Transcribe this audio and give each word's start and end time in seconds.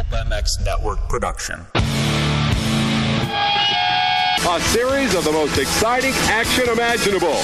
Pulp 0.00 0.26
MX 0.28 0.64
Network 0.64 0.98
production. 1.10 1.66
A 4.48 4.60
series 4.72 5.14
of 5.14 5.24
the 5.24 5.32
most 5.32 5.58
exciting 5.58 6.14
action 6.28 6.68
imaginable. 6.70 7.34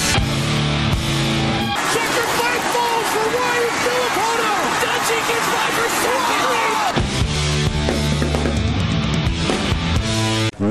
Sacrifice 1.93 2.65
falls 2.73 3.07
for 3.13 3.29
Ryan 3.37 3.73
Filippino. 3.85 4.53
Dutchy 4.81 5.21
gets 5.29 5.49
by 5.53 5.69
for 5.77 5.89
second. 6.01 6.53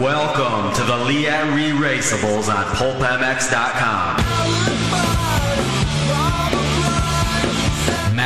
Welcome 0.02 0.74
to 0.76 0.84
the 0.84 0.98
Leatt 1.06 1.54
Re-Raceables 1.54 2.50
on 2.50 2.66
PulpMX.com. 2.76 4.25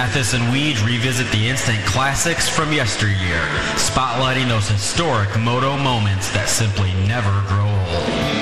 Matthes 0.09 0.33
and 0.33 0.41
Weege 0.45 0.83
revisit 0.83 1.31
the 1.31 1.47
instant 1.47 1.77
classics 1.85 2.49
from 2.49 2.73
yesteryear, 2.73 3.43
spotlighting 3.75 4.47
those 4.47 4.67
historic 4.67 5.37
moto 5.37 5.77
moments 5.77 6.31
that 6.33 6.49
simply 6.49 6.91
never 7.05 7.29
grow 7.47 7.67
old. 7.67 8.38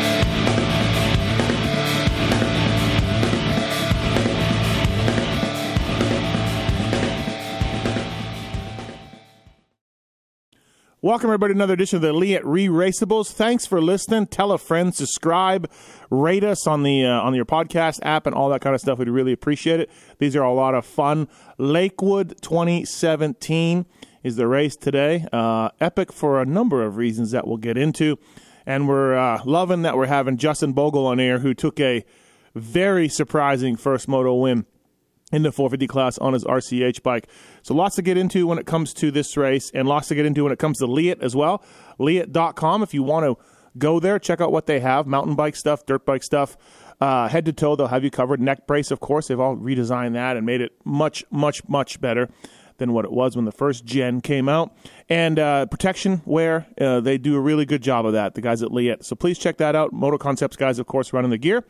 Welcome, 11.08 11.30
everybody, 11.30 11.54
to 11.54 11.58
another 11.58 11.76
edition 11.76 11.96
of 11.96 12.02
the 12.02 12.12
Leatt 12.12 12.46
Re-Raceables. 12.46 13.32
Thanks 13.32 13.66
for 13.66 13.80
listening. 13.80 14.28
Tell 14.28 14.52
a 14.52 14.58
friend, 14.58 14.94
subscribe, 14.94 15.72
rate 16.10 16.44
us 16.44 16.68
on 16.68 16.84
the 16.84 17.06
uh, 17.06 17.22
on 17.22 17.34
your 17.34 17.46
podcast 17.46 18.00
app, 18.02 18.28
and 18.28 18.36
all 18.36 18.50
that 18.50 18.60
kind 18.60 18.76
of 18.76 18.82
stuff. 18.82 19.00
We'd 19.00 19.08
really 19.08 19.32
appreciate 19.32 19.80
it. 19.80 19.90
These 20.20 20.36
are 20.36 20.44
a 20.44 20.52
lot 20.52 20.76
of 20.76 20.86
fun. 20.86 21.30
Lakewood 21.58 22.42
2017 22.42 23.86
is 24.22 24.36
the 24.36 24.48
race 24.48 24.76
today. 24.76 25.26
Uh, 25.32 25.70
epic 25.80 26.12
for 26.12 26.42
a 26.42 26.46
number 26.46 26.84
of 26.84 26.98
reasons 26.98 27.32
that 27.32 27.48
we'll 27.48 27.56
get 27.56 27.78
into, 27.78 28.20
and 28.66 28.90
we're 28.90 29.16
uh, 29.16 29.42
loving 29.46 29.84
that 29.84 29.96
we're 29.96 30.08
having 30.08 30.36
Justin 30.36 30.74
Bogle 30.74 31.06
on 31.06 31.22
air, 31.22 31.40
who 31.40 31.54
took 31.54 31.80
a 31.80 32.04
very 32.54 33.08
surprising 33.08 33.78
first 33.78 34.10
moto 34.10 34.36
win 34.36 34.66
in 35.32 35.44
the 35.44 35.52
450 35.52 35.88
class 35.88 36.18
on 36.18 36.34
his 36.34 36.44
RCH 36.46 37.04
bike. 37.04 37.28
So 37.68 37.74
lots 37.74 37.98
to 37.98 38.02
get 38.02 38.16
into 38.16 38.48
when 38.48 38.60
it 38.60 38.66
comes 38.66 38.94
to 38.94 39.12
this 39.12 39.36
race 39.36 39.72
and 39.74 39.90
lots 39.90 40.08
to 40.08 40.16
get 40.16 40.26
into 40.26 40.44
when 40.44 40.54
it 40.54 40.58
comes 40.58 40.78
to 40.78 40.86
Leatt 40.86 41.22
as 41.22 41.36
well. 41.36 41.62
Leatt.com 42.00 42.82
if 42.82 42.94
you 42.94 43.04
want 43.04 43.26
to 43.26 43.46
go 43.78 44.00
there, 44.00 44.20
check 44.20 44.40
out 44.40 44.54
what 44.54 44.68
they 44.68 44.80
have, 44.80 45.06
mountain 45.06 45.36
bike 45.36 45.54
stuff, 45.54 45.86
dirt 45.86 46.06
bike 46.06 46.24
stuff. 46.24 46.56
Uh, 47.02 47.28
head 47.28 47.44
to 47.44 47.52
toe, 47.52 47.76
they'll 47.76 47.88
have 47.88 48.06
you 48.06 48.10
covered. 48.10 48.40
Neck 48.40 48.68
brace, 48.68 48.90
of 48.90 49.02
course, 49.02 49.28
they've 49.28 49.42
all 49.42 49.58
redesigned 49.58 50.14
that 50.14 50.38
and 50.38 50.46
made 50.46 50.62
it 50.62 50.72
much, 50.86 51.26
much, 51.30 51.62
much 51.68 52.00
better 52.00 52.30
than 52.78 52.94
what 52.94 53.04
it 53.04 53.12
was 53.12 53.36
when 53.36 53.44
the 53.44 53.52
first 53.52 53.84
gen 53.84 54.22
came 54.22 54.48
out. 54.48 54.74
And 55.10 55.38
uh, 55.38 55.66
protection 55.66 56.22
wear, 56.24 56.68
uh, 56.80 57.02
they 57.02 57.18
do 57.18 57.36
a 57.36 57.42
really 57.42 57.66
good 57.66 57.84
job 57.84 58.06
of 58.06 58.14
that, 58.14 58.34
the 58.36 58.42
guys 58.42 58.64
at 58.64 58.72
Leatt. 58.72 59.04
So 59.04 59.14
please 59.14 59.38
check 59.38 59.58
that 59.58 59.76
out. 59.76 59.92
Moto 59.92 60.18
Concepts 60.18 60.56
guys, 60.56 60.80
of 60.80 60.88
course, 60.88 61.12
running 61.12 61.32
the 61.32 61.38
gear. 61.38 61.66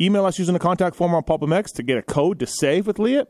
Email 0.00 0.24
us 0.24 0.40
using 0.40 0.54
the 0.54 0.58
contact 0.58 0.96
form 0.96 1.14
on 1.14 1.22
PulpMX 1.22 1.72
to 1.74 1.84
get 1.84 1.98
a 1.98 2.02
code 2.02 2.40
to 2.40 2.48
save 2.48 2.88
with 2.88 2.98
Leatt. 2.98 3.28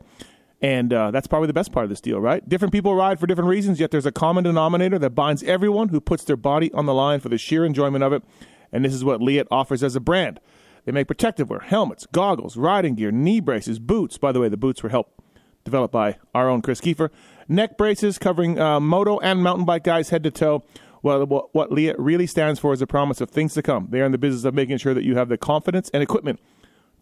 And 0.63 0.93
uh, 0.93 1.11
that's 1.11 1.27
probably 1.27 1.47
the 1.47 1.53
best 1.53 1.73
part 1.73 1.83
of 1.83 1.89
this 1.89 1.99
deal, 1.99 2.21
right? 2.21 2.47
Different 2.47 2.71
people 2.71 2.95
ride 2.95 3.19
for 3.19 3.27
different 3.27 3.49
reasons, 3.49 3.81
yet 3.81 3.91
there's 3.91 4.05
a 4.05 4.13
common 4.13 4.45
denominator 4.45 4.97
that 4.97 5.09
binds 5.09 5.43
everyone 5.43 5.89
who 5.89 5.99
puts 5.99 6.23
their 6.23 6.37
body 6.37 6.71
on 6.71 6.85
the 6.85 6.93
line 6.93 7.19
for 7.19 7.27
the 7.27 7.37
sheer 7.37 7.65
enjoyment 7.65 8.01
of 8.01 8.13
it. 8.13 8.23
And 8.71 8.85
this 8.85 8.93
is 8.93 9.03
what 9.03 9.21
Leatt 9.21 9.45
offers 9.51 9.83
as 9.83 9.97
a 9.97 9.99
brand. 9.99 10.39
They 10.85 10.93
make 10.93 11.07
protective 11.07 11.49
wear, 11.49 11.59
helmets, 11.59 12.05
goggles, 12.13 12.55
riding 12.55 12.95
gear, 12.95 13.11
knee 13.11 13.41
braces, 13.41 13.77
boots. 13.77 14.17
By 14.17 14.31
the 14.31 14.39
way, 14.39 14.47
the 14.47 14.55
boots 14.55 14.81
were 14.81 14.89
helped 14.89 15.19
developed 15.65 15.91
by 15.91 16.17
our 16.33 16.49
own 16.49 16.61
Chris 16.61 16.79
Kiefer. 16.79 17.09
Neck 17.49 17.77
braces 17.77 18.17
covering 18.17 18.57
uh, 18.57 18.79
moto 18.79 19.19
and 19.19 19.43
mountain 19.43 19.65
bike 19.65 19.83
guys 19.83 20.09
head 20.09 20.23
to 20.23 20.31
toe. 20.31 20.63
Well, 21.01 21.25
what, 21.25 21.53
what 21.53 21.73
Leatt 21.73 21.99
really 21.99 22.27
stands 22.27 22.61
for 22.61 22.71
is 22.71 22.81
a 22.81 22.87
promise 22.87 23.19
of 23.19 23.29
things 23.29 23.53
to 23.55 23.61
come. 23.61 23.87
They 23.89 23.99
are 23.99 24.05
in 24.05 24.13
the 24.13 24.17
business 24.17 24.45
of 24.45 24.53
making 24.53 24.77
sure 24.77 24.93
that 24.93 25.03
you 25.03 25.15
have 25.17 25.27
the 25.27 25.37
confidence 25.37 25.89
and 25.93 26.01
equipment 26.01 26.39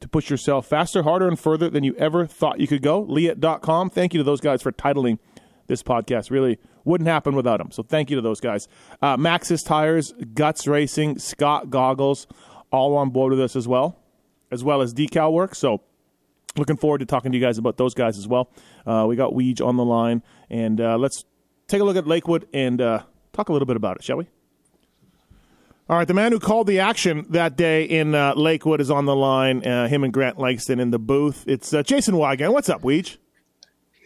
to 0.01 0.07
push 0.07 0.29
yourself 0.29 0.67
faster, 0.67 1.03
harder, 1.03 1.27
and 1.27 1.39
further 1.39 1.69
than 1.69 1.83
you 1.83 1.95
ever 1.95 2.25
thought 2.25 2.59
you 2.59 2.67
could 2.67 2.81
go. 2.81 3.01
Leatt.com. 3.01 3.89
Thank 3.89 4.13
you 4.13 4.17
to 4.17 4.23
those 4.23 4.41
guys 4.41 4.61
for 4.61 4.71
titling 4.71 5.19
this 5.67 5.81
podcast. 5.81 6.29
Really 6.29 6.59
wouldn't 6.83 7.07
happen 7.07 7.35
without 7.35 7.57
them. 7.57 7.71
So 7.71 7.83
thank 7.83 8.09
you 8.09 8.15
to 8.15 8.21
those 8.21 8.39
guys. 8.39 8.67
Uh, 9.01 9.15
Maxxis 9.15 9.65
Tires, 9.65 10.13
Guts 10.33 10.67
Racing, 10.67 11.19
Scott 11.19 11.69
Goggles, 11.69 12.27
all 12.71 12.97
on 12.97 13.11
board 13.11 13.31
with 13.31 13.41
us 13.41 13.55
as 13.55 13.67
well, 13.67 13.99
as 14.49 14.63
well 14.63 14.81
as 14.81 14.93
Decal 14.93 15.31
Work. 15.31 15.55
So 15.55 15.81
looking 16.57 16.77
forward 16.77 16.99
to 16.99 17.05
talking 17.05 17.31
to 17.31 17.37
you 17.37 17.43
guys 17.43 17.57
about 17.57 17.77
those 17.77 17.93
guys 17.93 18.17
as 18.17 18.27
well. 18.27 18.51
Uh, 18.85 19.05
we 19.07 19.15
got 19.15 19.33
Weege 19.33 19.65
on 19.65 19.77
the 19.77 19.85
line, 19.85 20.23
and 20.49 20.81
uh, 20.81 20.97
let's 20.97 21.25
take 21.67 21.81
a 21.81 21.83
look 21.83 21.95
at 21.95 22.07
Lakewood 22.07 22.47
and 22.53 22.81
uh, 22.81 23.03
talk 23.33 23.49
a 23.49 23.53
little 23.53 23.67
bit 23.67 23.75
about 23.77 23.97
it, 23.97 24.03
shall 24.03 24.17
we? 24.17 24.27
All 25.91 25.97
right, 25.97 26.07
the 26.07 26.13
man 26.13 26.31
who 26.31 26.39
called 26.39 26.67
the 26.67 26.79
action 26.79 27.25
that 27.31 27.57
day 27.57 27.83
in 27.83 28.15
uh, 28.15 28.33
Lakewood 28.35 28.79
is 28.79 28.89
on 28.89 29.03
the 29.03 29.13
line. 29.15 29.67
Uh, 29.67 29.89
him 29.89 30.05
and 30.05 30.13
Grant 30.13 30.39
Langston 30.39 30.79
in 30.79 30.89
the 30.89 30.97
booth. 30.97 31.43
It's 31.47 31.73
uh, 31.73 31.83
Jason 31.83 32.15
Weigandt. 32.15 32.53
What's 32.53 32.69
up, 32.69 32.81
Weege? 32.81 33.17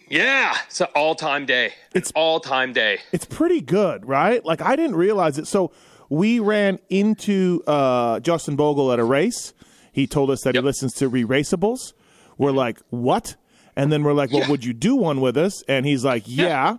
Yeah, 0.10 0.58
it's 0.66 0.82
an 0.82 0.88
all-time 0.96 1.46
day. 1.46 1.74
It's 1.94 2.12
all-time 2.16 2.74
day. 2.74 3.02
It's 3.12 3.26
pretty 3.26 3.62
good, 3.62 4.08
right? 4.08 4.44
Like 4.44 4.62
I 4.62 4.76
didn't 4.76 4.96
realize 4.96 5.38
it. 5.38 5.46
So 5.46 5.72
we 6.10 6.40
ran 6.40 6.80
into 6.90 7.62
uh, 7.68 8.20
Justin 8.20 8.56
Bogle 8.56 8.92
at 8.92 8.98
a 8.98 9.04
race. 9.04 9.54
He 9.92 10.08
told 10.08 10.32
us 10.32 10.42
that 10.42 10.56
Yep. 10.56 10.64
he 10.64 10.66
listens 10.66 10.94
to 10.96 11.08
re-raceables. 11.08 11.94
We're 12.40 12.50
like, 12.52 12.80
what? 12.90 13.36
And 13.76 13.92
then 13.92 14.02
we're 14.04 14.14
like, 14.14 14.32
well, 14.32 14.42
Yeah. 14.42 14.50
would 14.50 14.66
you 14.66 14.74
do 14.74 14.96
one 14.96 15.22
with 15.22 15.38
us? 15.38 15.62
And 15.68 15.86
he's 15.86 16.04
like, 16.04 16.24
yeah. 16.26 16.78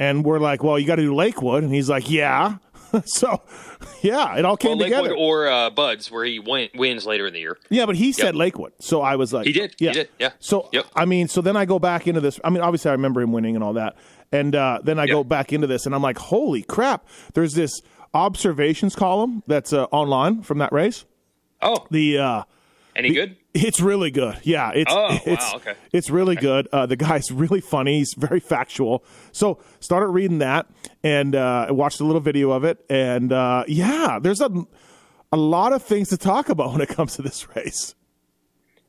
And 0.00 0.24
we're 0.24 0.40
like, 0.40 0.64
well, 0.64 0.80
you 0.80 0.86
got 0.86 0.96
to 0.96 1.02
do 1.02 1.14
Lakewood. 1.14 1.62
And 1.62 1.72
he's 1.72 1.88
like, 1.88 2.10
yeah. 2.10 2.56
so, 3.04 3.42
yeah, 4.02 4.36
it 4.36 4.44
all 4.44 4.56
came 4.56 4.78
Well, 4.78 4.86
together. 4.86 5.14
or 5.14 5.48
uh, 5.48 5.70
Buds, 5.70 6.10
where 6.10 6.24
he 6.24 6.38
win- 6.38 6.70
wins 6.74 7.06
later 7.06 7.26
in 7.26 7.32
the 7.32 7.40
year. 7.40 7.58
Yeah, 7.70 7.86
but 7.86 7.96
he 7.96 8.12
said 8.12 8.26
Yep. 8.26 8.34
Lakewood. 8.34 8.72
So 8.80 9.02
I 9.02 9.16
was 9.16 9.32
like, 9.32 9.46
He 9.46 9.52
did. 9.52 9.74
He 9.78 9.86
Yeah. 9.86 9.92
did. 9.92 10.08
Yeah. 10.18 10.30
So 10.38 10.68
Yep. 10.72 10.86
I 10.94 11.04
mean, 11.04 11.28
so 11.28 11.40
then 11.40 11.56
I 11.56 11.64
go 11.64 11.78
back 11.78 12.06
into 12.06 12.20
this. 12.20 12.38
I 12.44 12.50
mean, 12.50 12.62
obviously 12.62 12.90
I 12.90 12.92
remember 12.92 13.20
him 13.20 13.32
winning 13.32 13.54
and 13.54 13.64
all 13.64 13.72
that, 13.74 13.96
and 14.32 14.54
uh, 14.54 14.80
then 14.82 14.98
I 14.98 15.06
go 15.06 15.22
back 15.24 15.52
into 15.52 15.66
this, 15.66 15.86
and 15.86 15.94
I'm 15.94 16.02
like, 16.02 16.18
holy 16.18 16.62
crap! 16.62 17.06
There's 17.34 17.54
this 17.54 17.80
observations 18.14 18.94
column 18.96 19.42
that's 19.46 19.72
uh, 19.72 19.84
online 19.92 20.42
from 20.42 20.58
that 20.58 20.72
race. 20.72 21.04
Oh, 21.62 21.86
The 21.90 22.18
uh, 22.18 22.42
any 22.94 23.12
good? 23.12 23.36
It's 23.64 23.80
really 23.80 24.10
good. 24.10 24.38
Yeah, 24.42 24.70
it's 24.74 24.92
Oh, 24.92 25.08
wow, 25.08 25.20
it's 25.24 25.54
okay. 25.54 25.74
it's 25.92 26.10
really 26.10 26.36
good. 26.36 26.68
Uh, 26.72 26.86
the 26.86 26.96
guy's 26.96 27.30
really 27.32 27.60
funny. 27.60 27.98
He's 27.98 28.14
very 28.16 28.40
factual. 28.40 29.04
So 29.32 29.58
started 29.80 30.08
reading 30.08 30.38
that 30.38 30.66
and 31.02 31.34
uh, 31.34 31.66
watched 31.70 32.00
a 32.00 32.04
little 32.04 32.20
video 32.20 32.50
of 32.50 32.64
it, 32.64 32.84
and 32.90 33.32
uh, 33.32 33.64
yeah, 33.68 34.18
there's 34.20 34.40
a 34.40 34.50
a 35.32 35.36
lot 35.36 35.72
of 35.72 35.82
things 35.82 36.08
to 36.10 36.16
talk 36.16 36.48
about 36.48 36.72
when 36.72 36.80
it 36.80 36.88
comes 36.88 37.16
to 37.16 37.22
this 37.22 37.48
race. 37.56 37.94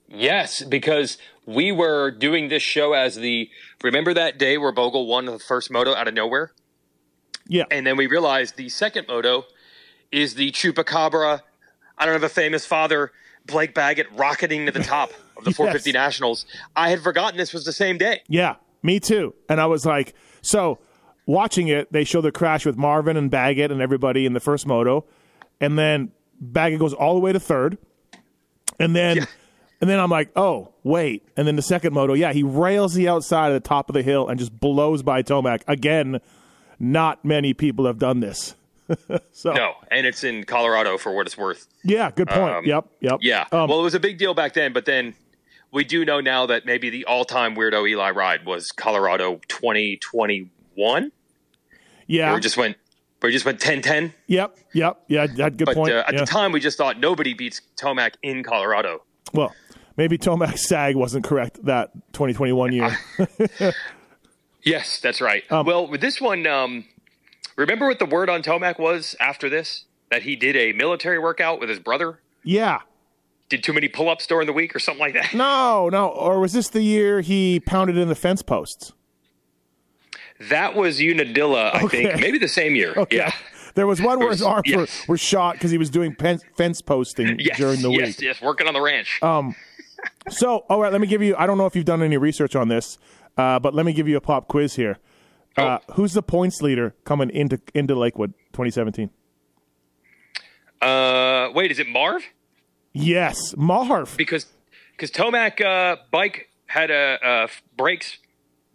Yes, 0.09 0.63
because 0.63 1.17
we 1.45 1.71
were 1.71 2.11
doing 2.11 2.47
this 2.49 2.63
show 2.63 2.93
as 2.93 3.15
the. 3.15 3.49
Remember 3.83 4.13
that 4.13 4.37
day 4.37 4.57
where 4.57 4.71
Bogle 4.71 5.05
won 5.07 5.25
the 5.25 5.39
first 5.39 5.69
moto 5.69 5.93
out 5.93 6.07
of 6.07 6.13
nowhere, 6.13 6.51
Yeah, 7.47 7.65
and 7.69 7.85
then 7.85 7.97
we 7.97 8.07
realized 8.07 8.55
the 8.55 8.69
second 8.69 9.07
moto 9.07 9.45
is 10.11 10.35
the 10.35 10.51
Chupacabra. 10.51 11.41
I 11.97 12.05
don't 12.05 12.13
know 12.13 12.19
the 12.19 12.29
famous 12.29 12.65
father 12.65 13.11
Blake 13.47 13.73
Baggett 13.73 14.07
rocketing 14.13 14.65
to 14.65 14.71
the 14.71 14.83
top 14.83 15.11
of 15.37 15.43
the 15.45 15.51
450 15.53 15.91
Nationals. 15.93 16.45
I 16.75 16.89
had 16.89 17.01
forgotten 17.01 17.37
this 17.37 17.53
was 17.53 17.65
the 17.65 17.73
same 17.73 17.97
day. 17.97 18.21
Yeah, 18.27 18.55
me 18.83 18.99
too. 18.99 19.33
And 19.49 19.59
I 19.59 19.65
was 19.65 19.85
like, 19.85 20.13
so 20.41 20.79
watching 21.25 21.67
it, 21.69 21.91
they 21.91 22.03
show 22.03 22.21
the 22.21 22.31
crash 22.31 22.65
with 22.65 22.77
Marvin 22.77 23.17
and 23.17 23.31
Baggett 23.31 23.71
and 23.71 23.81
everybody 23.81 24.25
in 24.25 24.33
the 24.33 24.39
first 24.39 24.67
moto, 24.67 25.05
and 25.59 25.77
then 25.79 26.11
Baggett 26.39 26.79
goes 26.79 26.93
all 26.93 27.15
the 27.15 27.19
way 27.21 27.33
to 27.33 27.39
third, 27.39 27.77
and 28.79 28.95
then. 28.95 29.27
And 29.79 29.87
then 29.87 29.99
I'm 29.99 30.09
like, 30.09 30.31
oh, 30.35 30.73
wait. 30.81 31.23
And 31.37 31.47
then 31.47 31.55
the 31.55 31.61
second 31.61 31.93
moto, 31.93 32.13
yeah, 32.15 32.33
he 32.33 32.41
rails 32.41 32.95
the 32.95 33.09
outside 33.09 33.49
of 33.49 33.53
the 33.53 33.59
top 33.59 33.91
of 33.91 33.93
the 33.93 34.01
hill 34.01 34.27
and 34.27 34.39
just 34.39 34.59
blows 34.59 35.03
by 35.03 35.21
Tomac. 35.21 35.61
Again, 35.67 36.19
not 36.79 37.23
many 37.23 37.53
people 37.53 37.85
have 37.85 37.99
done 37.99 38.19
this. 38.19 38.55
so, 39.31 39.53
No, 39.53 39.73
and 39.91 40.05
it's 40.07 40.23
in 40.23 40.43
Colorado 40.43 40.97
for 40.97 41.11
what 41.15 41.25
it's 41.27 41.37
worth. 41.37 41.67
yeah, 41.83 42.11
good 42.11 42.27
point. 42.27 42.51
Um, 42.53 42.65
yep, 42.65 42.85
yep. 43.01 43.19
Yeah. 43.21 43.45
Um, 43.51 43.69
well, 43.69 43.79
it 43.79 43.83
was 43.83 43.93
a 43.95 43.99
big 43.99 44.17
deal 44.17 44.33
back 44.33 44.53
then, 44.53 44.73
but 44.73 44.85
then 44.85 45.13
we 45.71 45.83
do 45.83 46.05
know 46.05 46.19
now 46.21 46.45
that 46.45 46.65
maybe 46.65 46.89
the 46.89 47.05
all-time 47.05 47.55
weirdo 47.55 47.87
Eli 47.89 48.11
ride 48.11 48.45
was 48.45 48.71
Colorado 48.71 49.39
2021. 49.47 51.11
yeah. 52.07 52.33
We 52.33 52.39
just 52.39 52.57
went, 52.57 52.77
we 53.21 53.31
just 53.31 53.45
went 53.45 53.59
10-10. 53.59 54.13
yep, 54.27 54.57
yep. 54.73 55.01
Yeah, 55.07 55.27
that 55.27 55.57
good 55.57 55.65
But 55.65 55.75
point. 55.75 55.91
uh, 55.93 56.03
at 56.07 56.13
yeah. 56.13 56.19
the 56.21 56.25
time, 56.25 56.51
we 56.51 56.59
just 56.59 56.77
thought 56.77 56.99
nobody 56.99 57.33
beats 57.33 57.61
Tomac 57.75 58.13
in 58.23 58.43
Colorado. 58.43 59.03
well, 59.33 59.53
maybe 59.97 60.17
Tomac 60.17 60.57
Sag 60.57 60.95
wasn't 60.95 61.25
correct 61.25 61.63
that 61.65 61.91
2021 62.13 62.71
year. 62.73 62.97
Yes, 64.63 64.99
that's 64.99 65.21
right. 65.21 65.49
Um, 65.49 65.65
well, 65.65 65.87
with 65.87 66.01
this 66.01 66.19
one, 66.19 66.45
um, 66.45 66.83
remember 67.57 67.87
what 67.87 67.99
the 67.99 68.05
word 68.05 68.29
on 68.29 68.41
Tomac 68.41 68.79
was 68.79 69.15
after 69.19 69.49
this? 69.49 69.83
That 70.09 70.23
he 70.23 70.37
did 70.37 70.55
a 70.55 70.71
military 70.71 71.19
workout 71.19 71.59
with 71.59 71.67
his 71.69 71.79
brother. 71.79 72.19
yeah. 72.43 72.79
Did 73.49 73.63
too 73.63 73.71
many 73.71 73.87
pull-ups 73.87 74.27
during 74.27 74.45
the 74.45 74.51
week 74.51 74.75
or 74.75 74.79
something 74.79 74.99
like 74.99 75.13
that. 75.13 75.33
No, 75.33 75.87
no. 75.87 76.09
Or 76.09 76.37
was 76.41 76.51
this 76.51 76.67
the 76.67 76.81
year 76.81 77.21
he 77.21 77.61
pounded 77.61 77.97
in 77.97 78.09
the 78.09 78.15
fence 78.15 78.41
posts? 78.41 78.91
That 80.49 80.75
was 80.75 80.99
Unadilla, 80.99 81.69
I 81.69 81.83
Okay. 81.83 82.03
think, 82.07 82.19
maybe 82.19 82.37
the 82.39 82.47
same 82.49 82.75
year. 82.75 82.93
Okay. 82.95 83.17
Yeah. 83.17 83.31
There 83.75 83.87
was 83.87 84.01
one 84.01 84.19
where 84.19 84.31
his 84.31 84.41
arms 84.41 84.69
were, 84.73 84.81
yes. 84.81 85.07
were 85.07 85.17
shot 85.17 85.53
because 85.53 85.71
he 85.71 85.77
was 85.77 85.89
doing 85.89 86.13
pen, 86.13 86.39
fence 86.57 86.81
posting 86.81 87.39
Yes, 87.39 87.57
during 87.57 87.81
the 87.81 87.89
week. 87.89 87.99
yes, 87.99 88.07
week. 88.17 88.21
yes, 88.21 88.41
working 88.41 88.67
on 88.67 88.73
the 88.73 88.81
ranch. 88.81 89.21
Um, 89.23 89.55
So, 90.29 90.65
all 90.69 90.81
right, 90.81 90.91
let 90.91 90.99
me 90.99 91.07
give 91.07 91.21
you. 91.21 91.35
I 91.37 91.47
don't 91.47 91.57
know 91.57 91.65
if 91.67 91.75
you've 91.75 91.85
done 91.85 92.01
any 92.03 92.17
research 92.17 92.55
on 92.55 92.67
this, 92.67 92.97
uh, 93.37 93.59
but 93.59 93.73
let 93.73 93.85
me 93.85 93.93
give 93.93 94.07
you 94.09 94.17
a 94.17 94.21
pop 94.21 94.47
quiz 94.47 94.75
here. 94.75 94.97
Uh, 95.57 95.79
Oh. 95.89 95.93
who's 95.93 96.13
the 96.13 96.21
points 96.21 96.61
leader 96.61 96.93
coming 97.03 97.29
into 97.31 97.59
into 97.73 97.95
Lakewood 97.95 98.33
2017? 98.53 99.09
Uh, 100.81 101.49
wait, 101.53 101.71
is 101.71 101.79
it 101.79 101.87
Marv? 101.87 102.23
Yes, 102.93 103.55
Marv. 103.57 104.15
Because 104.17 104.45
because 104.91 105.11
Tomac 105.11 105.61
uh, 105.63 105.97
bike 106.11 106.49
had 106.67 106.91
a 106.91 107.17
uh, 107.25 107.47
brakes 107.75 108.17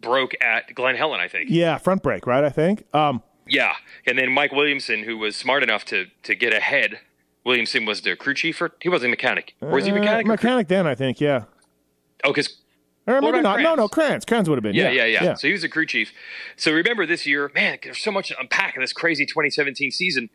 broke 0.01 0.33
at 0.41 0.73
Glen 0.75 0.95
Helen, 0.95 1.19
I 1.19 1.27
think. 1.27 1.49
Yeah, 1.49 1.77
front 1.77 2.03
brake, 2.03 2.25
right? 2.27 2.43
I 2.43 2.49
think. 2.49 2.83
Um, 2.93 3.23
Yeah, 3.47 3.73
and 4.05 4.17
then 4.17 4.31
Mike 4.31 4.51
Williamson, 4.51 5.03
who 5.03 5.17
was 5.17 5.35
smart 5.35 5.63
enough 5.63 5.85
to 5.85 6.07
to 6.23 6.35
get 6.35 6.53
ahead. 6.53 6.99
Williamson 7.45 7.85
was 7.85 8.01
the 8.01 8.15
crew 8.15 8.33
chief, 8.33 8.61
or 8.61 8.71
he 8.81 8.87
wasn't 8.89 9.09
a 9.09 9.11
mechanic. 9.11 9.53
Or 9.61 9.69
was 9.71 9.85
he 9.85 9.91
uh, 9.91 9.95
mechanic? 9.95 10.25
crew- 10.25 10.33
mechanic 10.33 10.67
then, 10.69 10.87
I 10.87 10.95
think. 10.95 11.19
Yeah, 11.19 11.43
Oh, 12.23 12.29
because 12.31 12.57
or 13.05 13.21
maybe 13.21 13.41
not. 13.41 13.59
No, 13.59 13.63
Kranz? 13.63 13.77
no, 13.77 13.87
Kranz. 13.87 14.25
Kranz 14.25 14.49
would 14.49 14.57
have 14.57 14.63
been. 14.63 14.75
Yeah, 14.75 14.89
Yeah, 14.89 15.05
yeah, 15.05 15.23
yeah, 15.23 15.33
So 15.33 15.47
he 15.47 15.53
was 15.53 15.63
a 15.63 15.69
crew 15.69 15.85
chief. 15.85 16.11
So 16.55 16.71
remember 16.71 17.05
this 17.05 17.25
year, 17.25 17.51
man, 17.53 17.79
there's 17.83 18.01
so 18.01 18.11
much 18.11 18.29
to 18.29 18.39
unpack 18.39 18.75
in 18.75 18.81
this 18.81 18.93
crazy 18.93 19.25
2017 19.25 19.91
season. 19.91 20.29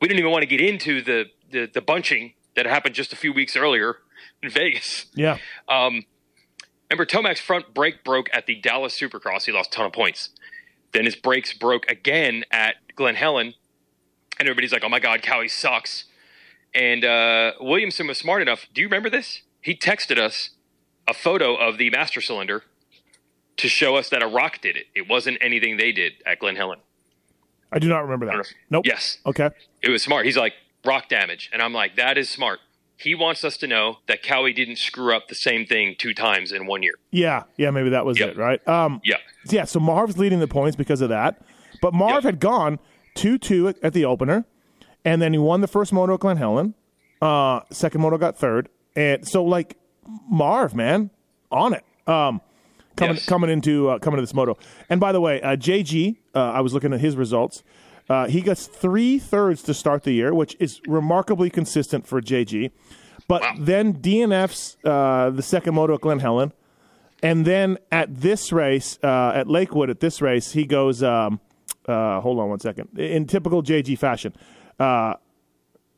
We 0.00 0.08
didn't 0.08 0.20
even 0.20 0.32
want 0.32 0.42
to 0.42 0.48
get 0.48 0.60
into 0.60 1.02
the 1.02 1.26
the, 1.50 1.66
the 1.72 1.80
bunching 1.80 2.34
that 2.56 2.66
happened 2.66 2.94
just 2.94 3.12
a 3.12 3.16
few 3.16 3.32
weeks 3.32 3.56
earlier 3.56 3.98
in 4.42 4.50
Vegas. 4.50 5.06
yeah. 5.14 5.38
Um, 5.68 6.04
remember, 6.90 7.06
Tomac's 7.06 7.40
front 7.40 7.72
brake 7.72 8.04
broke 8.04 8.28
at 8.32 8.46
the 8.46 8.56
Dallas 8.56 8.98
Supercross. 8.98 9.44
He 9.44 9.52
lost 9.52 9.72
a 9.72 9.76
ton 9.76 9.86
of 9.86 9.92
points. 9.92 10.30
Then 10.92 11.04
his 11.04 11.16
brakes 11.16 11.52
broke 11.52 11.86
again 11.90 12.44
at 12.50 12.76
Glen 12.96 13.14
Helen, 13.14 13.54
and 14.38 14.48
everybody's 14.48 14.72
like, 14.72 14.84
"Oh 14.84 14.88
my 14.88 15.00
God, 15.00 15.22
Kawi 15.22 15.48
sucks." 15.48 16.04
And 16.74 17.04
uh, 17.04 17.52
Williamson 17.60 18.06
was 18.06 18.18
smart 18.18 18.42
enough. 18.42 18.66
Do 18.72 18.80
you 18.80 18.86
remember 18.86 19.10
this? 19.10 19.42
He 19.60 19.76
texted 19.76 20.18
us 20.18 20.50
a 21.08 21.14
photo 21.14 21.54
of 21.56 21.78
the 21.78 21.90
master 21.90 22.20
cylinder 22.20 22.62
to 23.56 23.68
show 23.68 23.96
us 23.96 24.08
that 24.10 24.22
a 24.22 24.26
rock 24.28 24.60
did 24.60 24.76
it. 24.76 24.86
It 24.94 25.08
wasn't 25.08 25.38
anything 25.40 25.76
they 25.76 25.90
did 25.90 26.12
at 26.24 26.38
Glen 26.38 26.54
Helen. 26.56 26.78
I 27.72 27.78
do 27.78 27.88
not 27.88 28.00
remember 28.02 28.26
that. 28.26 28.46
Nope. 28.70 28.86
Yes, 28.86 29.18
Okay. 29.26 29.50
it 29.82 29.90
was 29.90 30.02
smart. 30.02 30.24
He's 30.26 30.36
like 30.36 30.54
rock 30.84 31.08
damage, 31.08 31.50
and 31.52 31.60
I'm 31.60 31.72
like, 31.72 31.96
that 31.96 32.16
is 32.16 32.28
smart. 32.30 32.60
He 32.96 33.14
wants 33.14 33.44
us 33.44 33.56
to 33.58 33.66
know 33.66 33.98
that 34.08 34.22
Kawi 34.22 34.54
didn't 34.54 34.76
screw 34.76 35.14
up 35.14 35.28
the 35.28 35.34
same 35.34 35.66
thing 35.66 35.94
two 35.98 36.14
times 36.14 36.50
in 36.50 36.66
one 36.66 36.82
year. 36.82 36.94
Yeah, 37.10 37.44
yeah. 37.56 37.70
Maybe 37.70 37.90
that 37.90 38.04
was 38.04 38.18
Yep. 38.18 38.30
it, 38.30 38.36
right? 38.36 38.66
Um, 38.68 39.00
Yeah. 39.04 39.16
yeah. 39.50 39.64
So 39.64 39.78
Marv's 39.80 40.18
leading 40.18 40.40
the 40.40 40.48
points 40.48 40.76
because 40.76 41.00
of 41.00 41.08
that, 41.10 41.40
but 41.80 41.94
Marv 41.94 42.14
Yep. 42.14 42.22
had 42.24 42.40
gone 42.40 42.78
two 43.14 43.38
two 43.38 43.68
at 43.82 43.92
the 43.92 44.04
opener, 44.04 44.46
and 45.04 45.20
then 45.22 45.32
he 45.32 45.38
won 45.38 45.60
the 45.60 45.68
first 45.68 45.92
moto 45.92 46.14
at 46.14 46.20
Glen 46.20 46.38
Helen. 46.38 46.74
Uh, 47.22 47.60
second 47.70 48.00
moto 48.00 48.18
got 48.18 48.36
third, 48.36 48.68
and 48.96 49.26
so 49.28 49.44
like 49.44 49.76
Marv, 50.30 50.74
man, 50.74 51.10
on 51.50 51.72
it. 51.74 51.84
Um, 52.06 52.40
coming 52.96 53.16
Yes. 53.16 53.26
coming 53.26 53.50
into 53.50 53.88
uh, 53.90 53.98
coming 53.98 54.16
to 54.18 54.22
this 54.22 54.34
moto. 54.34 54.56
And 54.90 55.00
by 55.00 55.12
the 55.12 55.20
way, 55.20 55.40
uh, 55.42 55.56
JG, 55.56 56.16
uh, 56.34 56.38
I 56.38 56.60
was 56.60 56.72
looking 56.74 56.92
at 56.92 57.00
his 57.00 57.16
results. 57.16 57.62
Uh, 58.08 58.26
he 58.26 58.40
gets 58.40 58.66
three 58.66 59.18
thirds 59.18 59.62
to 59.64 59.74
start 59.74 60.02
the 60.04 60.12
year, 60.12 60.34
which 60.34 60.56
is 60.58 60.80
remarkably 60.88 61.50
consistent 61.50 62.06
for 62.06 62.20
JG. 62.22 62.70
But 63.28 63.42
then 63.58 63.92
DNF's 63.94 64.78
uh, 64.84 65.30
the 65.30 65.42
second 65.42 65.74
moto 65.74 65.94
at 65.94 66.00
Glen 66.00 66.18
Helen, 66.20 66.52
and 67.22 67.44
then 67.44 67.76
at 67.92 68.22
this 68.22 68.50
race 68.52 68.98
uh, 69.02 69.32
at 69.34 69.46
Lakewood 69.48 69.90
at 69.90 70.00
this 70.00 70.22
race 70.22 70.52
he 70.52 70.64
goes. 70.64 71.02
Um, 71.02 71.40
uh, 71.86 72.20
hold 72.20 72.38
on 72.38 72.48
one 72.50 72.60
second. 72.60 72.98
In 72.98 73.26
typical 73.26 73.62
JG 73.62 73.98
fashion, 73.98 74.34
uh, 74.80 75.14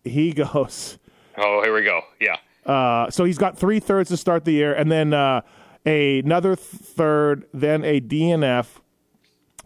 he 0.05 0.33
goes. 0.35 0.99
Oh, 1.39 1.63
here 1.63 1.73
we 1.75 1.83
go. 1.83 2.03
Yeah. 2.21 2.37
Uh, 2.67 3.11
so 3.11 3.25
he's 3.25 3.39
got 3.39 3.59
three 3.59 3.81
thirds 3.81 4.11
to 4.11 4.17
start 4.17 4.45
the 4.45 4.53
year, 4.53 4.73
and 4.75 4.91
then 4.93 5.13
uh, 5.15 5.41
another 5.87 6.55
third, 6.57 7.47
then 7.55 7.85
a 7.85 8.01
DNF, 8.01 8.67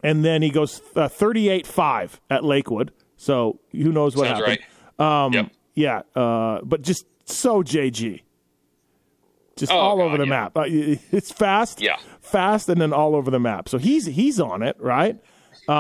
and 0.03 0.25
then 0.25 0.43
he 0.43 0.51
goes 0.51 0.81
uh, 0.97 1.09
thirty-eight 1.09 1.67
five 1.67 2.21
at 2.31 2.45
Lakewood. 2.45 2.93
So 3.17 3.59
who 3.73 3.91
knows 3.93 4.17
what 4.17 4.27
Sounds 4.29 4.41
happened? 4.41 4.59
right. 4.99 5.25
Um, 5.25 5.33
Yep. 5.33 5.51
Yeah, 5.75 6.03
uh, 6.15 6.61
but 6.63 6.83
just 6.83 7.05
so 7.25 7.63
JG, 7.65 8.23
just 9.57 9.73
Oh, 9.73 9.77
all 9.77 9.97
God, 9.97 10.05
over 10.05 10.19
the 10.19 10.25
yeah. 10.25 10.31
map. 10.31 10.57
Uh, 10.57 10.63
it's 10.67 11.33
fast, 11.33 11.81
Yeah. 11.81 11.97
fast, 12.21 12.69
and 12.69 12.81
then 12.81 12.93
all 12.93 13.17
over 13.17 13.31
the 13.31 13.41
map. 13.41 13.69
So 13.69 13.79
he's 13.79 14.07
he's 14.07 14.39
on 14.39 14.63
it, 14.63 14.77
right? 14.79 15.19
I, 15.69 15.75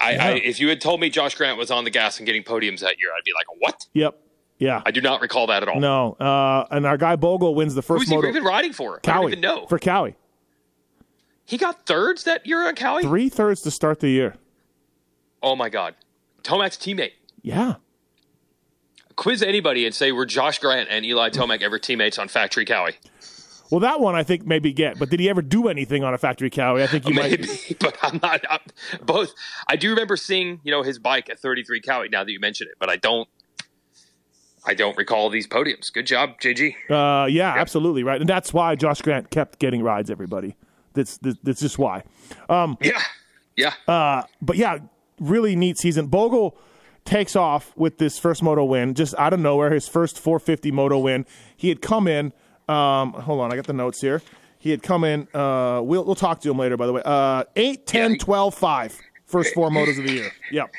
I, 0.00 0.10
Yeah. 0.12 0.28
if 0.34 0.60
you 0.60 0.68
had 0.68 0.80
told 0.80 1.00
me 1.00 1.08
Josh 1.10 1.34
Grant 1.34 1.56
was 1.58 1.70
on 1.70 1.84
the 1.84 1.90
gas 1.90 2.18
and 2.18 2.26
getting 2.26 2.42
podiums 2.42 2.80
that 2.80 2.96
year, 3.00 3.10
I'd 3.16 3.24
be 3.24 3.32
like, 3.34 3.46
what? 3.58 3.86
Yep, 3.94 4.16
yeah. 4.58 4.82
I 4.84 4.90
do 4.90 5.00
not 5.00 5.20
recall 5.20 5.46
that 5.48 5.62
at 5.62 5.68
all. 5.68 5.80
No, 5.80 6.12
uh, 6.14 6.66
and 6.70 6.86
our 6.86 6.96
guy 6.96 7.16
Bogle 7.16 7.54
wins 7.54 7.74
the 7.74 7.82
first 7.82 8.02
Who's 8.02 8.08
he 8.08 8.16
moto. 8.16 8.28
even 8.28 8.44
riding 8.44 8.72
for? 8.72 8.96
I 8.96 9.00
Kawi 9.00 9.14
don't 9.14 9.26
even 9.28 9.40
know. 9.40 9.66
for 9.66 9.78
Kawi. 9.78 10.14
he 11.44 11.56
got 11.58 11.86
thirds 11.86 12.24
that 12.24 12.46
year 12.46 12.66
on 12.66 12.74
Kawi? 12.74 13.02
Three 13.02 13.28
thirds 13.28 13.60
to 13.62 13.70
start 13.70 14.00
the 14.00 14.08
year. 14.08 14.36
Oh, 15.42 15.54
my 15.56 15.68
God. 15.68 15.94
Tomac's 16.42 16.76
teammate. 16.76 17.12
Yeah. 17.42 17.74
Quiz 19.16 19.42
anybody 19.42 19.86
and 19.86 19.94
say, 19.94 20.12
were 20.12 20.26
Josh 20.26 20.58
Grant 20.58 20.88
and 20.90 21.04
Eli 21.04 21.30
Tomac 21.30 21.62
ever 21.62 21.78
teammates 21.78 22.18
on 22.18 22.28
Factory 22.28 22.64
Kawi? 22.64 22.94
Well, 23.70 23.80
that 23.80 23.98
one 24.00 24.14
I 24.14 24.22
think 24.22 24.46
maybe 24.46 24.72
get, 24.72 24.98
but 24.98 25.10
did 25.10 25.18
he 25.18 25.28
ever 25.28 25.42
do 25.42 25.68
anything 25.68 26.04
on 26.04 26.14
a 26.14 26.18
factory 26.18 26.50
Kawi? 26.50 26.82
I 26.82 26.86
think 26.86 27.08
you 27.08 27.14
Maybe, 27.14 27.46
might. 27.48 27.76
but 27.80 27.96
I'm 28.00 28.20
not. 28.22 28.40
I'm, 28.48 28.60
both. 29.04 29.34
I 29.66 29.74
do 29.74 29.90
remember 29.90 30.16
seeing, 30.16 30.60
you 30.62 30.70
know, 30.70 30.82
his 30.82 31.00
bike 31.00 31.28
at 31.30 31.40
33 31.40 31.80
Kawi. 31.80 32.08
Now 32.10 32.22
that 32.22 32.30
you 32.30 32.38
mention 32.38 32.68
it, 32.68 32.74
but 32.78 32.88
I 32.88 32.96
don't. 32.96 33.28
I 34.66 34.74
don't 34.74 34.96
recall 34.96 35.30
these 35.30 35.46
podiums. 35.46 35.92
Good 35.92 36.06
job, 36.06 36.40
JG. 36.40 36.74
Uh, 36.90 37.26
yeah, 37.26 37.54
absolutely 37.56 38.02
right, 38.02 38.20
and 38.20 38.28
that's 38.28 38.52
why 38.52 38.74
Josh 38.74 39.00
Grant 39.02 39.30
kept 39.30 39.58
getting 39.58 39.82
rides. 39.82 40.10
Everybody, 40.10 40.56
that's 40.92 41.18
that's, 41.18 41.38
that's 41.42 41.60
just 41.60 41.78
why. 41.78 42.02
Yeah, 42.50 43.02
yeah. 43.56 43.74
Uh, 43.86 44.22
but 44.42 44.56
yeah, 44.56 44.78
really 45.20 45.54
neat 45.56 45.78
season. 45.78 46.08
Bogle 46.08 46.56
takes 47.04 47.36
off 47.36 47.72
with 47.76 47.98
this 47.98 48.18
first 48.18 48.42
moto 48.42 48.64
win 48.64 48.92
just 48.94 49.14
out 49.16 49.32
of 49.32 49.38
nowhere. 49.40 49.72
His 49.72 49.88
first 49.88 50.18
450 50.18 50.72
moto 50.72 50.98
win. 50.98 51.24
He 51.56 51.68
had 51.68 51.80
come 51.80 52.08
in. 52.08 52.32
Um, 52.68 53.12
hold 53.12 53.40
on, 53.40 53.52
I 53.52 53.56
got 53.56 53.66
the 53.68 53.72
notes 53.72 54.00
here. 54.00 54.22
He 54.58 54.70
had 54.70 54.82
come 54.82 55.04
in. 55.04 55.28
Uh, 55.32 55.80
we'll 55.84 56.04
we'll 56.04 56.16
talk 56.16 56.40
to 56.40 56.50
him 56.50 56.58
later. 56.58 56.76
By 56.76 56.86
the 56.86 56.92
way, 56.92 57.02
uh, 57.04 57.44
8, 57.54 57.86
10, 57.86 58.02
Yeah, 58.02 58.08
he- 58.08 58.18
12, 58.18 58.54
5. 58.54 58.98
First 59.26 59.54
four 59.54 59.70
motos 59.70 59.98
of 59.98 60.04
the 60.04 60.12
year. 60.12 60.30
Yep. 60.50 60.70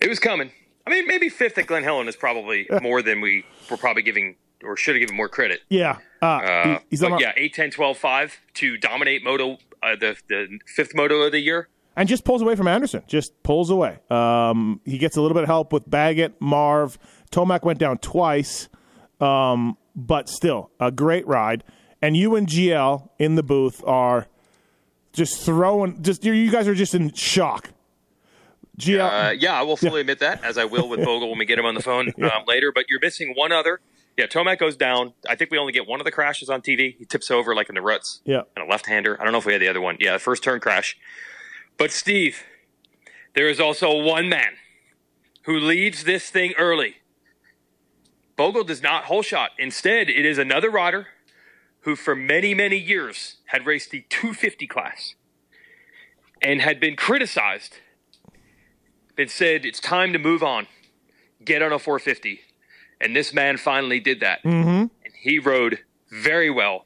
It 0.00 0.08
was 0.10 0.18
coming. 0.18 0.50
I 0.86 0.90
mean, 0.90 1.06
maybe 1.06 1.28
fifth 1.28 1.56
at 1.58 1.66
Glen 1.66 1.82
Helen 1.84 2.08
is 2.08 2.16
probably 2.16 2.66
more 2.82 3.02
than 3.02 3.20
we 3.20 3.44
were 3.70 3.76
probably 3.76 4.02
giving 4.02 4.36
or 4.62 4.76
should 4.76 4.94
have 4.94 5.00
given 5.00 5.16
more 5.16 5.28
credit. 5.28 5.60
Yeah. 5.68 5.98
Uh, 6.22 6.26
Uh, 6.26 6.78
he's 6.90 7.00
but 7.00 7.20
yeah, 7.20 7.32
8, 7.36 7.52
10, 7.54 7.70
12, 7.70 7.98
5 7.98 8.40
to 8.54 8.76
dominate 8.78 9.22
moto, 9.24 9.58
uh, 9.82 9.94
the, 9.96 10.16
the 10.28 10.58
fifth 10.66 10.94
moto 10.94 11.20
of 11.22 11.32
the 11.32 11.40
year. 11.40 11.68
and 11.96 12.08
just 12.08 12.24
pulls 12.24 12.40
away 12.40 12.56
from 12.56 12.66
Anderson. 12.66 13.02
Just 13.06 13.42
pulls 13.42 13.68
away. 13.70 13.98
Um, 14.10 14.80
he 14.86 14.96
gets 14.98 15.16
a 15.16 15.20
little 15.20 15.34
bit 15.34 15.42
of 15.42 15.48
help 15.48 15.72
with 15.72 15.88
Baggett, 15.88 16.40
Marv. 16.40 16.98
Tomac 17.30 17.62
went 17.62 17.78
down 17.78 17.98
twice, 17.98 18.68
um, 19.20 19.76
but 19.94 20.28
still 20.30 20.70
a 20.80 20.90
great 20.90 21.26
ride. 21.26 21.62
And 22.00 22.16
you 22.16 22.34
and 22.36 22.46
GL 22.46 23.08
in 23.18 23.34
the 23.34 23.42
booth 23.42 23.82
are 23.86 24.28
just 25.12 25.42
throwing. 25.42 26.02
Just 26.02 26.24
you 26.24 26.50
guys 26.50 26.68
are 26.68 26.74
just 26.74 26.94
in 26.94 27.12
shock. 27.12 27.70
GL, 28.78 29.28
Uh, 29.28 29.30
yeah, 29.32 29.54
I 29.54 29.62
will 29.62 29.76
fully 29.76 30.00
admit 30.00 30.18
that, 30.20 30.42
as 30.44 30.58
I 30.58 30.64
will 30.64 30.88
with 30.88 31.00
Bogle 31.04 31.28
when 31.30 31.38
we 31.38 31.44
get 31.44 31.58
him 31.58 31.66
on 31.66 31.74
the 31.74 31.82
phone 31.82 32.12
um, 32.22 32.44
later. 32.46 32.72
But 32.72 32.86
you're 32.88 33.00
missing 33.00 33.32
one 33.36 33.52
other. 33.52 33.80
Yeah, 34.16 34.26
Tomac 34.26 34.58
goes 34.58 34.76
down. 34.76 35.14
I 35.28 35.34
think 35.34 35.50
we 35.50 35.58
only 35.58 35.72
get 35.72 35.88
one 35.88 36.00
of 36.00 36.04
the 36.04 36.12
crashes 36.12 36.48
on 36.48 36.62
TV. 36.62 36.96
He 36.96 37.04
tips 37.04 37.30
over 37.30 37.54
like 37.54 37.68
in 37.68 37.74
the 37.74 37.82
ruts. 37.82 38.20
yeah, 38.24 38.42
and 38.56 38.64
a 38.64 38.68
left-hander. 38.68 39.20
I 39.20 39.24
don't 39.24 39.32
know 39.32 39.38
if 39.38 39.46
we 39.46 39.52
had 39.52 39.62
the 39.62 39.68
other 39.68 39.80
one. 39.80 39.96
Yeah, 40.00 40.12
the 40.12 40.18
first 40.20 40.44
turn 40.44 40.60
crash. 40.60 40.96
But 41.76 41.90
Steve, 41.90 42.44
there 43.34 43.48
is 43.48 43.58
also 43.58 44.00
one 44.00 44.28
man 44.28 44.52
who 45.42 45.58
leads 45.58 46.04
this 46.04 46.30
thing 46.30 46.54
early. 46.56 46.96
Bogle 48.36 48.64
does 48.64 48.82
not 48.82 49.04
hole 49.04 49.22
shot. 49.22 49.50
Instead, 49.58 50.08
it 50.08 50.24
is 50.24 50.38
another 50.38 50.70
rider 50.70 51.08
who, 51.80 51.94
for 51.96 52.14
many, 52.16 52.54
many 52.54 52.76
years, 52.78 53.36
had 53.46 53.66
raced 53.66 53.90
the 53.90 54.04
250 54.08 54.66
class 54.66 55.14
and 56.40 56.60
had 56.60 56.78
been 56.80 56.96
criticized. 56.96 57.78
Been 59.16 59.28
said 59.28 59.64
it's 59.64 59.80
time 59.80 60.12
to 60.12 60.18
move 60.18 60.42
on, 60.42 60.66
get 61.44 61.62
on 61.62 61.72
a 61.72 61.78
450, 61.78 62.40
and 63.00 63.14
this 63.14 63.32
man 63.32 63.56
finally 63.56 64.00
did 64.00 64.20
that. 64.20 64.42
Mm-hmm. 64.42 64.68
And 64.68 65.14
he 65.20 65.38
rode 65.38 65.78
very 66.10 66.50
well 66.50 66.84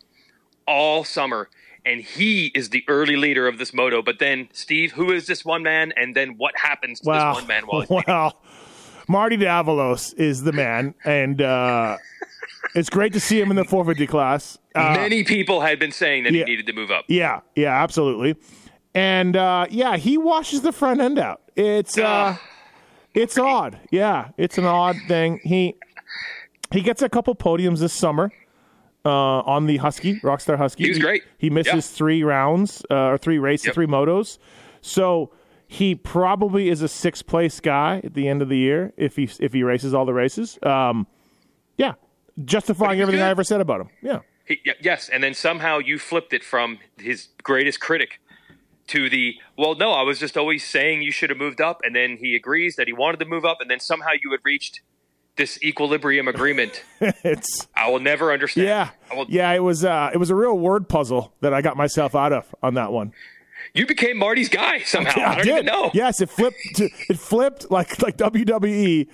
all 0.66 1.04
summer. 1.04 1.48
And 1.86 2.02
he 2.02 2.48
is 2.54 2.68
the 2.68 2.84
early 2.86 3.16
leader 3.16 3.48
of 3.48 3.56
this 3.56 3.72
moto. 3.72 4.02
But 4.02 4.18
then, 4.18 4.48
Steve, 4.52 4.92
who 4.92 5.10
is 5.10 5.26
this 5.26 5.42
one 5.42 5.62
man? 5.62 5.92
And 5.96 6.14
then 6.14 6.34
what 6.36 6.52
happens 6.58 7.00
to 7.00 7.08
wow, 7.08 7.32
this 7.32 7.40
one 7.40 7.48
man 7.48 7.62
while 7.64 7.80
he's 7.80 7.90
wow. 8.06 8.34
Marty 9.08 9.38
Davalos 9.38 10.12
is 10.18 10.42
the 10.42 10.52
man, 10.52 10.94
and 11.02 11.40
uh, 11.40 11.96
it's 12.74 12.90
great 12.90 13.14
to 13.14 13.20
see 13.20 13.40
him 13.40 13.50
in 13.50 13.56
the 13.56 13.64
450 13.64 14.06
class. 14.06 14.58
Uh, 14.74 14.94
Many 14.94 15.24
people 15.24 15.62
had 15.62 15.78
been 15.78 15.92
saying 15.92 16.24
that 16.24 16.34
yeah. 16.34 16.44
he 16.44 16.50
needed 16.50 16.66
to 16.66 16.74
move 16.74 16.90
up. 16.90 17.06
Yeah, 17.08 17.40
yeah, 17.56 17.82
absolutely. 17.82 18.36
And 18.98 19.36
uh, 19.36 19.66
yeah, 19.70 19.96
he 19.96 20.18
washes 20.18 20.62
the 20.62 20.72
front 20.72 21.00
end 21.00 21.18
out. 21.18 21.40
It's 21.54 21.96
uh, 21.96 22.36
it's 23.14 23.38
odd. 23.38 23.78
Yeah, 23.90 24.30
it's 24.36 24.58
an 24.58 24.64
odd 24.64 24.96
thing. 25.06 25.40
He 25.44 25.76
he 26.72 26.80
gets 26.82 27.00
a 27.02 27.08
couple 27.08 27.34
podiums 27.36 27.78
this 27.78 27.92
summer 27.92 28.32
uh, 29.04 29.10
on 29.54 29.66
the 29.66 29.76
Husky 29.76 30.18
Rockstar 30.20 30.58
Husky. 30.58 30.84
He 30.84 30.88
was 30.90 30.98
great. 30.98 31.22
He, 31.38 31.48
misses 31.48 31.74
Yeah. 31.74 31.80
three 31.80 32.22
rounds 32.24 32.84
uh, 32.90 32.94
or 33.12 33.18
three 33.18 33.38
races, 33.38 33.66
Yep. 33.66 33.74
three 33.74 33.86
motos. 33.86 34.38
So 34.80 35.30
he 35.66 35.94
probably 35.94 36.68
is 36.68 36.82
a 36.82 36.88
sixth 36.88 37.26
place 37.26 37.60
guy 37.60 38.00
at 38.02 38.14
the 38.14 38.26
end 38.26 38.42
of 38.42 38.48
the 38.48 38.58
year 38.58 38.92
if 38.96 39.14
he 39.16 39.30
if 39.38 39.52
he 39.52 39.62
races 39.62 39.94
all 39.94 40.06
the 40.06 40.14
races. 40.14 40.58
Um, 40.62 41.06
yeah, 41.76 41.94
justifying 42.44 42.96
he 42.96 43.02
everything 43.02 43.22
I 43.22 43.28
ever 43.28 43.44
said 43.44 43.60
about 43.60 43.80
him. 43.82 43.90
Yeah. 44.02 44.20
He, 44.44 44.60
yes, 44.80 45.08
and 45.10 45.22
then 45.22 45.34
somehow 45.34 45.78
you 45.78 45.98
flipped 45.98 46.32
it 46.32 46.42
from 46.42 46.78
his 46.98 47.28
greatest 47.42 47.80
critic 47.80 48.18
to 48.88 49.08
the 49.08 49.36
well, 49.56 49.74
no, 49.74 49.92
I 49.92 50.02
was 50.02 50.18
just 50.18 50.36
always 50.36 50.64
saying 50.64 51.02
you 51.02 51.12
should 51.12 51.30
have 51.30 51.38
moved 51.38 51.60
up, 51.60 51.80
and 51.84 51.94
then 51.94 52.16
he 52.18 52.34
agrees 52.34 52.76
that 52.76 52.86
he 52.86 52.92
wanted 52.92 53.18
to 53.20 53.26
move 53.26 53.44
up, 53.44 53.58
and 53.60 53.70
then 53.70 53.80
somehow 53.80 54.10
you 54.22 54.30
had 54.30 54.40
reached 54.44 54.80
this 55.36 55.62
equilibrium 55.62 56.26
agreement. 56.26 56.82
it's 57.00 57.68
I 57.76 57.88
will 57.90 58.00
never 58.00 58.32
understand. 58.32 58.66
yeah, 58.66 58.90
I 59.10 59.14
will, 59.14 59.26
yeah. 59.28 59.52
It 59.52 59.62
was 59.62 59.84
uh, 59.84 60.10
it 60.12 60.18
was 60.18 60.30
a 60.30 60.34
real 60.34 60.58
word 60.58 60.88
puzzle 60.88 61.32
that 61.40 61.54
I 61.54 61.62
got 61.62 61.76
myself 61.76 62.14
out 62.14 62.32
of 62.32 62.54
on 62.62 62.74
that 62.74 62.92
one. 62.92 63.12
You 63.74 63.86
became 63.86 64.16
Marty's 64.16 64.48
guy 64.48 64.80
somehow. 64.80 65.20
I 65.30 65.34
don't 65.36 65.44
did. 65.44 65.52
even 65.52 65.66
know. 65.66 65.90
Yes, 65.92 66.20
it 66.20 66.30
flipped. 66.30 66.56
To, 66.76 66.88
it 67.08 67.18
flipped 67.18 67.70
like 67.70 68.00
like 68.02 68.16
WWE 68.16 69.06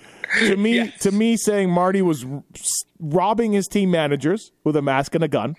to 0.47 0.57
me. 0.57 0.75
Yes. 0.75 0.99
To 0.99 1.11
me, 1.11 1.35
saying 1.37 1.69
Marty 1.69 2.01
was 2.01 2.25
robbing 2.99 3.51
his 3.53 3.67
team 3.67 3.91
managers 3.91 4.51
with 4.63 4.75
a 4.75 4.81
mask 4.81 5.13
and 5.15 5.23
a 5.23 5.27
gun, 5.27 5.55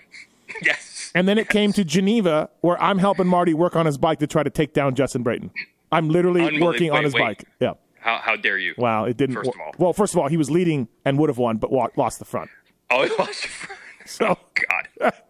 Yes. 0.61 0.96
And 1.17 1.27
then 1.27 1.39
it 1.39 1.49
came 1.49 1.73
to 1.73 1.83
Geneva, 1.83 2.47
where 2.61 2.79
I'm 2.79 2.99
helping 2.99 3.25
Marty 3.25 3.55
work 3.55 3.75
on 3.75 3.87
his 3.87 3.97
bike 3.97 4.19
to 4.19 4.27
try 4.27 4.43
to 4.43 4.51
take 4.51 4.73
down 4.73 4.93
Justin 4.93 5.23
Brayton. 5.23 5.49
I'm 5.91 6.09
literally 6.09 6.61
working 6.61 6.91
on 6.91 7.03
his 7.03 7.15
wait. 7.15 7.21
bike. 7.21 7.43
Yeah. 7.59 7.73
How 7.99 8.17
how 8.17 8.35
dare 8.35 8.59
you? 8.59 8.75
Wow. 8.77 9.05
It 9.05 9.17
didn't. 9.17 9.33
First 9.33 9.49
of 9.49 9.55
all. 9.59 9.71
well, 9.79 9.93
first 9.93 10.13
of 10.13 10.19
all, 10.19 10.27
he 10.27 10.37
was 10.37 10.51
leading 10.51 10.87
and 11.05 11.17
would 11.17 11.29
have 11.29 11.39
won, 11.39 11.57
but 11.57 11.71
lost 11.97 12.19
the 12.19 12.25
front. 12.25 12.51
Oh, 12.91 13.01
it 13.03 13.17
was. 13.17 13.47
So 14.05 14.37
God. 14.53 15.13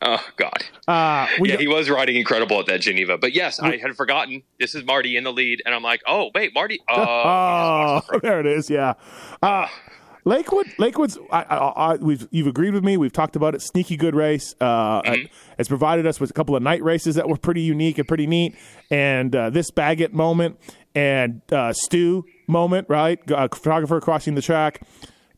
Oh 0.00 0.24
God. 0.36 0.64
uh, 0.86 1.26
we 1.40 1.50
yeah, 1.50 1.56
he 1.56 1.66
was 1.66 1.90
riding 1.90 2.14
incredible 2.14 2.60
at 2.60 2.66
that 2.66 2.80
Geneva. 2.80 3.18
But 3.18 3.32
yes, 3.32 3.58
I 3.58 3.76
had 3.76 3.96
forgotten. 3.96 4.44
This 4.60 4.76
is 4.76 4.84
Marty 4.84 5.16
in 5.16 5.24
the 5.24 5.32
lead, 5.32 5.62
and 5.66 5.74
I'm 5.74 5.82
like, 5.82 6.00
oh 6.06 6.30
wait, 6.32 6.54
Marty. 6.54 6.78
Oh, 6.88 8.00
Oh, 8.12 8.18
there 8.20 8.38
it 8.38 8.46
is. 8.46 8.70
Yeah. 8.70 8.94
Uh, 9.42 9.66
Lakewood, 10.24 10.66
Lakewood's. 10.78 11.18
I, 11.30 11.42
I, 11.42 11.56
I, 11.56 11.96
we've 11.96 12.26
you've 12.30 12.46
agreed 12.46 12.74
with 12.74 12.84
me. 12.84 12.96
We've 12.96 13.12
talked 13.12 13.36
about 13.36 13.54
it. 13.54 13.62
Sneaky 13.62 13.96
good 13.96 14.14
race. 14.14 14.54
Uh, 14.60 15.00
It's 15.58 15.68
provided 15.68 16.06
us 16.06 16.20
with 16.20 16.30
a 16.30 16.32
couple 16.32 16.54
of 16.54 16.62
night 16.62 16.82
races 16.82 17.14
that 17.14 17.28
were 17.28 17.36
pretty 17.36 17.62
unique 17.62 17.98
and 17.98 18.06
pretty 18.06 18.26
neat. 18.26 18.56
And 18.90 19.34
uh, 19.34 19.50
this 19.50 19.70
Baggett 19.70 20.12
moment 20.12 20.58
and 20.94 21.40
uh, 21.52 21.72
Stu 21.72 22.24
moment, 22.46 22.88
right? 22.88 23.18
Uh, 23.30 23.48
photographer 23.48 24.00
crossing 24.00 24.34
the 24.34 24.42
track. 24.42 24.82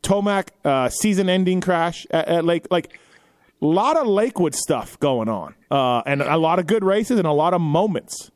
Tomac 0.02 0.48
uh, 0.64 0.88
season-ending 0.88 1.60
crash 1.60 2.06
at, 2.10 2.26
at 2.28 2.44
Lake. 2.44 2.66
Like 2.70 2.98
a 3.60 3.66
lot 3.66 3.96
of 3.96 4.06
Lakewood 4.06 4.54
stuff 4.54 4.98
going 4.98 5.28
on, 5.28 5.54
uh, 5.70 6.02
and 6.06 6.22
a 6.22 6.38
lot 6.38 6.58
of 6.58 6.66
good 6.66 6.82
races 6.82 7.18
and 7.18 7.28
a 7.28 7.32
lot 7.32 7.52
of 7.52 7.60
moments. 7.60 8.30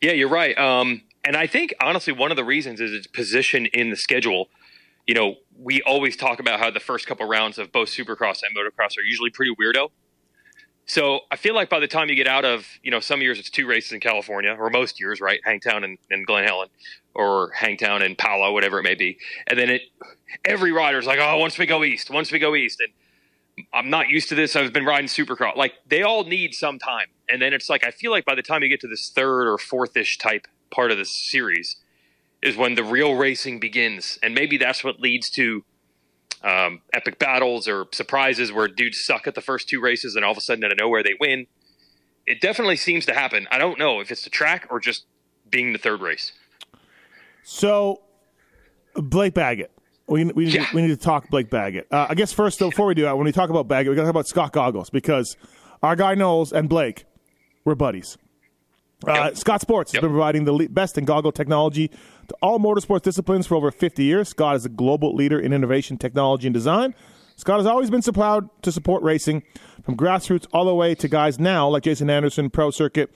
Yeah, 0.00 0.12
you're 0.12 0.28
right. 0.28 0.56
Um, 0.56 1.02
and 1.24 1.36
I 1.36 1.46
think 1.46 1.74
honestly, 1.80 2.12
one 2.12 2.30
of 2.30 2.36
the 2.36 2.44
reasons 2.44 2.80
is 2.80 2.92
its 2.92 3.06
position 3.08 3.66
in 3.66 3.90
the 3.90 3.96
schedule. 3.96 4.48
You 5.06 5.14
know, 5.14 5.34
we 5.58 5.82
always 5.82 6.16
talk 6.16 6.40
about 6.40 6.60
how 6.60 6.70
the 6.70 6.80
first 6.80 7.06
couple 7.06 7.26
rounds 7.26 7.58
of 7.58 7.72
both 7.72 7.88
Supercross 7.88 8.42
and 8.42 8.56
Motocross 8.56 8.96
are 8.98 9.02
usually 9.02 9.30
pretty 9.30 9.52
weirdo. 9.54 9.90
So 10.86 11.20
I 11.30 11.36
feel 11.36 11.54
like 11.54 11.70
by 11.70 11.80
the 11.80 11.88
time 11.88 12.10
you 12.10 12.14
get 12.14 12.26
out 12.26 12.44
of, 12.44 12.66
you 12.82 12.90
know, 12.90 13.00
some 13.00 13.22
years 13.22 13.38
it's 13.38 13.48
two 13.48 13.66
races 13.66 13.92
in 13.92 14.00
California, 14.00 14.54
or 14.58 14.68
most 14.68 15.00
years, 15.00 15.20
right? 15.20 15.40
Hangtown 15.44 15.82
and, 15.82 15.98
and 16.10 16.26
Glen 16.26 16.44
Helen, 16.44 16.68
or 17.14 17.52
Hangtown 17.52 18.02
and 18.02 18.18
Pala, 18.18 18.52
whatever 18.52 18.80
it 18.80 18.82
may 18.82 18.94
be. 18.94 19.18
And 19.46 19.58
then 19.58 19.70
it, 19.70 19.82
every 20.44 20.72
rider's 20.72 21.06
like, 21.06 21.18
oh, 21.20 21.38
once 21.38 21.58
we 21.58 21.64
go 21.64 21.84
east, 21.84 22.10
once 22.10 22.30
we 22.30 22.38
go 22.38 22.54
east. 22.54 22.80
And 22.80 23.66
I'm 23.72 23.88
not 23.88 24.08
used 24.08 24.28
to 24.30 24.34
this. 24.34 24.56
I've 24.56 24.72
been 24.72 24.84
riding 24.84 25.08
Supercross. 25.08 25.56
Like 25.56 25.74
they 25.86 26.02
all 26.02 26.24
need 26.24 26.54
some 26.54 26.78
time, 26.78 27.06
and 27.28 27.40
then 27.40 27.52
it's 27.52 27.70
like 27.70 27.84
I 27.84 27.90
feel 27.90 28.10
like 28.10 28.24
by 28.24 28.34
the 28.34 28.42
time 28.42 28.62
you 28.62 28.68
get 28.68 28.80
to 28.80 28.88
this 28.88 29.10
third 29.10 29.46
or 29.46 29.58
fourth 29.58 29.96
ish 29.96 30.18
type 30.18 30.46
part 30.70 30.90
of 30.90 30.98
the 30.98 31.04
series, 31.04 31.76
is 32.44 32.56
when 32.56 32.74
the 32.76 32.84
real 32.84 33.14
racing 33.16 33.58
begins, 33.58 34.18
and 34.22 34.34
maybe 34.34 34.56
that's 34.58 34.84
what 34.84 35.00
leads 35.00 35.30
to 35.30 35.64
um, 36.42 36.82
epic 36.92 37.18
battles 37.18 37.66
or 37.66 37.86
surprises 37.92 38.52
where 38.52 38.68
dudes 38.68 39.02
suck 39.04 39.26
at 39.26 39.34
the 39.34 39.40
first 39.40 39.68
two 39.68 39.80
races, 39.80 40.14
and 40.14 40.24
all 40.24 40.30
of 40.32 40.36
a 40.38 40.40
sudden 40.42 40.62
out 40.62 40.70
of 40.70 40.78
nowhere 40.78 41.02
they 41.02 41.14
win. 41.18 41.46
It 42.26 42.40
definitely 42.40 42.76
seems 42.76 43.04
to 43.06 43.14
happen. 43.14 43.46
I 43.50 43.58
don't 43.58 43.78
know 43.78 44.00
if 44.00 44.10
it's 44.12 44.22
the 44.24 44.30
track 44.30 44.66
or 44.70 44.78
just 44.78 45.06
being 45.50 45.72
the 45.72 45.78
third 45.78 46.00
race. 46.00 46.32
So, 47.42 48.02
Blake 48.94 49.34
Baggett. 49.34 49.70
We, 50.06 50.24
we, 50.26 50.44
need, 50.44 50.54
Yeah. 50.54 50.64
to, 50.66 50.76
we 50.76 50.82
need 50.82 50.88
to 50.88 50.96
talk 50.96 51.28
Blake 51.30 51.48
Baggett. 51.50 51.86
Uh, 51.90 52.06
I 52.10 52.14
guess 52.14 52.32
first, 52.32 52.58
though, 52.58 52.70
before 52.70 52.86
we 52.86 52.94
do 52.94 53.02
that, 53.02 53.16
when 53.16 53.24
we 53.24 53.32
talk 53.32 53.50
about 53.50 53.68
Baggett, 53.68 53.90
we 53.90 53.96
got 53.96 54.02
to 54.02 54.06
talk 54.06 54.10
about 54.10 54.26
Scott 54.28 54.52
Goggles 54.52 54.90
because 54.90 55.36
our 55.82 55.96
guy 55.96 56.14
Knowles 56.14 56.52
and 56.52 56.68
Blake 56.68 57.04
were 57.64 57.74
buddies. 57.74 58.18
Uh, 59.06 59.12
Yep. 59.12 59.36
Scott 59.36 59.60
Sports 59.60 59.92
has 59.92 60.00
been 60.00 60.10
providing 60.10 60.44
the 60.44 60.66
best 60.68 60.96
in 60.96 61.04
goggle 61.04 61.32
technology 61.32 61.90
to 62.28 62.36
all 62.42 62.58
motorsports 62.58 63.02
disciplines 63.02 63.46
for 63.46 63.54
over 63.54 63.70
50 63.70 64.02
years. 64.02 64.28
Scott 64.28 64.56
is 64.56 64.64
a 64.64 64.68
global 64.68 65.14
leader 65.14 65.38
in 65.38 65.52
innovation, 65.52 65.96
technology, 65.96 66.46
and 66.46 66.54
design. 66.54 66.94
Scott 67.36 67.58
has 67.58 67.66
always 67.66 67.90
been 67.90 68.02
so 68.02 68.12
proud 68.12 68.48
to 68.62 68.70
support 68.70 69.02
racing, 69.02 69.42
from 69.82 69.96
grassroots 69.96 70.46
all 70.52 70.64
the 70.64 70.74
way 70.74 70.94
to 70.94 71.08
guys 71.08 71.38
now 71.38 71.68
like 71.68 71.82
Jason 71.82 72.08
Anderson, 72.08 72.48
Pro 72.48 72.70
Circuit, 72.70 73.10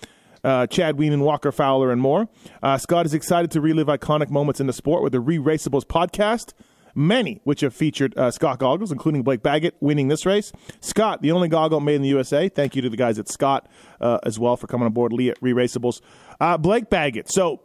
uh, 0.45 0.67
Chad 0.67 0.97
Weenan, 0.97 1.21
Walker 1.21 1.53
Fowler, 1.53 1.91
and 1.93 2.01
more. 2.01 2.29
Uh, 2.63 2.79
Scott 2.79 3.07
is 3.07 3.15
excited 3.15 3.51
to 3.53 3.61
relive 3.61 3.87
iconic 3.87 4.31
moments 4.31 4.61
in 4.61 4.67
the 4.67 4.73
sport 4.73 5.03
with 5.03 5.13
the 5.13 5.21
Re 5.21 5.39
Raceables 5.39 5.85
podcast, 5.85 6.53
many 6.95 7.41
which 7.45 7.61
have 7.61 7.75
featured 7.75 8.17
uh, 8.19 8.31
Scott 8.31 8.59
goggles, 8.59 8.91
including 8.91 9.23
Blake 9.23 9.43
Baggett 9.43 9.77
winning 9.81 10.09
this 10.09 10.27
race. 10.27 10.53
Scott, 10.81 11.23
the 11.23 11.33
only 11.33 11.49
goggle 11.49 11.81
made 11.81 11.97
in 11.97 12.03
the 12.03 12.09
USA. 12.09 12.49
Thank 12.49 12.75
you 12.77 12.83
to 12.83 12.91
the 12.91 12.97
guys 12.97 13.19
at 13.19 13.29
Scott 13.29 13.69
uh, 14.01 14.19
as 14.25 14.39
well 14.39 14.57
for 14.57 14.67
coming 14.67 14.87
on 14.87 14.93
board 14.93 15.13
Re 15.13 15.33
Raceables. 15.41 16.01
Uh, 16.41 16.57
Blake 16.59 16.91
Baggett. 16.91 17.31
So 17.31 17.61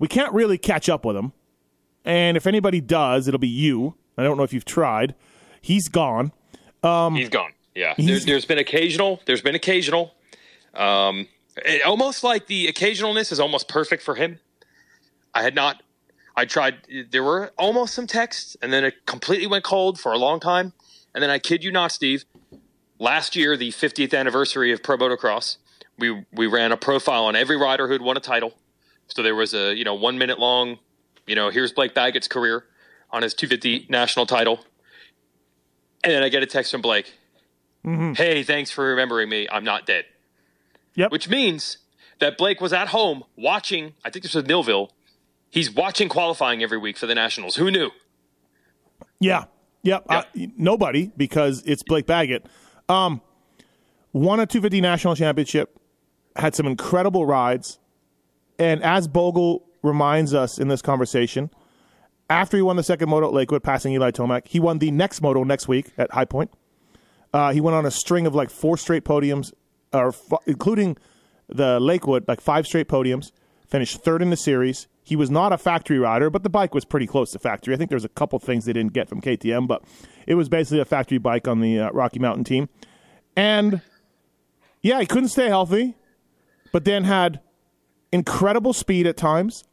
we 0.00 0.08
can't 0.08 0.32
really 0.32 0.58
catch 0.58 0.88
up 0.88 1.04
with 1.04 1.16
him. 1.16 1.32
And 2.04 2.36
if 2.36 2.46
anybody 2.46 2.80
does, 2.80 3.28
it'll 3.28 3.38
be 3.38 3.46
you. 3.48 3.94
I 4.18 4.24
don't 4.24 4.36
know 4.36 4.42
if 4.42 4.52
you've 4.52 4.64
tried. 4.64 5.14
He's 5.60 5.88
gone. 5.88 6.32
Um, 6.82 7.14
He's 7.14 7.28
gone. 7.28 7.52
Yeah, 7.74 7.94
there, 7.96 8.06
he's- 8.06 8.24
there's 8.24 8.44
been 8.46 8.58
occasional. 8.58 9.20
There's 9.26 9.42
been 9.42 9.54
occasional. 9.54 10.14
Um, 10.74 11.28
it, 11.64 11.82
almost 11.84 12.24
like 12.24 12.46
the 12.46 12.66
occasionalness 12.66 13.30
is 13.30 13.38
almost 13.38 13.68
perfect 13.68 14.02
for 14.02 14.14
him. 14.16 14.40
I 15.34 15.42
had 15.42 15.54
not. 15.54 15.82
I 16.36 16.46
tried. 16.46 16.76
There 17.10 17.22
were 17.22 17.52
almost 17.58 17.94
some 17.94 18.06
texts, 18.06 18.56
and 18.62 18.72
then 18.72 18.84
it 18.84 19.06
completely 19.06 19.46
went 19.46 19.62
cold 19.64 20.00
for 20.00 20.12
a 20.12 20.18
long 20.18 20.40
time. 20.40 20.72
And 21.14 21.22
then 21.22 21.30
I 21.30 21.38
kid 21.38 21.62
you 21.62 21.70
not, 21.70 21.92
Steve. 21.92 22.24
Last 22.98 23.34
year, 23.36 23.56
the 23.56 23.70
50th 23.70 24.16
anniversary 24.18 24.72
of 24.72 24.82
Pro 24.82 24.96
Motocross, 24.96 25.56
we 25.98 26.24
we 26.32 26.46
ran 26.46 26.72
a 26.72 26.76
profile 26.76 27.24
on 27.26 27.36
every 27.36 27.56
rider 27.56 27.88
who'd 27.88 28.02
won 28.02 28.16
a 28.16 28.20
title. 28.20 28.54
So 29.14 29.22
there 29.22 29.34
was 29.34 29.54
a 29.54 29.74
you 29.74 29.84
know 29.84 29.94
one 29.94 30.18
minute 30.18 30.38
long, 30.38 30.78
you 31.26 31.34
know 31.34 31.50
here's 31.50 31.72
Blake 31.72 31.94
Baggett's 31.94 32.28
career 32.28 32.64
on 33.10 33.22
his 33.22 33.34
250 33.34 33.86
national 33.88 34.26
title. 34.26 34.60
And 36.02 36.12
then 36.12 36.22
I 36.22 36.28
get 36.28 36.42
a 36.42 36.46
text 36.46 36.72
from 36.72 36.80
Blake. 36.80 37.12
Hey, 37.82 38.42
thanks 38.42 38.70
for 38.70 38.84
remembering 38.84 39.28
me. 39.28 39.48
I'm 39.50 39.64
not 39.64 39.86
dead. 39.86 40.04
Yep. 40.94 41.12
Which 41.12 41.28
means 41.28 41.78
that 42.20 42.38
Blake 42.38 42.60
was 42.60 42.72
at 42.72 42.88
home 42.88 43.24
watching, 43.36 43.94
I 44.04 44.10
think 44.10 44.22
this 44.22 44.34
was 44.34 44.46
Millville. 44.46 44.92
He's 45.50 45.70
watching 45.70 46.08
qualifying 46.08 46.62
every 46.62 46.78
week 46.78 46.96
for 46.96 47.06
the 47.06 47.14
Nationals. 47.14 47.56
Who 47.56 47.70
knew? 47.70 47.90
Yeah. 49.18 49.44
Yep. 49.82 50.04
Uh, 50.08 50.22
nobody, 50.56 51.10
because 51.16 51.62
it's 51.66 51.82
Blake 51.82 52.06
Baggett. 52.06 52.46
Um, 52.88 53.20
won 54.12 54.40
a 54.40 54.46
250 54.46 54.80
national 54.80 55.16
championship, 55.16 55.78
had 56.36 56.54
some 56.54 56.66
incredible 56.66 57.26
rides. 57.26 57.78
And 58.60 58.82
as 58.82 59.08
Bogle 59.08 59.66
reminds 59.82 60.34
us 60.34 60.58
in 60.58 60.68
this 60.68 60.82
conversation, 60.82 61.50
after 62.28 62.58
he 62.58 62.62
won 62.62 62.76
the 62.76 62.82
second 62.82 63.08
moto 63.08 63.26
at 63.26 63.32
Lakewood, 63.32 63.62
passing 63.62 63.94
Eli 63.94 64.10
Tomac, 64.10 64.46
he 64.46 64.60
won 64.60 64.78
the 64.78 64.90
next 64.90 65.22
moto 65.22 65.42
next 65.42 65.66
week 65.66 65.92
at 65.96 66.12
High 66.12 66.26
Point. 66.26 66.52
Uh, 67.32 67.52
he 67.52 67.60
went 67.60 67.74
on 67.74 67.86
a 67.86 67.90
string 67.90 68.26
of 68.26 68.34
like 68.34 68.50
four 68.50 68.76
straight 68.76 69.02
podiums, 69.02 69.52
or 69.94 70.08
f- 70.08 70.38
including 70.46 70.98
the 71.48 71.80
Lakewood, 71.80 72.28
like 72.28 72.40
five 72.40 72.66
straight 72.66 72.86
podiums. 72.86 73.32
Finished 73.66 74.02
third 74.04 74.20
in 74.20 74.30
the 74.30 74.36
series. 74.36 74.88
He 75.02 75.16
was 75.16 75.30
not 75.30 75.52
a 75.52 75.58
factory 75.58 75.98
rider, 75.98 76.28
but 76.28 76.42
the 76.42 76.50
bike 76.50 76.74
was 76.74 76.84
pretty 76.84 77.06
close 77.06 77.30
to 77.30 77.38
factory. 77.38 77.72
I 77.72 77.78
think 77.78 77.88
there 77.88 77.96
was 77.96 78.04
a 78.04 78.10
couple 78.10 78.38
things 78.40 78.66
they 78.66 78.72
didn't 78.72 78.92
get 78.92 79.08
from 79.08 79.22
KTM, 79.22 79.66
but 79.66 79.82
it 80.26 80.34
was 80.34 80.48
basically 80.48 80.80
a 80.80 80.84
factory 80.84 81.18
bike 81.18 81.48
on 81.48 81.60
the 81.60 81.78
uh, 81.78 81.90
Rocky 81.92 82.18
Mountain 82.18 82.44
team. 82.44 82.68
And 83.36 83.80
yeah, 84.82 85.00
he 85.00 85.06
couldn't 85.06 85.30
stay 85.30 85.48
healthy, 85.48 85.94
but 86.72 86.84
then 86.84 87.04
had 87.04 87.40
incredible 88.12 88.72
speed 88.72 89.06
at 89.06 89.16
times. 89.16 89.64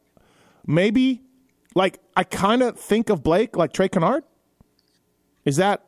Maybe, 0.66 1.22
like, 1.74 1.98
I 2.16 2.24
kind 2.24 2.62
of 2.62 2.78
think 2.78 3.10
of 3.10 3.22
Blake 3.22 3.56
like 3.56 3.72
Trey 3.72 3.88
Canard. 3.88 4.22
Is 5.44 5.56
that 5.56 5.84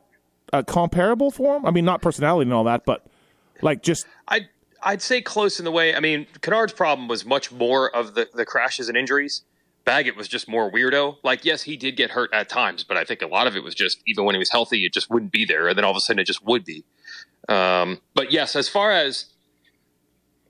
uh, 0.51 0.63
comparable 0.63 1.31
for 1.31 1.57
him? 1.57 1.65
I 1.65 1.71
mean, 1.71 1.85
not 1.85 2.01
personality 2.01 2.47
and 2.47 2.53
all 2.53 2.63
that, 2.63 2.83
but 2.85 3.05
like 3.61 3.83
just 3.83 4.05
I 4.27 4.47
I'd 4.83 5.01
say 5.01 5.21
close 5.21 5.59
in 5.59 5.65
the 5.65 5.71
way. 5.71 5.95
I 5.95 5.99
mean, 5.99 6.25
Canard's 6.41 6.73
problem 6.73 7.07
was 7.07 7.25
much 7.25 7.51
more 7.51 7.95
of 7.95 8.15
the, 8.15 8.27
the 8.33 8.45
crashes 8.45 8.89
and 8.89 8.97
injuries. 8.97 9.43
Baggett 9.83 10.15
was 10.15 10.27
just 10.27 10.47
more 10.47 10.71
weirdo. 10.71 11.17
Like, 11.23 11.43
yes, 11.43 11.63
he 11.63 11.75
did 11.75 11.95
get 11.95 12.11
hurt 12.11 12.31
at 12.33 12.49
times, 12.49 12.83
but 12.83 12.97
I 12.97 13.03
think 13.03 13.21
a 13.21 13.27
lot 13.27 13.47
of 13.47 13.55
it 13.55 13.63
was 13.63 13.73
just 13.73 14.01
even 14.05 14.25
when 14.25 14.35
he 14.35 14.39
was 14.39 14.51
healthy, 14.51 14.85
it 14.85 14.93
just 14.93 15.09
wouldn't 15.09 15.31
be 15.31 15.45
there, 15.45 15.67
and 15.67 15.77
then 15.77 15.85
all 15.85 15.91
of 15.91 15.97
a 15.97 15.99
sudden 15.99 16.19
it 16.19 16.25
just 16.25 16.43
would 16.45 16.63
be. 16.65 16.83
Um, 17.49 17.99
but 18.13 18.31
yes, 18.31 18.55
as 18.55 18.69
far 18.69 18.91
as 18.91 19.25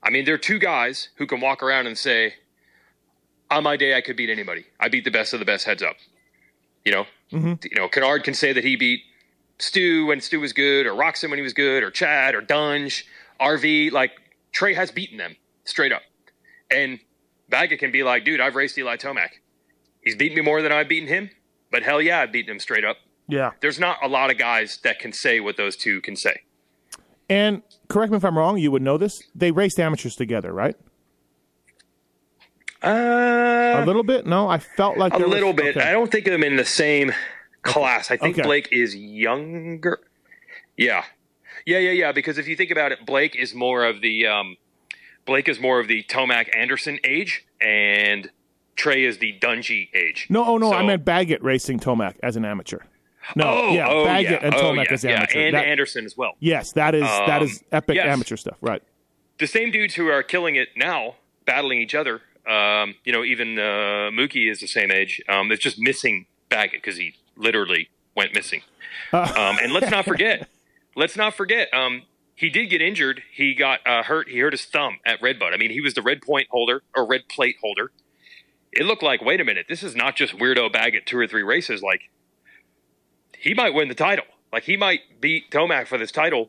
I 0.02 0.10
mean, 0.10 0.24
there 0.24 0.34
are 0.34 0.38
two 0.38 0.58
guys 0.58 1.08
who 1.16 1.26
can 1.26 1.40
walk 1.40 1.62
around 1.62 1.86
and 1.86 1.96
say, 1.96 2.34
"On 3.50 3.62
my 3.62 3.76
day, 3.76 3.96
I 3.96 4.00
could 4.00 4.16
beat 4.16 4.30
anybody. 4.30 4.66
I 4.80 4.88
beat 4.88 5.04
the 5.04 5.10
best 5.10 5.32
of 5.32 5.38
the 5.38 5.46
best. 5.46 5.64
Heads 5.64 5.82
up." 5.82 5.96
You 6.84 6.92
know, 6.92 7.06
Mm-hmm. 7.32 7.52
you 7.70 7.76
know, 7.80 7.88
Canard 7.88 8.24
can 8.24 8.34
say 8.34 8.52
that 8.52 8.62
he 8.64 8.76
beat 8.76 9.00
Stu 9.58 10.06
when 10.06 10.20
Stu 10.20 10.38
was 10.40 10.52
good, 10.52 10.84
or 10.86 10.92
Roczen 10.92 11.30
when 11.30 11.38
he 11.38 11.42
was 11.42 11.54
good, 11.54 11.82
or 11.82 11.90
Chad, 11.90 12.34
or 12.34 12.40
Dunge, 12.42 13.06
RV. 13.40 13.90
Like 13.92 14.12
Trey 14.52 14.74
has 14.74 14.90
beaten 14.90 15.16
them 15.18 15.36
straight 15.64 15.92
up, 15.92 16.02
and 16.70 16.98
Baggett 17.48 17.78
can 17.78 17.90
be 17.92 18.02
like, 18.02 18.24
"Dude, 18.24 18.40
I've 18.40 18.54
raced 18.56 18.76
Eli 18.76 18.96
Tomac. 18.96 19.30
He's 20.02 20.16
beaten 20.16 20.36
me 20.36 20.42
more 20.42 20.60
than 20.62 20.72
I've 20.72 20.88
beaten 20.88 21.08
him, 21.08 21.30
but 21.70 21.82
hell 21.84 22.02
yeah, 22.02 22.20
I've 22.20 22.32
beaten 22.32 22.50
him 22.50 22.58
straight 22.60 22.84
up." 22.84 22.98
Yeah. 23.28 23.52
There's 23.60 23.78
not 23.78 23.98
a 24.02 24.08
lot 24.08 24.30
of 24.30 24.36
guys 24.36 24.78
that 24.82 24.98
can 24.98 25.12
say 25.12 25.38
what 25.40 25.56
those 25.56 25.76
two 25.76 26.00
can 26.02 26.16
say. 26.16 26.42
And 27.28 27.62
correct 27.88 28.10
me 28.10 28.16
if 28.18 28.24
I'm 28.24 28.36
wrong, 28.36 28.58
you 28.58 28.70
would 28.70 28.82
know 28.82 28.98
this. 28.98 29.22
They 29.34 29.50
raced 29.50 29.78
amateurs 29.80 30.16
together, 30.16 30.52
right? 30.52 30.76
Uh, 32.82 33.82
A 33.82 33.84
little 33.86 34.02
bit? 34.02 34.26
No, 34.26 34.48
I 34.48 34.58
felt 34.58 34.98
like 34.98 35.14
A 35.14 35.18
there 35.18 35.26
was- 35.28 35.34
little 35.34 35.52
bit. 35.52 35.76
okay. 35.76 35.88
I 35.88 35.92
don't 35.92 36.10
think 36.10 36.26
of 36.26 36.32
them 36.32 36.42
in 36.42 36.56
the 36.56 36.64
same 36.64 37.12
class. 37.62 38.10
I 38.10 38.16
think 38.16 38.36
Okay. 38.38 38.42
Blake 38.46 38.68
is 38.72 38.96
younger. 38.96 40.00
Yeah, 40.76 41.04
yeah, 41.64 41.78
yeah, 41.78 41.90
yeah. 41.92 42.12
Because 42.12 42.38
if 42.38 42.48
you 42.48 42.56
think 42.56 42.70
about 42.70 42.90
it, 42.92 43.06
Blake 43.06 43.36
is 43.36 43.54
more 43.54 43.84
of 43.84 44.00
the 44.00 44.26
um, 44.26 44.56
Blake 45.26 45.48
is 45.48 45.60
more 45.60 45.78
of 45.78 45.86
the 45.86 46.02
Tomac 46.04 46.48
Anderson 46.56 46.98
age, 47.04 47.46
and 47.60 48.30
Trey 48.74 49.04
is 49.04 49.18
the 49.18 49.38
Dungey 49.38 49.88
age. 49.94 50.26
No, 50.28 50.44
oh 50.44 50.58
no, 50.58 50.72
I 50.72 50.84
meant 50.84 51.04
Baggett 51.04 51.42
racing 51.42 51.78
Tomac 51.78 52.16
as 52.22 52.34
an 52.36 52.44
amateur. 52.44 52.78
No, 53.36 53.44
Oh, 53.46 53.72
yeah, 53.72 53.88
oh, 53.88 54.04
Baggett 54.04 54.30
yeah. 54.30 54.38
and 54.46 54.54
oh, 54.54 54.58
Tomac 54.62 54.90
yeah, 54.90 54.96
yeah. 55.10 55.16
amateur. 55.16 55.38
and 55.40 55.54
That- 55.54 55.66
Anderson 55.66 56.04
as 56.04 56.16
well. 56.16 56.32
yes, 56.40 56.72
that 56.72 56.94
is 56.94 57.02
that 57.02 57.42
Um, 57.42 57.48
is 57.48 57.62
epic 57.72 57.96
yes. 57.96 58.06
amateur 58.06 58.36
stuff, 58.36 58.56
right? 58.60 58.82
the 59.38 59.46
same 59.48 59.70
dudes 59.72 59.94
who 59.96 60.06
are 60.08 60.22
killing 60.22 60.54
it 60.54 60.68
now, 60.76 61.16
battling 61.46 61.80
each 61.80 61.94
other. 61.96 62.20
Um, 62.46 62.94
you 63.04 63.12
know, 63.12 63.24
even 63.24 63.58
uh, 63.58 64.10
Mookie 64.12 64.48
is 64.50 64.60
the 64.60 64.68
same 64.68 64.90
age. 64.92 65.20
Um, 65.28 65.50
it's 65.50 65.62
just 65.62 65.78
missing 65.80 66.26
Baggett 66.48 66.80
because 66.82 66.96
he 66.96 67.14
literally 67.36 67.88
went 68.14 68.34
missing. 68.34 68.62
Um, 69.12 69.56
and 69.60 69.72
let's 69.72 69.90
not 69.90 70.04
forget, 70.04 70.48
let's 70.96 71.16
not 71.16 71.34
forget, 71.34 71.72
um, 71.74 72.02
he 72.36 72.50
did 72.50 72.66
get 72.70 72.80
injured. 72.82 73.22
He 73.32 73.54
got 73.54 73.80
uh, 73.86 74.02
hurt. 74.04 74.28
He 74.28 74.38
hurt 74.38 74.52
his 74.52 74.64
thumb 74.64 74.98
at 75.04 75.20
Redbud. 75.20 75.52
I 75.52 75.56
mean, 75.56 75.70
he 75.70 75.80
was 75.80 75.94
the 75.94 76.02
red 76.02 76.22
point 76.22 76.46
holder 76.50 76.82
or 76.94 77.04
red 77.06 77.28
plate 77.28 77.56
holder. 77.62 77.90
It 78.72 78.84
looked 78.84 79.02
like, 79.02 79.22
wait 79.22 79.40
a 79.40 79.44
minute, 79.44 79.66
this 79.68 79.82
is 79.82 79.94
not 79.96 80.14
just 80.16 80.36
weirdo 80.38 80.72
Baggett 80.72 81.04
two 81.06 81.18
or 81.18 81.26
three 81.26 81.42
races. 81.42 81.82
Like, 81.82 82.10
he 83.42 83.54
might 83.54 83.74
win 83.74 83.88
the 83.88 83.94
title. 83.94 84.24
Like, 84.52 84.62
he 84.62 84.76
might 84.76 85.20
beat 85.20 85.50
Tomac 85.50 85.88
for 85.88 85.98
this 85.98 86.12
title. 86.12 86.48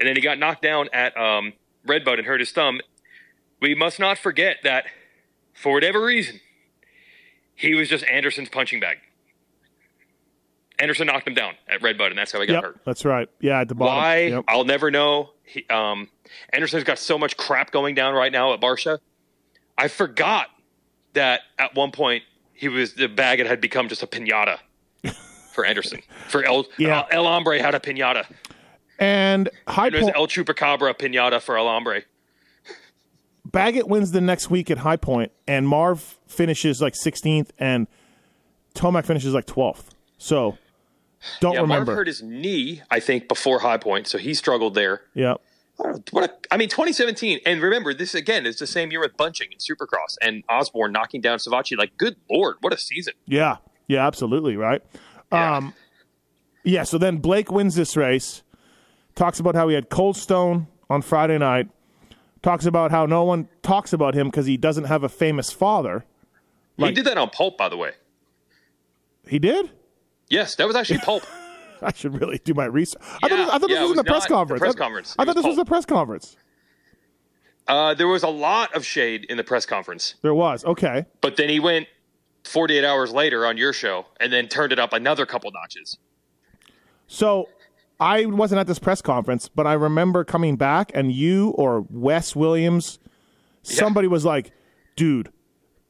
And 0.00 0.08
then 0.08 0.16
he 0.16 0.22
got 0.22 0.38
knocked 0.38 0.62
down 0.62 0.88
at 0.92 1.16
um, 1.16 1.52
Redbud 1.86 2.18
and 2.18 2.26
hurt 2.26 2.40
his 2.40 2.50
thumb. 2.50 2.80
We 3.60 3.74
must 3.74 4.00
not 4.00 4.16
forget 4.18 4.56
that, 4.64 4.86
for 5.52 5.72
whatever 5.74 6.02
reason, 6.02 6.40
he 7.54 7.74
was 7.74 7.88
just 7.88 8.04
Anderson's 8.06 8.48
punching 8.48 8.80
bag. 8.80 8.96
Anderson 10.78 11.06
knocked 11.06 11.28
him 11.28 11.34
down 11.34 11.54
at 11.68 11.82
Redbud, 11.82 12.08
and 12.10 12.18
that's 12.18 12.32
how 12.32 12.40
he 12.40 12.46
got 12.46 12.54
Yep, 12.54 12.62
hurt. 12.64 12.80
that's 12.84 13.04
right. 13.04 13.28
Yeah, 13.40 13.60
at 13.60 13.68
the 13.68 13.74
bottom. 13.74 13.94
Why? 13.96 14.18
Yep. 14.26 14.44
I'll 14.48 14.64
never 14.64 14.90
know. 14.90 15.30
He, 15.44 15.64
um, 15.68 16.08
Anderson's 16.52 16.84
got 16.84 16.98
so 16.98 17.16
much 17.18 17.36
crap 17.36 17.70
going 17.70 17.94
down 17.94 18.14
right 18.14 18.32
now 18.32 18.54
at 18.54 18.60
Barsha. 18.60 18.98
I 19.78 19.88
forgot 19.88 20.48
that 21.12 21.42
at 21.58 21.74
one 21.74 21.92
point 21.92 22.24
he 22.54 22.68
was 22.68 22.94
the 22.94 23.06
bag 23.08 23.44
had 23.44 23.60
become 23.60 23.88
just 23.88 24.02
a 24.02 24.06
pinata 24.06 24.58
for 25.54 25.64
Anderson. 25.64 26.00
For 26.28 26.44
El 26.44 26.66
Yeah. 26.76 27.00
uh, 27.00 27.06
El 27.10 27.24
Hombre 27.24 27.58
had 27.60 27.74
a 27.74 27.80
pinata. 27.80 28.26
And 28.98 29.48
High 29.66 29.90
There's 29.90 30.04
Point, 30.04 30.16
El 30.16 30.26
Chupacabra 30.26 30.94
pinata 30.98 31.40
for 31.40 31.56
El 31.56 31.66
Hombre. 31.66 32.02
Baggett 33.46 33.86
wins 33.88 34.10
the 34.12 34.20
next 34.20 34.50
week 34.50 34.70
at 34.70 34.78
High 34.78 34.96
Point, 34.96 35.30
and 35.46 35.68
Marv 35.68 36.18
finishes 36.26 36.80
like 36.80 36.94
16th, 36.94 37.50
and 37.58 37.86
Tomac 38.74 39.04
finishes 39.04 39.34
like 39.34 39.46
12th. 39.46 39.90
So 40.18 40.56
don't 41.40 41.54
Yeah, 41.54 41.60
remember. 41.60 41.86
Marv 41.92 41.98
hurt 41.98 42.06
his 42.06 42.22
knee, 42.22 42.82
I 42.90 43.00
think, 43.00 43.28
before 43.28 43.60
High 43.60 43.76
Point, 43.76 44.06
so 44.06 44.18
he 44.18 44.34
struggled 44.34 44.74
there. 44.74 45.02
yeah. 45.14 45.34
I 45.84 45.88
What 46.12 46.30
a, 46.30 46.54
I 46.54 46.56
mean, 46.56 46.68
2017, 46.68 47.40
and 47.44 47.60
remember, 47.60 47.92
this 47.92 48.14
again 48.14 48.46
is 48.46 48.58
the 48.60 48.66
same 48.66 48.92
year 48.92 49.00
with 49.00 49.16
Bunching 49.16 49.48
and 49.50 49.60
Supercross 49.60 50.16
and 50.22 50.44
Osborne 50.48 50.92
knocking 50.92 51.20
down 51.20 51.38
Savatgy. 51.38 51.76
Like, 51.76 51.96
good 51.96 52.14
lord, 52.30 52.56
what 52.60 52.72
a 52.72 52.78
season! 52.78 53.14
Yeah, 53.26 53.56
yeah, 53.88 54.06
absolutely, 54.06 54.56
right. 54.56 54.82
Yeah. 55.32 55.56
Um, 55.56 55.74
yeah. 56.64 56.82
So 56.84 56.98
then 56.98 57.18
Blake 57.18 57.50
wins 57.50 57.74
this 57.74 57.96
race. 57.96 58.42
Talks 59.14 59.38
about 59.40 59.54
how 59.54 59.68
he 59.68 59.74
had 59.74 59.88
Cold 59.90 60.16
Stone 60.16 60.66
on 60.90 61.02
Friday 61.02 61.38
night. 61.38 61.68
Talks 62.42 62.66
about 62.66 62.90
how 62.90 63.06
no 63.06 63.24
one 63.24 63.48
talks 63.62 63.92
about 63.92 64.14
him 64.14 64.26
because 64.28 64.46
he 64.46 64.56
doesn't 64.56 64.84
have 64.84 65.02
a 65.04 65.08
famous 65.08 65.50
father. 65.52 66.04
he 66.76 66.90
did 66.92 67.06
that 67.06 67.16
on 67.16 67.30
Pulp, 67.30 67.56
by 67.56 67.68
the 67.68 67.76
way. 67.76 67.92
He 69.26 69.38
did. 69.38 69.70
Yes, 70.28 70.54
that 70.56 70.66
was 70.66 70.76
actually 70.76 70.98
Pulp. 71.04 71.22
I 71.80 71.92
should 71.92 72.20
really 72.20 72.38
do 72.38 72.52
my 72.54 72.66
research. 72.66 73.00
I 73.22 73.28
thought, 73.28 73.36
this- 73.36 73.48
I 73.50 73.58
thought 73.58 73.70
yeah, 73.70 73.76
this 73.76 73.80
was 73.82 73.90
it 73.90 73.92
in 73.92 73.96
the 73.96 74.04
press 74.04 74.22
not 74.22 74.28
the 74.28 74.34
conference. 74.34 74.60
press 74.60 74.74
I- 74.74 74.78
conference. 74.78 75.16
I 75.18 75.22
It 75.22 75.26
thought 75.26 75.36
was 75.36 75.42
this 75.44 75.48
was 75.48 75.56
Pulp. 75.56 75.66
the 75.66 75.70
press 75.70 75.86
conference. 75.86 76.36
uh, 77.68 77.94
there 77.94 78.08
was 78.08 78.22
a 78.22 78.28
lot 78.28 78.74
of 78.74 78.84
shade 78.84 79.24
in 79.24 79.36
the 79.36 79.44
press 79.44 79.64
conference, 79.64 80.14
There 80.22 80.34
was. 80.34 80.64
Okay. 80.64 81.06
but 81.20 81.36
then 81.36 81.48
he 81.48 81.60
went 81.60 81.86
48 82.44 82.84
hours 82.84 83.12
later 83.12 83.46
on 83.46 83.56
your 83.56 83.72
show 83.72 84.06
and 84.20 84.32
then 84.32 84.48
turned 84.48 84.72
it 84.72 84.78
up 84.78 84.92
another 84.92 85.26
couple 85.26 85.50
notches. 85.52 85.98
So 87.06 87.48
I 88.00 88.26
wasn't 88.26 88.60
at 88.60 88.66
this 88.66 88.78
press 88.78 89.00
conference, 89.02 89.48
but 89.48 89.66
I 89.66 89.74
remember 89.74 90.24
coming 90.24 90.56
back 90.56 90.90
and 90.94 91.12
you 91.12 91.50
or 91.50 91.86
Wes 91.90 92.34
Williams, 92.36 92.98
somebody 93.62 94.08
was 94.08 94.24
like, 94.24 94.52
dude, 94.96 95.30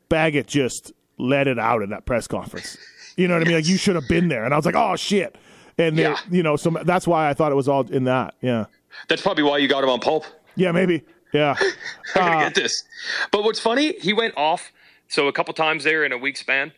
Baggett 0.09 0.47
just 0.47 0.93
let 1.19 1.47
it 1.47 1.59
out 1.59 1.83
in 1.83 1.91
that 1.91 2.05
press 2.07 2.27
conference. 2.27 2.77
You 3.17 3.29
know 3.29 3.35
what 3.35 3.43
I 3.43 3.47
mean? 3.47 3.57
Like 3.57 3.67
you 3.69 3.77
should 3.77 3.95
have 3.95 4.09
been 4.09 4.29
there. 4.29 4.45
And 4.45 4.53
I 4.53 4.57
was 4.57 4.67
like, 4.67 4.75
oh 4.77 4.97
shit. 4.97 5.37
And 5.79 5.97
then, 5.99 6.13
Yeah. 6.13 6.19
you 6.31 6.43
know, 6.43 6.57
so 6.57 6.71
that's 6.85 7.07
why 7.07 7.29
I 7.29 7.35
thought 7.35 7.51
it 7.53 7.57
was 7.57 7.69
all 7.69 7.87
in 7.91 8.05
that. 8.05 8.35
Yeah. 8.41 8.67
That's 9.09 9.23
probably 9.23 9.43
why 9.45 9.59
you 9.59 9.67
got 9.69 9.83
him 9.83 9.91
on 9.91 9.99
Pulp. 10.01 10.25
Yeah, 10.57 10.71
maybe. 10.73 11.03
Yeah. 11.33 11.57
I'm 12.15 12.23
Uh, 12.23 12.27
gonna 12.29 12.45
get 12.45 12.55
this. 12.55 12.85
But 13.33 13.43
what's 13.43 13.59
funny, 13.59 13.95
he 14.01 14.13
went 14.13 14.35
off 14.37 14.71
so 15.15 15.29
a 15.29 15.33
couple 15.33 15.55
times 15.55 15.85
there 15.85 16.05
in 16.05 16.13
a 16.13 16.19
week 16.19 16.37
span, 16.37 16.73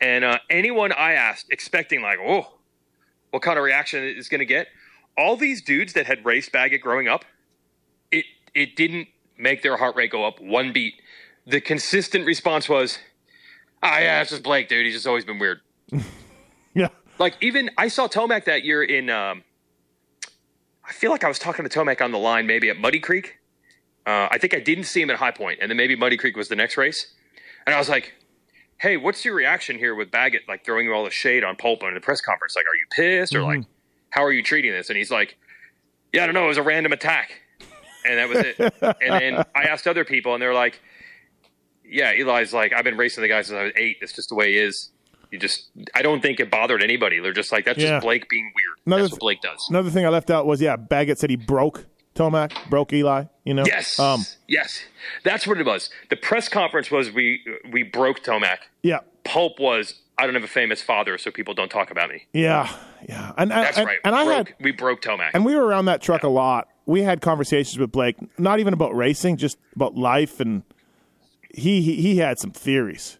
and 0.00 0.22
uh, 0.22 0.38
anyone 0.50 0.92
I 0.92 1.12
asked, 1.12 1.46
expecting 1.50 2.02
like, 2.02 2.18
oh, 2.20 2.58
what 3.30 3.42
kind 3.42 3.58
of 3.58 3.64
reaction 3.64 4.04
is 4.04 4.28
going 4.28 4.40
to 4.40 4.44
get, 4.46 4.68
all 5.16 5.36
these 5.36 5.62
dudes 5.62 5.94
that 5.94 6.06
had 6.06 6.24
raced 6.24 6.52
Baggett 6.52 6.82
growing 6.82 7.08
up, 7.08 7.24
it 8.12 8.26
it 8.54 8.76
didn't 8.76 9.08
make 9.38 9.62
their 9.62 9.78
heart 9.78 9.96
rate 9.96 10.10
go 10.10 10.26
up 10.26 10.40
one 10.40 10.72
beat. 10.72 10.94
The 11.46 11.60
consistent 11.60 12.26
response 12.26 12.68
was, 12.68 12.98
ah, 13.82 13.98
yeah, 13.98 14.20
it's 14.20 14.30
just 14.30 14.42
Blake, 14.42 14.68
dude. 14.68 14.84
He's 14.84 14.94
just 14.94 15.06
always 15.06 15.24
been 15.24 15.38
weird. 15.38 15.60
Yeah. 16.72 16.86
Like 17.18 17.34
even 17.40 17.68
I 17.76 17.88
saw 17.88 18.06
Tomac 18.06 18.44
that 18.44 18.62
year 18.62 18.84
in. 18.84 19.10
Um, 19.10 19.42
I 20.84 20.92
feel 20.92 21.10
like 21.10 21.24
I 21.24 21.28
was 21.28 21.40
talking 21.40 21.68
to 21.68 21.68
Tomac 21.68 22.00
on 22.00 22.12
the 22.12 22.18
line, 22.18 22.46
maybe 22.46 22.70
at 22.70 22.78
Muddy 22.78 23.00
Creek. 23.00 23.38
Uh, 24.06 24.28
I 24.30 24.38
think 24.38 24.54
I 24.54 24.60
didn't 24.60 24.84
see 24.84 25.02
him 25.02 25.10
at 25.10 25.16
High 25.16 25.32
Point, 25.32 25.58
and 25.60 25.68
then 25.68 25.76
maybe 25.76 25.96
Muddy 25.96 26.16
Creek 26.16 26.36
was 26.36 26.46
the 26.46 26.54
next 26.54 26.76
race. 26.76 27.12
And 27.66 27.74
I 27.74 27.78
was 27.78 27.88
like, 27.88 28.14
"Hey, 28.78 28.96
what's 28.96 29.24
your 29.24 29.34
reaction 29.34 29.78
here 29.78 29.94
with 29.94 30.10
Baggett 30.10 30.42
like 30.48 30.64
throwing 30.64 30.86
you 30.86 30.94
all 30.94 31.04
the 31.04 31.10
shade 31.10 31.44
on 31.44 31.56
Pulp 31.56 31.82
in 31.82 31.94
the 31.94 32.00
press 32.00 32.20
conference? 32.20 32.56
Like, 32.56 32.66
are 32.66 32.74
you 32.74 32.86
pissed 32.90 33.34
or 33.34 33.42
like, 33.42 33.60
mm-hmm. 33.60 33.70
how 34.10 34.24
are 34.24 34.32
you 34.32 34.42
treating 34.42 34.72
this?" 34.72 34.88
And 34.88 34.96
he's 34.96 35.10
like, 35.10 35.36
"Yeah, 36.12 36.22
I 36.22 36.26
don't 36.26 36.34
know. 36.34 36.44
It 36.44 36.48
was 36.48 36.58
a 36.58 36.62
random 36.62 36.92
attack, 36.92 37.40
and 38.06 38.18
that 38.18 38.28
was 38.28 38.38
it." 38.38 38.58
and 38.58 39.20
then 39.22 39.44
I 39.54 39.64
asked 39.64 39.86
other 39.86 40.04
people, 40.04 40.34
and 40.34 40.42
they're 40.42 40.54
like, 40.54 40.80
"Yeah, 41.84 42.12
Eli's 42.12 42.52
like, 42.52 42.72
I've 42.72 42.84
been 42.84 42.96
racing 42.96 43.22
the 43.22 43.28
guy 43.28 43.42
since 43.42 43.56
I 43.56 43.64
was 43.64 43.72
eight. 43.76 43.98
It's 44.00 44.12
just 44.12 44.28
the 44.28 44.34
way 44.34 44.52
he 44.52 44.58
is." 44.58 44.90
You 45.30 45.38
just, 45.38 45.70
I 45.94 46.02
don't 46.02 46.20
think 46.20 46.40
it 46.40 46.50
bothered 46.50 46.82
anybody. 46.82 47.20
They're 47.20 47.32
just 47.32 47.52
like, 47.52 47.64
that's 47.64 47.78
Yeah. 47.78 47.90
just 47.90 48.02
Blake 48.02 48.28
being 48.28 48.52
weird. 48.52 48.78
Another 48.84 49.02
that's 49.02 49.12
th- 49.12 49.18
what 49.18 49.20
Blake 49.20 49.40
does. 49.40 49.64
Another 49.70 49.88
thing 49.88 50.04
I 50.04 50.08
left 50.08 50.28
out 50.28 50.44
was, 50.44 50.60
yeah, 50.60 50.74
Baggett 50.74 51.20
said 51.20 51.30
he 51.30 51.36
broke 51.36 51.86
Tomac, 52.20 52.52
broke 52.68 52.92
Eli, 52.92 53.24
you 53.44 53.54
know? 53.54 53.64
Yes. 53.66 53.98
Um, 53.98 54.26
yes. 54.46 54.82
That's 55.24 55.46
what 55.46 55.58
it 55.58 55.66
was. 55.66 55.90
The 56.10 56.16
press 56.16 56.48
conference 56.48 56.90
was 56.90 57.10
we 57.10 57.42
we 57.72 57.82
broke 57.82 58.22
Tomac. 58.22 58.58
yeah. 58.82 59.00
Pulp 59.24 59.58
was 59.58 59.94
I 60.18 60.26
don't 60.26 60.34
have 60.34 60.44
a 60.44 60.48
famous 60.48 60.82
father, 60.82 61.16
so 61.16 61.30
people 61.30 61.54
don't 61.54 61.70
talk 61.70 61.90
about 61.90 62.10
me. 62.10 62.26
Yeah. 62.32 62.70
Yeah. 63.08 63.32
And, 63.38 63.50
and, 63.50 63.64
That's 63.64 63.78
and, 63.78 63.86
right. 63.86 63.98
And 64.04 64.14
I 64.14 64.24
broke, 64.24 64.48
had, 64.48 64.56
we 64.60 64.72
broke 64.72 65.00
Tomac. 65.00 65.30
And 65.32 65.44
we 65.44 65.54
were 65.54 65.64
around 65.64 65.86
that 65.86 66.02
truck 66.02 66.22
a 66.22 66.28
lot. 66.28 66.68
We 66.84 67.02
had 67.02 67.20
conversations 67.22 67.78
with 67.78 67.92
Blake, 67.92 68.16
not 68.38 68.60
even 68.60 68.74
about 68.74 68.94
racing, 68.94 69.38
just 69.38 69.56
about 69.74 69.94
life, 69.96 70.40
and 70.40 70.62
he 71.54 71.80
he, 71.80 71.96
he 71.96 72.16
had 72.18 72.38
some 72.38 72.50
theories. 72.50 73.18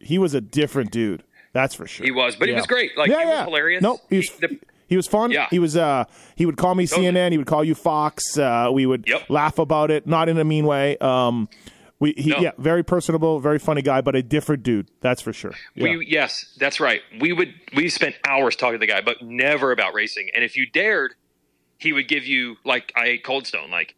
He 0.00 0.18
was 0.18 0.34
a 0.34 0.40
different 0.40 0.90
dude, 0.90 1.22
that's 1.52 1.74
for 1.74 1.86
sure. 1.86 2.04
he 2.04 2.10
was, 2.10 2.34
but 2.34 2.48
he 2.48 2.54
was 2.54 2.66
great. 2.66 2.96
Like 2.96 3.10
yeah, 3.10 3.18
he 3.20 3.28
yeah. 3.28 3.36
was 3.40 3.44
hilarious. 3.44 3.82
Nope, 3.82 4.00
he 4.10 4.16
was, 4.16 4.30
He- 4.30 4.46
the- 4.46 4.58
he 4.92 4.94
He 4.94 4.96
was 4.96 5.06
fun. 5.06 5.30
Yeah. 5.30 5.46
He 5.50 5.58
was. 5.58 5.76
Uh, 5.76 6.04
he 6.36 6.44
would 6.46 6.56
call 6.56 6.74
me 6.74 6.86
Totally. 6.86 7.08
CNN. 7.08 7.32
He 7.32 7.38
would 7.38 7.46
call 7.46 7.64
you 7.64 7.74
Fox. 7.74 8.36
Uh, 8.38 8.68
we 8.72 8.84
would 8.86 9.04
Yep. 9.08 9.30
laugh 9.30 9.58
about 9.58 9.90
it, 9.90 10.06
not 10.06 10.28
in 10.28 10.38
a 10.38 10.44
mean 10.44 10.66
way. 10.66 10.96
Um, 10.98 11.48
we 11.98 12.12
he, 12.16 12.30
No. 12.30 12.38
yeah, 12.40 12.50
very 12.58 12.82
personable, 12.82 13.38
very 13.40 13.58
funny 13.58 13.80
guy, 13.80 14.00
but 14.00 14.14
a 14.16 14.22
different 14.22 14.62
dude. 14.64 14.88
That's 15.00 15.22
for 15.22 15.32
sure. 15.32 15.54
Yeah. 15.74 15.84
We 15.96 16.06
yes, 16.10 16.44
that's 16.58 16.78
right. 16.80 17.00
We 17.20 17.32
would 17.32 17.54
we 17.74 17.88
spent 17.88 18.16
hours 18.28 18.54
talking 18.56 18.74
to 18.74 18.78
the 18.86 18.92
guy, 18.92 19.00
but 19.00 19.22
never 19.22 19.72
about 19.72 19.94
racing. 19.94 20.28
And 20.34 20.44
if 20.44 20.56
you 20.56 20.66
dared, 20.70 21.14
he 21.78 21.92
would 21.92 22.08
give 22.08 22.26
you 22.26 22.56
like 22.64 22.92
I 22.96 23.06
ate 23.06 23.24
Cold 23.24 23.46
Stone. 23.46 23.70
Like 23.70 23.94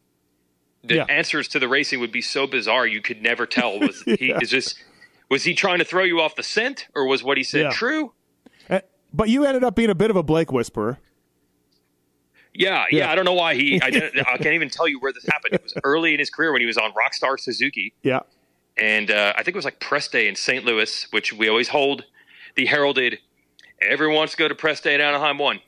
the 0.85 0.97
Yeah. 0.97 1.07
answers 1.09 1.49
to 1.49 1.59
the 1.59 1.67
racing 1.67 2.01
would 2.01 2.13
be 2.13 2.21
so 2.23 2.47
bizarre 2.47 2.87
you 2.87 3.01
could 3.01 3.23
never 3.23 3.47
tell. 3.47 3.79
Was 3.81 4.03
he 4.03 4.29
Yeah. 4.29 4.39
is 4.43 4.51
this 4.51 4.75
was 5.31 5.43
he 5.45 5.55
trying 5.55 5.79
to 5.79 5.85
throw 5.85 6.05
you 6.05 6.21
off 6.21 6.37
the 6.37 6.43
scent, 6.43 6.87
or 6.95 7.07
was 7.07 7.25
what 7.25 7.37
he 7.39 7.43
said 7.43 7.73
true? 7.73 8.13
But 9.15 9.29
you 9.29 9.45
ended 9.45 9.63
up 9.63 9.77
being 9.77 9.91
a 9.91 9.95
bit 9.95 10.11
of 10.11 10.17
a 10.17 10.23
Blake 10.23 10.51
whisperer. 10.53 10.99
Yeah, 12.53 12.85
yeah. 12.91 12.99
Yeah. 12.99 13.11
I 13.13 13.15
don't 13.15 13.25
know 13.25 13.33
why 13.35 13.55
he. 13.55 13.81
I, 13.83 13.87
I 14.33 14.37
can't 14.39 14.55
even 14.55 14.69
tell 14.71 14.87
you 14.89 14.99
where 15.01 15.13
this 15.13 15.25
happened. 15.25 15.55
It 15.55 15.63
was 15.63 15.75
early 15.85 16.13
in 16.15 16.19
his 16.19 16.31
career 16.31 16.53
when 16.53 16.61
he 16.61 16.67
was 16.67 16.77
on 16.77 16.93
Rockstar 16.93 17.39
Suzuki. 17.39 17.93
Yeah. 18.03 18.21
and 18.77 19.11
uh, 19.11 19.33
I 19.37 19.39
think 19.43 19.55
it 19.55 19.57
was 19.57 19.65
like 19.65 19.81
press 19.81 20.09
day 20.09 20.29
in 20.29 20.35
St. 20.37 20.65
Louis, 20.65 21.07
which 21.11 21.33
we 21.33 21.49
always 21.49 21.69
hold 21.69 22.05
the 22.57 22.67
heralded. 22.67 23.19
Everyone 23.81 24.17
wants 24.17 24.33
to 24.33 24.39
go 24.39 24.49
to 24.49 24.55
press 24.55 24.81
day 24.81 24.95
at 24.95 25.01
Anaheim 25.01 25.39
one, 25.39 25.61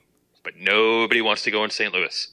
but 0.43 0.53
nobody 0.59 1.21
wants 1.21 1.43
to 1.43 1.51
go 1.51 1.63
in 1.63 1.69
St. 1.69 1.93
Louis. 1.93 2.29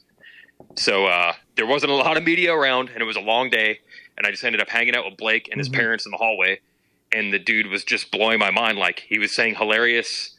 So 0.77 1.07
uh, 1.07 1.35
there 1.57 1.67
wasn't 1.67 1.93
a 1.93 1.95
lot 1.97 2.17
of 2.17 2.23
media 2.25 2.55
around, 2.55 2.91
and 2.91 3.01
it 3.03 3.05
was 3.05 3.17
a 3.17 3.21
long 3.21 3.51
day. 3.51 3.81
And 4.17 4.27
I 4.27 4.31
just 4.31 4.45
ended 4.45 4.61
up 4.61 4.69
hanging 4.69 4.95
out 4.95 5.05
with 5.05 5.17
Blake 5.17 5.49
and 5.51 5.59
his 5.59 5.69
parents 5.69 6.07
in 6.07 6.13
the 6.13 6.17
hallway, 6.17 6.61
and 7.13 7.33
the 7.33 7.39
dude 7.41 7.67
was 7.67 7.83
just 7.83 8.13
blowing 8.13 8.39
my 8.39 8.53
mind. 8.53 8.79
Like 8.79 9.01
he 9.01 9.19
was 9.19 9.35
saying 9.35 9.57
hilarious, 9.57 10.31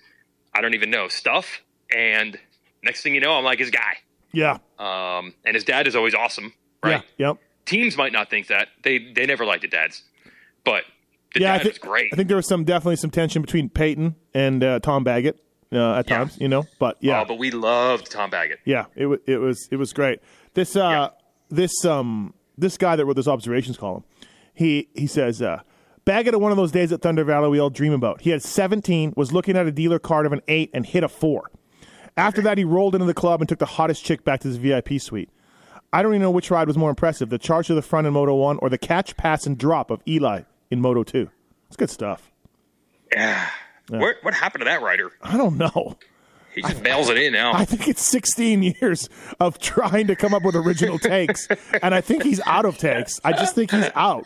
I 0.56 0.62
don't 0.62 0.74
even 0.74 0.90
know 0.90 1.08
stuff. 1.10 1.62
And 1.96 2.40
next 2.84 3.02
thing 3.04 3.14
you 3.14 3.22
know, 3.22 3.34
I'm 3.34 3.44
like 3.44 3.60
his 3.60 3.70
guy. 3.72 3.98
Yeah. 4.32 4.58
Um, 4.80 5.34
and 5.46 5.54
his 5.54 5.64
dad 5.64 5.88
is 5.88 5.96
always 5.96 6.16
awesome, 6.16 6.54
right? 6.84 7.04
Yeah. 7.18 7.28
Yep. 7.30 7.38
Teams 7.66 7.98
might 7.98 8.12
not 8.12 8.30
think 8.30 8.48
that 8.48 8.68
they 8.84 8.98
they 9.00 9.26
never 9.26 9.46
liked 9.46 9.62
the 9.64 9.68
dads, 9.68 10.04
but 10.64 10.84
the 11.34 11.42
yeah, 11.42 11.54
I 11.54 11.58
dad 11.58 11.64
think 11.64 11.74
was 11.76 11.80
great. 11.80 12.14
I 12.14 12.16
think 12.16 12.28
there 12.28 12.38
was 12.38 12.48
some 12.48 12.64
definitely 12.64 12.96
some 12.98 13.12
tension 13.12 13.42
between 13.42 13.70
Payton 13.70 14.16
and 14.34 14.64
uh, 14.64 14.80
Tom 14.80 15.04
Baggett 15.04 15.40
uh, 15.72 15.96
at 15.96 16.10
Yeah. 16.10 16.18
times, 16.18 16.38
you 16.40 16.48
know. 16.48 16.66
But 16.80 16.98
yeah, 17.02 17.22
Oh, 17.22 17.26
but 17.26 17.38
we 17.40 17.50
loved 17.52 18.12
Tom 18.12 18.30
Baggett. 18.30 18.60
yeah, 18.66 18.86
it 18.96 19.06
was 19.08 19.20
it 19.26 19.38
was 19.38 19.68
it 19.72 19.78
was 19.78 19.94
great. 19.94 20.20
This 20.54 20.76
uh 20.76 20.80
Yeah. 20.90 21.10
this 21.50 21.84
um 21.86 22.34
this 22.58 22.78
guy 22.78 22.96
that 22.96 23.06
wrote 23.06 23.16
this 23.16 23.28
observations 23.28 23.78
column, 23.78 24.04
he 24.54 24.90
he 24.96 25.08
says 25.08 25.42
uh 25.42 25.62
Baggett 26.06 26.36
at 26.36 26.42
one 26.42 26.52
of 26.52 26.58
those 26.58 26.72
days 26.72 26.92
at 26.92 27.02
Thunder 27.02 27.24
Valley 27.24 27.50
we 27.50 27.60
all 27.60 27.72
dream 27.72 27.92
about. 27.92 28.22
He 28.22 28.30
had 28.30 28.44
17, 28.44 29.14
was 29.16 29.34
looking 29.34 29.58
at 29.58 29.66
a 29.66 29.72
dealer 29.72 29.98
card 29.98 30.28
of 30.28 30.34
an 30.34 30.42
eight, 30.48 30.70
and 30.74 30.86
hit 30.86 31.04
a 31.04 31.10
four. 31.10 31.50
After 32.16 32.42
that, 32.44 32.58
he 32.58 32.64
rolled 32.64 32.94
into 32.96 33.06
the 33.06 33.14
club 33.14 33.42
and 33.42 33.50
took 33.50 33.60
the 33.60 33.66
hottest 33.66 34.06
chick 34.06 34.24
back 34.24 34.40
to 34.42 34.48
his 34.48 34.58
VIP 34.58 35.02
suite. 35.02 35.30
I 35.92 36.02
don't 36.02 36.12
even 36.14 36.22
know 36.22 36.32
which 36.32 36.52
ride 36.52 36.68
was 36.68 36.78
more 36.78 36.90
impressive: 36.90 37.30
the 37.30 37.38
charge 37.38 37.68
to 37.68 37.74
the 37.74 37.82
front 37.82 38.06
in 38.06 38.14
Moto 38.14 38.36
One 38.36 38.58
or 38.62 38.70
the 38.70 38.78
catch, 38.78 39.18
pass, 39.18 39.46
and 39.46 39.58
drop 39.58 39.90
of 39.90 40.02
Eli 40.08 40.42
in 40.70 40.80
Moto 40.80 41.04
Two. 41.04 41.30
It's 41.68 41.76
good 41.76 41.90
stuff. 41.90 42.32
Yeah. 43.12 43.50
What 43.90 44.18
what 44.22 44.34
happened 44.34 44.62
to 44.62 44.66
that 44.66 44.82
rider? 44.82 45.12
I 45.22 45.38
don't 45.38 45.58
know. 45.58 45.98
He 46.54 46.62
just 46.62 46.82
bails 46.82 47.10
it 47.10 47.18
in 47.18 47.34
now. 47.34 47.54
I 47.54 47.66
think 47.66 47.90
it's 47.90 48.02
16 48.02 48.64
years 48.64 49.10
of 49.42 49.60
trying 49.60 50.08
to 50.08 50.16
come 50.16 50.34
up 50.34 50.44
with 50.44 50.56
original 50.56 50.98
takes, 51.00 51.50
and 51.84 51.94
I 51.94 52.00
think 52.00 52.24
he's 52.24 52.40
out 52.46 52.64
of 52.64 52.78
takes. 52.78 53.20
I 53.26 53.34
just 53.34 53.56
think 53.56 53.72
he's 53.72 53.90
out. 53.94 54.26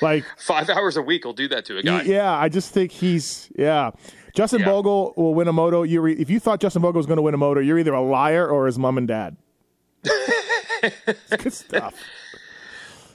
Like, 0.00 0.24
Five 0.38 0.68
hours 0.70 0.96
a 0.96 1.02
week 1.02 1.24
will 1.24 1.32
do 1.32 1.48
that 1.48 1.64
to 1.66 1.78
a 1.78 1.82
guy. 1.82 2.02
yeah, 2.02 2.32
I 2.36 2.48
just 2.48 2.72
think 2.72 2.92
he's 2.92 3.50
yeah. 3.56 3.90
Justin 4.34 4.60
Yeah. 4.60 4.66
Bogle 4.66 5.14
will 5.16 5.34
win 5.34 5.48
a 5.48 5.52
moto. 5.52 5.82
You 5.82 6.00
re- 6.00 6.12
if 6.14 6.30
you 6.30 6.38
thought 6.38 6.60
Justin 6.60 6.82
Bogle 6.82 6.98
was 6.98 7.06
going 7.06 7.16
to 7.16 7.22
win 7.22 7.34
a 7.34 7.38
moto, 7.38 7.60
you're 7.60 7.78
either 7.78 7.92
a 7.94 8.02
liar 8.02 8.46
or 8.48 8.66
his 8.66 8.78
mom 8.78 8.96
and 8.98 9.08
dad. 9.08 9.36
Good 11.38 11.52
stuff. 11.52 11.94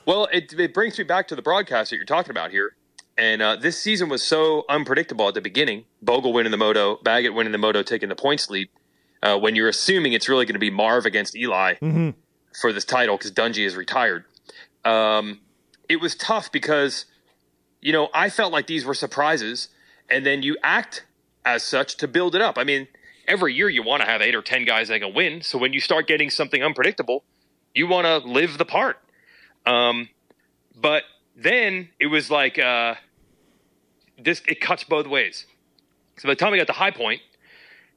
Well, 0.05 0.27
it, 0.33 0.53
it 0.59 0.73
brings 0.73 0.97
me 0.97 1.03
back 1.05 1.27
to 1.29 1.35
the 1.35 1.41
broadcast 1.41 1.89
that 1.91 1.95
you're 1.95 2.05
talking 2.05 2.31
about 2.31 2.51
here. 2.51 2.75
And 3.17 3.41
uh, 3.41 3.55
this 3.55 3.77
season 3.77 4.09
was 4.09 4.23
so 4.23 4.65
unpredictable 4.67 5.27
at 5.27 5.33
the 5.33 5.41
beginning. 5.41 5.85
Bogle 6.01 6.33
winning 6.33 6.51
the 6.51 6.57
moto, 6.57 6.97
Baggett 7.03 7.33
winning 7.33 7.51
the 7.51 7.57
moto, 7.57 7.83
taking 7.83 8.09
the 8.09 8.15
points 8.15 8.49
lead. 8.49 8.69
Uh, 9.21 9.37
when 9.37 9.55
you're 9.55 9.69
assuming 9.69 10.11
it's 10.13 10.27
really 10.27 10.45
going 10.45 10.55
to 10.55 10.59
be 10.59 10.71
Marv 10.71 11.05
against 11.05 11.35
Eli 11.37 11.75
for 12.59 12.73
this 12.73 12.83
title 12.83 13.15
because 13.17 13.31
Dungey 13.31 13.65
is 13.65 13.75
retired. 13.77 14.25
Um, 14.83 15.39
it 15.93 16.01
was 16.01 16.15
tough 16.15 16.51
because, 16.51 17.05
you 17.79 17.93
know, 17.93 18.09
I 18.13 18.29
felt 18.29 18.51
like 18.51 18.67
these 18.67 18.83
were 18.83 18.93
surprises, 18.95 19.69
and 20.09 20.25
then 20.25 20.43
you 20.43 20.57
act 20.63 21.05
as 21.45 21.63
such 21.63 21.97
to 21.97 22.07
build 22.07 22.35
it 22.35 22.41
up. 22.41 22.57
I 22.57 22.63
mean, 22.63 22.87
every 23.27 23.53
year 23.53 23.69
you 23.69 23.83
want 23.83 24.01
to 24.01 24.09
have 24.09 24.21
eight 24.21 24.35
or 24.35 24.41
ten 24.41 24.65
guys 24.65 24.87
that 24.87 24.99
can 24.99 25.13
win. 25.13 25.41
So 25.43 25.57
when 25.57 25.71
you 25.71 25.79
start 25.79 26.07
getting 26.07 26.29
something 26.29 26.63
unpredictable, 26.63 27.23
you 27.73 27.87
want 27.87 28.05
to 28.05 28.17
live 28.27 28.57
the 28.57 28.65
part. 28.65 28.97
Um, 29.65 30.09
but 30.75 31.03
then 31.35 31.89
it 31.99 32.07
was 32.07 32.29
like 32.31 32.57
uh, 32.57 32.95
this. 34.17 34.41
It 34.47 34.59
cuts 34.59 34.83
both 34.83 35.07
ways. 35.07 35.45
So 36.17 36.27
by 36.27 36.33
the 36.33 36.37
time 36.37 36.51
we 36.51 36.57
got 36.57 36.67
to 36.67 36.73
high 36.73 36.91
point, 36.91 37.21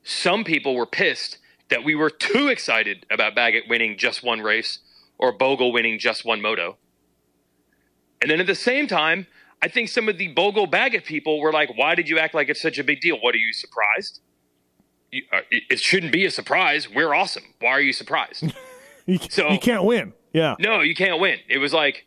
some 0.05 0.45
people 0.45 0.77
were 0.77 0.87
pissed 0.87 1.39
that 1.71 1.83
we 1.83 1.95
were 1.95 2.11
too 2.11 2.49
excited 2.49 3.07
about 3.11 3.35
Baggett 3.35 3.65
winning 3.69 3.99
just 3.99 4.23
one 4.23 4.41
race 4.41 4.79
or 5.19 5.33
Bogle 5.33 5.73
winning 5.73 5.99
just 5.99 6.25
one 6.25 6.41
moto. 6.41 6.77
And 8.23 8.31
then 8.31 8.41
at 8.41 8.47
the 8.47 8.55
same 8.55 8.87
time, 8.87 9.27
I 9.63 9.69
think 9.69 9.89
some 9.89 10.09
of 10.09 10.19
the 10.19 10.29
Bogle 10.29 10.67
Baggett 10.67 11.05
people 11.05 11.41
were 11.41 11.53
like, 11.53 11.77
"Why 11.77 11.95
did 11.95 12.09
you 12.09 12.19
act 12.19 12.35
like 12.35 12.49
it's 12.49 12.61
such 12.63 12.79
a 12.79 12.85
big 12.85 13.01
deal? 13.01 13.17
What 13.21 13.35
are 13.35 13.39
you 13.39 13.53
surprised? 13.53 14.21
You, 15.13 15.23
uh, 15.33 15.41
it, 15.51 15.63
it 15.71 15.79
shouldn't 15.81 16.13
be 16.13 16.25
a 16.27 16.31
surprise. 16.31 16.89
We're 16.93 17.15
awesome. 17.15 17.45
Why 17.61 17.71
are 17.71 17.81
you 17.81 17.93
surprised?" 17.93 18.45
You, 19.09 19.19
So- 19.31 19.51
you 19.51 19.61
can't 19.61 19.85
win. 19.85 20.15
Yeah. 20.33 20.57
no, 20.59 20.81
you 20.81 20.97
can't 20.97 21.21
win. 21.21 21.39
It 21.49 21.59
was 21.59 21.73
like, 21.73 22.05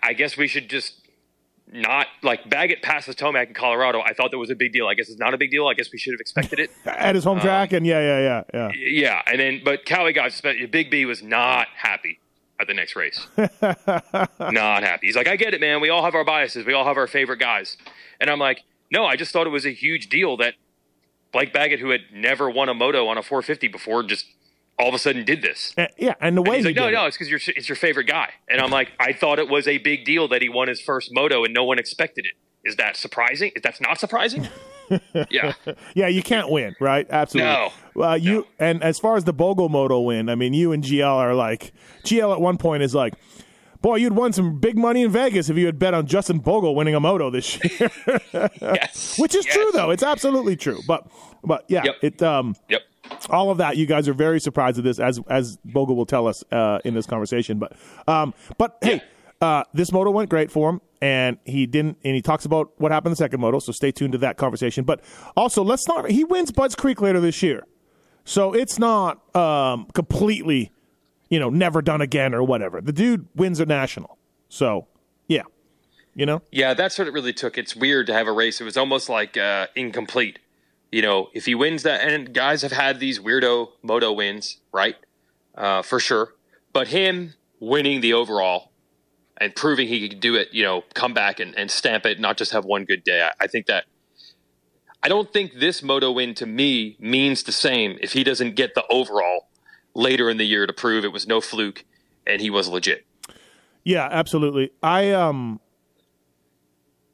I 0.00 0.12
guess 0.12 0.36
we 0.36 0.46
should 0.46 0.70
just 0.70 0.94
not 1.66 2.06
like 2.22 2.48
Baggett 2.48 2.80
passes 2.80 3.16
Tomac 3.16 3.48
in 3.48 3.54
Colorado. 3.54 4.00
I 4.02 4.12
thought 4.14 4.30
that 4.30 4.38
was 4.38 4.48
a 4.48 4.54
big 4.54 4.72
deal. 4.72 4.86
I 4.86 4.94
guess 4.94 5.08
it's 5.08 5.18
not 5.18 5.34
a 5.34 5.36
big 5.36 5.50
deal. 5.50 5.66
I 5.66 5.74
guess 5.74 5.90
we 5.92 5.98
should 5.98 6.12
have 6.12 6.20
expected 6.20 6.60
it. 6.60 6.70
At 6.86 7.16
his 7.16 7.24
home 7.24 7.40
track, 7.40 7.72
and 7.72 7.84
yeah, 7.84 7.98
yeah, 8.00 8.20
yeah, 8.20 8.42
yeah. 8.54 8.70
yeah, 8.76 9.22
and 9.26 9.40
then 9.40 9.62
but 9.64 9.84
Kawi 9.84 10.14
got 10.14 10.30
spe- 10.32 10.70
Big 10.70 10.90
B 10.92 11.04
was 11.06 11.24
not 11.24 11.66
happy 11.76 12.20
at 12.62 12.68
the 12.68 12.74
next 12.74 12.96
race. 12.96 13.26
not 13.36 14.82
happy. 14.82 15.06
He's 15.06 15.16
like, 15.16 15.28
I 15.28 15.36
get 15.36 15.52
it, 15.52 15.60
man. 15.60 15.80
We 15.80 15.90
all 15.90 16.02
have 16.04 16.14
our 16.14 16.24
biases. 16.24 16.64
We 16.64 16.72
all 16.72 16.84
have 16.84 16.96
our 16.96 17.06
favorite 17.06 17.38
guys. 17.38 17.76
And 18.20 18.30
I'm 18.30 18.38
like, 18.38 18.62
no, 18.90 19.04
I 19.04 19.16
just 19.16 19.32
thought 19.32 19.46
it 19.46 19.50
was 19.50 19.66
a 19.66 19.72
huge 19.72 20.08
deal 20.08 20.36
that 20.38 20.54
Blake 21.32 21.52
Baggett, 21.52 21.80
who 21.80 21.90
had 21.90 22.02
never 22.12 22.48
won 22.48 22.68
a 22.68 22.74
moto 22.74 23.06
on 23.08 23.18
a 23.18 23.22
450 23.22 23.68
before, 23.68 24.02
just 24.02 24.26
all 24.78 24.88
of 24.88 24.94
a 24.94 24.98
sudden 24.98 25.24
did 25.24 25.42
this. 25.42 25.74
Uh, 25.76 25.86
yeah, 25.98 26.14
and 26.20 26.36
the 26.36 26.42
way 26.42 26.56
He's 26.56 26.64
he 26.64 26.70
like, 26.70 26.76
no, 26.76 26.90
no, 26.90 27.04
it. 27.04 27.08
it's 27.08 27.16
because 27.16 27.30
you're 27.30 27.40
it's 27.56 27.68
your 27.68 27.76
favorite 27.76 28.06
guy. 28.06 28.30
And 28.48 28.60
I'm 28.60 28.70
like, 28.70 28.92
I 28.98 29.12
thought 29.12 29.38
it 29.38 29.48
was 29.48 29.66
a 29.68 29.78
big 29.78 30.04
deal 30.04 30.28
that 30.28 30.42
he 30.42 30.48
won 30.48 30.68
his 30.68 30.80
first 30.80 31.10
moto 31.12 31.44
and 31.44 31.52
no 31.52 31.64
one 31.64 31.78
expected 31.78 32.26
it. 32.26 32.68
Is 32.68 32.76
that 32.76 32.96
surprising? 32.96 33.52
Is 33.56 33.62
that's 33.62 33.80
not 33.80 33.98
surprising? 33.98 34.48
yeah. 35.30 35.52
Yeah, 35.94 36.08
you 36.08 36.22
can't 36.22 36.50
win, 36.50 36.74
right? 36.80 37.06
Absolutely. 37.10 37.52
No. 37.52 37.72
Well, 37.94 38.16
you 38.18 38.46
and 38.58 38.82
as 38.82 38.98
far 38.98 39.16
as 39.16 39.24
the 39.24 39.32
Bogle 39.32 39.68
Moto 39.68 40.00
win, 40.00 40.28
I 40.28 40.34
mean, 40.34 40.54
you 40.54 40.72
and 40.72 40.82
GL 40.82 41.06
are 41.14 41.34
like 41.34 41.72
GL 42.04 42.32
at 42.32 42.40
one 42.40 42.56
point 42.58 42.82
is 42.82 42.94
like, 42.94 43.14
boy, 43.80 43.96
you'd 43.96 44.14
won 44.14 44.32
some 44.32 44.58
big 44.60 44.76
money 44.78 45.02
in 45.02 45.10
Vegas 45.10 45.48
if 45.50 45.56
you 45.56 45.66
had 45.66 45.78
bet 45.78 45.92
on 45.94 46.06
Justin 46.06 46.38
Bogle 46.38 46.74
winning 46.74 46.94
a 46.94 47.00
moto 47.00 47.30
this 47.30 47.58
year, 47.62 47.90
Yes. 48.60 49.18
which 49.18 49.34
is 49.34 49.44
Yes. 49.44 49.54
true 49.54 49.70
though. 49.72 49.90
It's 49.90 50.02
absolutely 50.02 50.56
true. 50.56 50.80
But 50.86 51.06
but 51.44 51.64
yeah, 51.68 51.82
Yep. 51.84 51.94
it 52.02 52.22
um 52.22 52.56
Yep. 52.68 52.82
all 53.30 53.50
of 53.50 53.58
that 53.58 53.76
you 53.76 53.86
guys 53.86 54.08
are 54.08 54.14
very 54.14 54.40
surprised 54.40 54.78
at 54.78 54.84
this 54.84 54.98
as 54.98 55.20
as 55.28 55.56
Bogle 55.64 55.96
will 55.96 56.06
tell 56.06 56.26
us 56.26 56.42
uh, 56.52 56.78
in 56.84 56.94
this 56.94 57.06
conversation. 57.06 57.58
But 57.58 57.72
um 58.08 58.32
but 58.58 58.78
hey, 58.82 59.02
uh, 59.42 59.64
this 59.74 59.92
moto 59.92 60.10
went 60.10 60.30
great 60.30 60.50
for 60.50 60.70
him. 60.70 60.80
And 61.02 61.38
he 61.44 61.66
didn't, 61.66 61.98
and 62.04 62.14
he 62.14 62.22
talks 62.22 62.44
about 62.44 62.74
what 62.76 62.92
happened 62.92 63.08
in 63.08 63.12
the 63.12 63.16
second 63.16 63.40
moto. 63.40 63.58
So 63.58 63.72
stay 63.72 63.90
tuned 63.90 64.12
to 64.12 64.18
that 64.18 64.36
conversation. 64.36 64.84
But 64.84 65.02
also, 65.36 65.64
let's 65.64 65.88
not. 65.88 66.08
He 66.08 66.22
wins 66.22 66.52
Bud's 66.52 66.76
Creek 66.76 67.00
later 67.00 67.18
this 67.18 67.42
year, 67.42 67.66
so 68.24 68.52
it's 68.52 68.78
not 68.78 69.34
um, 69.34 69.88
completely, 69.94 70.70
you 71.28 71.40
know, 71.40 71.50
never 71.50 71.82
done 71.82 72.00
again 72.00 72.34
or 72.34 72.44
whatever. 72.44 72.80
The 72.80 72.92
dude 72.92 73.26
wins 73.34 73.58
a 73.58 73.66
national, 73.66 74.16
so 74.48 74.86
yeah, 75.26 75.42
you 76.14 76.24
know, 76.24 76.42
Yeah, 76.52 76.74
that's 76.74 76.98
what 76.98 77.08
it 77.08 77.12
really 77.12 77.32
took. 77.32 77.58
It's 77.58 77.74
weird 77.74 78.06
to 78.06 78.14
have 78.14 78.28
a 78.28 78.32
race. 78.32 78.60
It 78.60 78.64
was 78.64 78.76
almost 78.76 79.08
like 79.08 79.36
uh, 79.36 79.66
incomplete. 79.74 80.38
You 80.92 81.02
know, 81.02 81.30
if 81.34 81.46
he 81.46 81.56
wins 81.56 81.82
that, 81.82 82.02
and 82.02 82.32
guys 82.32 82.62
have 82.62 82.70
had 82.70 83.00
these 83.00 83.18
weirdo 83.18 83.70
moto 83.82 84.12
wins, 84.12 84.58
right? 84.72 84.94
Uh, 85.56 85.82
for 85.82 85.98
sure. 85.98 86.34
But 86.72 86.88
him 86.88 87.34
winning 87.58 88.02
the 88.02 88.12
overall 88.12 88.71
and 89.42 89.54
proving 89.56 89.88
he 89.88 90.08
could 90.08 90.20
do 90.20 90.36
it, 90.36 90.48
you 90.52 90.62
know, 90.62 90.84
come 90.94 91.12
back 91.12 91.40
and, 91.40 91.58
and 91.58 91.70
stamp 91.70 92.06
it, 92.06 92.20
not 92.20 92.36
just 92.36 92.52
have 92.52 92.64
one 92.64 92.84
good 92.84 93.02
day. 93.02 93.22
I, 93.22 93.44
I 93.44 93.46
think 93.48 93.66
that. 93.66 93.84
I 95.02 95.08
don't 95.08 95.32
think 95.32 95.54
this 95.54 95.82
moto 95.82 96.12
win 96.12 96.34
to 96.34 96.46
me 96.46 96.96
means 97.00 97.42
the 97.42 97.50
same 97.50 97.98
if 98.00 98.12
he 98.12 98.22
doesn't 98.22 98.54
get 98.54 98.76
the 98.76 98.84
overall 98.88 99.48
later 99.94 100.30
in 100.30 100.36
the 100.36 100.44
year 100.44 100.64
to 100.64 100.72
prove 100.72 101.04
it 101.04 101.12
was 101.12 101.26
no 101.26 101.40
fluke 101.40 101.84
and 102.24 102.40
he 102.40 102.50
was 102.50 102.68
legit. 102.68 103.04
Yeah, 103.82 104.08
absolutely. 104.08 104.70
I 104.80 105.10
um 105.10 105.58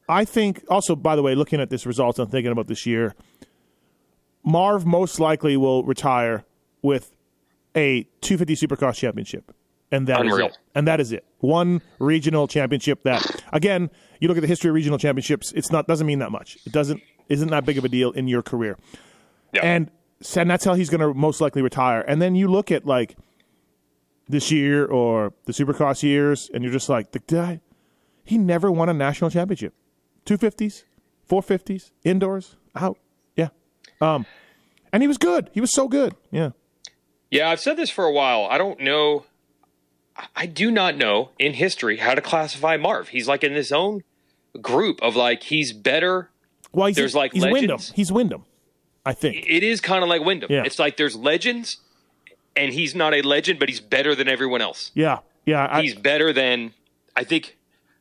I 0.06 0.26
think 0.26 0.64
also 0.68 0.94
by 0.94 1.16
the 1.16 1.22
way, 1.22 1.34
looking 1.34 1.62
at 1.62 1.70
this 1.70 1.86
results 1.86 2.18
and 2.18 2.30
thinking 2.30 2.52
about 2.52 2.66
this 2.66 2.84
year, 2.84 3.14
Marv 4.44 4.84
most 4.84 5.18
likely 5.18 5.56
will 5.56 5.82
retire 5.82 6.44
with 6.82 7.16
a 7.74 8.02
250 8.20 8.66
Supercross 8.66 8.96
championship, 8.96 9.50
and 9.90 10.06
that 10.06 10.24
is 10.26 10.38
it. 10.38 10.58
And 10.74 10.86
that 10.86 11.00
is 11.00 11.12
it. 11.12 11.24
One 11.38 11.82
regional 11.98 12.46
championship. 12.48 13.02
That 13.04 13.42
again, 13.52 13.90
you 14.20 14.28
look 14.28 14.36
at 14.36 14.40
the 14.40 14.46
history 14.46 14.68
of 14.68 14.74
regional 14.74 14.98
championships. 14.98 15.52
It's 15.52 15.70
not 15.70 15.86
doesn't 15.86 16.06
mean 16.06 16.18
that 16.20 16.30
much. 16.30 16.58
It 16.66 16.72
doesn't 16.72 17.02
isn't 17.28 17.48
that 17.50 17.64
big 17.64 17.78
of 17.78 17.84
a 17.84 17.88
deal 17.88 18.10
in 18.12 18.28
your 18.28 18.42
career. 18.42 18.78
Yeah. 19.52 19.62
And 19.62 19.90
and 20.36 20.50
that's 20.50 20.64
how 20.64 20.74
he's 20.74 20.90
going 20.90 21.00
to 21.00 21.14
most 21.14 21.40
likely 21.40 21.62
retire. 21.62 22.00
And 22.00 22.20
then 22.20 22.34
you 22.34 22.48
look 22.48 22.70
at 22.72 22.84
like 22.86 23.16
this 24.28 24.50
year 24.50 24.84
or 24.84 25.32
the 25.46 25.52
Supercross 25.52 26.02
years, 26.02 26.50
and 26.52 26.62
you're 26.62 26.72
just 26.72 26.88
like 26.88 27.12
the 27.12 27.20
guy. 27.20 27.60
He 28.24 28.36
never 28.36 28.70
won 28.70 28.88
a 28.88 28.94
national 28.94 29.30
championship. 29.30 29.74
Two 30.24 30.36
fifties, 30.36 30.84
four 31.26 31.42
fifties, 31.42 31.92
indoors, 32.04 32.56
out. 32.76 32.98
Yeah. 33.36 33.48
Um, 34.00 34.26
and 34.92 35.02
he 35.02 35.06
was 35.06 35.18
good. 35.18 35.50
He 35.52 35.60
was 35.60 35.72
so 35.72 35.88
good. 35.88 36.14
Yeah. 36.30 36.50
Yeah, 37.30 37.50
I've 37.50 37.60
said 37.60 37.76
this 37.76 37.90
for 37.90 38.04
a 38.04 38.12
while. 38.12 38.46
I 38.50 38.58
don't 38.58 38.80
know. 38.80 39.24
I- 40.34 40.46
do 40.46 40.70
not 40.70 40.96
know 40.96 41.30
in 41.38 41.54
history 41.54 41.98
how 41.98 42.14
to 42.14 42.20
classify 42.20 42.76
Marv. 42.76 43.08
He's 43.08 43.28
like 43.28 43.44
in 43.44 43.52
his 43.52 43.70
own 43.72 44.02
group 44.60 45.00
of 45.02 45.14
like 45.16 45.44
he's 45.44 45.72
better. 45.72 46.30
Well, 46.72 46.86
he's, 46.88 46.96
There's, 46.96 47.14
like, 47.14 47.32
he's 47.32 47.42
Windham. 47.44 47.62
legends. 47.62 47.92
He's 47.94 48.12
Windham. 48.12 48.44
I 49.06 49.14
think. 49.14 49.44
It 49.48 49.62
is 49.62 49.80
kind 49.80 50.02
of 50.02 50.08
like 50.10 50.22
Windham. 50.22 50.50
Yeah. 50.52 50.64
It's 50.66 50.78
like 50.78 50.96
there's 50.98 51.16
legends, 51.16 51.78
and 52.56 52.72
he's 52.74 52.94
not 52.94 53.14
a 53.14 53.22
legend, 53.22 53.58
but 53.58 53.68
he's 53.70 53.80
better 53.80 54.14
than 54.14 54.28
everyone 54.28 54.60
else. 54.60 54.90
Yeah. 54.94 55.20
Yeah. 55.46 55.66
I, 55.70 55.80
He's 55.82 55.94
better 55.94 56.32
than 56.32 56.74
I 57.16 57.24
think. 57.24 57.56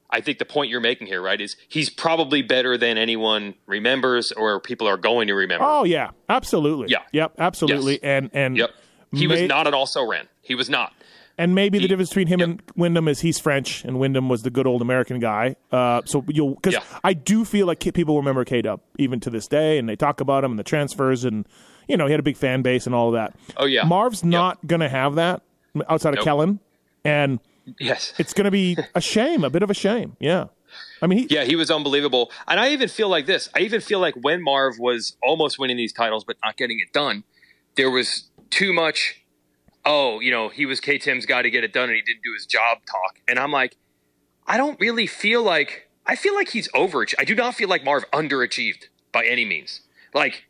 I 0.09 0.21
think 0.21 0.39
the 0.39 0.45
point 0.45 0.69
you're 0.71 0.79
making 0.81 1.07
here, 1.07 1.21
right, 1.21 1.39
is 1.39 1.55
he's 1.67 1.89
probably 1.89 2.41
better 2.41 2.77
than 2.77 2.97
anyone 2.97 3.55
remembers 3.65 4.31
or 4.31 4.59
people 4.61 4.87
are 4.87 4.95
going 4.97 5.27
to 5.27 5.33
remember. 5.33 5.65
oh 5.67 5.83
yeah. 5.83 6.11
Absolutely. 6.29 6.87
Yeah. 6.89 6.99
Yep. 7.11 7.33
Absolutely. 7.37 7.93
Yes. 7.93 7.99
And 8.03 8.29
and 8.33 8.57
Yep. 8.57 8.71
He 9.13 9.27
was 9.27 9.39
may- 9.41 9.47
not 9.47 9.67
an 9.67 9.73
also 9.73 10.05
ran. 10.05 10.27
He 10.41 10.55
was 10.55 10.69
not. 10.69 10.93
And 11.39 11.53
maybe 11.53 11.77
the 11.77 11.87
difference 11.87 12.09
between 12.09 12.27
him 12.27 12.41
and 12.41 12.61
Windham 12.75 13.07
is 13.07 13.19
he's 13.19 13.37
French, 13.37 13.83
and 13.85 13.99
Windham 13.99 14.27
was 14.27 14.41
the 14.41 14.49
good 14.49 14.65
old 14.65 14.81
American 14.81 15.19
guy. 15.19 15.55
Uh, 15.71 16.01
so 16.05 16.25
you'll 16.27 16.55
because 16.55 16.73
Yeah. 16.73 16.83
I 17.03 17.13
do 17.13 17.45
feel 17.45 17.67
like 17.67 17.79
people 17.93 18.17
remember 18.17 18.43
K 18.43 18.61
Dub 18.63 18.81
even 18.97 19.19
to 19.19 19.29
this 19.29 19.47
day, 19.47 19.77
and 19.77 19.87
they 19.87 19.95
talk 19.95 20.19
about 20.19 20.43
him 20.43 20.51
and 20.51 20.59
the 20.59 20.63
transfers, 20.63 21.23
and 21.25 21.47
you 21.87 21.95
know 21.95 22.05
he 22.07 22.11
had 22.11 22.19
a 22.19 22.23
big 22.23 22.37
fan 22.37 22.63
base 22.63 22.87
and 22.87 22.95
all 22.95 23.09
of 23.09 23.13
that. 23.13 23.35
Oh, 23.55 23.65
yeah. 23.65 23.83
Marv's 23.83 24.23
not 24.23 24.65
going 24.65 24.79
to 24.81 24.89
have 24.89 25.15
that 25.15 25.43
outside 25.87 26.09
of 26.09 26.15
Nope. 26.15 26.25
Kellen, 26.25 26.59
and 27.05 27.39
Yes. 27.79 28.13
it's 28.17 28.33
going 28.33 28.45
to 28.45 28.51
be 28.51 28.75
a 28.95 29.01
shame, 29.01 29.43
a 29.43 29.49
bit 29.51 29.61
of 29.61 29.69
a 29.69 29.73
shame. 29.75 30.17
Yeah, 30.19 30.45
I 31.03 31.07
mean, 31.07 31.19
he, 31.19 31.27
Yeah, 31.29 31.43
he 31.43 31.55
was 31.55 31.69
unbelievable. 31.69 32.31
And 32.47 32.59
I 32.59 32.69
even 32.71 32.89
feel 32.89 33.09
like 33.09 33.27
this. 33.27 33.47
I 33.55 33.59
even 33.59 33.81
feel 33.81 33.99
like 33.99 34.15
when 34.15 34.41
Marv 34.41 34.79
was 34.79 35.15
almost 35.21 35.59
winning 35.59 35.77
these 35.77 35.93
titles 35.93 36.23
but 36.23 36.37
not 36.43 36.57
getting 36.57 36.79
it 36.79 36.91
done, 36.93 37.25
there 37.75 37.91
was 37.91 38.23
too 38.49 38.73
much, 38.73 39.21
oh, 39.87 40.19
you 40.19 40.29
know, 40.29 40.49
he 40.49 40.65
was 40.65 40.81
KTM's 40.81 41.25
guy 41.25 41.41
to 41.41 41.49
get 41.49 41.63
it 41.63 41.71
done 41.71 41.89
and 41.89 41.95
he 41.95 42.01
didn't 42.01 42.21
do 42.21 42.33
his 42.33 42.45
job 42.45 42.79
talk. 42.85 43.21
And 43.27 43.39
I'm 43.39 43.51
like, 43.51 43.77
I 44.45 44.57
don't 44.57 44.79
really 44.79 45.07
feel 45.07 45.41
like, 45.41 45.89
I 46.05 46.15
feel 46.17 46.35
like 46.35 46.49
he's 46.49 46.69
overachieved. 46.73 47.15
I 47.17 47.23
do 47.23 47.33
not 47.33 47.55
feel 47.55 47.69
like 47.69 47.85
Marv 47.85 48.03
underachieved 48.11 48.89
by 49.13 49.25
any 49.25 49.45
means. 49.45 49.81
Like, 50.13 50.43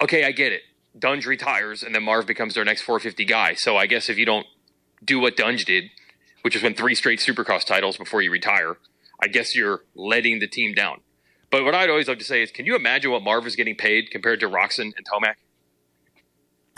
okay, 0.00 0.24
I 0.24 0.30
get 0.30 0.52
it. 0.52 0.62
Dunge 0.96 1.26
retires 1.26 1.82
and 1.82 1.92
then 1.94 2.04
Marv 2.04 2.26
becomes 2.26 2.54
their 2.54 2.64
next 2.64 2.82
450 2.82 3.24
guy. 3.24 3.54
So 3.54 3.76
I 3.76 3.86
guess 3.86 4.08
if 4.08 4.16
you 4.16 4.24
don't 4.24 4.46
do 5.04 5.18
what 5.18 5.36
Dunge 5.36 5.64
did, 5.64 5.90
which 6.42 6.54
is 6.54 6.62
win 6.62 6.74
three 6.74 6.94
straight 6.94 7.18
Supercross 7.18 7.64
titles 7.64 7.96
before 7.96 8.22
you 8.22 8.30
retire, 8.30 8.76
I 9.20 9.26
guess 9.26 9.56
you're 9.56 9.82
letting 9.96 10.38
the 10.38 10.46
team 10.46 10.72
down. 10.72 11.00
But 11.50 11.64
what 11.64 11.74
I'd 11.74 11.90
always 11.90 12.08
like 12.08 12.18
to 12.20 12.24
say 12.24 12.42
is, 12.42 12.50
can 12.50 12.64
you 12.64 12.76
imagine 12.76 13.10
what 13.10 13.22
Marv 13.22 13.46
is 13.46 13.56
getting 13.56 13.76
paid 13.76 14.10
compared 14.10 14.40
to 14.40 14.48
Roczen 14.48 14.92
and 14.96 15.06
Tomac? 15.06 15.34